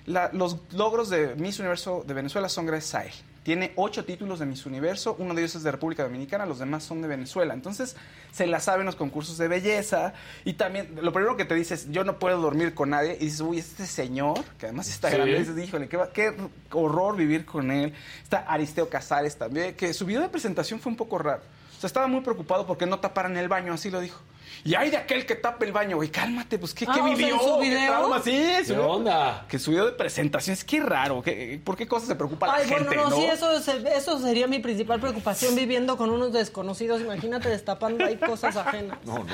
la- 0.07 0.31
los 0.33 0.57
logros 0.73 1.09
de 1.11 1.35
Miss 1.37 1.59
Universo 1.59 2.05
de 2.07 2.15
Venezuela 2.15 2.49
son 2.49 2.67
gracias 2.67 2.95
a 2.95 3.05
él. 3.07 3.13
Tiene 3.43 3.73
ocho 3.77 4.05
títulos 4.05 4.41
de 4.41 4.47
Miss 4.47 4.67
Universo, 4.67 5.15
uno 5.21 5.33
de 5.33 5.43
ellos 5.43 5.55
es 5.55 5.63
de 5.63 5.71
República 5.71 6.03
Dominicana, 6.03 6.47
los 6.47 6.59
demás 6.59 6.83
son 6.83 7.01
de 7.01 7.07
Venezuela. 7.07 7.55
Entonces, 7.55 7.95
se 8.33 8.45
la 8.49 8.59
saben 8.59 8.87
los 8.87 8.97
concursos 8.97 9.39
de 9.39 9.47
belleza. 9.47 10.15
Y 10.45 10.55
también, 10.55 10.97
lo 11.01 11.13
primero 11.13 11.37
que 11.37 11.45
te 11.45 11.55
dices, 11.55 11.87
yo 11.93 12.03
no 12.03 12.19
puedo 12.19 12.41
dormir 12.41 12.75
con 12.75 12.91
nadie. 12.91 13.17
Y 13.21 13.27
dices, 13.27 13.43
uy, 13.43 13.59
este 13.59 13.87
señor, 13.87 14.43
que 14.59 14.67
además 14.67 14.89
está 14.89 15.11
Sí. 15.11 15.17
grande, 15.17 15.39
dices, 15.39 15.57
híjole, 15.59 15.89
qué, 15.89 15.97
qué 16.13 16.35
horror 16.73 17.15
vivir 17.15 17.45
con 17.45 17.71
él. 17.71 17.95
Está 18.21 18.39
Aristeo 18.39 18.89
Casares 18.89 19.37
también, 19.37 19.77
que 19.77 19.95
su 19.95 20.05
video 20.07 20.23
de 20.23 20.29
presentación 20.29 20.81
fue 20.81 20.91
un 20.91 20.97
poco 20.97 21.17
raro. 21.19 21.43
O 21.77 21.81
sea, 21.81 21.89
estaba 21.89 22.07
muy 22.07 22.21
preocupado 22.23 22.67
porque 22.67 22.87
no 22.87 22.99
taparan 23.01 23.37
el 23.37 23.49
baño, 23.49 23.73
así 23.75 23.91
lo 23.91 24.01
dijo. 24.01 24.21
Y 24.65 24.75
hay 24.75 24.91
de 24.91 24.97
aquel 24.97 25.27
que 25.27 25.35
tape 25.37 25.67
el 25.67 25.73
baño, 25.73 25.97
güey, 25.97 26.09
cálmate, 26.09 26.59
pues, 26.59 26.73
¿qué, 26.75 26.87
Ah, 26.89 26.93
qué 26.95 27.01
o 27.01 27.05
sea, 27.07 27.15
vivió? 27.15 27.35
¿en 27.35 27.41
su 27.41 27.59
¿Qué 27.61 27.69
video? 27.69 27.93
trauma? 27.93 28.23
Sí, 28.23 28.31
¿Qué 28.31 28.65
su 28.65 28.73
video- 28.73 28.91
onda? 28.91 29.45
Que 29.49 29.59
su 29.59 29.71
video 29.71 29.87
de 29.87 29.93
presentación 29.93 30.55
es 30.55 30.65
que 30.65 30.81
raro. 30.81 31.23
¿qué- 31.23 31.61
¿Por 31.63 31.77
qué 31.77 31.87
cosas 31.87 32.09
se 32.09 32.15
preocupa 32.17 32.47
la 32.47 32.55
Ay, 32.55 32.69
gente, 32.69 32.85
bueno, 32.85 33.05
no, 33.05 33.11
no? 33.11 33.17
sí, 33.17 33.25
eso, 33.27 33.53
es- 33.53 33.69
eso 33.69 34.19
sería 34.19 34.47
mi 34.49 34.59
principal 34.59 34.99
preocupación 34.99 35.55
viviendo 35.55 35.97
con 35.97 36.11
unos 36.11 36.33
desconocidos. 36.33 37.01
Imagínate 37.03 37.49
destapando 37.51 38.05
ahí 38.07 38.17
cosas 38.17 38.57
ajenas. 38.57 38.99
No, 39.05 39.19
no, 39.19 39.25
no. 39.25 39.33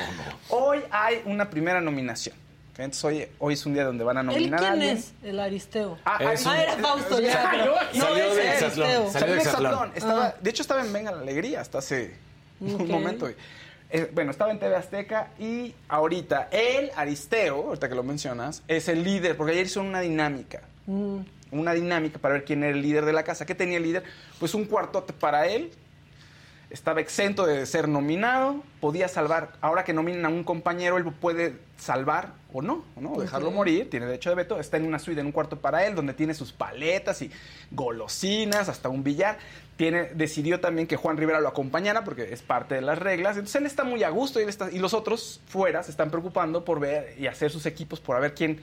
Hoy 0.51 0.81
hay 0.90 1.23
una 1.24 1.48
primera 1.48 1.81
nominación. 1.81 2.35
Entonces, 2.77 3.05
hoy, 3.05 3.28
hoy 3.39 3.55
es 3.55 3.64
un 3.66 3.74
día 3.74 3.85
donde 3.85 4.02
van 4.02 4.16
a 4.16 4.20
¿Él 4.23 4.27
nominar 4.27 4.55
a 4.55 4.59
quién 4.62 4.73
alguien. 4.73 4.97
es? 4.97 5.12
El 5.23 5.39
Aristeo. 5.40 5.98
Ah, 6.05 6.19
Es 6.32 6.44
Ah, 6.47 6.51
un- 6.51 6.56
era 6.56 6.77
Fausto, 6.78 7.20
Ya, 7.20 7.48
pero- 7.52 7.74
no, 7.94 8.05
salió 8.06 8.24
es 8.24 8.35
de 8.36 8.48
Aristeo. 8.48 8.66
Exatlón, 8.69 8.86
salió 8.89 9.10
Salió 9.12 9.27
de 9.28 9.32
de 9.35 9.39
Exatlón. 9.40 9.73
Exatlón. 9.73 9.93
Estaba, 9.94 10.27
Ah. 10.27 10.35
De 10.40 10.51
hecho, 10.51 10.62
estaba 10.62 10.81
en 10.81 10.93
Venga 10.93 11.12
la 11.12 11.20
Alegría 11.20 11.60
hasta 11.60 11.78
hace 11.78 12.14
Un 12.62 12.89
momento. 12.89 13.28
Eh, 13.94 14.10
bueno, 14.14 14.30
estaba 14.30 14.51
en 14.51 14.59
TV 14.59 14.74
Azteca 14.74 15.28
y 15.39 15.74
ahorita 15.89 16.48
él, 16.51 16.90
Aristeo, 16.97 17.56
ahorita 17.56 17.90
que 17.90 17.94
lo 17.94 18.02
mencionas, 18.02 18.62
es 18.66 18.89
el 18.89 19.05
líder, 19.05 19.36
porque 19.36 19.52
ayer 19.52 19.66
hizo 19.66 19.82
una 19.82 20.01
dinámica. 20.01 20.62
Mm. 20.86 21.18
Una 21.51 21.74
dinámica 21.74 22.18
para 22.18 22.34
ver 22.34 22.44
quién 22.44 22.62
era 22.64 22.74
el 22.74 22.80
líder 22.80 23.05
de 23.05 23.12
la 23.12 23.22
casa. 23.22 23.44
¿Qué 23.44 23.55
tenía 23.55 23.76
el 23.76 23.82
líder? 23.82 24.05
Pues 24.40 24.55
un 24.55 24.64
cuartote 24.64 25.12
para 25.12 25.47
él. 25.47 25.72
Estaba 26.70 27.02
exento 27.02 27.44
de 27.44 27.66
ser 27.66 27.86
nominado, 27.86 28.62
podía 28.80 29.06
salvar. 29.06 29.52
Ahora 29.60 29.84
que 29.84 29.93
nominan 29.93 30.24
a 30.24 30.28
un 30.30 30.43
compañero, 30.43 30.97
él 30.97 31.05
puede 31.05 31.59
salvar 31.76 32.32
o 32.51 32.62
no, 32.62 32.86
o 32.97 33.01
no, 33.02 33.20
dejarlo 33.20 33.51
morir, 33.51 33.90
tiene 33.90 34.06
derecho 34.06 34.30
de 34.30 34.36
veto. 34.36 34.59
Está 34.59 34.78
en 34.78 34.86
una 34.86 34.98
suite, 34.98 35.20
en 35.20 35.26
un 35.26 35.32
cuarto 35.32 35.60
para 35.60 35.86
él, 35.86 35.94
donde 35.94 36.14
tiene 36.14 36.32
sus 36.32 36.51
paletas 36.51 37.20
y 37.20 37.30
golosinas, 37.70 38.70
hasta 38.70 38.89
un 38.89 39.05
billar. 39.05 39.36
Tiene, 39.77 40.11
decidió 40.15 40.61
también 40.61 40.86
que 40.86 40.97
Juan 40.97 41.16
Rivera 41.16 41.40
lo 41.40 41.49
acompañara 41.49 42.05
porque 42.05 42.32
es 42.32 42.43
parte 42.43 42.74
de 42.74 42.82
las 42.82 42.99
reglas. 42.99 43.36
Entonces 43.36 43.57
él 43.61 43.66
está 43.66 43.85
muy 43.85 44.03
a 44.05 44.11
gusto 44.11 44.39
y, 44.39 44.44
él 44.44 44.49
está- 44.49 44.70
y 44.70 44.78
los 44.78 44.94
otros 44.94 45.40
fuera 45.47 45.82
se 45.82 45.90
están 45.90 46.11
preocupando 46.11 46.65
por 46.65 46.78
ver 46.78 47.15
y 47.19 47.27
hacer 47.27 47.51
sus 47.51 47.66
equipos 47.66 47.99
por 48.01 48.16
a 48.16 48.20
ver 48.20 48.35
quién, 48.35 48.61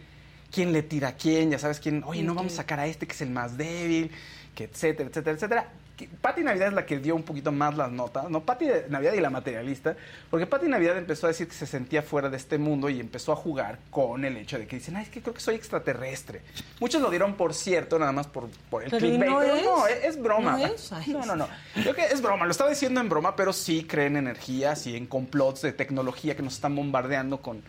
quién 0.53 0.71
le 0.71 0.83
tira 0.83 1.09
a 1.09 1.15
quién, 1.15 1.49
ya 1.51 1.59
sabes 1.59 1.79
quién, 1.79 2.03
oye, 2.05 2.23
no 2.23 2.35
vamos 2.35 2.53
a 2.53 2.57
sacar 2.57 2.79
a 2.79 2.87
este 2.87 3.07
que 3.07 3.13
es 3.13 3.21
el 3.21 3.31
más 3.31 3.57
débil, 3.57 4.11
que 4.55 4.65
etcétera, 4.65 5.09
etcétera, 5.09 5.35
etcétera. 5.35 5.71
Pati 6.07 6.41
Navidad 6.43 6.67
es 6.69 6.73
la 6.73 6.85
que 6.85 6.99
dio 6.99 7.15
un 7.15 7.23
poquito 7.23 7.51
más 7.51 7.75
las 7.75 7.91
notas, 7.91 8.29
¿no? 8.29 8.41
Pati 8.41 8.65
Navidad 8.89 9.13
y 9.13 9.19
la 9.21 9.29
materialista, 9.29 9.95
porque 10.29 10.45
Pati 10.47 10.67
Navidad 10.67 10.97
empezó 10.97 11.27
a 11.27 11.29
decir 11.29 11.47
que 11.47 11.53
se 11.53 11.65
sentía 11.65 12.01
fuera 12.01 12.29
de 12.29 12.37
este 12.37 12.57
mundo 12.57 12.89
y 12.89 12.99
empezó 12.99 13.31
a 13.31 13.35
jugar 13.35 13.79
con 13.91 14.23
el 14.25 14.37
hecho 14.37 14.57
de 14.59 14.67
que 14.67 14.77
dicen, 14.77 14.95
ay, 14.95 15.03
es 15.03 15.09
que 15.09 15.21
creo 15.21 15.33
que 15.33 15.41
soy 15.41 15.55
extraterrestre. 15.55 16.41
Muchos 16.79 17.01
lo 17.01 17.09
dieron 17.09 17.33
por 17.35 17.53
cierto, 17.53 17.99
nada 17.99 18.11
más 18.11 18.27
por, 18.27 18.49
por 18.69 18.83
el 18.83 18.89
Pero 18.91 19.05
¿y 19.05 19.09
clickbait, 19.09 19.31
no 19.31 19.39
pero 19.39 19.55
es? 19.55 19.63
no, 19.63 19.87
es, 19.87 20.03
es 20.05 20.21
broma. 20.21 20.57
¿No 20.57 20.65
es? 20.65 20.91
Ay, 20.93 21.05
no, 21.13 21.25
no, 21.25 21.35
no. 21.35 21.47
Creo 21.73 21.93
que 21.95 22.05
es 22.05 22.21
broma, 22.21 22.45
lo 22.45 22.51
estaba 22.51 22.69
diciendo 22.69 22.99
en 23.01 23.09
broma, 23.09 23.35
pero 23.35 23.53
sí 23.53 23.83
creen 23.83 24.15
en 24.17 24.27
energías 24.27 24.85
y 24.87 24.95
en 24.95 25.07
complots 25.07 25.61
de 25.61 25.71
tecnología 25.73 26.35
que 26.35 26.41
nos 26.43 26.53
están 26.55 26.75
bombardeando 26.75 27.41
con, 27.41 27.61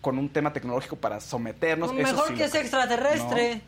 con 0.00 0.18
un 0.18 0.28
tema 0.28 0.52
tecnológico 0.52 0.96
para 0.96 1.20
someternos. 1.20 1.90
Eso 1.92 2.02
Mejor 2.02 2.28
sí 2.28 2.34
que 2.34 2.44
es 2.44 2.50
creo. 2.50 2.62
extraterrestre. 2.62 3.60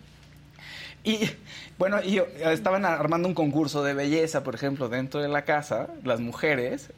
Y 1.02 1.31
bueno, 1.78 2.02
y 2.02 2.20
estaban 2.40 2.85
armando 2.85 3.27
un 3.28 3.35
concurso 3.35 3.82
de 3.82 3.94
belleza, 3.94 4.43
por 4.44 4.55
ejemplo, 4.55 4.89
dentro 4.89 5.20
de 5.22 5.28
la 5.28 5.43
casa, 5.44 5.89
las 6.05 6.20
mujeres, 6.20 6.90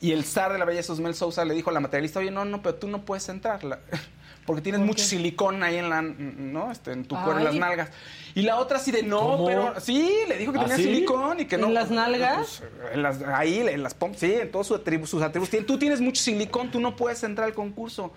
y 0.00 0.12
el 0.12 0.24
zar 0.24 0.52
de 0.52 0.58
la 0.58 0.64
belleza, 0.64 0.92
Osmel 0.92 1.14
Sousa, 1.14 1.44
le 1.44 1.54
dijo 1.54 1.70
a 1.70 1.72
la 1.72 1.80
materialista, 1.80 2.20
oye, 2.20 2.30
no, 2.30 2.44
no, 2.44 2.62
pero 2.62 2.76
tú 2.76 2.88
no 2.88 3.02
puedes 3.04 3.28
entrar, 3.28 3.60
porque 4.46 4.62
tienes 4.62 4.80
¿Por 4.80 4.86
mucho 4.86 5.04
silicón 5.04 5.62
ahí 5.62 5.76
en 5.76 5.90
la, 5.90 6.00
¿no? 6.02 6.70
Este, 6.72 6.92
en 6.92 7.04
tu 7.04 7.14
cuerpo, 7.16 7.38
en 7.38 7.44
las 7.44 7.54
nalgas. 7.54 7.90
Y 8.34 8.42
la 8.42 8.56
otra 8.56 8.78
así 8.78 8.90
de, 8.90 9.02
no, 9.02 9.20
¿Cómo? 9.20 9.46
pero, 9.46 9.78
sí, 9.80 10.10
le 10.28 10.36
dijo 10.38 10.52
que 10.52 10.58
¿Ah, 10.58 10.62
tenía 10.62 10.76
sí? 10.76 10.84
silicón 10.84 11.40
y 11.40 11.44
que 11.44 11.54
¿En 11.56 11.60
no. 11.62 11.68
las 11.70 11.90
nalgas? 11.90 12.62
Pues, 12.62 12.94
en 12.94 13.02
las, 13.02 13.22
ahí, 13.22 13.58
en 13.60 13.82
las 13.82 13.94
pompas, 13.94 14.20
sí, 14.20 14.32
en 14.34 14.50
todos 14.50 14.66
sus 14.68 14.78
atributos, 14.80 15.10
sus 15.10 15.22
atributos. 15.22 15.52
Tien- 15.54 15.66
Tú 15.66 15.78
tienes 15.78 16.00
mucho 16.00 16.22
silicón, 16.22 16.70
tú 16.70 16.80
no 16.80 16.96
puedes 16.96 17.22
entrar 17.24 17.46
al 17.48 17.54
concurso. 17.54 18.12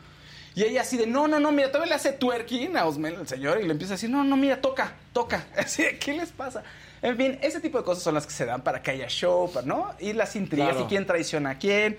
Y 0.57 0.63
ella 0.63 0.81
así 0.81 0.97
de, 0.97 1.05
no, 1.05 1.27
no, 1.27 1.39
no, 1.39 1.51
mira, 1.51 1.67
todavía 1.71 1.89
le 1.89 1.95
hace 1.97 2.13
twerking 2.13 2.75
a 2.77 2.87
Osmel, 2.87 3.13
el 3.13 3.27
señor, 3.27 3.59
y 3.61 3.65
le 3.65 3.71
empieza 3.73 3.93
a 3.93 3.97
decir, 3.97 4.09
no, 4.09 4.23
no, 4.23 4.35
mira, 4.35 4.59
toca, 4.59 4.91
toca. 5.13 5.45
Así 5.55 5.83
de, 5.83 5.99
¿qué 5.99 6.13
les 6.13 6.29
pasa? 6.31 6.63
En 7.03 7.15
fin, 7.15 7.37
ese 7.43 7.59
tipo 7.61 7.77
de 7.77 7.83
cosas 7.83 8.03
son 8.03 8.15
las 8.15 8.25
que 8.25 8.33
se 8.33 8.43
dan 8.43 8.63
para 8.63 8.81
que 8.81 8.89
haya 8.89 9.07
show, 9.07 9.51
¿no? 9.65 9.93
Y 9.99 10.13
las 10.13 10.35
intrigas, 10.35 10.69
Claro. 10.71 10.85
y 10.85 10.89
quién 10.89 11.05
traiciona 11.05 11.51
a 11.51 11.57
quién. 11.59 11.97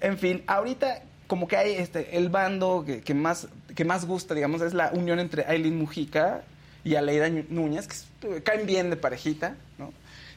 En 0.00 0.18
fin, 0.18 0.42
ahorita 0.48 1.02
como 1.28 1.46
que 1.46 1.56
hay 1.56 1.74
este, 1.74 2.16
el 2.16 2.28
bando 2.28 2.82
que, 2.84 3.02
que 3.02 3.14
más, 3.14 3.46
que 3.76 3.84
más 3.84 4.04
gusta, 4.04 4.34
digamos, 4.34 4.62
es 4.62 4.74
la 4.74 4.90
unión 4.92 5.20
entre 5.20 5.44
Aileen 5.46 5.78
Mujica 5.78 6.42
y 6.82 6.96
Aleida 6.96 7.28
Núñez, 7.50 7.86
que 8.20 8.42
caen 8.42 8.66
bien 8.66 8.90
de 8.90 8.96
parejita, 8.96 9.54
¿no? 9.78 9.92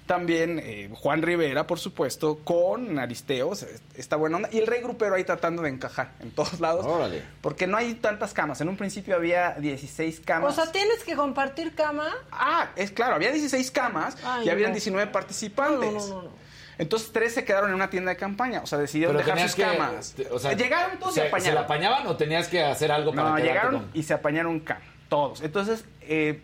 También 0.05 0.59
eh, 0.63 0.89
Juan 0.93 1.23
Rivera, 1.23 1.65
por 1.65 1.79
supuesto, 1.79 2.37
con 2.43 2.99
Aristeo, 2.99 3.49
o 3.49 3.55
sea, 3.55 3.67
está 3.97 4.15
buena 4.17 4.37
onda. 4.37 4.49
Y 4.51 4.59
el 4.59 4.67
rey 4.67 4.81
grupero 4.81 5.15
ahí 5.15 5.23
tratando 5.23 5.63
de 5.63 5.69
encajar 5.69 6.11
en 6.19 6.29
todos 6.29 6.59
lados. 6.59 6.85
Órale. 6.85 7.23
Porque 7.41 7.65
no 7.65 7.75
hay 7.77 7.95
tantas 7.95 8.31
camas. 8.33 8.61
En 8.61 8.69
un 8.69 8.77
principio 8.77 9.15
había 9.15 9.53
16 9.53 10.19
camas. 10.23 10.51
O 10.51 10.55
sea, 10.63 10.71
tienes 10.71 11.03
que 11.03 11.15
compartir 11.15 11.73
cama. 11.73 12.07
Ah, 12.31 12.69
es 12.75 12.91
claro, 12.91 13.15
había 13.15 13.31
16 13.31 13.71
camas 13.71 14.15
Ay, 14.23 14.45
y 14.45 14.49
habían 14.49 14.69
no. 14.69 14.75
19 14.75 15.11
participantes. 15.11 15.91
No, 15.93 15.99
no, 15.99 16.07
no, 16.07 16.21
no. 16.23 16.45
Entonces 16.77 17.11
tres 17.13 17.33
se 17.33 17.45
quedaron 17.45 17.69
en 17.69 17.75
una 17.75 17.89
tienda 17.89 18.11
de 18.11 18.17
campaña, 18.17 18.59
o 18.61 18.67
sea, 18.67 18.77
decidieron 18.77 19.15
Pero 19.15 19.25
dejar 19.25 19.47
sus 19.47 19.55
que, 19.55 19.61
camas. 19.63 20.11
te- 20.11 20.27
o 20.29 20.37
sea, 20.37 20.51
llegaron 20.53 20.99
todos 20.99 21.13
y 21.13 21.21
¿se, 21.21 21.27
apañaron. 21.29 21.43
¿Se 21.45 21.53
la 21.53 21.61
apañaban 21.61 22.05
o 22.07 22.17
tenías 22.17 22.47
que 22.49 22.61
hacer 22.61 22.91
algo 22.91 23.13
para 23.15 23.29
No, 23.29 23.37
llegaron 23.39 23.79
con- 23.79 23.89
y 23.93 24.03
se 24.03 24.13
apañaron 24.13 24.59
cama, 24.59 24.81
todos. 25.07 25.41
Entonces, 25.41 25.85
eh, 26.01 26.41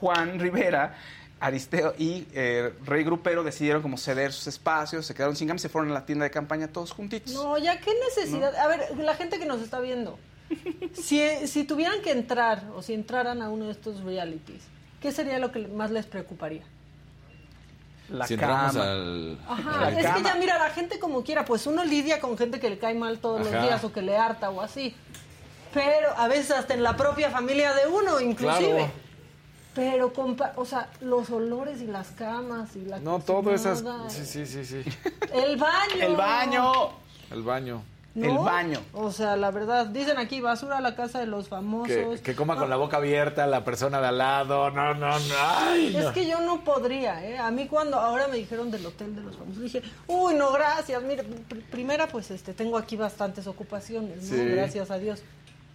Juan 0.00 0.40
Rivera, 0.40 0.96
Aristeo 1.40 1.94
y 1.98 2.26
eh, 2.32 2.72
Rey 2.84 3.04
Grupero 3.04 3.42
decidieron 3.44 3.80
como 3.82 3.96
ceder 3.96 4.32
sus 4.32 4.46
espacios, 4.48 5.06
se 5.06 5.14
quedaron 5.14 5.36
sin 5.36 5.46
cama 5.48 5.56
y 5.56 5.60
se 5.60 5.68
fueron 5.68 5.90
a 5.90 5.94
la 5.94 6.06
tienda 6.06 6.24
de 6.24 6.30
campaña 6.30 6.68
todos 6.68 6.92
juntitos. 6.92 7.32
No, 7.32 7.56
ya 7.58 7.80
qué 7.80 7.92
necesidad. 8.08 8.54
A 8.56 8.66
ver, 8.66 8.98
la 8.98 9.14
gente 9.14 9.38
que 9.38 9.46
nos 9.46 9.60
está 9.60 9.78
viendo, 9.80 10.18
si, 10.92 11.22
si 11.46 11.64
tuvieran 11.64 12.02
que 12.02 12.10
entrar 12.10 12.64
o 12.74 12.82
si 12.82 12.94
entraran 12.94 13.40
a 13.42 13.50
uno 13.50 13.66
de 13.66 13.72
estos 13.72 14.02
realities, 14.02 14.62
¿qué 15.00 15.12
sería 15.12 15.38
lo 15.38 15.52
que 15.52 15.68
más 15.68 15.90
les 15.90 16.06
preocuparía? 16.06 16.64
La 18.08 18.26
si 18.26 18.34
entramos 18.34 18.72
cama. 18.72 18.90
al... 18.90 19.38
Ajá, 19.46 19.90
La 19.90 20.00
es 20.00 20.14
que 20.14 20.22
ya 20.22 20.34
mira, 20.36 20.58
la 20.58 20.70
gente 20.70 20.98
como 20.98 21.22
quiera, 21.22 21.44
pues 21.44 21.66
uno 21.66 21.84
lidia 21.84 22.20
con 22.20 22.38
gente 22.38 22.58
que 22.58 22.70
le 22.70 22.78
cae 22.78 22.94
mal 22.94 23.18
todos 23.18 23.42
Ajá. 23.46 23.50
los 23.50 23.62
días 23.62 23.84
o 23.84 23.92
que 23.92 24.02
le 24.02 24.16
harta 24.16 24.50
o 24.50 24.60
así. 24.62 24.94
Pero 25.74 26.08
a 26.16 26.26
veces 26.26 26.52
hasta 26.52 26.72
en 26.74 26.82
la 26.82 26.96
propia 26.96 27.30
familia 27.30 27.74
de 27.74 27.86
uno, 27.86 28.18
inclusive. 28.20 28.68
Claro. 28.76 29.07
Pero, 29.74 30.12
compa, 30.12 30.52
o 30.56 30.64
sea, 30.64 30.88
los 31.00 31.30
olores 31.30 31.80
y 31.80 31.86
las 31.86 32.08
camas 32.08 32.74
y 32.74 32.80
la 32.84 32.98
No, 32.98 33.20
todo 33.20 33.54
esas... 33.54 33.84
Sí, 34.08 34.24
sí, 34.24 34.46
sí, 34.46 34.64
sí. 34.64 34.82
El 35.32 35.56
baño. 35.56 36.00
El 36.02 36.16
baño. 36.16 36.72
El 37.30 37.42
baño. 37.42 37.82
¿no? 38.14 38.24
El 38.24 38.38
baño. 38.38 38.80
O 38.94 39.12
sea, 39.12 39.36
la 39.36 39.52
verdad, 39.52 39.86
dicen 39.86 40.18
aquí, 40.18 40.40
basura 40.40 40.78
a 40.78 40.80
la 40.80 40.96
casa 40.96 41.20
de 41.20 41.26
los 41.26 41.48
famosos. 41.48 42.16
Que, 42.16 42.20
que 42.22 42.34
coma 42.34 42.56
con 42.56 42.68
la 42.68 42.74
boca 42.74 42.96
abierta 42.96 43.46
la 43.46 43.62
persona 43.64 44.00
de 44.00 44.08
al 44.08 44.18
lado. 44.18 44.70
No, 44.70 44.94
no, 44.94 45.16
no. 45.20 45.34
Ay, 45.38 45.94
Es 45.96 46.04
no. 46.06 46.12
que 46.12 46.26
yo 46.26 46.40
no 46.40 46.64
podría, 46.64 47.24
¿eh? 47.24 47.38
A 47.38 47.52
mí 47.52 47.68
cuando 47.68 48.00
ahora 48.00 48.26
me 48.26 48.36
dijeron 48.38 48.72
del 48.72 48.84
hotel 48.86 49.14
de 49.14 49.20
los 49.20 49.36
famosos, 49.36 49.62
dije, 49.62 49.82
uy, 50.08 50.34
no, 50.34 50.50
gracias. 50.52 51.00
Mire, 51.04 51.22
pr- 51.22 51.62
primera, 51.70 52.08
pues 52.08 52.32
este, 52.32 52.52
tengo 52.54 52.76
aquí 52.76 52.96
bastantes 52.96 53.46
ocupaciones, 53.46 54.24
¿no? 54.24 54.36
Sí. 54.36 54.44
Gracias 54.48 54.90
a 54.90 54.98
Dios. 54.98 55.22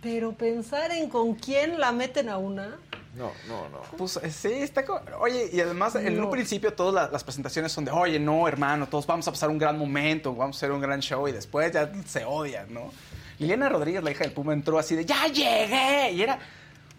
Pero 0.01 0.33
pensar 0.33 0.91
en 0.91 1.07
con 1.09 1.35
quién 1.35 1.79
la 1.79 1.93
meten 1.93 2.27
a 2.27 2.37
una, 2.37 2.75
No, 3.15 3.31
no, 3.47 3.69
no. 3.69 3.81
Pues 3.97 4.17
eh, 4.23 4.31
sí, 4.31 4.51
está 4.51 4.83
co- 4.83 4.99
Oye, 5.19 5.49
y 5.53 5.59
además 5.61 5.93
en 5.95 6.17
No. 6.17 6.25
un 6.25 6.31
principio 6.31 6.73
todas 6.73 6.93
la- 6.95 7.07
las 7.11 7.23
presentaciones 7.23 7.71
son 7.71 7.85
de, 7.85 7.91
oye, 7.91 8.19
no, 8.19 8.47
hermano, 8.47 8.87
todos 8.87 9.05
vamos 9.05 9.27
a 9.27 9.31
pasar 9.31 9.49
un 9.49 9.59
gran 9.59 9.77
momento, 9.77 10.33
vamos 10.33 10.55
a 10.55 10.57
hacer 10.57 10.71
un 10.71 10.81
gran 10.81 10.99
show 11.01 11.27
y 11.27 11.31
después 11.31 11.71
ya 11.71 11.91
se 12.07 12.25
odian, 12.25 12.73
¿no? 12.73 12.91
Liliana 13.37 13.69
Rodríguez, 13.69 14.03
la 14.03 14.11
hija 14.11 14.23
del 14.23 14.33
Puma, 14.33 14.53
entró 14.53 14.79
así 14.79 14.95
de, 14.95 15.05
ya 15.05 15.27
llegué. 15.27 16.11
Y 16.11 16.21
era, 16.23 16.39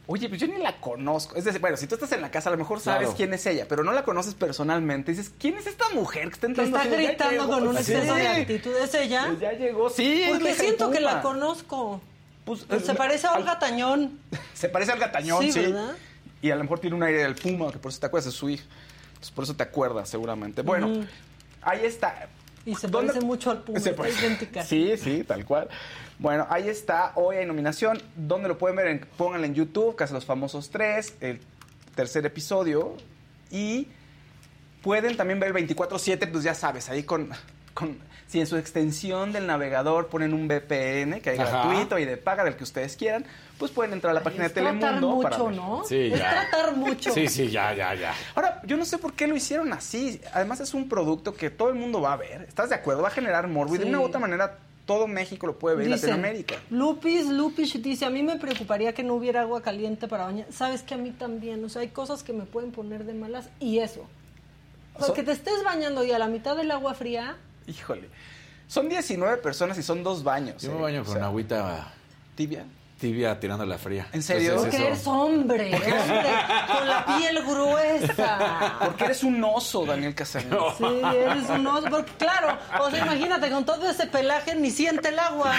oye, 0.06 0.28
pues 0.28 0.40
yo 0.40 0.46
ni 0.46 0.58
la 0.58 0.78
conozco. 0.80 1.34
Es 1.36 1.44
decir, 1.44 1.60
bueno, 1.60 1.76
si 1.76 1.86
tú 1.88 1.94
estás 1.96 2.12
en 2.12 2.20
la 2.22 2.30
casa, 2.30 2.48
a 2.48 2.52
lo 2.52 2.58
mejor 2.58 2.78
sabes 2.80 3.00
Claro. 3.08 3.16
quién 3.16 3.34
es 3.34 3.44
ella, 3.46 3.66
pero 3.68 3.82
no 3.82 3.90
la 3.92 4.04
conoces 4.04 4.34
personalmente. 4.34 5.10
Y 5.10 5.14
dices, 5.16 5.32
¿quién 5.38 5.56
es 5.56 5.66
esta 5.66 5.88
mujer 5.90 6.28
que 6.28 6.34
está 6.34 6.46
que 6.46 6.46
entrando 6.52 6.76
está 6.76 6.88
así 6.88 6.96
de, 6.96 7.02
"Ya 7.02 7.08
gritando 7.08 7.32
llegó"? 7.44 7.48
con 7.54 7.68
un 7.68 7.74
Sí. 7.82 7.92
exceso 7.92 8.14
de 8.14 8.28
actitud. 8.28 8.76
¿Es 8.76 8.94
ella? 8.94 9.24
Pues 9.28 9.40
ya 9.40 9.52
llegó, 9.52 9.90
sí. 9.90 10.24
Porque 10.28 10.54
siento 10.54 10.90
que 10.90 11.00
la 11.00 11.22
conozco. 11.22 12.00
Pues, 12.44 12.66
Se 12.84 12.94
parece 12.94 13.26
a 13.26 13.30
al- 13.32 13.42
Olga 13.42 13.58
Tañón. 13.58 14.18
Se 14.54 14.68
parece 14.68 14.92
al 14.92 14.98
gatañón, 14.98 15.42
Sí, 15.42 15.52
sí. 15.52 15.60
¿verdad? 15.60 15.94
Y 16.42 16.50
a 16.50 16.56
lo 16.56 16.62
mejor 16.62 16.78
tiene 16.78 16.94
un 16.96 17.02
aire 17.02 17.22
del 17.22 17.34
puma, 17.34 17.72
que 17.72 17.78
por 17.78 17.90
eso 17.90 18.00
te 18.00 18.06
acuerdas 18.06 18.26
de 18.26 18.32
su 18.32 18.50
hija. 18.50 18.64
Entonces, 19.08 19.30
por 19.30 19.44
eso 19.44 19.54
te 19.56 19.62
acuerdas, 19.62 20.08
seguramente. 20.10 20.60
Bueno, 20.62 21.06
ahí 21.62 21.84
está. 21.86 22.28
Y 22.66 22.74
se 22.74 22.88
¿Dónde- 22.88 23.08
parece 23.12 23.24
mucho 23.26 23.50
al 23.50 23.62
Puma. 23.62 23.78
Se 23.80 23.90
está 23.90 24.02
parece- 24.02 24.20
idéntica. 24.26 24.62
Sí, 24.64 24.96
sí, 24.98 25.24
tal 25.24 25.44
cual. 25.44 25.68
Bueno, 26.18 26.46
ahí 26.50 26.68
está. 26.68 27.12
Hoy 27.14 27.36
hay 27.36 27.46
nominación. 27.46 28.00
¿Dónde 28.16 28.48
lo 28.48 28.56
pueden 28.58 28.76
ver? 28.76 29.06
Pónganlo 29.16 29.46
en 29.46 29.54
YouTube, 29.54 29.96
Casa 29.96 30.12
de 30.12 30.18
los 30.18 30.24
Famosos 30.26 30.70
3, 30.70 31.14
el 31.20 31.40
tercer 31.94 32.24
episodio. 32.26 32.94
Y 33.50 33.88
pueden 34.82 35.16
también 35.16 35.40
ver 35.40 35.54
el 35.56 35.66
24-7, 35.66 36.26
pues 36.30 36.44
ya 36.44 36.54
sabes, 36.54 36.88
ahí 36.90 37.02
con, 37.04 37.30
con... 37.74 37.98
Si 38.26 38.40
en 38.40 38.46
su 38.48 38.56
extensión 38.56 39.32
del 39.32 39.46
navegador 39.46 40.08
ponen 40.08 40.32
un 40.34 40.48
VPN, 40.48 41.20
que 41.20 41.30
hay 41.30 41.38
Ajá. 41.38 41.66
gratuito 41.68 41.98
y 42.00 42.04
de 42.04 42.16
paga, 42.16 42.42
del 42.42 42.56
que 42.56 42.64
ustedes 42.64 42.96
quieran, 42.96 43.24
pues 43.58 43.70
pueden 43.70 43.92
entrar 43.92 44.10
a 44.10 44.14
la 44.14 44.22
página 44.24 44.42
de 44.44 44.46
Es 44.48 44.54
tratar 44.54 44.80
Telemundo 44.80 45.22
para 45.22 45.36
mucho, 45.38 45.46
ver. 45.50 45.56
¿no? 45.56 45.84
Sí, 45.84 45.98
es 46.12 46.18
ya. 46.18 46.30
tratar 46.50 46.74
mucho. 46.76 47.12
Sí, 47.12 47.28
sí, 47.28 47.48
ya, 47.48 47.72
ya, 47.74 47.94
ya. 47.94 48.12
Ahora, 48.34 48.60
yo 48.64 48.76
no 48.76 48.84
sé 48.84 48.98
por 48.98 49.12
qué 49.12 49.28
lo 49.28 49.36
hicieron 49.36 49.72
así. 49.72 50.20
Además, 50.32 50.58
es 50.60 50.74
un 50.74 50.88
producto 50.88 51.34
que 51.34 51.50
todo 51.50 51.68
el 51.68 51.76
mundo 51.76 52.00
va 52.00 52.14
a 52.14 52.16
ver. 52.16 52.42
¿Estás 52.48 52.70
de 52.70 52.74
acuerdo? 52.74 53.02
Va 53.02 53.08
a 53.08 53.12
generar 53.12 53.46
morbo 53.46 53.76
y 53.76 53.78
de 53.78 53.84
una 53.84 54.00
u 54.00 54.04
otra 54.04 54.18
manera 54.18 54.58
todo 54.84 55.06
México 55.06 55.46
lo 55.46 55.56
puede 55.58 55.76
ver, 55.76 55.86
Dicen, 55.86 56.10
Latinoamérica. 56.10 56.56
Lupis, 56.70 57.26
Lupis 57.26 57.80
dice, 57.82 58.04
a 58.04 58.10
mí 58.10 58.22
me 58.22 58.36
preocuparía 58.36 58.92
que 58.94 59.02
no 59.04 59.14
hubiera 59.14 59.42
agua 59.42 59.62
caliente 59.62 60.08
para 60.08 60.24
bañar. 60.24 60.46
Sabes 60.50 60.82
que 60.82 60.94
a 60.94 60.96
mí 60.98 61.10
también, 61.10 61.64
o 61.64 61.68
sea, 61.68 61.82
hay 61.82 61.88
cosas 61.88 62.22
que 62.24 62.32
me 62.32 62.44
pueden 62.44 62.72
poner 62.72 63.04
de 63.04 63.14
malas 63.14 63.48
y 63.60 63.78
eso. 63.78 64.06
O 64.94 64.98
sea, 64.98 65.06
So- 65.08 65.14
que 65.14 65.22
te 65.22 65.32
estés 65.32 65.62
bañando 65.64 66.04
y 66.04 66.10
a 66.10 66.18
la 66.18 66.26
mitad 66.26 66.56
del 66.56 66.70
agua 66.70 66.94
fría, 66.94 67.36
Híjole. 67.66 68.08
Son 68.66 68.88
19 68.88 69.36
personas 69.38 69.76
y 69.78 69.82
son 69.82 70.02
dos 70.02 70.22
baños. 70.24 70.62
Yo 70.62 70.72
me 70.72 70.78
¿eh? 70.78 70.82
baño 70.82 71.02
O 71.02 71.04
con 71.04 71.14
sea, 71.14 71.24
agüita 71.26 71.92
tibia. 72.34 72.64
tibia 72.98 73.38
tirando 73.38 73.64
la 73.66 73.76
fría. 73.78 74.06
¿En 74.12 74.22
serio? 74.22 74.52
Entonces, 74.52 74.70
porque 74.72 74.76
eso- 74.78 74.86
eres 74.94 75.06
hombre, 75.06 75.74
hombre, 75.74 76.30
con 76.72 76.88
la 76.88 77.06
piel 77.18 77.42
gruesa. 77.44 78.72
Porque 78.84 79.04
eres 79.04 79.22
un 79.22 79.44
oso, 79.44 79.84
Daniel 79.84 80.14
Casarín. 80.14 80.50
Sí, 80.78 80.84
eres 81.14 81.48
un 81.50 81.66
oso. 81.66 81.88
Porque, 81.90 82.12
claro, 82.12 82.56
o 82.80 82.90
sea, 82.90 83.04
imagínate, 83.04 83.50
con 83.50 83.64
todo 83.64 83.88
ese 83.88 84.06
pelaje 84.06 84.54
ni 84.56 84.70
siente 84.70 85.10
el 85.10 85.18
agua. 85.18 85.52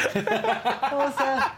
O 0.94 1.12
sea, 1.18 1.56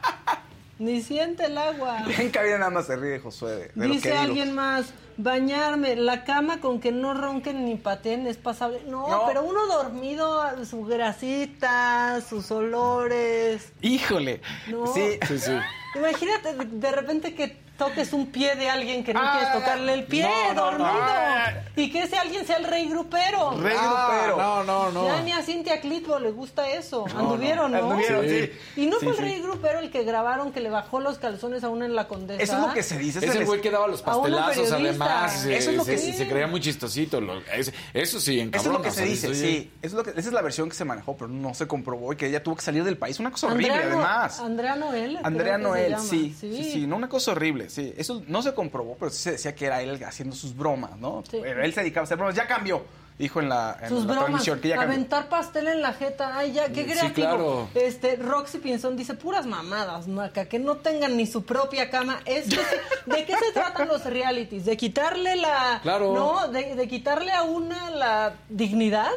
ni 0.80 1.02
siente 1.02 1.45
el 1.45 1.58
agua. 1.58 2.04
En 2.20 2.30
cabina 2.30 2.58
nada 2.60 2.72
más 2.72 2.88
se 2.88 2.95
ríe 2.95 3.20
Josué 3.20 3.72
de, 3.76 3.88
Dice 3.88 4.14
alguien 4.18 4.54
más, 4.54 4.94
bañarme, 5.18 5.95
la 5.95 6.24
cama 6.24 6.60
con 6.60 6.80
que 6.80 6.91
no 6.91 7.14
ronquen 7.14 7.66
ni 7.66 7.76
pateen 7.76 8.28
es 8.28 8.38
pasable. 8.38 8.82
No, 8.88 9.08
No. 9.08 9.24
pero 9.28 9.44
uno 9.44 9.66
dormido, 9.68 10.44
su 10.66 10.84
grasita, 10.86 12.22
sus 12.28 12.52
olores. 12.52 13.72
Híjole. 13.82 14.41
No. 14.68 14.88
Sí. 14.94 15.20
Sí, 15.28 15.40
sí. 15.40 15.52
Imagínate 15.95 16.54
de 16.66 16.91
repente 16.91 17.34
que 17.34 17.58
toques 17.78 18.12
un 18.14 18.28
pie 18.28 18.56
de 18.56 18.70
alguien 18.70 19.04
que 19.04 19.14
no 19.14 19.20
Ah, 19.24 19.38
quieres 19.38 19.54
tocarle 19.54 19.94
el 19.94 20.04
pie, 20.06 20.24
no, 20.24 20.54
no, 20.54 20.62
dormido. 20.72 20.90
no. 20.94 21.82
Y 21.82 21.91
que 21.91 22.04
ese 22.04 22.18
alguien 22.18 22.45
sea 22.45 22.58
el 22.58 22.64
rey 22.66 22.90
grupero. 22.90 23.52
Rey 23.60 23.76
Ah, 23.80 24.08
grupero. 24.10 24.38
no, 24.38 24.64
no, 24.64 24.91
no. 24.91 25.08
Ya 25.08 25.22
ni 25.22 25.32
a 25.32 25.41
Cintia 25.44 25.80
Clitbo 25.80 26.20
le 26.20 26.32
gusta 26.32 26.68
eso. 26.70 27.06
Anduvieron, 27.16 27.72
¿no? 27.72 27.78
Anduvieron, 27.78 28.26
Sí. 28.28 28.49
sí. 28.76 28.82
Y 28.82 28.86
no 28.88 28.99
Sí, 28.99 29.06
fue 29.06 29.12
el 29.14 29.18
sí. 29.20 29.24
rey 29.24 29.41
grupero 29.41 29.80
el 29.80 29.91
que 29.91 30.04
grabaron 30.04 30.52
que 30.52 30.60
le 30.60 30.70
bajó 30.70 30.99
los 30.99 31.18
calzones 31.20 31.64
a 31.64 31.70
una 31.70 31.86
en 31.86 31.95
la 31.95 32.08
condesa. 32.08 32.41
Eso 32.41 32.56
es 32.56 32.62
lo 32.68 32.74
que 32.74 32.84
se 32.84 32.98
dice. 32.98 33.20
Es 33.26 33.36
el 33.36 33.45
güey 33.45 33.62
que 33.62 33.70
daba 33.72 33.88
los 33.88 34.02
pastelazos, 34.02 34.72
además. 34.72 35.34
Se, 35.41 35.56
Eso 35.58 35.72
es 35.72 35.78
lo 35.78 35.84
se- 35.86 35.91
que 35.91 35.98
se, 35.99 36.14
sí. 36.14 36.26
creía 36.26 36.48
muy 36.48 36.60
chistosito. 36.62 37.22
lo- 37.22 37.40
es- 37.54 37.72
eso 37.94 38.20
sí, 38.20 38.40
en 38.40 38.49
Eso 38.54 38.68
es 38.70 38.74
lo 38.74 38.82
que 38.82 38.91
se 38.91 39.06
dice, 39.06 39.34
sí. 39.36 39.72
Eso 39.82 39.88
es 39.88 39.94
lo 39.94 40.04
que, 40.04 40.10
esa 40.12 40.20
es 40.30 40.32
la 40.34 40.41
versión 40.41 40.70
que 40.70 40.76
se 40.76 40.86
manejó, 40.86 41.16
pero 41.16 41.28
no 41.28 41.54
se 41.54 41.68
comprobó 41.68 42.14
y 42.14 42.16
que 42.16 42.28
ella 42.28 42.41
tuvo 42.41 42.56
que 42.56 42.62
salir 42.62 42.84
del 42.84 42.98
país. 42.98 43.20
Una 43.20 43.32
cosa 43.32 43.48
horrible, 43.48 43.72
Andrea 43.74 43.88
además. 43.94 44.40
Andrea 44.40 44.76
Noel. 44.76 45.20
Andrea 45.24 45.58
se 45.58 45.62
Noel, 45.64 45.95
sí, 45.99 46.36
sí, 46.40 46.70
sí, 46.74 46.88
no 46.88 46.95
una 46.95 47.10
cosa 47.10 47.32
horrible, 47.32 47.66
sí. 47.69 47.94
Eso 47.98 48.23
no 48.27 48.41
se 48.41 48.53
comprobó, 48.53 48.95
pero 48.99 49.11
sí 49.11 49.18
se 49.23 49.31
decía 49.31 49.56
que 49.56 49.65
era 49.65 49.81
él 49.81 50.03
haciendo 50.03 50.35
sus 50.35 50.56
bromas, 50.56 50.98
¿no? 50.98 51.23
Sí. 51.30 51.39
Pero 51.41 51.64
él 51.64 51.73
se 51.73 51.81
dedicaba 51.81 52.03
a 52.03 52.06
hacer 52.06 52.18
bromas. 52.18 52.35
Ya 52.35 52.48
cambió, 52.48 52.84
dijo 53.18 53.39
en 53.39 53.49
la, 53.49 53.77
en 53.81 53.89
Sus 53.89 53.99
la 54.02 54.06
bromas, 54.14 54.26
transmisión, 54.26 54.60
que 54.60 54.68
ya 54.69 54.76
cambió. 54.76 54.94
aventar 54.94 55.30
pastel 55.30 55.68
en 55.68 55.81
la 55.81 55.94
jeta, 55.94 56.38
ay 56.38 56.52
ya, 56.53 56.68
qué 56.69 56.84
Sí, 56.85 56.91
creativo. 56.91 57.14
claro. 57.14 57.69
Este, 57.76 58.15
Roxy 58.18 58.60
Pinzón 58.60 58.95
dice, 58.98 59.14
puras 59.15 59.45
mamadas, 59.45 60.07
Maca, 60.07 60.45
que 60.45 60.60
no 60.60 60.77
tengan 60.77 61.18
ni 61.18 61.26
su 61.26 61.44
propia 61.44 61.89
cama. 61.89 62.19
Es 62.26 62.48
que 62.48 62.57
¿De 63.06 63.26
qué 63.26 63.34
se 63.38 63.52
tratan 63.53 63.88
los 63.88 64.03
realities? 64.06 64.65
¿De 64.65 64.77
quitarle 64.77 65.35
la... 65.35 65.80
Claro. 65.84 66.14
¿No? 66.14 66.48
¿De, 66.49 66.76
de 66.76 66.88
quitarle 66.88 67.31
a 67.31 67.44
una 67.44 67.89
la 67.91 68.35
dignidad? 68.49 69.11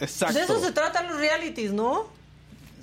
Exacto. 0.00 0.34
De 0.38 0.44
eso 0.44 0.60
se 0.60 0.72
tratan 0.72 1.06
los 1.08 1.16
realities, 1.18 1.72
¿no? 1.72 2.14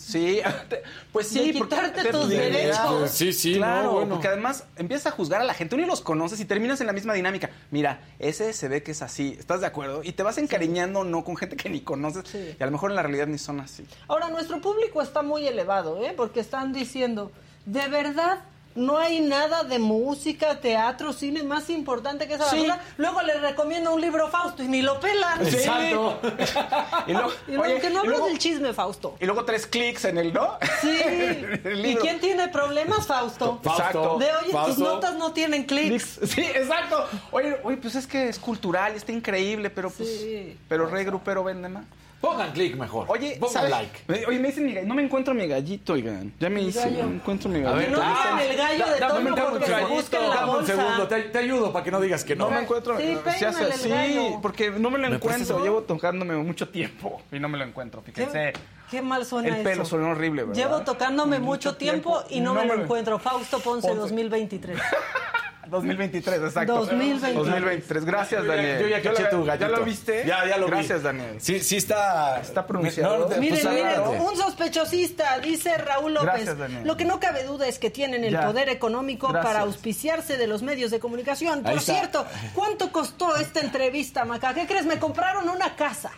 Sí, 0.05 0.41
pues 1.13 1.27
sí. 1.29 1.51
De 1.51 1.59
quitarte 1.59 2.11
tus 2.11 2.27
derechos. 2.29 3.09
Sí, 3.09 3.31
sí, 3.31 3.55
claro, 3.55 3.83
no, 3.83 3.91
bueno. 3.93 4.09
porque 4.15 4.27
además 4.27 4.65
empiezas 4.75 5.07
a 5.07 5.15
juzgar 5.15 5.41
a 5.41 5.43
la 5.45 5.53
gente, 5.53 5.75
uno 5.75 5.83
ni 5.83 5.89
los 5.89 6.01
conoces 6.01 6.39
y 6.39 6.45
terminas 6.45 6.81
en 6.81 6.87
la 6.87 6.93
misma 6.93 7.13
dinámica. 7.13 7.49
Mira, 7.71 8.01
ese 8.19 8.51
se 8.53 8.67
ve 8.67 8.83
que 8.83 8.91
es 8.91 9.01
así, 9.01 9.35
¿estás 9.39 9.61
de 9.61 9.67
acuerdo? 9.67 10.03
Y 10.03 10.11
te 10.11 10.23
vas 10.23 10.37
encariñando 10.37 11.03
no 11.03 11.23
con 11.23 11.37
gente 11.37 11.55
que 11.55 11.69
ni 11.69 11.81
conoces 11.81 12.23
Sí. 12.27 12.55
y 12.59 12.61
a 12.61 12.65
lo 12.65 12.71
mejor 12.71 12.91
en 12.91 12.95
la 12.95 13.03
realidad 13.03 13.27
ni 13.27 13.37
son 13.37 13.59
así. 13.61 13.85
Ahora, 14.07 14.29
nuestro 14.29 14.59
público 14.61 15.01
está 15.01 15.21
muy 15.21 15.47
elevado, 15.47 16.03
¿eh? 16.03 16.13
Porque 16.15 16.39
están 16.41 16.73
diciendo, 16.73 17.31
de 17.65 17.87
verdad, 17.87 18.39
no 18.75 18.97
hay 18.97 19.19
nada 19.19 19.63
de 19.63 19.79
música, 19.79 20.59
teatro, 20.59 21.13
cine 21.13 21.43
más 21.43 21.69
importante 21.69 22.27
que 22.27 22.33
esa 22.35 22.49
Sí. 22.49 22.57
basura. 22.57 22.81
Luego 22.97 23.21
les 23.21 23.41
recomiendo 23.41 23.93
un 23.93 24.01
libro 24.01 24.29
Fausto 24.29 24.63
y 24.63 24.67
ni 24.67 24.81
lo 24.81 24.99
pelan. 24.99 25.45
Sí. 25.45 25.55
Exacto. 25.57 26.19
Y 27.07 27.11
luego, 27.13 27.31
Y 27.47 27.51
luego 27.51 27.63
oye, 27.63 27.79
que 27.81 27.89
no 27.89 27.99
hablas 28.01 28.23
del 28.25 28.37
chisme, 28.39 28.73
Fausto. 28.73 29.15
y 29.19 29.25
luego 29.25 29.45
tres 29.45 29.67
clics 29.67 30.05
en 30.05 30.17
el, 30.17 30.33
¿no? 30.33 30.57
Sí. 30.81 30.89
El 31.63 31.85
¿Y 31.85 31.95
quién 31.97 32.19
tiene 32.19 32.47
problemas, 32.47 33.05
Fausto? 33.07 33.59
Exacto. 33.63 34.17
De 34.17 34.25
oye, 34.25 34.43
tus 34.45 34.51
Fausto. 34.53 34.83
notas 34.83 35.15
no 35.15 35.31
tienen 35.33 35.63
clics. 35.65 36.19
Sí, 36.25 36.41
exacto. 36.41 37.07
Oye, 37.31 37.57
oye, 37.63 37.77
pues 37.77 37.95
es 37.95 38.07
que 38.07 38.27
es 38.29 38.39
cultural 38.39 38.93
y 38.93 38.97
está 38.97 39.11
increíble, 39.11 39.69
pero 39.69 39.89
pues. 39.89 40.09
Sí. 40.09 40.57
Pero 40.67 40.87
Rey 40.87 41.05
Grupero 41.05 41.43
vende 41.43 41.69
más. 41.69 41.85
Pongan 42.23 42.53
clic 42.53 42.77
mejor. 42.77 43.05
Oye, 43.09 43.35
pongan 43.37 43.53
¿sabes? 43.53 43.69
like. 43.69 44.25
Oye, 44.29 44.39
me 44.39 44.47
dicen 44.47 44.65
mi 44.65 44.71
gallito. 44.71 44.87
No 44.87 44.95
me 44.95 45.03
encuentro 45.03 45.33
mi 45.33 45.45
gallito, 45.45 45.91
oigan. 45.91 46.31
Ya 46.39 46.49
me 46.49 46.61
hice. 46.61 46.89
No 46.89 47.09
me 47.09 47.15
encuentro 47.15 47.49
mi 47.49 47.59
A 47.59 47.63
gallito. 47.63 47.79
ver, 47.79 47.91
no 47.91 47.99
ah, 48.01 48.39
digan 48.39 48.49
el 48.49 48.57
gallo 48.57 48.93
de 48.93 48.99
dame 49.01 49.29
un 49.29 49.35
porque 49.35 49.65
se 49.65 49.73
segundito, 49.73 49.89
busca 49.93 50.17
en 50.23 50.29
la 50.29 50.35
dame 50.35 50.51
un 50.57 50.65
segundo, 50.65 51.07
te, 51.09 51.21
te 51.23 51.37
ayudo 51.39 51.73
para 51.73 51.83
que 51.83 51.91
no 51.91 51.99
digas 51.99 52.23
que 52.23 52.37
no. 52.37 52.45
No 52.45 52.55
me 52.55 52.61
encuentro. 52.61 52.97
Sí, 52.97 53.17
se 53.37 53.45
hace 53.45 53.63
el 53.65 53.89
gallo. 53.89 54.39
porque 54.41 54.71
no 54.71 54.89
me 54.89 54.99
lo 54.99 55.09
¿Me 55.09 55.19
prestas 55.19 55.41
encuentro. 55.41 55.63
Llevo 55.65 55.81
tocándome 55.81 56.37
mucho 56.37 56.69
tiempo 56.69 57.21
y 57.29 57.39
no 57.39 57.49
me 57.49 57.57
lo 57.57 57.65
encuentro. 57.65 58.01
Fíjense. 58.01 58.53
¿Qué, 58.53 58.59
qué 58.89 59.01
mal 59.01 59.25
suena 59.25 59.57
El 59.57 59.61
pelo 59.61 59.81
eso. 59.81 59.89
suena 59.89 60.07
horrible, 60.07 60.43
¿verdad? 60.43 60.55
Llevo 60.55 60.79
tocándome 60.79 61.39
mucho, 61.39 61.75
tiempo, 61.75 62.23
y 62.29 62.39
no, 62.39 62.53
me 62.53 62.65
lo 62.65 62.83
encuentro. 62.83 63.19
Fausto 63.19 63.59
Ponce, 63.59 63.89
Ponce. 63.89 63.99
2023. 63.99 64.79
2023, 65.67 66.41
exacto. 66.43 66.73
2023. 66.85 67.35
2023. 67.35 68.05
Gracias, 68.05 68.45
Daniel. 68.45 68.81
Yo 68.81 68.87
ya 68.87 69.01
caché 69.01 69.23
tu 69.25 69.43
gallito. 69.43 69.67
¿Ya 69.69 69.77
lo 69.77 69.85
viste? 69.85 70.23
Ya, 70.25 70.45
ya 70.47 70.57
lo 70.57 70.65
vi. 70.65 70.71
Gracias, 70.71 71.03
Daniel. 71.03 71.37
Sí, 71.39 71.59
sí 71.59 71.77
está... 71.77 72.39
Está 72.41 72.65
pronunciado. 72.67 73.19
No, 73.19 73.29
no 73.29 73.37
Miren, 73.37 73.61
pues, 73.61 73.73
miren, 73.73 73.87
adelante. 73.87 74.19
un 74.19 74.37
sospechosista, 74.37 75.39
dice 75.39 75.77
Raúl 75.77 76.13
López. 76.13 76.31
Gracias, 76.33 76.57
Daniel. 76.57 76.85
Lo 76.85 76.97
que 76.97 77.05
no 77.05 77.19
cabe 77.19 77.43
duda 77.43 77.67
es 77.67 77.79
que 77.79 77.89
tienen 77.89 78.23
el 78.23 78.33
Ya. 78.33 78.45
poder 78.45 78.69
económico 78.69 79.29
Gracias. 79.29 79.45
para 79.53 79.63
auspiciarse 79.63 80.37
de 80.37 80.47
los 80.47 80.63
medios 80.63 80.91
de 80.91 80.99
comunicación. 80.99 81.63
Por 81.63 81.79
cierto, 81.79 82.25
¿cuánto 82.53 82.91
costó 82.91 83.35
esta 83.37 83.59
entrevista, 83.61 84.25
Maca? 84.25 84.53
¿Qué 84.53 84.65
crees? 84.67 84.85
Me 84.85 84.99
compraron 84.99 85.49
una 85.49 85.75
casa. 85.75 86.11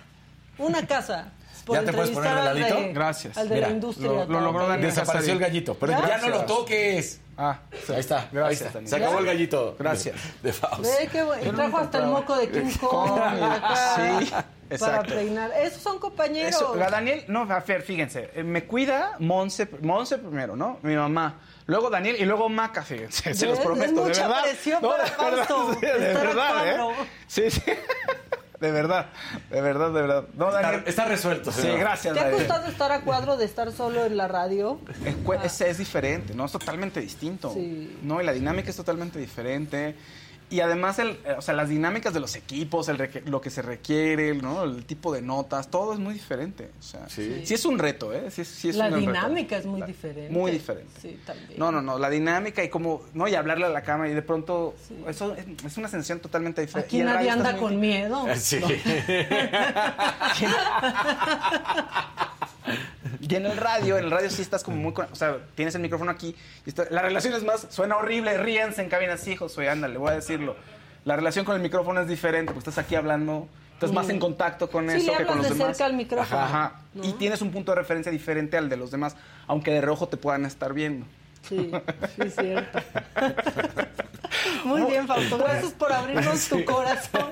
Una 0.58 0.86
casa. 0.88 1.34
Por 1.66 1.76
¿Ya 1.78 1.84
te 1.84 1.92
puedes 1.94 2.12
poner 2.12 2.32
al 2.32 2.46
ladito? 2.46 2.76
de- 2.76 2.94
Gracias. 2.94 3.38
Al 3.38 3.50
de 3.50 3.56
Mira, 3.56 3.68
la 3.68 3.74
industria. 3.74 4.08
lo- 4.08 4.26
lo 4.26 4.42
logró. 4.42 4.68
Daniel. 4.68 4.90
Desapareció 4.90 5.34
el 5.34 5.40
gallito, 5.40 5.74
pero 5.76 5.94
ya 5.94 6.18
no 6.20 6.30
lo 6.30 6.46
toques. 6.46 7.20
Ah, 7.38 7.60
Ahí 7.90 8.00
está, 8.00 8.30
Gracias, 8.32 8.44
ahí 8.44 8.54
está. 8.54 8.66
Daniel. 8.76 8.90
Se 8.90 8.96
acabó 8.96 9.20
el 9.20 9.26
gallito. 9.26 9.76
Gracias. 9.78 10.16
De, 10.42 10.48
de 10.50 10.54
Faust. 10.54 10.82
Ve 10.84 11.10
qué 11.12 11.24
bueno. 11.24 11.44
Y 11.52 11.54
trajo 11.54 11.78
hasta 11.80 11.98
el 11.98 12.06
moco 12.06 12.38
de 12.38 12.50
King 12.50 12.72
Kong. 12.80 13.20
acá, 13.20 13.96
Sí, 13.98 14.30
Para 14.32 14.46
exacto. 14.70 15.14
peinar. 15.16 15.52
Esos 15.62 15.82
son 15.82 16.00
compañeros. 16.00 16.56
Eso, 16.56 16.76
la 16.76 16.90
Daniel, 16.90 17.26
no, 17.28 17.42
a 17.42 17.60
ver, 17.60 17.82
fíjense, 17.82 18.32
eh, 18.36 18.44
me 18.44 18.64
cuida 18.66 19.16
Monse, 19.20 19.68
Monse 19.82 20.18
primero, 20.18 20.56
¿no? 20.56 20.80
Mi 20.82 20.96
mamá. 20.96 21.40
Luego 21.68 21.90
Daniel 21.90 22.16
y 22.20 22.26
luego 22.26 22.48
Maca, 22.48 22.84
fíjense, 22.84 23.34
se 23.34 23.48
los 23.48 23.60
prometo, 23.60 23.86
Es 23.90 23.96
de 23.96 24.02
mucha 24.02 24.28
verdad. 24.28 24.44
presión 24.44 24.82
No, 24.82 24.90
para 24.92 25.04
de 25.04 25.10
verdad, 25.10 25.46
Fausto, 25.48 25.80
de 25.82 25.92
verdad. 26.14 26.68
¿eh? 26.68 26.96
Sí, 27.28 27.52
sí. 27.52 27.62
De 28.60 28.72
verdad, 28.72 29.08
de 29.50 29.62
verdad, 29.62 29.92
de 29.92 30.02
verdad. 30.02 30.26
No, 30.34 30.52
Daniel. 30.52 30.76
Está, 30.76 30.90
está 30.90 31.06
resuelto. 31.06 31.52
Sí, 31.52 31.62
señor. 31.62 31.80
gracias, 31.80 32.14
¿Te 32.14 32.20
ha 32.20 32.32
costado 32.32 32.68
estar 32.68 32.92
a 32.92 33.02
cuadro 33.02 33.38
de 33.38 33.46
estar 33.46 33.72
solo 33.72 34.06
en 34.06 34.18
la 34.18 34.28
radio? 34.28 34.80
Es, 35.44 35.62
es 35.62 35.78
diferente, 35.78 36.34
¿no? 36.34 36.46
Es 36.46 36.52
totalmente 36.52 37.00
distinto. 37.00 37.52
Sí. 37.54 37.98
No, 38.02 38.22
y 38.22 38.26
la 38.26 38.34
dinámica 38.34 38.70
es 38.70 38.76
totalmente 38.76 39.20
diferente. 39.20 39.96
Y 40.56 40.62
además, 40.62 41.00
el, 41.00 41.20
eh, 41.26 41.36
o 41.38 41.42
sea, 41.42 41.54
las 41.54 41.68
dinámicas 41.68 42.14
de 42.14 42.22
los 42.22 42.34
equipos, 42.38 42.88
el 42.88 42.98
reque- 42.98 43.22
lo 43.26 43.42
que 43.42 43.50
se 43.50 43.62
requiere, 43.62 44.34
¿no? 44.36 44.64
El 44.64 44.86
tipo 44.86 45.14
de 45.14 45.22
notas, 45.22 45.70
todo 45.70 45.92
es 45.92 46.00
muy 46.00 46.14
diferente. 46.14 46.72
O 46.80 46.82
sea, 46.82 47.10
sí, 47.10 47.44
es 47.50 47.66
un 47.66 47.78
reto, 47.78 48.14
¿eh? 48.14 48.32
Sí, 48.32 48.44
es- 48.44 48.48
sí 48.48 48.70
es 48.70 48.78
la 48.78 48.86
un 48.86 48.92
reto. 48.94 49.02
dinámica 49.08 49.58
es 49.58 49.66
muy 49.66 49.82
La- 49.82 49.86
diferente. 49.88 50.30
Muy 50.32 50.52
diferente. 50.52 50.90
Sí, 51.02 51.20
también. 51.26 51.60
No, 51.60 51.74
no, 51.74 51.82
no, 51.82 52.00
la 52.00 52.10
dinámica 52.10 52.64
y 52.64 52.70
cómo, 52.70 53.02
¿no? 53.14 53.28
Y 53.28 53.36
hablarle 53.36 53.66
a 53.66 53.70
la 53.70 53.82
cámara 53.84 54.10
y 54.10 54.14
de 54.14 54.22
pronto, 54.22 54.76
eso 55.10 55.36
es, 55.36 55.46
es 55.66 55.78
una 55.78 55.90
sensación 55.90 56.22
totalmente 56.22 56.62
diferente. 56.62 56.88
Aquí 56.88 57.04
nadie 57.04 57.30
anda 57.30 57.52
muy- 57.52 57.60
con 57.60 57.78
miedo. 57.82 58.26
Sí. 58.38 58.60
Y 63.22 63.36
en 63.36 63.46
el 63.46 63.58
radio, 63.58 63.98
en 63.98 64.06
el 64.06 64.12
radio 64.12 64.30
sí 64.30 64.42
estás 64.42 64.64
como 64.64 64.78
muy... 64.78 64.94
con- 64.94 65.08
O 65.12 65.16
sea, 65.16 65.38
tienes 65.56 65.74
el 65.76 65.82
micrófono 65.82 66.12
aquí. 66.12 66.36
Y 66.66 66.70
está- 66.70 66.86
la 66.90 67.02
relación 67.02 67.34
es 67.34 67.44
más... 67.44 67.68
Suena 67.70 67.98
horrible, 67.98 68.38
ríense 68.38 68.82
en 68.82 68.90
cabina. 68.90 69.18
Sí, 69.18 69.36
Josué, 69.36 69.70
ándale, 69.70 69.98
voy 69.98 70.12
a 70.12 70.16
decirlo. 70.16 70.56
La 71.06 71.16
relación 71.16 71.46
con 71.46 71.56
el 71.56 71.62
micrófono 71.62 72.02
es 72.02 72.08
diferente, 72.08 72.52
porque 72.54 72.68
estás 72.70 72.84
aquí 72.84 72.96
hablando, 72.96 73.48
estás 73.74 73.92
más 73.92 74.10
en 74.10 74.18
contacto 74.20 74.70
con. 74.72 74.90
Sí, 74.90 74.98
eso 74.98 75.12
le 75.12 75.18
que 75.20 75.26
con 75.26 75.38
los 75.38 75.48
de 75.50 75.54
demás. 75.54 75.78
cerca 75.78 75.86
al 75.86 75.94
micrófono, 75.96 76.42
Ajá. 76.42 76.80
¿no? 76.96 77.04
Y 77.06 77.14
tienes 77.14 77.44
un 77.44 77.52
punto 77.52 77.72
de 77.74 77.76
referencia 77.78 78.12
diferente 78.12 78.58
al 78.58 78.70
de 78.70 78.78
los 78.78 78.90
demás, 78.90 79.16
aunque 79.46 79.70
de 79.72 79.82
rojo 79.82 80.08
te 80.08 80.18
puedan 80.18 80.46
estar 80.46 80.74
viendo. 80.74 81.06
Sí, 81.48 81.72
sí, 82.16 82.22
es 82.24 82.36
cierto. 82.36 82.80
Muy 84.66 84.82
bien, 84.84 85.08
Fausto. 85.08 85.38
Gracias 85.38 85.72
por 85.74 85.92
abrirnos 85.92 86.48
tu 86.50 86.64
corazón. 86.66 87.30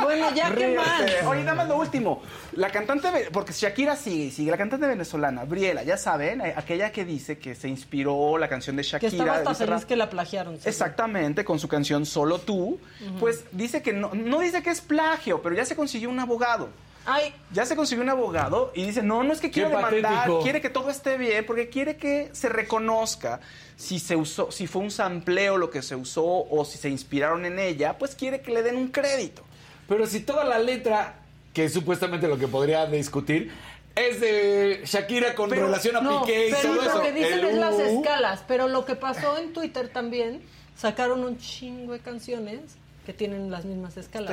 Bueno, 0.00 0.32
ya 0.34 0.48
qué 0.48 0.54
Ríete. 0.54 0.76
más. 0.76 1.02
Oye, 1.26 1.40
nada 1.42 1.54
más 1.54 1.68
lo 1.68 1.76
último. 1.76 2.22
La 2.52 2.70
cantante, 2.70 3.08
porque 3.32 3.52
Shakira 3.52 3.96
sigue 3.96 4.30
sigue. 4.30 4.50
La 4.50 4.56
cantante 4.56 4.86
venezolana, 4.86 5.44
Briela, 5.44 5.82
ya 5.82 5.96
saben, 5.96 6.40
eh, 6.40 6.54
aquella 6.56 6.90
que 6.92 7.04
dice 7.04 7.38
que 7.38 7.54
se 7.54 7.68
inspiró 7.68 8.38
la 8.38 8.48
canción 8.48 8.76
de 8.76 8.82
Que 8.82 8.88
Shakira. 8.88 9.10
estaba 9.10 9.32
de 9.40 9.48
hasta 9.48 9.66
feliz 9.66 9.84
que 9.84 9.96
la 9.96 10.08
plagiaron. 10.10 10.58
Exactamente, 10.64 11.44
con 11.44 11.58
su 11.58 11.68
canción 11.68 12.06
Solo 12.06 12.38
tú. 12.38 12.78
Pues 13.20 13.44
dice 13.52 13.82
que 13.82 13.92
no, 13.92 14.10
no 14.14 14.40
dice 14.40 14.62
que 14.62 14.70
es 14.70 14.80
plagio, 14.80 15.42
pero 15.42 15.54
ya 15.54 15.64
se 15.64 15.76
consiguió 15.76 16.08
un 16.10 16.18
abogado. 16.20 16.68
Ay, 17.10 17.32
Ya 17.52 17.64
se 17.64 17.74
consiguió 17.74 18.02
un 18.04 18.10
abogado 18.10 18.70
y 18.74 18.84
dice, 18.84 19.02
no, 19.02 19.22
no 19.22 19.32
es 19.32 19.40
que 19.40 19.50
quiere 19.50 19.70
demandar, 19.70 20.02
patético. 20.02 20.42
quiere 20.42 20.60
que 20.60 20.68
todo 20.68 20.90
esté 20.90 21.16
bien, 21.16 21.46
porque 21.46 21.70
quiere 21.70 21.96
que 21.96 22.28
se 22.32 22.50
reconozca 22.50 23.40
si 23.76 23.98
se 23.98 24.14
usó, 24.14 24.50
si 24.50 24.66
fue 24.66 24.82
un 24.82 24.90
sampleo 24.90 25.56
lo 25.56 25.70
que 25.70 25.80
se 25.80 25.96
usó 25.96 26.24
o 26.26 26.64
si 26.66 26.76
se 26.76 26.90
inspiraron 26.90 27.46
en 27.46 27.58
ella, 27.58 27.96
pues 27.96 28.14
quiere 28.14 28.42
que 28.42 28.52
le 28.52 28.62
den 28.62 28.76
un 28.76 28.88
crédito. 28.88 29.42
Pero 29.88 30.06
si 30.06 30.20
toda 30.20 30.44
la 30.44 30.58
letra, 30.58 31.14
que 31.54 31.64
es 31.64 31.72
supuestamente 31.72 32.28
lo 32.28 32.36
que 32.36 32.46
podría 32.46 32.84
discutir, 32.86 33.50
es 33.96 34.20
de 34.20 34.82
Shakira 34.84 35.34
con 35.34 35.48
Pero- 35.48 35.64
relación 35.66 35.96
a 35.96 36.00
no, 36.02 36.20
Piqué 36.26 36.48
y 36.48 36.50
pero 36.50 36.62
todo 36.62 36.74
lo 36.74 36.90
eso. 36.90 37.00
que 37.02 37.12
dicen 37.12 37.38
el 37.38 37.44
es 37.46 37.54
las 37.56 37.78
escalas. 37.78 38.44
Pero 38.46 38.68
lo 38.68 38.84
que 38.84 38.94
pasó 38.96 39.38
en 39.38 39.52
Twitter 39.54 39.88
también, 39.88 40.42
sacaron 40.76 41.24
un 41.24 41.38
chingo 41.38 41.94
de 41.94 42.00
canciones 42.00 42.60
que 43.08 43.14
tienen 43.14 43.50
las 43.50 43.64
mismas 43.64 43.96
escalas. 43.96 44.28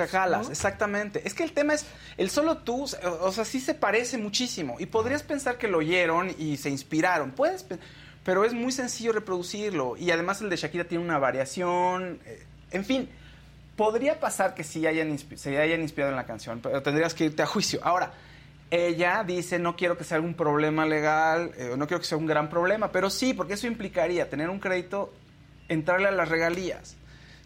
¿no? 0.48 0.52
exactamente. 0.52 1.22
Es 1.26 1.34
que 1.34 1.44
el 1.46 1.54
tema 1.54 1.74
es, 1.74 1.86
el 2.18 2.30
solo 2.30 2.58
tú, 2.58 2.84
o 3.22 3.32
sea, 3.32 3.46
sí 3.46 3.62
se 3.62 3.74
parece 3.74 4.18
muchísimo. 4.18 4.76
Y 4.80 4.86
podrías 4.88 5.24
pensar 5.24 5.58
que 5.58 5.70
lo 5.70 5.78
oyeron 5.78 6.36
y 6.38 6.58
se 6.58 6.70
inspiraron. 6.70 7.32
Puedes, 7.32 7.64
pe- 7.64 7.78
pero 8.26 8.44
es 8.44 8.54
muy 8.54 8.74
sencillo 8.74 9.14
reproducirlo. 9.14 9.96
Y 9.96 10.12
además 10.12 10.42
el 10.42 10.50
de 10.50 10.58
Shakira 10.58 10.84
tiene 10.84 11.06
una 11.06 11.18
variación. 11.20 12.20
eh, 12.26 12.44
En 12.72 12.84
fin, 12.84 13.08
podría 13.78 14.20
pasar 14.20 14.56
que 14.56 14.66
sí 14.66 14.86
hayan 14.86 15.18
se 15.38 15.58
hayan 15.58 15.80
inspirado 15.80 16.12
en 16.12 16.18
la 16.18 16.26
canción, 16.26 16.60
pero 16.62 16.84
tendrías 16.84 17.14
que 17.14 17.24
irte 17.24 17.44
a 17.44 17.46
juicio. 17.46 17.80
Ahora, 17.82 18.12
ella 18.72 19.24
dice, 19.26 19.58
no 19.58 19.78
quiero 19.78 19.98
que 19.98 20.04
sea 20.04 20.18
algún 20.18 20.34
problema 20.34 20.86
legal, 20.86 21.52
eh, 21.58 21.76
no 21.78 21.88
quiero 21.88 22.02
que 22.02 22.08
sea 22.08 22.18
un 22.18 22.26
gran 22.26 22.50
problema, 22.50 22.92
pero 22.92 23.10
sí, 23.10 23.34
porque 23.34 23.54
eso 23.54 23.68
implicaría 23.68 24.30
tener 24.30 24.50
un 24.50 24.60
crédito, 24.60 25.14
entrarle 25.70 26.10
a 26.10 26.12
las 26.12 26.28
regalías. 26.28 26.98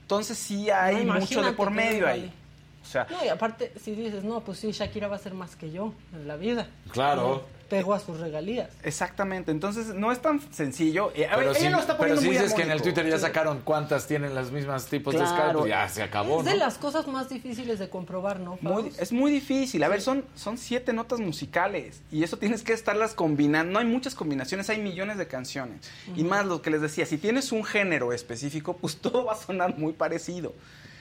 Entonces 0.10 0.40
sí 0.40 0.72
hay 0.72 1.06
No, 1.06 1.14
mucho 1.19 1.44
de 1.44 1.52
por 1.52 1.69
medio 1.69 2.06
vale. 2.06 2.22
ahí. 2.23 2.34
O 2.81 2.86
sea, 2.88 3.06
No, 3.11 3.23
y 3.23 3.27
aparte, 3.27 3.72
si 3.80 3.94
dices, 3.94 4.23
no, 4.23 4.40
pues 4.40 4.57
sí, 4.57 4.72
Shakira 4.72 5.07
va 5.07 5.18
a 5.18 5.19
ser 5.19 5.36
más 5.36 5.56
que 5.56 5.69
yo 5.72 5.94
en 6.14 6.27
la 6.27 6.36
vida. 6.36 6.65
Claro. 6.91 7.44
Pego 7.70 7.94
a 7.94 8.00
sus 8.00 8.20
regalías. 8.20 8.70
exactamente. 8.84 9.52
Entonces 9.52 9.88
no 9.94 10.12
es 10.12 10.22
tan 10.22 10.41
sencillo. 10.52 11.12
Eh, 11.16 11.26
a 11.28 11.36
ver, 11.38 11.40
Pero 11.40 11.52
ella 11.52 11.60
si, 11.60 11.70
lo 11.70 11.80
está 11.80 11.94
pero 11.98 11.98
poniendo 12.16 12.22
si 12.22 12.28
muy 12.28 12.38
dices 12.38 12.54
que 12.54 12.64
en 12.64 12.72
el. 12.72 12.82
Twitter 12.82 13.08
ya 13.08 13.20
sacaron 13.20 13.62
cuántas 13.64 14.08
tienen 14.08 14.34
los 14.36 14.52
mismos 14.52 14.86
tipos 14.88 15.14
de 15.14 15.20
Claro. 15.20 15.34
escalas, 15.36 15.56
pues 15.58 15.70
ya 15.70 15.90
se 15.90 16.04
acabó, 16.04 16.40
es 16.40 16.46
¿no? 16.46 16.52
de 16.52 16.58
las 16.58 16.78
cosas 16.78 17.08
más 17.08 17.30
difíciles 17.30 17.80
de 17.80 17.90
comprobar, 17.90 18.40
¿no? 18.40 18.58
Muy- 18.62 18.91
es 18.98 19.12
muy 19.12 19.32
difícil. 19.32 19.84
A 19.84 19.88
ver, 19.88 20.02
son, 20.02 20.26
son 20.36 20.58
siete 20.58 20.94
notas 20.94 21.20
musicales 21.20 22.02
y 22.12 22.24
eso 22.24 22.38
tienes 22.38 22.64
que 22.64 22.74
estarlas 22.74 23.14
combinando. 23.14 23.74
No 23.74 23.80
hay 23.80 23.86
muchas 23.86 24.16
combinaciones, 24.16 24.70
hay 24.70 24.80
millones 24.80 25.18
de 25.18 25.28
canciones. 25.28 25.90
Y 26.16 26.24
más 26.24 26.46
lo 26.46 26.62
que 26.62 26.70
les 26.72 26.82
decía, 26.82 27.06
si 27.06 27.18
tienes 27.18 27.52
un 27.52 27.64
género 27.64 28.14
específico, 28.14 28.76
pues 28.78 28.98
todo 29.02 29.26
va 29.26 29.34
a 29.34 29.38
sonar 29.38 29.78
muy 29.78 29.94
parecido. 29.94 30.54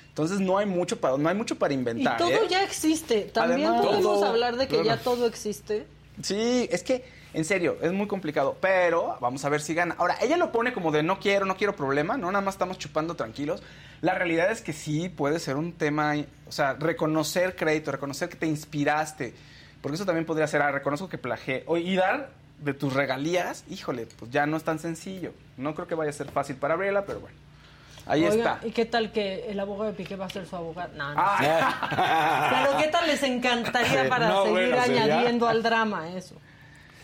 Entonces 0.08 0.40
no 0.40 0.58
hay 0.58 0.66
mucho 0.66 0.98
para, 1.00 1.16
no 1.16 1.28
hay 1.28 1.34
mucho 1.36 1.56
para 1.58 1.72
Y 1.72 1.76
inventar. 1.76 2.16
todo 2.18 2.28
¿eh? 2.30 2.40
ya 2.50 2.64
existe. 2.64 3.22
También 3.32 3.68
Además, 3.68 3.86
podemos 3.86 4.02
todo. 4.20 4.26
hablar 4.26 4.56
de 4.56 4.66
que 4.66 4.82
ya 4.84 4.96
todo 4.96 5.26
existe. 5.26 5.86
Sí, 6.22 6.68
es 6.70 6.82
que, 6.82 7.04
en 7.34 7.44
serio, 7.44 7.76
es 7.80 7.92
muy 7.92 8.06
complicado. 8.06 8.56
Pero 8.60 9.16
vamos 9.20 9.44
a 9.44 9.48
ver 9.48 9.60
si 9.60 9.74
gana. 9.74 9.94
Ahora, 9.98 10.16
ella 10.20 10.36
lo 10.36 10.52
pone 10.52 10.72
como 10.72 10.90
de 10.90 11.02
no 11.02 11.18
quiero, 11.18 11.46
no 11.46 11.56
quiero 11.56 11.76
problema, 11.76 12.16
no 12.16 12.30
nada 12.30 12.44
más 12.44 12.54
estamos 12.54 12.78
chupando 12.78 13.14
tranquilos. 13.14 13.62
La 14.00 14.14
realidad 14.14 14.50
es 14.50 14.62
que 14.62 14.72
sí 14.72 15.08
puede 15.08 15.38
ser 15.38 15.56
un 15.56 15.72
tema, 15.72 16.14
o 16.46 16.52
sea, 16.52 16.74
reconocer 16.74 17.56
crédito, 17.56 17.92
reconocer 17.92 18.28
que 18.28 18.36
te 18.36 18.46
inspiraste. 18.46 19.34
Porque 19.80 19.96
eso 19.96 20.06
también 20.06 20.26
podría 20.26 20.46
ser, 20.46 20.62
ah, 20.62 20.72
reconozco 20.72 21.08
que 21.08 21.18
plagié. 21.18 21.64
Y 21.82 21.96
dar 21.96 22.30
de 22.58 22.74
tus 22.74 22.92
regalías, 22.92 23.64
híjole, 23.68 24.06
pues 24.18 24.30
ya 24.30 24.46
no 24.46 24.56
es 24.56 24.64
tan 24.64 24.78
sencillo. 24.78 25.32
No 25.56 25.74
creo 25.74 25.86
que 25.86 25.94
vaya 25.94 26.10
a 26.10 26.14
ser 26.14 26.30
fácil 26.30 26.56
para 26.56 26.76
Briela, 26.76 27.04
pero 27.04 27.20
bueno. 27.20 27.47
Ahí 28.08 28.24
Oiga, 28.24 28.54
está. 28.54 28.66
¿Y 28.66 28.70
qué 28.72 28.86
tal 28.86 29.12
que 29.12 29.50
el 29.50 29.60
abogado 29.60 29.90
de 29.90 29.96
Piqué 29.96 30.16
va 30.16 30.26
a 30.26 30.30
ser 30.30 30.46
su 30.46 30.56
abogado? 30.56 30.90
No, 30.96 31.14
no. 31.14 31.20
Ah. 31.22 32.48
Pero 32.66 32.78
¿qué 32.78 32.88
tal 32.88 33.06
les 33.06 33.22
encantaría 33.22 34.08
para 34.08 34.28
No, 34.28 34.44
seguir 34.44 34.68
bueno, 34.70 34.82
sería- 34.84 35.02
añadiendo 35.04 35.46
al 35.46 35.62
drama 35.62 36.08
eso? 36.10 36.34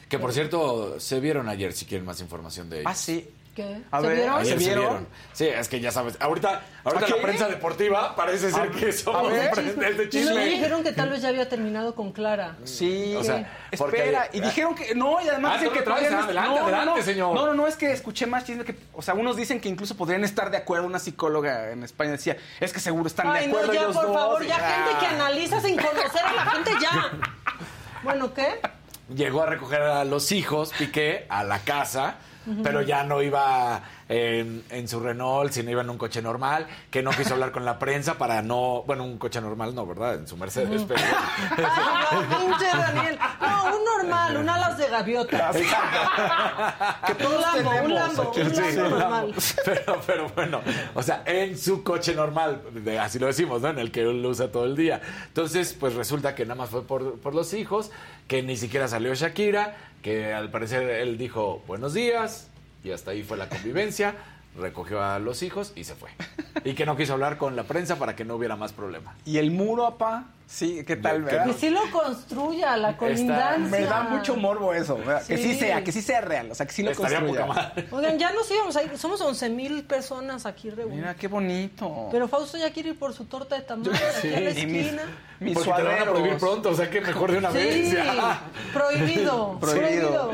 Que 0.08 0.18
por 0.18 0.32
cierto, 0.32 0.98
se 1.00 1.20
vieron 1.20 1.48
ayer 1.48 1.72
si 1.72 1.86
quieren 1.86 2.04
más 2.06 2.20
información 2.20 2.70
de 2.70 2.80
ellos. 2.80 2.90
Ah, 2.90 2.94
sí. 2.94 3.28
¿Qué? 3.54 3.82
A 3.92 4.00
¿Se 4.00 4.06
ver, 4.08 4.16
vieron? 4.16 4.44
¿Se 4.44 4.50
se 4.50 4.56
vieron? 4.56 5.08
Sí, 5.32 5.46
es 5.46 5.68
que 5.68 5.78
ya 5.78 5.92
sabes. 5.92 6.16
Ahorita, 6.18 6.62
ahorita 6.82 7.06
¿A 7.06 7.08
la 7.08 7.22
prensa 7.22 7.46
deportiva 7.48 8.16
parece 8.16 8.50
ser 8.50 8.68
que 8.72 8.92
somos 8.92 9.30
ver. 9.30 9.56
el 9.56 9.64
de 9.76 9.82
Y 9.84 9.86
luego 9.94 10.10
chisme. 10.10 10.44
dijeron 10.46 10.82
que 10.82 10.92
tal 10.92 11.10
vez 11.10 11.22
ya 11.22 11.28
había 11.28 11.48
terminado 11.48 11.94
con 11.94 12.10
Clara. 12.10 12.56
Sí, 12.64 13.14
O 13.16 13.22
sea, 13.22 13.48
porque- 13.78 13.98
espera, 13.98 14.28
y 14.32 14.40
dijeron 14.40 14.74
que 14.74 14.96
no, 14.96 15.20
y 15.22 15.28
además 15.28 15.52
Ah, 15.54 15.58
dicen 15.58 15.72
que 15.72 15.82
traes, 15.82 16.00
todavía 16.00 16.10
no- 16.18 16.24
adelante, 16.24 16.48
no, 16.50 16.56
no, 16.56 16.62
adelante, 16.66 16.98
no. 17.00 17.06
señor. 17.06 17.34
No, 17.36 17.46
no, 17.46 17.54
no, 17.54 17.66
es 17.68 17.76
que 17.76 17.92
escuché 17.92 18.26
más 18.26 18.44
chisme 18.44 18.64
que, 18.64 18.74
o 18.92 19.02
sea, 19.02 19.14
unos 19.14 19.36
dicen 19.36 19.60
que 19.60 19.68
incluso 19.68 19.96
podrían 19.96 20.24
estar 20.24 20.50
de 20.50 20.56
acuerdo, 20.56 20.86
una 20.86 20.98
psicóloga 20.98 21.70
en 21.70 21.84
España 21.84 22.10
decía, 22.10 22.36
es 22.58 22.72
que 22.72 22.80
seguro 22.80 23.06
están 23.06 23.28
Ay, 23.28 23.42
de 23.46 23.52
no, 23.52 23.54
acuerdo 23.58 23.72
ya, 23.72 23.80
ellos 23.82 23.94
por 23.96 24.06
dos. 24.08 24.16
favor, 24.16 24.44
Y- 24.44 24.48
ya 24.48 24.56
gente 24.56 24.98
que 24.98 25.06
Ah. 25.06 25.10
analiza 25.14 25.60
sin 25.60 25.76
conocer 25.76 26.22
a 26.24 26.32
la 26.32 26.46
gente, 26.50 26.70
ya. 26.82 27.10
Bueno, 28.02 28.34
¿qué? 28.34 28.60
Llegó 29.14 29.42
a 29.42 29.46
recoger 29.46 29.82
a 29.82 30.04
los 30.04 30.32
hijos, 30.32 30.72
Piqué, 30.78 31.26
a 31.28 31.44
la 31.44 31.58
casa, 31.60 32.16
pero 32.62 32.82
ya 32.82 33.04
no 33.04 33.22
iba 33.22 33.82
en, 34.08 34.62
en 34.70 34.88
su 34.88 35.00
Renault, 35.00 35.52
sino 35.52 35.70
iba 35.70 35.82
en 35.82 35.90
un 35.90 35.98
coche 35.98 36.20
normal, 36.22 36.66
que 36.90 37.02
no 37.02 37.10
quiso 37.10 37.34
hablar 37.34 37.52
con 37.52 37.64
la 37.64 37.78
prensa 37.78 38.18
para 38.18 38.42
no... 38.42 38.82
Bueno, 38.86 39.04
un 39.04 39.18
coche 39.18 39.40
normal 39.40 39.74
no, 39.74 39.86
¿verdad? 39.86 40.14
En 40.16 40.26
su 40.26 40.36
Mercedes, 40.36 40.82
pero... 40.86 41.00
Pinche 42.28 42.66
Daniel. 42.76 43.18
No, 43.40 43.64
un 43.76 43.84
normal, 43.84 44.36
un 44.36 44.48
alas 44.48 44.78
de 44.78 44.88
gaviota. 44.88 45.50
que 47.06 47.14
todos 47.14 47.34
un 47.56 47.64
Lambo, 47.64 47.84
un. 47.84 47.94
Lambo, 47.94 48.28
un 48.30 48.34
Sí, 48.34 48.40
Lambo 48.42 48.70
sí, 48.70 48.76
normal. 48.78 49.34
Pero, 49.64 50.00
pero 50.06 50.28
bueno, 50.30 50.60
o 50.94 51.02
sea, 51.02 51.22
en 51.26 51.56
su 51.58 51.82
coche 51.82 52.14
normal, 52.14 52.62
de- 52.72 52.98
así 52.98 53.18
lo 53.18 53.26
decimos, 53.26 53.60
¿no? 53.62 53.68
En 53.68 53.78
el 53.78 53.90
que 53.90 54.02
él 54.02 54.22
lo 54.22 54.28
usa 54.30 54.50
todo 54.50 54.64
el 54.64 54.76
día. 54.76 55.00
Entonces, 55.28 55.74
pues 55.78 55.94
resulta 55.94 56.34
que 56.34 56.44
nada 56.44 56.56
más 56.56 56.70
fue 56.70 56.86
por, 56.86 57.18
por 57.20 57.34
los 57.34 57.52
hijos, 57.54 57.90
que 58.28 58.42
ni 58.42 58.56
siquiera 58.56 58.88
salió 58.88 59.14
Shakira, 59.14 59.74
que 60.04 60.34
al 60.34 60.50
parecer 60.50 60.82
él 60.90 61.16
dijo 61.16 61.62
buenos 61.66 61.94
días, 61.94 62.50
y 62.84 62.90
hasta 62.90 63.12
ahí 63.12 63.22
fue 63.22 63.38
la 63.38 63.48
convivencia, 63.48 64.14
recogió 64.54 65.02
a 65.02 65.18
los 65.18 65.42
hijos 65.42 65.72
y 65.74 65.84
se 65.84 65.94
fue. 65.94 66.10
Y 66.62 66.74
que 66.74 66.84
no 66.84 66.94
quiso 66.94 67.14
hablar 67.14 67.38
con 67.38 67.56
la 67.56 67.62
prensa 67.62 67.98
para 67.98 68.14
que 68.14 68.26
no 68.26 68.34
hubiera 68.34 68.54
más 68.54 68.74
problema. 68.74 69.16
Y 69.24 69.38
el 69.38 69.50
muro, 69.50 69.86
apá, 69.86 70.26
Sí, 70.46 70.84
¿qué 70.86 70.96
tal, 70.96 71.16
Que 71.24 71.32
verdad? 71.36 71.46
Que 71.46 71.52
sí 71.54 71.70
lo 71.70 71.80
construya, 71.90 72.76
la 72.76 72.96
colindancia. 72.96 73.58
Me 73.58 73.80
da 73.86 74.02
mucho 74.02 74.36
morbo 74.36 74.74
eso, 74.74 74.96
¿verdad? 74.98 75.26
que 75.26 75.38
sí 75.38 75.54
Sí. 75.54 75.58
sea, 75.58 75.82
que 75.82 75.90
sí 75.90 76.02
sea 76.02 76.20
real, 76.20 76.50
o 76.50 76.54
sea, 76.54 76.66
que 76.66 76.72
sí 76.72 76.82
lo 76.82 76.90
Estaría 76.90 77.18
construya. 77.20 77.46
poca 77.46 77.54
madre. 77.60 77.88
Oigan, 77.90 78.18
ya 78.18 78.30
nos 78.32 78.48
íbamos 78.50 78.76
a 78.76 78.82
ir. 78.82 78.96
Somos 78.98 79.20
11 79.22 79.48
mil 79.48 79.82
personas 79.84 80.44
aquí 80.46 80.68
reunidas. 80.70 80.96
Mira, 81.00 81.14
qué 81.16 81.28
bonito. 81.28 82.08
Pero 82.12 82.28
Fausto 82.28 82.58
ya 82.58 82.70
quiere 82.72 82.90
ir 82.90 82.98
por 82.98 83.14
su 83.14 83.24
torta 83.24 83.56
de 83.56 83.62
tamal 83.62 83.84
Sí, 84.22 84.28
aquí 84.28 84.34
a 84.34 84.40
la 84.40 84.50
y 84.50 84.66
mis- 84.66 84.84
esquina. 84.86 85.02
mis 85.40 85.54
Porque 85.54 85.72
te 85.72 85.82
van 85.82 85.98
a 86.02 86.04
prohibir 86.04 86.36
pronto, 86.36 86.68
o 86.70 86.74
sea 86.74 86.90
que 86.90 87.00
mejor 87.00 87.32
de 87.32 87.38
una 87.38 87.50
Sí, 87.50 87.56
vez. 87.58 87.96
prohibido, 88.72 89.58
Prohibido. 89.60 89.60
prohibido. 89.60 90.32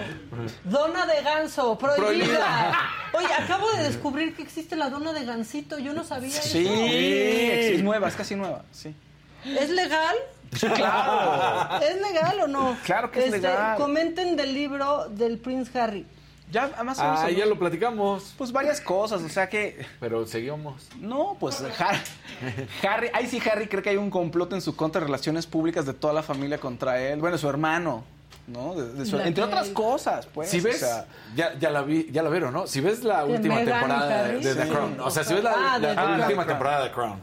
Dona 0.65 1.07
de 1.07 1.23
ganso, 1.23 1.79
prohibida. 1.79 2.07
Prohibida. 2.07 2.79
Oye, 3.13 3.33
acabo 3.39 3.71
de 3.73 3.85
descubrir 3.85 4.35
que 4.35 4.43
existe 4.43 4.75
la 4.77 4.91
dona 4.91 5.13
de 5.13 5.25
gansito. 5.25 5.79
Yo 5.79 5.93
no 5.93 6.05
sabía 6.05 6.31
Sí, 6.43 6.67
eso. 6.67 7.75
es 7.77 7.83
nueva, 7.83 8.09
es 8.09 8.17
casi 8.17 8.35
nueva, 8.35 8.65
sí. 8.73 8.95
¿Es 9.45 9.71
legal? 9.71 10.17
claro. 10.75 11.85
¿Es 11.85 12.01
legal 12.01 12.41
o 12.43 12.49
no? 12.49 12.77
Claro 12.85 13.11
que 13.11 13.21
es 13.21 13.27
Este, 13.27 13.39
legal. 13.49 13.77
Comenten 13.77 14.37
del 14.37 14.53
libro 14.55 15.07
del 15.09 15.39
Prince 15.39 15.77
Harry. 15.79 16.07
Ya, 16.51 16.65
además, 16.75 16.99
Ah, 17.01 17.31
ya 17.31 17.47
lo 17.47 17.57
platicamos. 17.57 18.35
Pues 18.37 18.51
varias 18.51 18.81
cosas, 18.81 19.23
o 19.23 19.29
sea 19.29 19.49
que... 19.49 19.87
Pero 20.01 20.27
seguimos. 20.27 20.89
No, 20.99 21.37
pues 21.39 21.63
Harry, 21.79 21.99
Harry, 22.89 23.09
ahí 23.15 23.27
sí 23.29 23.41
Harry 23.51 23.69
cree 23.69 23.83
que 23.85 23.91
hay 23.91 23.97
un 23.97 24.11
complot 24.11 24.53
en 24.55 24.61
su 24.61 24.75
contra 24.75 25.01
de 25.01 25.07
relaciones 25.07 25.47
públicas 25.47 25.87
de 25.87 25.95
toda 25.95 26.13
la 26.13 26.25
familia 26.25 26.59
contra 26.59 27.01
él. 27.01 27.21
Bueno, 27.21 27.39
su 27.39 27.49
hermano, 27.49 28.03
¿no? 28.49 28.75
De- 28.75 28.95
de 28.95 29.07
su- 29.07 29.17
La 29.17 29.29
entre 29.29 29.45
otras 29.45 29.69
cosas, 29.69 30.27
pues. 30.27 30.51
Si 30.51 30.59
o 30.59 30.63
ves, 30.65 30.81
sea, 30.81 31.07
ya, 31.37 31.55
ya 31.57 31.71
la 31.71 31.83
vi, 31.83 32.09
ya 32.11 32.25
la 32.25 32.31
vieron, 32.31 32.53
¿no? 32.53 32.67
Si 32.67 32.81
ves 32.81 33.05
la 33.05 33.25
¿De 33.25 33.33
última 33.35 33.59
temporada 33.65 34.25
de 34.25 34.41
The. 34.57 34.67
Crown, 34.69 34.99
o 35.01 35.09
sea, 35.13 35.23
si 35.23 35.35
ves 35.35 35.45
la, 35.45 35.53
Ah, 35.57 35.79
la- 35.79 35.95
la 35.95 36.25
última 36.25 36.45
temporada 36.47 36.83
de 36.83 36.89
The 36.89 36.95
Crown, 36.97 37.23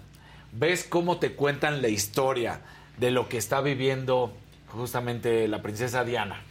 ves 0.52 0.84
cómo 0.84 1.18
te 1.18 1.34
cuentan 1.34 1.82
la 1.82 1.90
historia 1.90 2.62
de 2.98 3.12
lo 3.12 3.30
que 3.30 3.38
está 3.38 3.62
viviendo 3.62 4.34
justamente 4.68 5.48
la 5.48 5.62
princesa 5.62 6.04
Diana. 6.04 6.42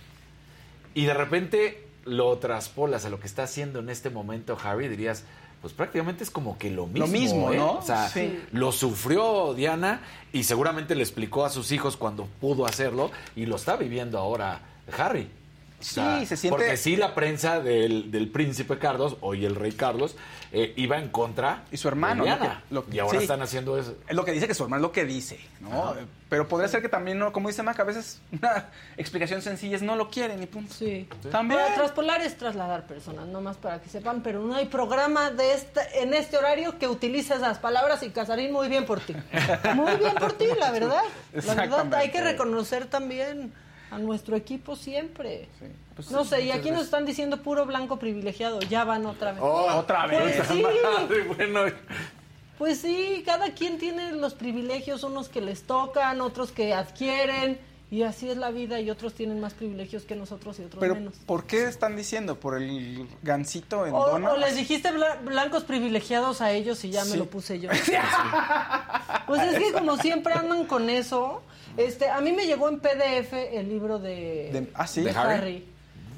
Y 0.95 1.05
de 1.05 1.15
repente 1.15 1.87
lo 2.05 2.39
traspolas 2.39 3.05
a 3.05 3.11
lo 3.11 3.21
que 3.21 3.27
está 3.27 3.43
haciendo 3.45 3.81
en 3.81 3.91
este 3.91 4.11
momento 4.11 4.57
Harry, 4.63 4.89
dirías, 4.89 5.25
pues 5.61 5.73
prácticamente 5.75 6.23
es 6.23 6.31
como 6.31 6.57
que 6.59 6.71
lo 6.71 6.87
mismo. 6.87 7.07
mismo, 7.09 7.53
¿eh? 7.53 7.57
¿no? 7.57 7.73
O 7.79 7.83
sea, 7.83 8.09
Sí. 8.09 8.41
lo 8.53 8.71
sufrió 8.73 9.55
Diana 9.55 10.01
y 10.33 10.45
seguramente 10.45 10.95
le 10.95 11.03
explicó 11.03 11.45
a 11.45 11.51
sus 11.51 11.73
hijos 11.73 11.97
cuando 11.97 12.27
pudo 12.41 12.67
hacerlo 12.67 13.11
y 13.35 13.47
lo 13.47 13.57
está 13.57 13.77
viviendo 13.77 14.19
ahora 14.19 14.61
Harry. 14.97 15.29
O 15.87 15.89
sea, 15.89 16.19
Sí, 16.21 16.27
se 16.27 16.37
siente- 16.37 16.57
Porque 16.59 16.77
sí, 16.77 16.97
la 16.97 17.15
prensa 17.15 17.61
del, 17.61 18.11
del 18.11 18.29
príncipe 18.29 18.79
Carlos, 18.79 19.17
hoy 19.21 19.45
el 19.45 19.55
rey 19.55 19.73
Carlos, 19.73 20.17
eh, 20.53 20.73
iba 20.77 20.99
en 20.99 21.09
contra 21.11 21.65
Y 21.71 21.77
su 21.77 21.87
hermano. 21.89 22.25
Diana. 22.25 22.63
Que- 22.69 22.75
lo- 22.75 22.85
y 22.91 22.99
ahora 22.99 23.19
sí. 23.19 23.25
están 23.25 23.41
haciendo 23.43 23.79
eso. 23.79 23.95
es 24.09 24.15
lo 24.17 24.25
que 24.25 24.33
dice 24.33 24.49
que 24.49 24.55
su 24.55 24.65
hermano 24.65 24.81
es 24.81 24.89
lo 24.89 24.93
que 24.93 25.05
dice, 25.05 25.39
¿no? 25.61 25.95
Pero 26.29 26.49
podría 26.49 26.67
ser 26.69 26.83
que 26.83 26.89
también, 26.89 27.21
¿no? 27.21 27.33
como 27.33 27.49
dice 27.49 27.63
Mac, 27.63 27.79
a 27.79 27.85
veces 27.85 28.21
una 28.33 28.69
explicación 28.97 29.43
sencilla 29.43 29.77
es 29.77 29.83
no 29.83 29.95
lo 29.95 30.11
quieren 30.11 30.43
y 30.43 30.47
punto. 30.47 30.75
Sí. 30.75 31.09
También. 31.31 31.61
Para 31.61 31.75
traspolar 31.77 32.21
es 32.23 32.37
trasladar 32.37 32.85
personas, 32.87 33.27
no 33.29 33.41
más 33.41 33.57
para 33.57 33.81
que 33.81 33.89
sepan, 33.89 34.23
pero 34.23 34.41
no 34.43 34.57
hay 34.57 34.67
programa 34.67 35.31
de 35.31 35.53
este, 35.55 35.81
en 36.03 36.15
este 36.15 36.37
horario 36.37 36.79
que 36.79 36.89
utilice 36.89 37.35
esas 37.35 37.59
palabras 37.59 38.03
y 38.03 38.11
Casarín, 38.11 38.53
muy 38.53 38.69
bien 38.69 38.87
por 38.87 38.99
ti. 39.01 39.15
Muy 39.77 39.95
bien 39.97 40.15
por 40.15 40.33
ti, 40.33 40.47
la 40.59 40.71
verdad. 40.73 40.89
La 40.97 41.03
verdad, 41.03 41.03
Exactamente. 41.35 41.97
hay 41.97 42.11
que 42.11 42.21
reconocer 42.23 42.87
también 42.87 43.53
a 43.91 43.99
nuestro 43.99 44.37
equipo 44.37 44.77
siempre. 44.77 45.49
Pues 45.95 46.11
no 46.11 46.25
sí, 46.25 46.31
sé, 46.31 46.41
y 46.43 46.51
aquí 46.51 46.71
nos 46.71 46.83
están 46.83 47.07
diciendo 47.07 47.39
puro 47.43 47.65
blanco 47.67 47.99
privilegiado, 47.99 48.61
ya 48.61 48.85
van 48.85 49.07
otra 49.07 49.33
vez. 49.33 49.41
Oh, 49.43 49.67
Otra 49.77 50.07
vez. 50.07 50.37
Pues 50.37 50.49
sí, 50.49 50.63
Madre, 50.99 51.23
bueno, 51.25 51.61
pues 52.59 52.79
sí, 52.81 53.23
cada 53.25 53.51
quien 53.53 53.79
tiene 53.79 54.13
los 54.13 54.35
privilegios, 54.35 55.03
unos 55.05 55.29
que 55.29 55.41
les 55.41 55.63
tocan, 55.65 56.21
otros 56.21 56.53
que 56.53 56.75
adquieren, 56.75 57.59
y 57.91 58.03
así 58.03 58.29
es 58.29 58.37
la 58.37 58.51
vida, 58.51 58.81
y 58.81 58.91
otros 58.91 59.15
tienen 59.15 59.41
más 59.41 59.55
privilegios 59.55 60.03
que 60.05 60.17
nosotros 60.17 60.59
y 60.59 60.65
otros 60.65 60.81
Pero, 60.81 60.95
menos. 60.97 61.15
¿por 61.25 61.45
qué 61.45 61.65
están 61.65 61.95
diciendo? 61.97 62.41
¿Por 62.41 62.57
el 62.61 63.07
gancito 63.23 63.87
en 63.87 63.95
O, 63.95 64.07
dona? 64.09 64.33
o 64.33 64.37
les 64.39 64.57
dijiste 64.57 64.91
bla- 64.91 65.23
blancos 65.25 65.65
privilegiados 65.65 66.41
a 66.41 66.51
ellos 66.53 66.85
y 66.85 66.91
ya 66.91 67.05
me 67.05 67.17
lo 67.17 67.27
puse 67.27 67.61
yo. 67.61 67.71
Pues 69.27 69.43
es 69.43 69.59
que 69.59 69.73
como 69.73 69.97
siempre 69.97 70.35
andan 70.35 70.67
con 70.67 70.89
eso, 70.89 71.43
este, 71.77 72.09
a 72.09 72.21
mí 72.21 72.33
me 72.33 72.47
llegó 72.47 72.69
en 72.69 72.81
PDF 72.81 73.33
el 73.53 73.69
libro 73.69 73.99
de, 73.99 74.51
De- 74.53 74.71
ah, 74.75 74.87
¿sí? 74.87 75.03
de 75.03 75.13
¿De 75.13 75.19
Harry. 75.19 75.35
Harry? 75.35 75.65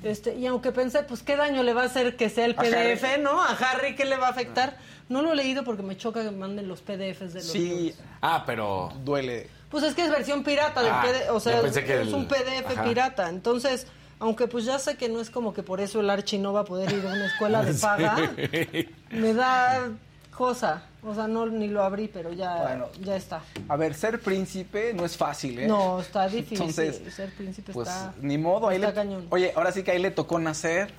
Este, 0.03 0.37
y 0.37 0.47
aunque 0.47 0.71
pensé, 0.73 1.03
pues 1.03 1.23
qué 1.23 1.35
daño 1.37 1.63
le 1.65 1.75
va 1.75 1.83
a 1.83 1.87
hacer 1.87 2.17
que 2.17 2.29
sea 2.31 2.45
el 2.45 2.53
A 2.53 2.63
PDF, 2.63 3.03
Harry. 3.05 3.23
¿no? 3.23 3.43
A 3.43 3.51
Harry, 3.51 3.97
¿qué 3.97 4.05
le 4.05 4.17
va 4.17 4.29
a 4.29 4.31
afectar? 4.31 4.77
No 5.09 5.23
lo 5.23 5.33
he 5.33 5.37
leído 5.37 5.65
porque 5.65 5.83
me 5.83 5.97
choca 5.97 6.23
que 6.23 6.31
manden 6.31 6.69
los 6.69 6.83
PDFs 6.83 7.33
de 7.33 7.41
los 7.41 7.45
Sí, 7.51 7.59
libros. 7.69 7.99
Ah, 8.21 8.45
pero... 8.47 8.93
duele. 9.05 9.49
Pues 9.71 9.85
es 9.85 9.95
que 9.95 10.05
es 10.05 10.11
versión 10.11 10.45
pirata 10.45 10.83
del 10.83 10.93
Ah, 10.93 11.03
PDF, 11.05 11.31
o 11.31 11.41
sea, 11.41 11.61
es 11.61 12.13
un 12.13 12.27
PDF 12.29 12.67
ajá. 12.71 12.85
pirata. 12.85 13.29
Entonces, 13.29 13.87
aunque 14.21 14.47
pues 14.47 14.65
ya 14.65 14.79
sé 14.79 14.97
que 14.97 15.09
no 15.09 15.21
es 15.21 15.31
como 15.31 15.53
que 15.53 15.63
por 15.63 15.81
eso 15.81 16.01
el 16.01 16.09
Archi 16.11 16.39
no 16.39 16.53
va 16.53 16.61
a 16.61 16.65
poder 16.65 16.93
ir 16.93 17.05
a 17.07 17.13
una 17.13 17.27
escuela 17.27 17.63
de 17.65 17.75
paga, 17.81 18.31
me 19.11 19.35
da 19.35 19.89
cosa. 20.37 20.83
O 21.05 21.15
sea, 21.15 21.29
no 21.29 21.47
ni 21.47 21.69
lo 21.69 21.83
abrí, 21.85 22.09
pero 22.13 22.33
ya, 22.33 22.63
Bueno. 22.63 22.87
ya 23.01 23.15
está. 23.17 23.41
A 23.69 23.77
ver, 23.77 23.95
ser 23.95 24.21
príncipe 24.21 24.93
no 24.95 25.05
es 25.05 25.17
fácil, 25.17 25.59
¿eh? 25.61 25.69
No, 25.69 26.01
está 26.01 26.27
difícil. 26.29 26.59
Entonces, 26.59 27.01
ser 27.15 27.31
príncipe 27.35 27.73
Pues 27.73 27.89
está. 27.89 28.13
ni 28.21 28.37
modo, 28.37 28.69
ahí 28.69 28.77
está 28.77 28.89
le, 28.89 28.95
cañón. 28.95 29.27
Oye, 29.31 29.53
ahora 29.55 29.71
sí 29.71 29.83
que 29.85 29.93
ahí 29.93 30.01
le 30.01 30.11
tocó 30.11 30.39
nacer. 30.39 30.93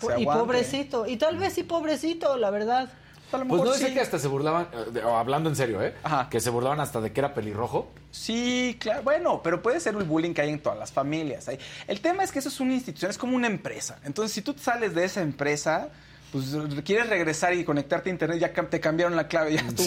pues, 0.00 0.18
y 0.18 0.22
aguante. 0.22 0.40
pobrecito. 0.44 1.06
Y 1.06 1.16
tal 1.16 1.36
vez 1.38 1.52
sí 1.52 1.62
pobrecito, 1.62 2.36
la 2.36 2.50
verdad. 2.50 2.88
A 3.32 3.36
lo 3.38 3.44
Pues 3.46 3.52
mejor 3.52 3.66
no 3.66 3.72
decía 3.72 3.88
sí. 3.88 3.94
que 3.94 4.00
hasta 4.00 4.18
se 4.18 4.28
burlaban, 4.28 4.68
eh, 4.72 4.90
de- 4.92 5.04
o 5.04 5.16
hablando 5.16 5.48
en 5.48 5.56
serio, 5.56 5.82
¿eh? 5.82 5.94
Ajá. 6.02 6.28
Que 6.28 6.40
se 6.40 6.50
burlaban 6.50 6.80
hasta 6.80 7.00
de 7.00 7.12
que 7.12 7.20
era 7.20 7.34
pelirrojo. 7.34 7.88
Sí, 8.10 8.76
claro. 8.80 9.02
Bueno, 9.02 9.40
pero 9.42 9.62
puede 9.62 9.78
ser 9.80 9.94
el 9.94 10.04
bullying 10.04 10.34
que 10.34 10.42
hay 10.42 10.50
en 10.50 10.60
todas 10.60 10.78
las 10.78 10.92
familias. 10.92 11.48
Ahí. 11.48 11.58
El 11.86 12.00
tema 12.00 12.22
es 12.24 12.32
que 12.32 12.38
eso 12.40 12.48
es 12.48 12.58
una 12.60 12.74
institución, 12.74 13.10
es 13.10 13.18
como 13.18 13.36
una 13.36 13.46
empresa. 13.46 13.98
Entonces, 14.04 14.32
si 14.32 14.42
tú 14.42 14.54
sales 14.58 14.94
de 14.94 15.04
esa 15.04 15.20
empresa, 15.20 15.88
pues 16.34 16.82
quieres 16.84 17.08
regresar 17.08 17.54
y 17.54 17.62
conectarte 17.64 18.10
a 18.10 18.12
internet, 18.12 18.40
ya 18.40 18.52
te 18.52 18.80
cambiaron 18.80 19.14
la 19.14 19.28
clave, 19.28 19.54
ya 19.54 19.62
tu, 19.76 19.84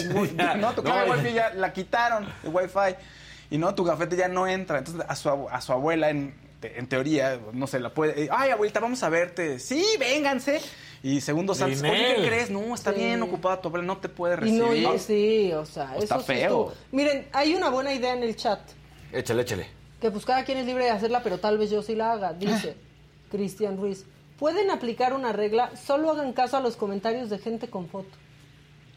no, 0.58 0.72
tu 0.74 0.82
No, 0.82 0.82
clave 0.82 1.06
ya. 1.08 1.14
wifi 1.16 1.32
ya 1.34 1.50
la 1.54 1.72
quitaron, 1.74 2.26
de 2.42 2.48
wifi, 2.48 2.96
y 3.50 3.58
no, 3.58 3.74
tu 3.74 3.84
gafete 3.84 4.16
ya 4.16 4.28
no 4.28 4.46
entra. 4.46 4.78
Entonces, 4.78 5.04
a 5.06 5.14
su, 5.14 5.28
a 5.28 5.60
su 5.60 5.72
abuela, 5.72 6.08
en, 6.08 6.34
te- 6.60 6.78
en 6.78 6.86
teoría, 6.86 7.38
no 7.52 7.66
se 7.66 7.78
la 7.80 7.92
puede, 7.92 8.24
eh, 8.24 8.28
ay, 8.32 8.50
abuelita, 8.50 8.80
vamos 8.80 9.02
a 9.02 9.10
verte. 9.10 9.58
Sí, 9.58 9.84
vénganse. 10.00 10.60
Y 11.02 11.20
segundos 11.20 11.60
antes, 11.60 11.82
oye, 11.82 12.14
¿qué 12.16 12.26
crees? 12.26 12.50
No, 12.50 12.74
está 12.74 12.92
Sí. 12.92 12.98
bien 13.00 13.22
ocupada 13.22 13.60
tu 13.60 13.68
abuela, 13.68 13.86
no 13.86 13.98
te 13.98 14.08
puede 14.08 14.34
Y 14.34 14.36
recibir. 14.38 14.82
no, 14.82 14.94
y- 14.94 14.98
sí, 14.98 15.52
o 15.52 15.66
sea, 15.66 15.96
Está 15.98 16.16
eso 16.16 16.20
sí 16.20 16.26
feo. 16.26 16.72
Miren, 16.92 17.28
hay 17.32 17.54
una 17.54 17.68
buena 17.68 17.92
idea 17.92 18.14
en 18.14 18.22
el 18.22 18.34
chat. 18.36 18.58
Échale, 19.12 19.42
échale. 19.42 19.66
Que 20.00 20.10
pues 20.10 20.24
cada 20.24 20.44
quien 20.44 20.58
es 20.58 20.66
libre 20.66 20.84
de 20.84 20.90
hacerla, 20.90 21.22
pero 21.22 21.38
tal 21.38 21.58
vez 21.58 21.68
yo 21.70 21.82
sí 21.82 21.94
la 21.94 22.12
haga, 22.12 22.32
dice 22.32 22.74
Cristian 23.30 23.76
Ruiz. 23.76 24.04
Pueden 24.38 24.70
aplicar 24.70 25.14
una 25.14 25.32
regla, 25.32 25.72
solo 25.76 26.10
hagan 26.10 26.32
caso 26.32 26.56
a 26.56 26.60
los 26.60 26.76
comentarios 26.76 27.28
de 27.28 27.38
gente 27.38 27.68
con 27.68 27.88
foto. 27.88 28.16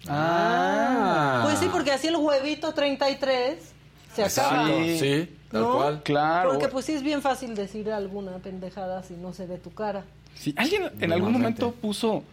Ah. 0.07 1.41
Pues 1.43 1.59
sí, 1.59 1.69
porque 1.71 1.91
así 1.91 2.07
el 2.07 2.15
huevito 2.15 2.73
33 2.73 3.57
se 4.13 4.23
acaba. 4.23 4.67
Sí. 4.67 4.99
sí, 4.99 5.37
tal 5.51 5.61
¿no? 5.61 5.77
cual. 5.77 6.03
Claro. 6.03 6.51
Porque 6.51 6.67
pues 6.67 6.85
sí 6.85 6.93
es 6.93 7.03
bien 7.03 7.21
fácil 7.21 7.55
decir 7.55 7.91
alguna 7.91 8.37
pendejada 8.37 9.03
si 9.03 9.15
no 9.15 9.33
se 9.33 9.47
ve 9.47 9.57
tu 9.57 9.71
cara. 9.71 10.05
Sí, 10.35 10.53
alguien 10.57 10.91
en 10.99 11.11
algún 11.11 11.33
momento 11.33 11.71
puso. 11.71 12.23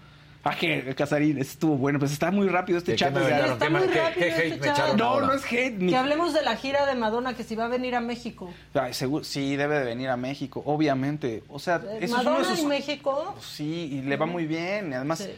Ah, 0.51 0.57
que 0.59 0.79
el 0.81 0.95
Casarín 0.95 1.39
estuvo 1.39 1.77
bueno, 1.77 1.99
pues 1.99 2.13
está 2.13 2.31
muy 2.31 2.49
rápido 2.49 2.79
este 2.79 2.93
¿Qué- 2.93 2.97
chat. 2.97 3.17
este 3.17 4.97
no, 4.97 5.05
ahora? 5.05 5.27
no 5.27 5.33
es 5.35 5.45
hate. 5.45 5.75
Ni... 5.79 5.91
Que 5.91 5.97
hablemos 5.97 6.33
de 6.35 6.43
la 6.43 6.57
gira 6.57 6.87
de 6.87 6.95
Madonna 6.95 7.35
que 7.35 7.45
si 7.45 7.55
va 7.55 7.67
a 7.67 7.69
venir 7.69 7.95
a 7.95 8.01
México. 8.01 8.51
Ay, 8.75 8.95
seguro, 8.95 9.25
sí, 9.25 9.57
debe 9.57 9.79
de 9.79 9.85
venir 9.85 10.09
a 10.09 10.17
México, 10.17 10.63
obviamente. 10.65 11.43
O 11.49 11.59
sea, 11.59 11.77
Eh, 11.77 11.99
eso 12.03 12.05
es 12.05 12.11
uno 12.13 12.19
de 12.21 12.25
Madonna 12.31 12.45
sus... 12.49 12.59
en 12.61 12.69
México. 12.69 13.35
Sí, 13.41 13.91
y 13.93 14.03
le 14.03 14.17
va 14.17 14.27
muy 14.27 14.47
bien. 14.47 14.91
y 14.91 14.95
Además, 14.95 15.19
Sí. 15.19 15.31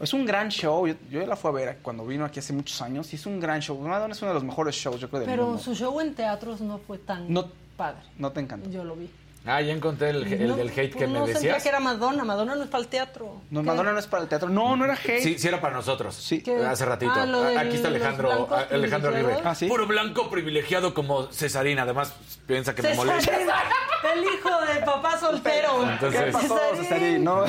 es 0.00 0.12
un 0.12 0.26
gran 0.26 0.48
show. 0.50 0.86
Yo, 0.86 0.94
yo 1.10 1.26
la 1.26 1.36
fui 1.36 1.48
a 1.50 1.52
ver 1.54 1.78
cuando 1.82 2.04
vino 2.06 2.24
aquí 2.24 2.38
hace 2.40 2.52
muchos 2.52 2.80
años 2.82 3.12
y 3.12 3.16
es 3.16 3.26
un 3.26 3.40
gran 3.40 3.60
show. 3.60 3.78
Madonna 3.80 4.12
es 4.12 4.20
uno 4.22 4.30
de 4.30 4.34
los 4.34 4.44
mejores 4.44 4.74
shows, 4.74 5.00
yo 5.00 5.08
creo, 5.08 5.20
del 5.20 5.28
Pero 5.30 5.46
mundo. 5.46 5.62
su 5.62 5.74
show 5.74 6.00
en 6.00 6.14
teatros 6.14 6.60
no 6.60 6.78
fue 6.78 6.98
tan 6.98 7.32
No- 7.32 7.48
padre. 7.76 8.00
No 8.18 8.32
te 8.32 8.40
encanta. 8.40 8.68
Yo 8.70 8.84
lo 8.84 8.96
vi. 8.96 9.08
Ah, 9.48 9.60
ya 9.62 9.72
encontré 9.72 10.10
el, 10.10 10.30
el 10.32 10.48
No, 10.48 10.56
del 10.56 10.68
hate 10.68 10.92
que 10.92 10.98
pues 10.98 11.08
me 11.10 11.18
no 11.18 11.26
decías. 11.26 11.62
que 11.62 11.68
era 11.70 11.80
Madonna. 11.80 12.22
Madonna 12.24 12.54
no 12.54 12.62
es 12.64 12.68
para 12.68 12.82
el 12.82 12.88
teatro. 12.88 13.40
No, 13.50 13.60
¿Qué? 13.62 13.66
Madonna 13.66 13.92
no 13.92 13.98
es 13.98 14.06
para 14.06 14.22
el 14.22 14.28
teatro. 14.28 14.48
No, 14.50 14.76
no 14.76 14.84
era 14.84 14.94
hate. 14.94 15.20
Sí, 15.22 15.38
sí 15.38 15.48
era 15.48 15.60
para 15.60 15.74
nosotros. 15.74 16.14
Sí. 16.14 16.42
¿Qué? 16.42 16.56
Hace 16.64 16.84
ratito. 16.84 17.12
Ah, 17.14 17.60
Aquí 17.60 17.76
está 17.76 17.88
Alejandro, 17.88 18.48
Alejandro 18.70 19.08
Aguirre. 19.10 19.24
privilegiados. 19.24 19.42
Ah, 19.46 19.54
¿sí? 19.54 19.66
Puro 19.66 19.86
blanco 19.86 20.28
privilegiado 20.30 20.92
como 20.92 21.32
Cesarina. 21.32 21.82
Además, 21.82 22.12
piensa 22.46 22.74
que 22.74 22.82
me 22.82 22.94
molesta. 22.94 23.32
El 24.14 24.24
hijo 24.24 24.50
de 24.72 24.80
papá 24.86 25.18
soltero. 25.18 25.90
Entonces- 25.90 26.24
¿Qué 26.26 26.32
pasó, 26.32 26.58
Cesarín. 26.76 26.84
Cesarín? 26.84 27.24
No. 27.24 27.44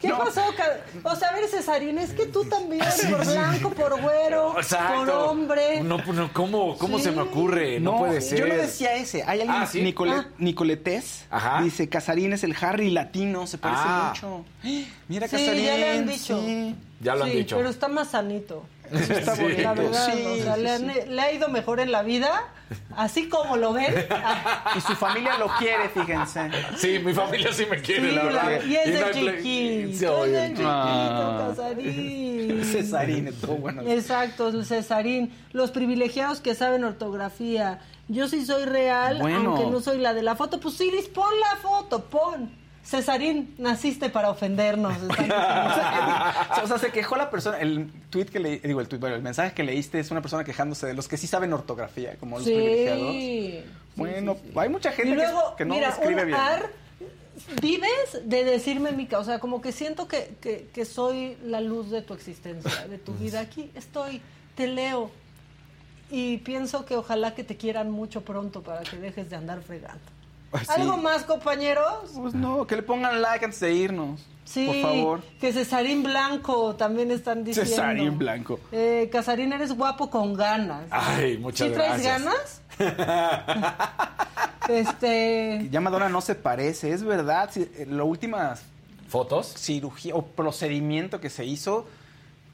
¿Qué 0.00 0.08
pasó? 0.10 0.42
Ca- 0.56 0.78
O 1.10 1.14
sea, 1.16 1.28
a 1.28 1.34
ver, 1.34 1.46
Cesarín, 1.48 1.98
es 1.98 2.12
que 2.12 2.26
tú 2.26 2.44
también, 2.46 2.82
por 3.10 3.26
blanco, 3.26 3.70
por 3.70 4.00
güero, 4.00 4.58
Exacto. 4.58 4.98
por 5.00 5.10
hombre. 5.10 5.80
No, 5.82 5.98
pues, 5.98 6.16
no, 6.16 6.32
¿cómo, 6.32 6.76
cómo 6.78 6.98
Sí. 6.98 7.04
se 7.04 7.10
me 7.12 7.22
ocurre? 7.22 7.80
No, 7.80 7.98
puede 7.98 8.20
ser. 8.20 8.38
Yo 8.40 8.46
no 8.46 8.54
decía 8.54 8.94
ese. 8.94 9.22
Hay 9.22 9.40
alguien, 9.40 9.50
Ah, 9.62 9.66
¿sí? 9.66 9.82
Nicole- 9.82 10.12
Ah. 10.14 10.26
Nicoletés, 10.38 11.26
Ajá. 11.30 11.62
dice, 11.62 11.88
Casarín 11.88 12.32
es 12.32 12.44
el 12.44 12.56
Harry 12.60 12.90
latino, 12.90 13.46
se 13.46 13.58
parece 13.58 13.82
Ah. 13.84 14.12
mucho. 14.14 14.44
Mira, 15.08 15.28
Sí, 15.28 15.36
Casarín. 15.36 15.64
ya 15.64 15.76
le 15.76 15.90
han 15.90 16.06
dicho. 16.06 16.40
sí. 16.40 16.74
Ya 17.00 17.14
lo 17.14 17.24
han 17.24 17.30
Sí, 17.30 17.36
dicho. 17.38 17.56
pero 17.56 17.68
está 17.68 17.88
más 17.88 18.08
sanito. 18.12 18.64
Sí, 18.96 19.12
está 19.12 19.34
La 19.36 19.42
bonito. 19.42 19.74
verdad, 19.74 20.12
Sí, 20.14 20.24
o 20.26 20.42
sea, 20.44 20.54
sí, 20.54 20.60
le, 20.62 20.70
han- 20.70 20.92
sí. 20.92 21.00
le 21.08 21.20
ha 21.22 21.32
ido 21.32 21.48
mejor 21.48 21.80
en 21.80 21.92
la 21.92 22.02
vida, 22.02 22.30
así 22.96 23.28
como 23.28 23.56
lo 23.56 23.72
ven. 23.72 23.94
Y 24.76 24.80
su 24.80 24.94
familia 24.94 25.38
lo 25.38 25.48
quiere, 25.58 25.88
fíjense. 25.88 26.50
Sí, 26.76 26.98
mi 27.04 27.12
familia 27.12 27.52
sí 27.52 27.66
me 27.70 27.80
quiere, 27.80 28.08
Sí, 28.10 28.14
la 28.14 28.22
verdad. 28.24 28.44
la- 28.60 28.64
y 28.66 28.76
es 28.76 28.86
hay 29.02 29.12
ple- 29.24 29.36
chiquito, 29.42 30.24
es 30.24 30.32
el 30.34 30.48
chiquito, 30.50 30.68
Ah. 30.70 31.46
Casarín. 31.56 32.64
Cesarín, 32.72 33.28
estuvo 33.28 33.56
bueno. 33.56 33.82
Exacto, 33.82 34.48
el 34.48 34.64
Cesarín. 34.64 35.32
Los 35.52 35.70
privilegiados 35.70 36.40
que 36.40 36.54
saben 36.54 36.84
ortografía. 36.84 37.80
Yo 38.08 38.28
sí 38.28 38.44
soy 38.44 38.64
real, 38.64 39.18
Bueno. 39.18 39.50
aunque 39.56 39.70
no 39.70 39.80
soy 39.80 39.98
la 39.98 40.12
de 40.14 40.22
la 40.22 40.36
foto. 40.36 40.60
Pues 40.60 40.80
Iris, 40.80 41.08
pon 41.08 41.30
la 41.40 41.56
foto, 41.56 42.04
pon. 42.04 42.50
Cesarín, 42.84 43.54
naciste 43.58 44.10
para 44.10 44.28
ofendernos. 44.30 44.94
o 46.62 46.66
sea, 46.66 46.78
se 46.78 46.90
quejó 46.90 47.16
la 47.16 47.30
persona, 47.30 47.58
el 47.58 47.90
tweet 48.10 48.26
que 48.26 48.38
le 48.40 48.58
digo, 48.58 48.80
el 48.80 48.88
tweet, 48.88 49.00
bueno, 49.00 49.16
el 49.16 49.22
mensaje 49.22 49.54
que 49.54 49.62
leíste 49.62 49.98
es 50.00 50.10
una 50.10 50.20
persona 50.20 50.44
quejándose 50.44 50.86
de 50.86 50.94
los 50.94 51.08
que 51.08 51.16
sí 51.16 51.26
saben 51.26 51.52
ortografía, 51.52 52.16
como 52.20 52.36
los 52.38 52.44
privilegiados. 52.46 53.10
Sí. 53.12 53.64
Bueno, 53.96 54.36
hay 54.56 54.68
mucha 54.68 54.92
gente 54.92 55.12
Y 55.12 55.16
que- 55.16 55.22
luego, 55.22 55.56
que, 55.56 55.64
no 55.64 55.74
mira, 55.74 55.88
escribe 55.88 56.22
un 56.22 56.26
bien. 56.28 56.38
ar, 56.40 56.70
vives 57.62 58.20
de 58.24 58.44
decirme 58.44 58.92
Mica, 58.92 59.18
o 59.18 59.24
sea, 59.24 59.38
como 59.38 59.60
que 59.62 59.72
siento 59.72 60.06
que, 60.06 60.34
que, 60.40 60.68
que 60.72 60.84
soy 60.84 61.36
la 61.44 61.60
luz 61.60 61.90
de 61.90 62.02
tu 62.02 62.12
existencia, 62.14 62.86
de 62.86 62.98
tu 62.98 63.12
vida. 63.14 63.40
Aquí 63.40 63.70
estoy, 63.74 64.20
te 64.56 64.66
leo 64.66 65.10
y 66.10 66.36
pienso 66.38 66.84
que 66.84 66.96
ojalá 66.96 67.34
que 67.34 67.44
te 67.44 67.56
quieran 67.56 67.90
mucho 67.90 68.20
pronto 68.22 68.62
para 68.62 68.82
que 68.82 68.96
dejes 68.98 69.30
de 69.30 69.36
andar 69.36 69.62
fregando. 69.62 70.02
¿Algo 70.68 70.96
más, 70.96 71.24
compañeros? 71.24 72.10
Pues 72.16 72.34
no, 72.34 72.66
que 72.66 72.76
le 72.76 72.82
pongan 72.82 73.20
like 73.20 73.44
antes 73.44 73.60
de 73.60 73.72
irnos. 73.72 74.20
Sí, 74.44 74.66
Por 74.66 74.82
favor. 74.82 75.22
que 75.40 75.52
Cesarín 75.52 76.02
Blanco 76.02 76.76
también 76.76 77.10
están 77.10 77.44
diciendo. 77.44 77.70
Cesarín 77.70 78.18
Blanco. 78.18 78.60
Eh, 78.72 79.08
Casarín, 79.10 79.52
eres 79.54 79.72
guapo 79.74 80.10
con 80.10 80.34
ganas. 80.34 80.84
Ay, 80.90 81.38
muchas 81.38 81.68
¿Sí 81.68 81.74
traes 81.74 82.02
gracias. 82.02 82.24
ganas? 82.24 82.60
este... 84.68 85.68
Ya 85.70 85.80
Madonna 85.80 86.08
no 86.08 86.20
se 86.20 86.34
parece, 86.34 86.92
es 86.92 87.02
verdad. 87.02 87.48
sí, 87.52 87.68
eh, 87.76 87.86
la 87.88 88.04
última 88.04 88.54
¿Fotos? 89.08 89.46
cirugía 89.56 90.14
o 90.14 90.22
procedimiento 90.26 91.20
que 91.20 91.30
se 91.30 91.44
hizo, 91.46 91.86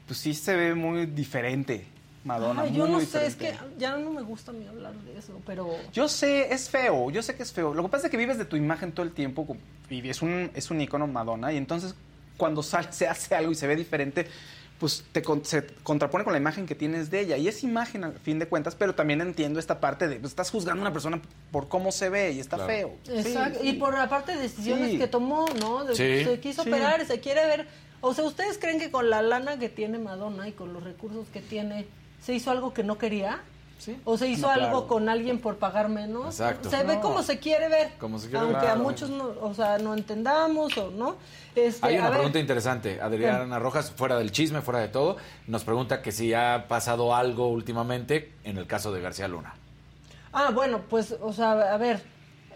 pues 0.07 0.19
sí 0.19 0.33
se 0.33 0.55
ve 0.55 0.75
muy 0.75 1.05
diferente, 1.07 1.85
Madonna. 2.23 2.61
Ay, 2.63 2.73
yo 2.73 2.85
muy 2.85 3.01
no 3.03 3.09
sé, 3.09 3.25
es 3.25 3.35
que 3.35 3.53
ya 3.79 3.97
no 3.97 4.11
me 4.11 4.21
gusta 4.21 4.51
a 4.51 4.53
mí 4.53 4.67
hablar 4.67 4.93
de 4.93 5.17
eso, 5.17 5.41
pero... 5.45 5.69
Yo 5.91 6.07
sé, 6.07 6.53
es 6.53 6.69
feo, 6.69 7.09
yo 7.09 7.23
sé 7.23 7.35
que 7.35 7.43
es 7.43 7.51
feo. 7.51 7.73
Lo 7.73 7.81
que 7.83 7.89
pasa 7.89 8.07
es 8.07 8.11
que 8.11 8.17
vives 8.17 8.37
de 8.37 8.45
tu 8.45 8.55
imagen 8.55 8.91
todo 8.91 9.05
el 9.05 9.11
tiempo 9.11 9.57
y 9.89 10.07
es 10.07 10.21
un, 10.21 10.51
es 10.53 10.69
un 10.69 10.79
icono 10.81 11.07
Madonna 11.07 11.51
y 11.51 11.57
entonces 11.57 11.95
cuando 12.37 12.61
sale, 12.63 12.91
se 12.91 13.07
hace 13.07 13.33
algo 13.35 13.51
y 13.51 13.55
se 13.55 13.65
ve 13.67 13.75
diferente, 13.75 14.27
pues 14.79 15.03
te 15.11 15.21
con- 15.21 15.45
se 15.45 15.65
contrapone 15.83 16.23
con 16.23 16.33
la 16.33 16.39
imagen 16.39 16.65
que 16.65 16.73
tienes 16.73 17.11
de 17.11 17.19
ella. 17.21 17.37
Y 17.37 17.47
es 17.47 17.63
imagen 17.63 18.03
al 18.03 18.13
fin 18.19 18.39
de 18.39 18.47
cuentas, 18.47 18.73
pero 18.75 18.95
también 18.95 19.21
entiendo 19.21 19.59
esta 19.59 19.79
parte 19.79 20.07
de, 20.07 20.15
pues, 20.17 20.31
estás 20.31 20.49
juzgando 20.49 20.81
a 20.81 20.85
una 20.85 20.93
persona 20.93 21.21
por 21.51 21.67
cómo 21.69 21.91
se 21.91 22.09
ve 22.09 22.31
y 22.31 22.39
está 22.39 22.55
Claro. 22.57 22.71
feo. 22.71 22.93
Sí, 23.03 23.11
Exacto, 23.29 23.59
sí. 23.61 23.69
y 23.69 23.73
por 23.73 23.95
aparte 23.95 24.35
de 24.35 24.41
decisiones 24.41 24.91
Sí. 24.91 24.97
que 24.97 25.07
tomó, 25.07 25.45
¿no? 25.59 25.83
De- 25.85 25.95
Sí. 25.95 26.23
Se 26.25 26.39
quiso 26.39 26.63
Sí. 26.63 26.69
operar, 26.69 27.05
se 27.05 27.19
quiere 27.19 27.45
ver... 27.45 27.67
O 28.03 28.15
sea, 28.15 28.23
¿ustedes 28.23 28.57
creen 28.57 28.79
que 28.79 28.89
con 28.89 29.11
la 29.11 29.21
lana 29.21 29.59
que 29.59 29.69
tiene 29.69 29.99
Madonna 29.99 30.47
y 30.47 30.53
con 30.53 30.73
los 30.73 30.83
recursos 30.83 31.27
que 31.31 31.41
tiene, 31.41 31.85
se 32.21 32.33
hizo 32.33 32.51
algo 32.51 32.73
que 32.73 32.83
no 32.83 32.97
quería? 32.97 33.41
¿O 34.05 34.15
se 34.15 34.27
hizo 34.27 34.43
No, 34.45 34.49
algo 34.53 34.67
claro. 34.69 34.87
con 34.87 35.09
alguien 35.09 35.39
por 35.39 35.57
pagar 35.57 35.89
menos? 35.89 36.39
Exacto. 36.39 36.69
Se 36.69 36.83
ve 36.83 36.99
como 36.99 37.23
se 37.23 37.39
quiere 37.39 37.67
ver. 37.67 37.93
Como 37.97 38.19
se 38.19 38.29
quiere 38.29 38.41
aunque 38.45 38.59
ver. 38.59 38.65
a 38.69 38.73
Claro. 38.73 38.83
muchos 38.83 39.09
no, 39.09 39.33
o 39.41 39.53
sea, 39.55 39.79
no 39.79 39.95
entendamos 39.95 40.77
o 40.77 40.91
no. 40.91 41.15
Este, 41.55 41.87
Hay 41.87 41.95
a 41.95 42.01
una 42.01 42.09
ver, 42.09 42.17
pregunta 42.19 42.37
interesante. 42.39 43.01
Adriana 43.01 43.57
Rojas, 43.57 43.89
fuera 43.89 44.19
del 44.19 44.31
chisme, 44.31 44.61
fuera 44.61 44.79
de 44.81 44.87
todo, 44.87 45.17
nos 45.47 45.63
pregunta 45.63 46.03
que 46.03 46.11
si 46.11 46.31
ha 46.31 46.65
pasado 46.67 47.15
algo 47.15 47.47
últimamente 47.47 48.31
en 48.43 48.59
el 48.59 48.67
caso 48.67 48.91
de 48.91 49.01
García 49.01 49.27
Luna. 49.27 49.55
Ah, 50.31 50.51
bueno, 50.53 50.81
pues, 50.87 51.15
o 51.19 51.33
sea, 51.33 51.73
a 51.73 51.77
ver, 51.77 52.03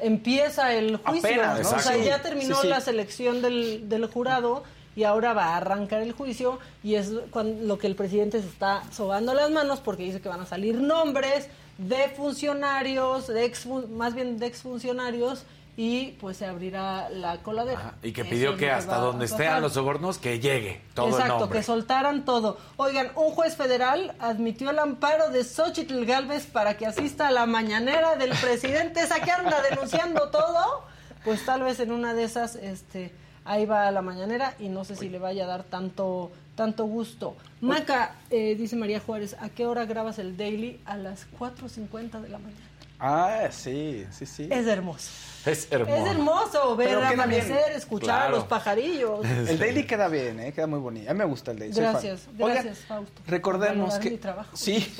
empieza 0.01 0.73
el 0.75 0.97
juicio. 0.97 1.27
Apenas, 1.27 1.61
¿no? 1.63 1.71
¿no? 1.71 1.77
O 1.77 1.79
sea, 1.79 1.97
ya 1.97 2.21
terminó 2.21 2.55
sí, 2.57 2.61
sí. 2.61 2.67
la 2.67 2.81
selección 2.81 3.41
del, 3.41 3.89
del 3.89 4.05
jurado 4.05 4.63
y 4.95 5.03
ahora 5.03 5.33
va 5.33 5.45
a 5.53 5.57
arrancar 5.57 6.01
el 6.01 6.11
juicio 6.13 6.59
y 6.83 6.95
es 6.95 7.11
cuan- 7.31 7.67
lo 7.67 7.77
que 7.77 7.87
el 7.87 7.95
presidente 7.95 8.41
se 8.41 8.47
está 8.47 8.83
sobando 8.91 9.33
las 9.33 9.51
manos 9.51 9.79
porque 9.81 10.03
dice 10.03 10.21
que 10.21 10.29
van 10.29 10.41
a 10.41 10.45
salir 10.45 10.75
nombres 10.75 11.49
de 11.77 12.07
funcionarios, 12.09 13.27
de 13.27 13.45
ex, 13.45 13.65
más 13.65 14.13
bien 14.13 14.39
de 14.39 14.45
exfuncionarios 14.47 15.43
y 15.77 16.11
pues 16.21 16.37
se 16.37 16.45
abrirá 16.45 17.09
la 17.09 17.43
coladera. 17.43 17.77
Ajá, 17.79 17.93
Y 18.01 18.13
que 18.13 18.23
pidió 18.23 18.55
que 18.55 18.71
hasta 18.71 18.95
donde 18.95 19.25
estén 19.25 19.61
los 19.61 19.73
sobornos, 19.73 20.17
que 20.17 20.39
llegue 20.39 20.79
todo 20.93 21.07
el 21.07 21.13
Exacto, 21.15 21.39
nombre. 21.39 21.59
que 21.59 21.63
soltaran 21.65 22.23
todo. 22.23 22.57
Oigan, 22.77 23.11
un 23.17 23.31
juez 23.31 23.57
federal 23.57 24.15
admitió 24.19 24.69
el 24.69 24.79
amparo 24.79 25.31
de 25.31 25.43
Xochitl 25.43 26.05
Galvez 26.05 26.45
para 26.45 26.77
que 26.77 26.85
asista 26.85 27.27
a 27.27 27.31
la 27.31 27.45
mañanera 27.45 28.15
del 28.15 28.29
presidente, 28.37 29.01
esa 29.01 29.19
que 29.19 29.31
anda 29.31 29.61
denunciando 29.69 30.29
todo. 30.29 30.83
Pues 31.25 31.43
tal 31.45 31.63
vez 31.63 31.79
en 31.81 31.91
una 31.91 32.13
de 32.13 32.23
esas, 32.23 32.55
este, 32.55 33.11
ahí 33.45 33.65
va 33.65 33.87
a 33.87 33.91
la 33.91 34.01
mañanera 34.01 34.55
y 34.59 34.69
no 34.69 34.83
sé 34.83 34.95
si 34.95 35.09
le 35.09 35.19
vaya 35.19 35.45
a 35.45 35.47
dar 35.47 35.63
tanto, 35.63 36.31
tanto 36.55 36.85
gusto. 36.85 37.35
Maca, 37.61 38.15
eh, 38.29 38.55
dice 38.55 38.75
María 38.75 38.99
Juárez, 38.99 39.35
¿a 39.39 39.49
qué 39.49 39.65
hora 39.65 39.85
grabas 39.85 40.19
el 40.19 40.35
daily? 40.35 40.81
A 40.85 40.97
las 40.97 41.27
4.50 41.39 42.21
de 42.21 42.29
la 42.29 42.39
mañana. 42.39 42.61
Ah, 42.99 43.49
sí, 43.51 44.05
sí, 44.11 44.25
sí. 44.25 44.47
Es 44.49 44.65
hermoso. 44.67 45.09
Es 45.45 45.67
hermoso. 45.69 45.95
Es 45.95 46.11
hermoso 46.11 46.75
ver 46.75 46.97
amanecer, 47.03 47.65
bien. 47.67 47.77
escuchar 47.77 48.23
a 48.23 48.29
los 48.29 48.45
pajarillos. 48.45 49.23
El 49.47 49.59
daily 49.59 49.85
queda 49.85 50.07
bien, 50.07 50.39
¿eh? 50.39 50.53
queda 50.53 50.65
muy 50.65 50.79
bonito. 50.79 51.09
A 51.09 51.13
mí 51.13 51.19
me 51.19 51.25
gusta 51.25 51.51
el 51.51 51.59
daily. 51.59 51.75
Gracias, 51.75 52.27
gracias, 52.33 52.79
Fausto. 52.79 53.21
Recordemos 53.27 53.95
que. 53.99 54.11
mi 54.11 54.17
trabajo, 54.17 54.55
sí, 54.55 54.91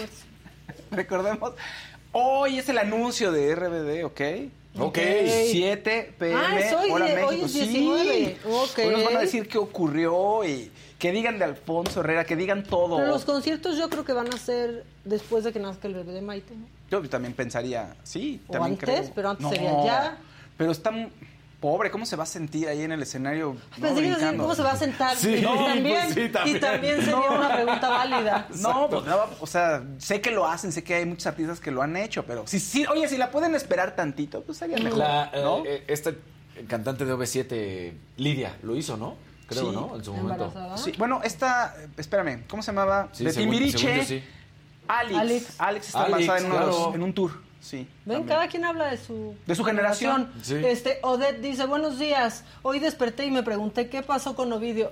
recordemos. 0.91 1.53
Hoy 2.11 2.59
es 2.59 2.69
el 2.69 2.77
anuncio 2.77 3.31
de 3.31 3.55
RBD, 3.55 4.05
¿ok? 4.05 4.21
Ok. 4.77 4.97
7 5.51 6.13
pm, 6.17 6.35
Ah, 6.35 6.83
hora 6.91 7.09
eh, 7.09 7.23
hoy 7.23 7.37
México. 7.37 7.45
es 7.45 7.53
19. 7.53 8.25
Sí. 8.25 8.37
Ok. 8.49 8.79
Hoy 8.79 8.91
nos 8.91 9.03
van 9.05 9.17
a 9.17 9.19
decir 9.21 9.47
qué 9.47 9.57
ocurrió 9.57 10.43
y 10.43 10.71
que 10.99 11.11
digan 11.11 11.37
de 11.39 11.45
Alfonso 11.45 11.99
Herrera, 12.01 12.25
que 12.25 12.35
digan 12.35 12.63
todo. 12.63 12.97
Pero 12.97 13.09
los 13.09 13.25
conciertos 13.25 13.77
yo 13.77 13.89
creo 13.89 14.03
que 14.05 14.13
van 14.13 14.33
a 14.33 14.37
ser 14.37 14.85
después 15.03 15.43
de 15.43 15.53
que 15.53 15.59
nazca 15.59 15.87
el 15.87 15.93
bebé 15.95 16.13
de 16.13 16.21
Maite, 16.21 16.55
¿no? 16.55 16.65
Yo 16.89 17.09
también 17.09 17.33
pensaría, 17.33 17.95
sí, 18.03 18.41
O 18.47 18.51
también 18.53 18.73
antes, 18.73 18.99
creo. 19.01 19.11
pero 19.15 19.29
antes 19.29 19.43
No, 19.43 19.49
sería 19.49 19.83
ya. 19.85 20.17
Pero 20.57 20.71
está 20.71 20.89
m- 20.91 21.09
pobre, 21.65 21.89
¿cómo 21.89 22.05
se 22.05 22.15
va 22.15 22.25
a 22.25 22.27
sentir 22.27 22.67
ahí 22.67 22.83
en 22.83 22.91
el 22.91 23.01
escenario? 23.01 23.55
no, 23.77 23.81
Pensé 23.87 24.01
que 24.03 24.09
decir? 24.09 24.37
¿cómo 24.37 24.53
se 24.53 24.61
va 24.61 24.71
a 24.73 24.77
sentar? 24.77 25.17
Sí, 25.17 25.33
Y 25.33 25.41
también, 25.41 26.01
pues 26.03 26.13
sí, 26.13 26.29
también. 26.29 26.57
Y 26.57 26.59
también 26.59 26.99
sería 26.99 27.31
una 27.31 27.53
pregunta 27.55 27.89
válida. 27.89 28.47
No, 28.59 28.87
pues 28.87 29.03
no, 29.05 29.17
o 29.39 29.47
sea, 29.47 29.83
sé 29.97 30.21
que 30.21 30.29
lo 30.29 30.45
hacen, 30.45 30.71
sé 30.71 30.83
que 30.83 30.93
hay 30.93 31.05
muchos 31.07 31.25
artistas 31.25 31.59
que 31.59 31.71
lo 31.71 31.81
han 31.81 31.97
hecho, 31.97 32.23
pero 32.23 32.45
si, 32.45 32.59
sí, 32.59 32.85
oye, 32.85 33.07
si 33.09 33.17
la 33.17 33.31
pueden 33.31 33.55
esperar 33.55 33.95
tantito, 33.95 34.43
pues 34.43 34.59
sería 34.59 34.77
mejor, 34.77 34.99
La, 34.99 35.31
eh, 35.33 35.41
¿no? 35.41 35.65
eh, 35.65 35.83
esta 35.87 36.11
cantante 36.67 37.03
de 37.03 37.13
OV7, 37.15 37.93
Lidia, 38.17 38.57
lo 38.61 38.75
hizo, 38.75 38.95
¿no? 38.95 39.15
Creo, 39.47 39.63
Sí. 39.63 39.75
¿no? 39.75 39.95
En 39.95 40.03
su 40.05 40.13
momento. 40.13 40.45
¿Embarazada? 40.45 40.77
Sí, 40.77 40.93
bueno, 40.99 41.19
esta, 41.23 41.75
espérame, 41.97 42.43
¿cómo 42.47 42.61
se 42.61 42.67
llamaba? 42.71 43.09
Sí, 43.11 43.23
de 43.23 43.31
según- 43.31 43.49
Timbiriche, 43.51 43.77
según 43.79 43.97
yo 43.97 44.03
sí. 44.05 44.23
Alex. 44.87 45.17
Alex. 45.19 45.55
Alex. 45.59 45.87
está 45.87 46.03
Alex, 46.03 46.19
embarazada 46.21 46.39
en, 46.39 46.45
uno 46.45 46.59
de 46.59 46.65
los- 46.67 46.75
claro. 46.77 46.93
en 46.95 47.03
un 47.03 47.13
tour, 47.13 47.31
sí. 47.65 47.77
Ven, 48.05 48.17
también. 48.17 48.27
cada 48.27 48.47
quien 48.47 48.65
habla 48.65 48.87
de 48.91 48.97
su, 48.97 49.35
De 49.45 49.55
su 49.55 49.63
generación. 49.63 50.31
Sí. 50.41 50.55
Este, 50.55 50.99
Odette 51.01 51.41
dice, 51.41 51.65
buenos 51.65 51.97
días, 51.99 52.43
hoy 52.61 52.79
desperté 52.79 53.25
y 53.25 53.31
me 53.31 53.43
pregunté 53.43 53.89
qué 53.89 54.03
pasó 54.03 54.35
con 54.35 54.51
Ovidio. 54.53 54.91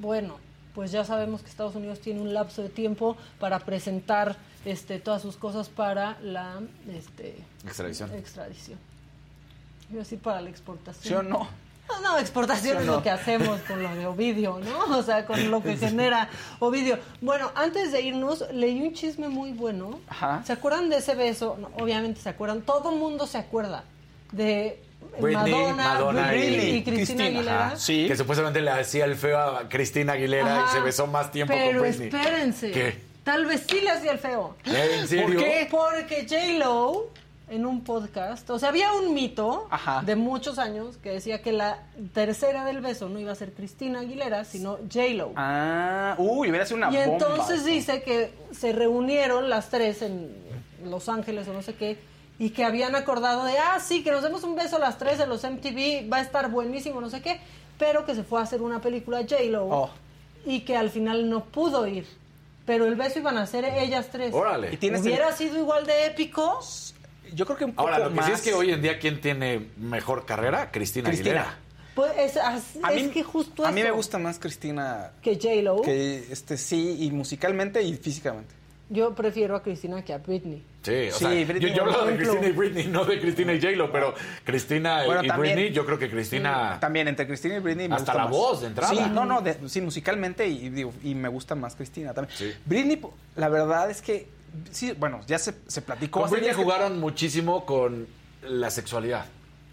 Bueno, 0.00 0.36
pues 0.74 0.92
ya 0.92 1.04
sabemos 1.04 1.42
que 1.42 1.48
Estados 1.50 1.74
Unidos 1.74 2.00
tiene 2.00 2.20
un 2.20 2.32
lapso 2.32 2.62
de 2.62 2.68
tiempo 2.68 3.16
para 3.40 3.58
presentar 3.60 4.36
este, 4.64 5.00
todas 5.00 5.22
sus 5.22 5.36
cosas 5.36 5.68
para 5.68 6.18
la 6.22 6.60
este, 6.88 7.36
Extradición. 7.64 8.14
extradición. 8.14 8.78
A 9.92 9.96
decir 9.96 10.18
para 10.18 10.40
la 10.40 10.50
exportación. 10.50 11.02
¿Sí 11.02 11.14
o 11.14 11.22
no? 11.22 11.48
No, 11.88 12.00
no, 12.00 12.18
exportación 12.18 12.72
¿Sí 12.74 12.78
o 12.78 12.80
es 12.80 12.86
lo 12.86 13.02
que 13.02 13.10
hacemos 13.10 13.60
con 13.62 13.82
lo 13.82 13.94
de 13.94 14.06
Ovidio, 14.06 14.60
¿no? 14.62 14.96
O 14.98 15.02
sea, 15.02 15.24
con 15.26 15.50
lo 15.50 15.62
que 15.62 15.76
genera 15.76 16.28
Ovidio. 16.58 16.98
Bueno, 17.20 17.50
antes 17.54 17.92
de 17.92 18.02
irnos, 18.02 18.44
leí 18.52 18.80
un 18.82 18.92
chisme 18.94 19.28
muy 19.28 19.52
bueno. 19.52 19.98
Ajá. 20.08 20.42
¿Se 20.46 20.52
acuerdan 20.52 20.90
de 20.90 20.98
ese 20.98 21.14
beso? 21.14 21.56
No, 21.60 21.70
obviamente 21.82 22.20
se 22.20 22.28
acuerdan. 22.28 22.62
Todo 22.62 22.90
el 22.92 22.98
mundo 22.98 23.26
se 23.26 23.38
acuerda 23.38 23.84
de 24.32 24.82
Britney, 25.20 25.52
Madonna, 25.54 25.94
Madonna 25.94 26.28
Britney 26.28 26.70
y- 26.70 26.76
y, 26.76 26.84
Cristina 26.84 27.24
Aguilera. 27.24 27.66
Ajá. 27.68 27.76
Sí. 27.76 28.06
Que 28.06 28.16
supuestamente 28.16 28.60
le 28.60 28.70
hacía 28.70 29.04
el 29.06 29.16
feo 29.16 29.38
a 29.38 29.68
Cristina 29.68 30.12
Aguilera 30.14 30.66
y 30.68 30.72
se 30.72 30.80
besó 30.80 31.06
más 31.06 31.30
tiempo 31.32 31.54
Pero 31.56 31.80
con 31.80 31.88
Britney. 31.88 32.08
espérense. 32.08 32.70
¿Qué? 32.70 33.08
Tal 33.24 33.46
vez 33.46 33.64
sí 33.68 33.80
le 33.80 33.90
hacía 33.90 34.12
el 34.12 34.18
feo. 34.18 34.56
¿En 34.64 35.06
serio? 35.08 35.24
¿Por 35.26 35.36
qué? 35.36 35.68
Porque 35.70 36.26
J-Lo, 36.28 37.06
en 37.50 37.64
un 37.66 37.82
podcast, 37.82 38.48
o 38.50 38.58
sea, 38.58 38.68
había 38.68 38.92
un 38.92 39.14
mito 39.14 39.66
Ajá. 39.70 40.02
de 40.04 40.16
muchos 40.16 40.58
años 40.58 40.96
que 40.98 41.10
decía 41.10 41.40
que 41.42 41.52
la 41.52 41.78
tercera 42.12 42.64
del 42.64 42.80
beso 42.80 43.08
no 43.08 43.18
iba 43.18 43.32
a 43.32 43.34
ser 43.34 43.52
Cristina 43.54 44.00
Aguilera, 44.00 44.44
sino 44.44 44.76
J-Lo. 44.92 45.32
Ah, 45.36 46.14
uy, 46.18 46.50
hubiera 46.50 46.66
sido 46.66 46.76
una 46.78 46.90
y 46.92 46.96
bomba. 46.96 47.12
entonces 47.12 47.64
dice 47.64 48.02
que 48.02 48.32
se 48.52 48.72
reunieron 48.72 49.48
las 49.48 49.70
tres 49.70 50.02
en 50.02 50.30
Los 50.84 51.08
Ángeles 51.08 51.48
o 51.48 51.52
no 51.52 51.62
sé 51.62 51.74
qué, 51.74 51.98
y 52.38 52.50
que 52.50 52.64
habían 52.64 52.94
acordado 52.94 53.44
de, 53.44 53.58
ah, 53.58 53.80
sí, 53.80 54.04
que 54.04 54.10
nos 54.12 54.22
demos 54.22 54.44
un 54.44 54.54
beso 54.54 54.78
las 54.78 54.98
tres 54.98 55.18
en 55.20 55.28
los 55.28 55.42
MTV, 55.44 56.08
va 56.12 56.18
a 56.18 56.20
estar 56.20 56.50
buenísimo, 56.50 57.00
no 57.00 57.10
sé 57.10 57.20
qué, 57.22 57.40
pero 57.78 58.04
que 58.04 58.14
se 58.14 58.22
fue 58.24 58.40
a 58.40 58.42
hacer 58.44 58.62
una 58.62 58.80
película 58.80 59.20
J-Lo 59.22 59.64
Oh. 59.66 59.90
y 60.46 60.60
que 60.60 60.76
al 60.76 60.90
final 60.90 61.28
no 61.30 61.44
pudo 61.44 61.86
ir 61.86 62.06
pero 62.66 62.84
el 62.84 62.96
beso 62.96 63.20
iban 63.20 63.38
a 63.38 63.46
ser 63.46 63.64
ellas 63.64 64.08
tres. 64.12 64.34
Órale. 64.34 64.76
Y 64.78 64.90
Hubiera 64.94 65.28
el- 65.30 65.34
sido 65.34 65.56
igual 65.56 65.86
de 65.86 66.04
épico. 66.04 66.60
Yo 67.34 67.44
creo 67.46 67.56
que 67.58 67.64
un 67.64 67.72
poco 67.72 67.88
Ahora, 67.88 67.98
lo 68.04 68.10
que 68.10 68.14
más. 68.16 68.26
sí 68.26 68.32
es 68.32 68.42
que 68.42 68.54
hoy 68.54 68.70
en 68.72 68.82
día, 68.82 68.98
¿quién 68.98 69.20
tiene 69.20 69.68
mejor 69.76 70.24
carrera? 70.26 70.70
Cristina, 70.70 71.08
Cristina. 71.10 71.40
Aguilera. 71.40 71.58
Pues 71.94 72.12
es, 72.16 72.36
A 72.36 72.56
es 72.94 73.04
mí- 73.06 73.10
que 73.10 73.22
justo 73.24 73.66
A 73.66 73.72
mí 73.72 73.82
me 73.82 73.90
gusta 73.90 74.18
más 74.18 74.38
Cristina 74.38 75.10
que 75.20 75.34
J-Lo. 75.34 75.82
que 75.82 76.26
este 76.30 76.56
sí 76.56 76.96
y 77.00 77.10
musicalmente 77.10 77.82
y 77.82 77.94
físicamente. 77.96 78.54
Yo 78.90 79.14
prefiero 79.14 79.54
a 79.54 79.62
Cristina 79.62 80.02
que 80.02 80.14
a 80.14 80.18
Britney. 80.18 80.62
Sí, 80.82 81.08
o 81.10 81.12
Sí, 81.12 81.18
sea, 81.18 81.28
Britney, 81.30 81.60
yo, 81.60 81.68
yo 81.76 81.82
hablaba 81.82 82.06
de. 82.06 82.16
Cristina 82.16 82.46
y 82.46 82.52
Britney, 82.52 82.86
no 82.86 83.04
de 83.04 83.20
Cristina 83.20 83.52
y 83.52 83.60
J-Lo, 83.60 83.92
pero 83.92 84.14
Cristina 84.44 85.04
Bueno, 85.04 85.24
y 85.24 85.26
también- 85.26 85.54
Britney, 85.56 85.74
yo 85.74 85.84
creo 85.84 85.98
que 85.98 86.08
Cristina... 86.08 86.78
También 86.80 87.06
entre 87.08 87.26
Cristina 87.26 87.56
y 87.56 87.58
Britney 87.58 87.86
me 87.88 87.96
Hasta 87.96 88.12
gusta 88.12 88.14
la 88.14 88.24
más. 88.24 88.30
voz 88.30 88.60
de 88.62 88.66
entrada. 88.68 88.94
Sí, 88.94 89.00
no, 89.12 89.26
no, 89.26 89.42
de- 89.42 89.58
sí, 89.68 89.80
musicalmente 89.82 90.46
y, 90.48 90.70
digo, 90.70 90.94
y 91.04 91.14
me 91.14 91.28
gusta 91.28 91.54
más 91.54 91.74
Cristina 91.74 92.14
también. 92.14 92.34
Sí. 92.38 92.50
Britney, 92.64 92.98
la 93.36 93.48
verdad 93.50 93.90
es 93.90 94.00
que 94.00 94.26
sí, 94.70 94.92
bueno, 94.92 95.20
ya 95.26 95.38
se, 95.38 95.54
se 95.66 95.82
platicó 95.82 96.20
Con 96.22 96.30
Britney 96.30 96.50
que- 96.50 96.54
jugaron 96.56 96.98
muchísimo 97.00 97.64
con 97.66 98.06
la 98.42 98.70
sexualidad, 98.70 99.26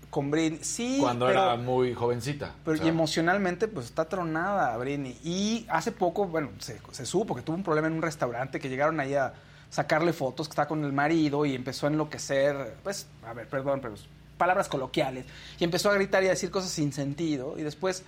con 0.10 0.32
Britney, 0.32 0.60
sí, 0.64 0.98
cuando 1.02 1.28
pero, 1.28 1.44
era 1.44 1.56
muy 1.58 1.94
jovencita. 1.94 2.54
pero 2.64 2.76
O 2.76 2.78
sea, 2.78 2.86
y 2.86 2.90
emocionalmente 2.90 3.68
pues 3.68 3.88
está 3.88 4.06
tronada 4.08 4.76
Britney 4.78 5.18
y 5.24 5.66
hace 5.70 5.92
poco, 5.92 6.26
bueno, 6.26 6.50
se, 6.60 6.80
se 6.92 7.06
supo 7.06 7.36
que 7.36 7.42
tuvo 7.42 7.56
un 7.56 7.64
problema 7.64 7.88
en 7.88 7.94
un 7.94 8.02
restaurante 8.02 8.60
que 8.60 8.70
llegaron 8.70 9.00
ahí 9.00 9.14
a 9.14 9.34
sacarle 9.70 10.14
fotos 10.14 10.48
que 10.48 10.52
estaba 10.54 10.68
con 10.70 10.84
el 10.86 10.94
marido 10.94 11.46
y 11.46 11.54
empezó 11.54 11.88
a 11.88 11.90
enloquecer, 11.90 12.76
pues, 12.84 13.08
a 13.26 13.34
ver, 13.34 13.48
perdón, 13.50 13.80
pero 13.82 13.96
palabras 14.38 14.68
coloquiales 14.70 15.26
y 15.60 15.64
empezó 15.64 15.90
a 15.90 15.94
gritar 15.96 16.24
y 16.24 16.28
a 16.28 16.32
decir 16.32 16.50
cosas 16.52 16.70
sin 16.72 16.92
sentido 16.94 17.56
y 17.58 17.64
después 17.64 18.04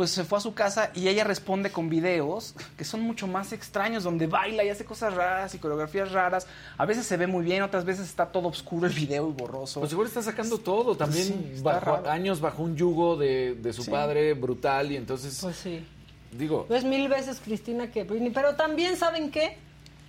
pues 0.00 0.12
se 0.12 0.24
fue 0.24 0.38
a 0.38 0.40
su 0.40 0.54
casa 0.54 0.90
y 0.94 1.08
ella 1.08 1.24
responde 1.24 1.70
con 1.70 1.90
videos 1.90 2.54
que 2.78 2.86
son 2.86 3.02
mucho 3.02 3.26
más 3.26 3.52
extraños, 3.52 4.02
donde 4.02 4.26
baila 4.26 4.64
y 4.64 4.70
hace 4.70 4.82
cosas 4.82 5.12
raras 5.12 5.54
y 5.54 5.58
coreografías 5.58 6.10
raras. 6.10 6.46
A 6.78 6.86
veces 6.86 7.04
se 7.04 7.18
ve 7.18 7.26
muy 7.26 7.44
bien, 7.44 7.60
otras 7.62 7.84
veces 7.84 8.08
está 8.08 8.24
todo 8.32 8.48
oscuro 8.48 8.86
el 8.86 8.94
video 8.94 9.28
y 9.28 9.32
borroso. 9.32 9.80
Pues 9.80 9.90
seguro 9.90 10.08
está 10.08 10.22
sacando 10.22 10.56
todo, 10.56 10.96
también 10.96 11.26
Sí, 11.26 11.60
bajo, 11.62 12.08
años 12.08 12.40
bajo 12.40 12.62
un 12.62 12.76
yugo 12.76 13.18
de, 13.18 13.56
de 13.56 13.74
su 13.74 13.82
Sí. 13.82 13.90
padre 13.90 14.32
brutal 14.32 14.90
y 14.90 14.96
entonces, 14.96 15.38
Pues 15.42 15.56
sí. 15.56 15.84
digo, 16.32 16.66
Es 16.70 16.82
mil 16.82 17.06
veces 17.10 17.38
Cristina 17.44 17.90
que 17.90 18.04
Britney. 18.04 18.30
Pero 18.30 18.54
también, 18.56 18.96
¿saben 18.96 19.30
qué? 19.30 19.58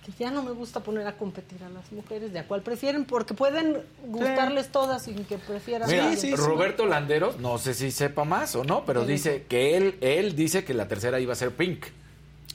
Que 0.04 0.10
ya 0.18 0.32
no 0.32 0.42
me 0.42 0.50
gusta 0.50 0.80
poner 0.80 1.06
a 1.06 1.12
competir 1.16 1.62
a 1.62 1.68
las 1.68 1.92
mujeres 1.92 2.32
de 2.32 2.40
a 2.40 2.48
cuál 2.48 2.62
prefieren, 2.62 3.04
porque 3.04 3.34
pueden 3.34 3.78
gustarles 4.04 4.68
todas 4.72 5.02
sin 5.02 5.24
que 5.24 5.38
prefieran. 5.38 5.88
Mira, 5.88 6.06
a 6.06 6.10
alguien. 6.10 6.36
Roberto 6.36 6.86
Landeros, 6.86 7.38
no 7.38 7.56
sé 7.58 7.72
si 7.72 7.92
sepa 7.92 8.24
más 8.24 8.56
o 8.56 8.64
no, 8.64 8.84
pero 8.84 9.06
¿Qué 9.06 9.12
dice 9.12 9.44
que 9.48 9.76
él, 9.76 9.96
él 10.00 10.34
dice 10.34 10.64
que 10.64 10.74
la 10.74 10.88
tercera 10.88 11.20
iba 11.20 11.32
a 11.34 11.36
ser 11.36 11.52
Pink. 11.52 11.84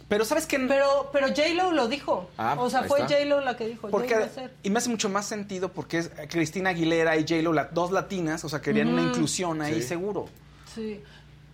Pero 0.10 0.24
¿sabes 0.26 0.46
qué? 0.46 0.58
Pero, 0.60 1.10
pero 1.14 1.28
J-Lo 1.28 1.72
lo 1.72 1.88
dijo. 1.88 2.30
Ah, 2.38 2.56
o 2.60 2.70
sea, 2.70 2.84
fue 2.84 3.00
está. 3.02 3.14
J-Lo 3.14 3.40
la 3.42 3.56
que 3.58 3.68
dijo. 3.68 3.90
Porque, 3.90 4.16
a 4.16 4.30
ser. 4.30 4.54
y 4.64 4.70
me 4.70 4.80
hace 4.80 4.90
mucho 4.90 5.08
más 5.10 5.26
sentido 5.26 5.70
porque 5.72 6.00
es 6.00 6.12
Cristina 6.30 6.70
Aguilera 6.72 7.16
y 7.18 7.22
J-Lo, 7.22 7.52
la- 7.54 7.66
dos 7.66 7.92
latinas, 7.92 8.44
o 8.46 8.50
sea, 8.50 8.62
querían 8.62 8.90
una 8.90 9.02
inclusión 9.04 9.62
ahí 9.62 9.82
Sí. 9.82 9.88
seguro. 9.88 10.28
Sí. 10.74 11.02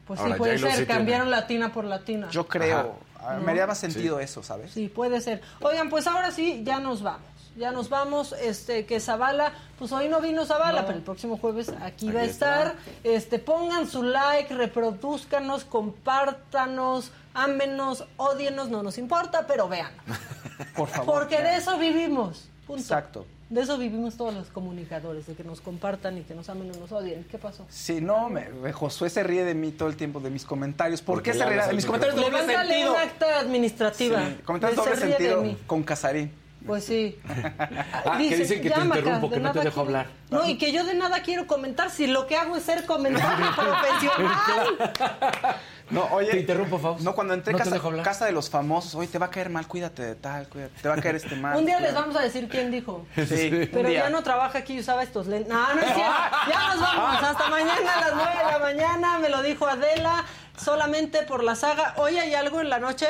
Pues 0.07 0.19
Ahora, 0.19 0.33
sí, 0.33 0.37
puede 0.39 0.53
J-Lo 0.57 0.71
ser. 0.71 0.79
sí 0.81 0.85
Cambiaron 0.87 1.31
latina 1.31 1.71
por 1.71 1.85
latina. 1.85 2.29
Yo 2.31 2.47
creo. 2.47 2.79
Ajá. 2.79 2.89
Ah, 3.25 3.35
¿No? 3.35 3.41
Me 3.41 3.51
haría 3.51 3.67
más 3.67 3.77
sentido 3.77 4.19
eso, 4.19 4.43
¿sabes? 4.43 4.71
Sí, 4.71 4.89
puede 4.89 5.21
ser. 5.21 5.41
Oigan, 5.61 5.89
pues 5.89 6.07
ahora 6.07 6.31
sí, 6.31 6.61
ya 6.65 6.79
nos 6.79 7.01
vamos. 7.01 7.27
Ya 7.55 7.71
nos 7.71 7.87
vamos, 7.89 8.33
este, 8.33 8.85
que 8.87 8.99
Zavala, 8.99 9.53
pues 9.77 9.91
hoy 9.91 10.09
no 10.09 10.19
vino 10.21 10.43
Zavala, 10.43 10.87
pero 10.87 10.97
el 10.97 11.03
próximo 11.03 11.37
jueves 11.37 11.71
aquí, 11.81 12.11
va 12.11 12.21
a 12.21 12.23
estar. 12.23 12.75
Este, 13.03 13.37
pongan 13.37 13.87
su 13.87 14.01
like, 14.01 14.51
reproduzcanos, 14.55 15.63
compártanos, 15.63 17.11
ámenos, 17.35 18.05
odienos, 18.17 18.69
no 18.69 18.81
nos 18.81 18.97
importa, 18.97 19.45
pero 19.45 19.69
vean. 19.69 19.91
Por 20.75 20.89
favor. 20.89 21.13
Porque 21.13 21.41
de 21.43 21.57
eso 21.57 21.77
vivimos. 21.77 22.49
Punto. 22.65 22.81
Exacto. 22.81 23.25
De 23.53 23.61
eso 23.61 23.77
vivimos 23.77 24.17
todos 24.17 24.33
los 24.33 24.47
comunicadores, 24.47 25.27
de 25.27 25.35
que 25.35 25.43
nos 25.43 25.61
compartan 25.61 26.17
y 26.17 26.21
que 26.21 26.33
nos 26.33 26.49
amen 26.49 26.71
o 26.75 26.79
nos 26.79 26.91
odien. 26.91 27.23
¿Qué 27.29 27.37
pasó? 27.37 27.67
Sí, 27.69 28.01
no, 28.01 28.27
me, 28.27 28.49
me- 28.49 28.73
Josué 28.73 29.11
se 29.11 29.21
ríe 29.21 29.43
de 29.43 29.53
mí 29.53 29.71
todo 29.71 29.89
el 29.89 29.95
tiempo, 29.95 30.19
de 30.19 30.31
mis 30.31 30.43
comentarios. 30.43 31.03
¿Por 31.03 31.17
Porque 31.17 31.33
qué 31.33 31.37
se 31.37 31.45
ríe 31.45 31.61
de 31.61 31.73
mis 31.73 31.85
comentarios 31.85 32.15
de 32.15 32.21
doble 32.23 32.39
Levántale 32.41 32.69
sentido? 32.73 32.93
un 32.93 32.99
acta 32.99 33.39
administrativa. 33.39 34.25
Sí, 34.25 34.37
comentarios 34.43 34.83
Se 34.83 34.89
doble 34.89 35.01
sentido 35.07 35.45
con 35.67 35.83
Casarín. 35.83 36.31
Pues 36.65 36.85
sí. 36.85 37.19
Ah, 38.05 38.17
que 38.17 38.37
dicen 38.37 38.61
que 38.61 38.69
te 38.69 38.75
"Ya, 38.79 38.83
Maca, 38.83 38.99
interrumpo, 38.99 39.29
que 39.29 39.39
no 39.39 39.51
te 39.51 39.59
dejo 39.59 39.83
quiero". 39.83 39.99
hablar. 39.99 40.07
No, 40.31 40.45
y 40.49 40.57
que 40.57 40.71
yo 40.73 40.83
de 40.83 40.93
nada 40.95 41.21
quiero 41.21 41.45
comentar 41.47 41.89
si 41.91 42.07
lo 42.07 42.25
que 42.25 42.35
hago 42.37 42.55
es 42.57 42.63
ser 42.63 42.85
comentario 42.87 43.45
profesional. 43.55 44.77
No, 45.89 46.05
oye. 46.11 46.31
Te 46.31 46.39
interrumpo, 46.39 46.79
Faust. 46.79 47.01
No, 47.03 47.13
cuando 47.13 47.33
entré 47.33 47.51
No 47.53 47.59
casa, 47.59 47.79
casa 48.03 48.25
de 48.25 48.31
los 48.31 48.49
famosos, 48.49 48.95
oye, 48.95 49.07
te 49.07 49.17
va 49.19 49.27
a 49.27 49.29
caer 49.29 49.49
mal, 49.49 49.67
cuídate 49.67 50.01
de 50.01 50.15
tal, 50.15 50.47
cuídate, 50.47 50.73
te 50.81 50.87
va 50.87 50.95
a 50.95 51.01
caer 51.01 51.15
este 51.15 51.35
mal. 51.35 51.57
Un 51.57 51.65
día 51.65 51.79
les 51.79 51.93
vamos 51.93 52.15
a 52.15 52.21
decir 52.21 52.47
quién 52.49 52.71
dijo. 52.71 53.05
Sí, 53.15 53.69
Pero 53.71 53.89
día. 53.89 54.03
ya 54.03 54.09
no 54.09 54.23
trabaja 54.23 54.59
aquí 54.59 54.73
y 54.75 54.79
usaba 54.79 55.03
estos 55.03 55.27
lentes. 55.27 55.49
No, 55.53 55.73
no 55.75 55.81
es 55.81 55.93
cierto. 55.93 56.01
Ya 56.49 56.73
nos 56.73 56.79
vamos. 56.81 57.23
Hasta 57.23 57.49
mañana 57.49 57.93
a 57.97 58.01
las 58.01 58.15
9 58.15 58.31
de 58.37 58.51
la 58.51 58.59
mañana. 58.59 59.19
Me 59.19 59.29
lo 59.29 59.41
dijo 59.43 59.67
Adela. 59.67 60.23
Solamente 60.57 61.23
por 61.23 61.43
la 61.43 61.55
saga. 61.55 61.93
¿Hoy 61.97 62.17
hay 62.17 62.33
algo 62.33 62.61
en 62.61 62.69
la 62.69 62.79
noche? 62.79 63.07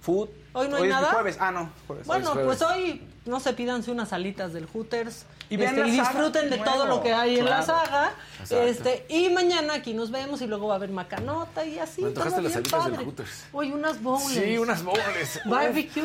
Food. 0.00 0.28
¿Hoy 0.52 0.68
no 0.68 0.76
hay 0.76 0.84
es 0.84 0.88
nada? 0.90 1.12
jueves. 1.12 1.36
Ah, 1.40 1.50
no, 1.50 1.70
jueves. 1.86 2.06
Bueno, 2.06 2.30
jueves. 2.32 2.58
pues 2.58 2.70
hoy 2.70 3.02
no 3.24 3.40
se 3.40 3.52
pídanse 3.54 3.90
unas 3.90 4.12
alitas 4.12 4.52
del 4.52 4.66
Hooters. 4.66 5.24
Y 5.50 5.62
Este, 5.62 5.84
disfruten 5.84 6.50
de 6.50 6.56
nuevo, 6.56 6.72
todo 6.72 6.86
lo 6.86 7.02
que 7.02 7.12
hay 7.12 7.38
en 7.38 7.44
la 7.44 7.62
saga. 7.62 8.12
Exacto. 8.40 8.62
Este, 8.62 9.06
y 9.08 9.28
mañana 9.30 9.74
aquí 9.74 9.94
nos 9.94 10.10
vemos 10.10 10.40
y 10.42 10.46
luego 10.46 10.66
va 10.68 10.74
a 10.74 10.76
haber 10.76 10.90
macanota 10.90 11.64
y 11.64 11.78
así. 11.78 12.02
Me 12.02 12.08
antojaste 12.08 12.36
todo 12.40 12.42
las 12.42 12.52
bien 12.52 12.58
alitas 12.64 12.84
del 12.84 12.92
padre. 12.92 13.04
Hooters. 13.06 13.44
Hoy 13.52 13.72
unas 13.72 14.02
bowls. 14.02 14.24
Sí, 14.32 14.58
unas 14.58 14.82
boles. 14.82 15.40
Barbecue. 15.44 16.02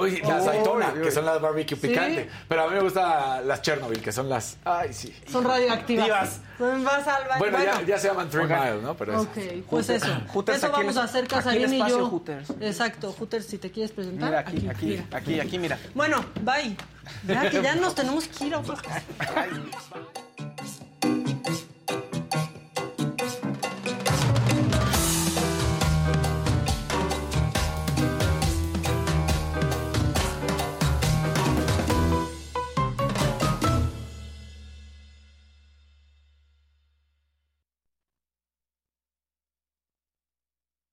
Uy, 0.00 0.20
la 0.20 0.26
Uy, 0.28 0.32
aceitona, 0.32 0.92
uy, 0.94 1.02
que 1.02 1.10
son 1.10 1.24
las 1.26 1.40
barbecue 1.40 1.76
Sí. 1.76 1.86
picante. 1.88 2.30
Pero 2.48 2.62
a 2.62 2.68
mí 2.68 2.74
me 2.74 2.80
gustan 2.82 3.46
las 3.48 3.62
Chernobyl, 3.62 4.00
que 4.02 4.12
son 4.12 4.28
las... 4.28 4.56
Ay, 4.64 4.92
sí. 4.92 5.14
Son 5.30 5.44
radioactivas. 5.44 6.08
Activas. 6.08 6.40
Vas 6.84 7.08
al 7.08 7.28
baño. 7.28 7.38
Bueno, 7.38 7.58
ya, 7.64 7.82
ya 7.82 7.98
se 7.98 8.08
llaman 8.08 8.28
Three 8.28 8.42
Oigan. 8.44 8.64
Miles, 8.64 8.82
¿no? 8.82 8.94
Pero 8.96 9.12
es- 9.14 9.20
Ok, 9.20 9.38
pues 9.68 9.88
eso. 9.88 10.06
Hooters 10.32 10.58
eso 10.58 10.70
vamos 10.70 10.96
a 10.96 11.04
hacer 11.04 11.26
Casarín 11.26 11.72
y 11.72 11.78
yo. 11.88 12.06
Hooters. 12.08 12.50
Exacto, 12.60 13.12
Hooters, 13.18 13.46
si 13.46 13.58
te 13.58 13.70
quieres 13.70 13.92
presentar. 13.92 14.28
Mira, 14.28 14.40
aquí, 14.40 14.68
aquí, 14.68 14.86
mira. 14.86 15.04
aquí, 15.12 15.40
aquí, 15.40 15.58
mira. 15.58 15.78
Bueno, 15.94 16.24
bye. 16.42 16.76
Ya 17.26 17.50
que 17.50 17.62
ya 17.62 17.74
nos 17.74 17.94
tenemos 17.94 18.26
que 18.26 18.46
ir 18.46 18.54
a 18.54 18.62
cosas. 18.62 19.02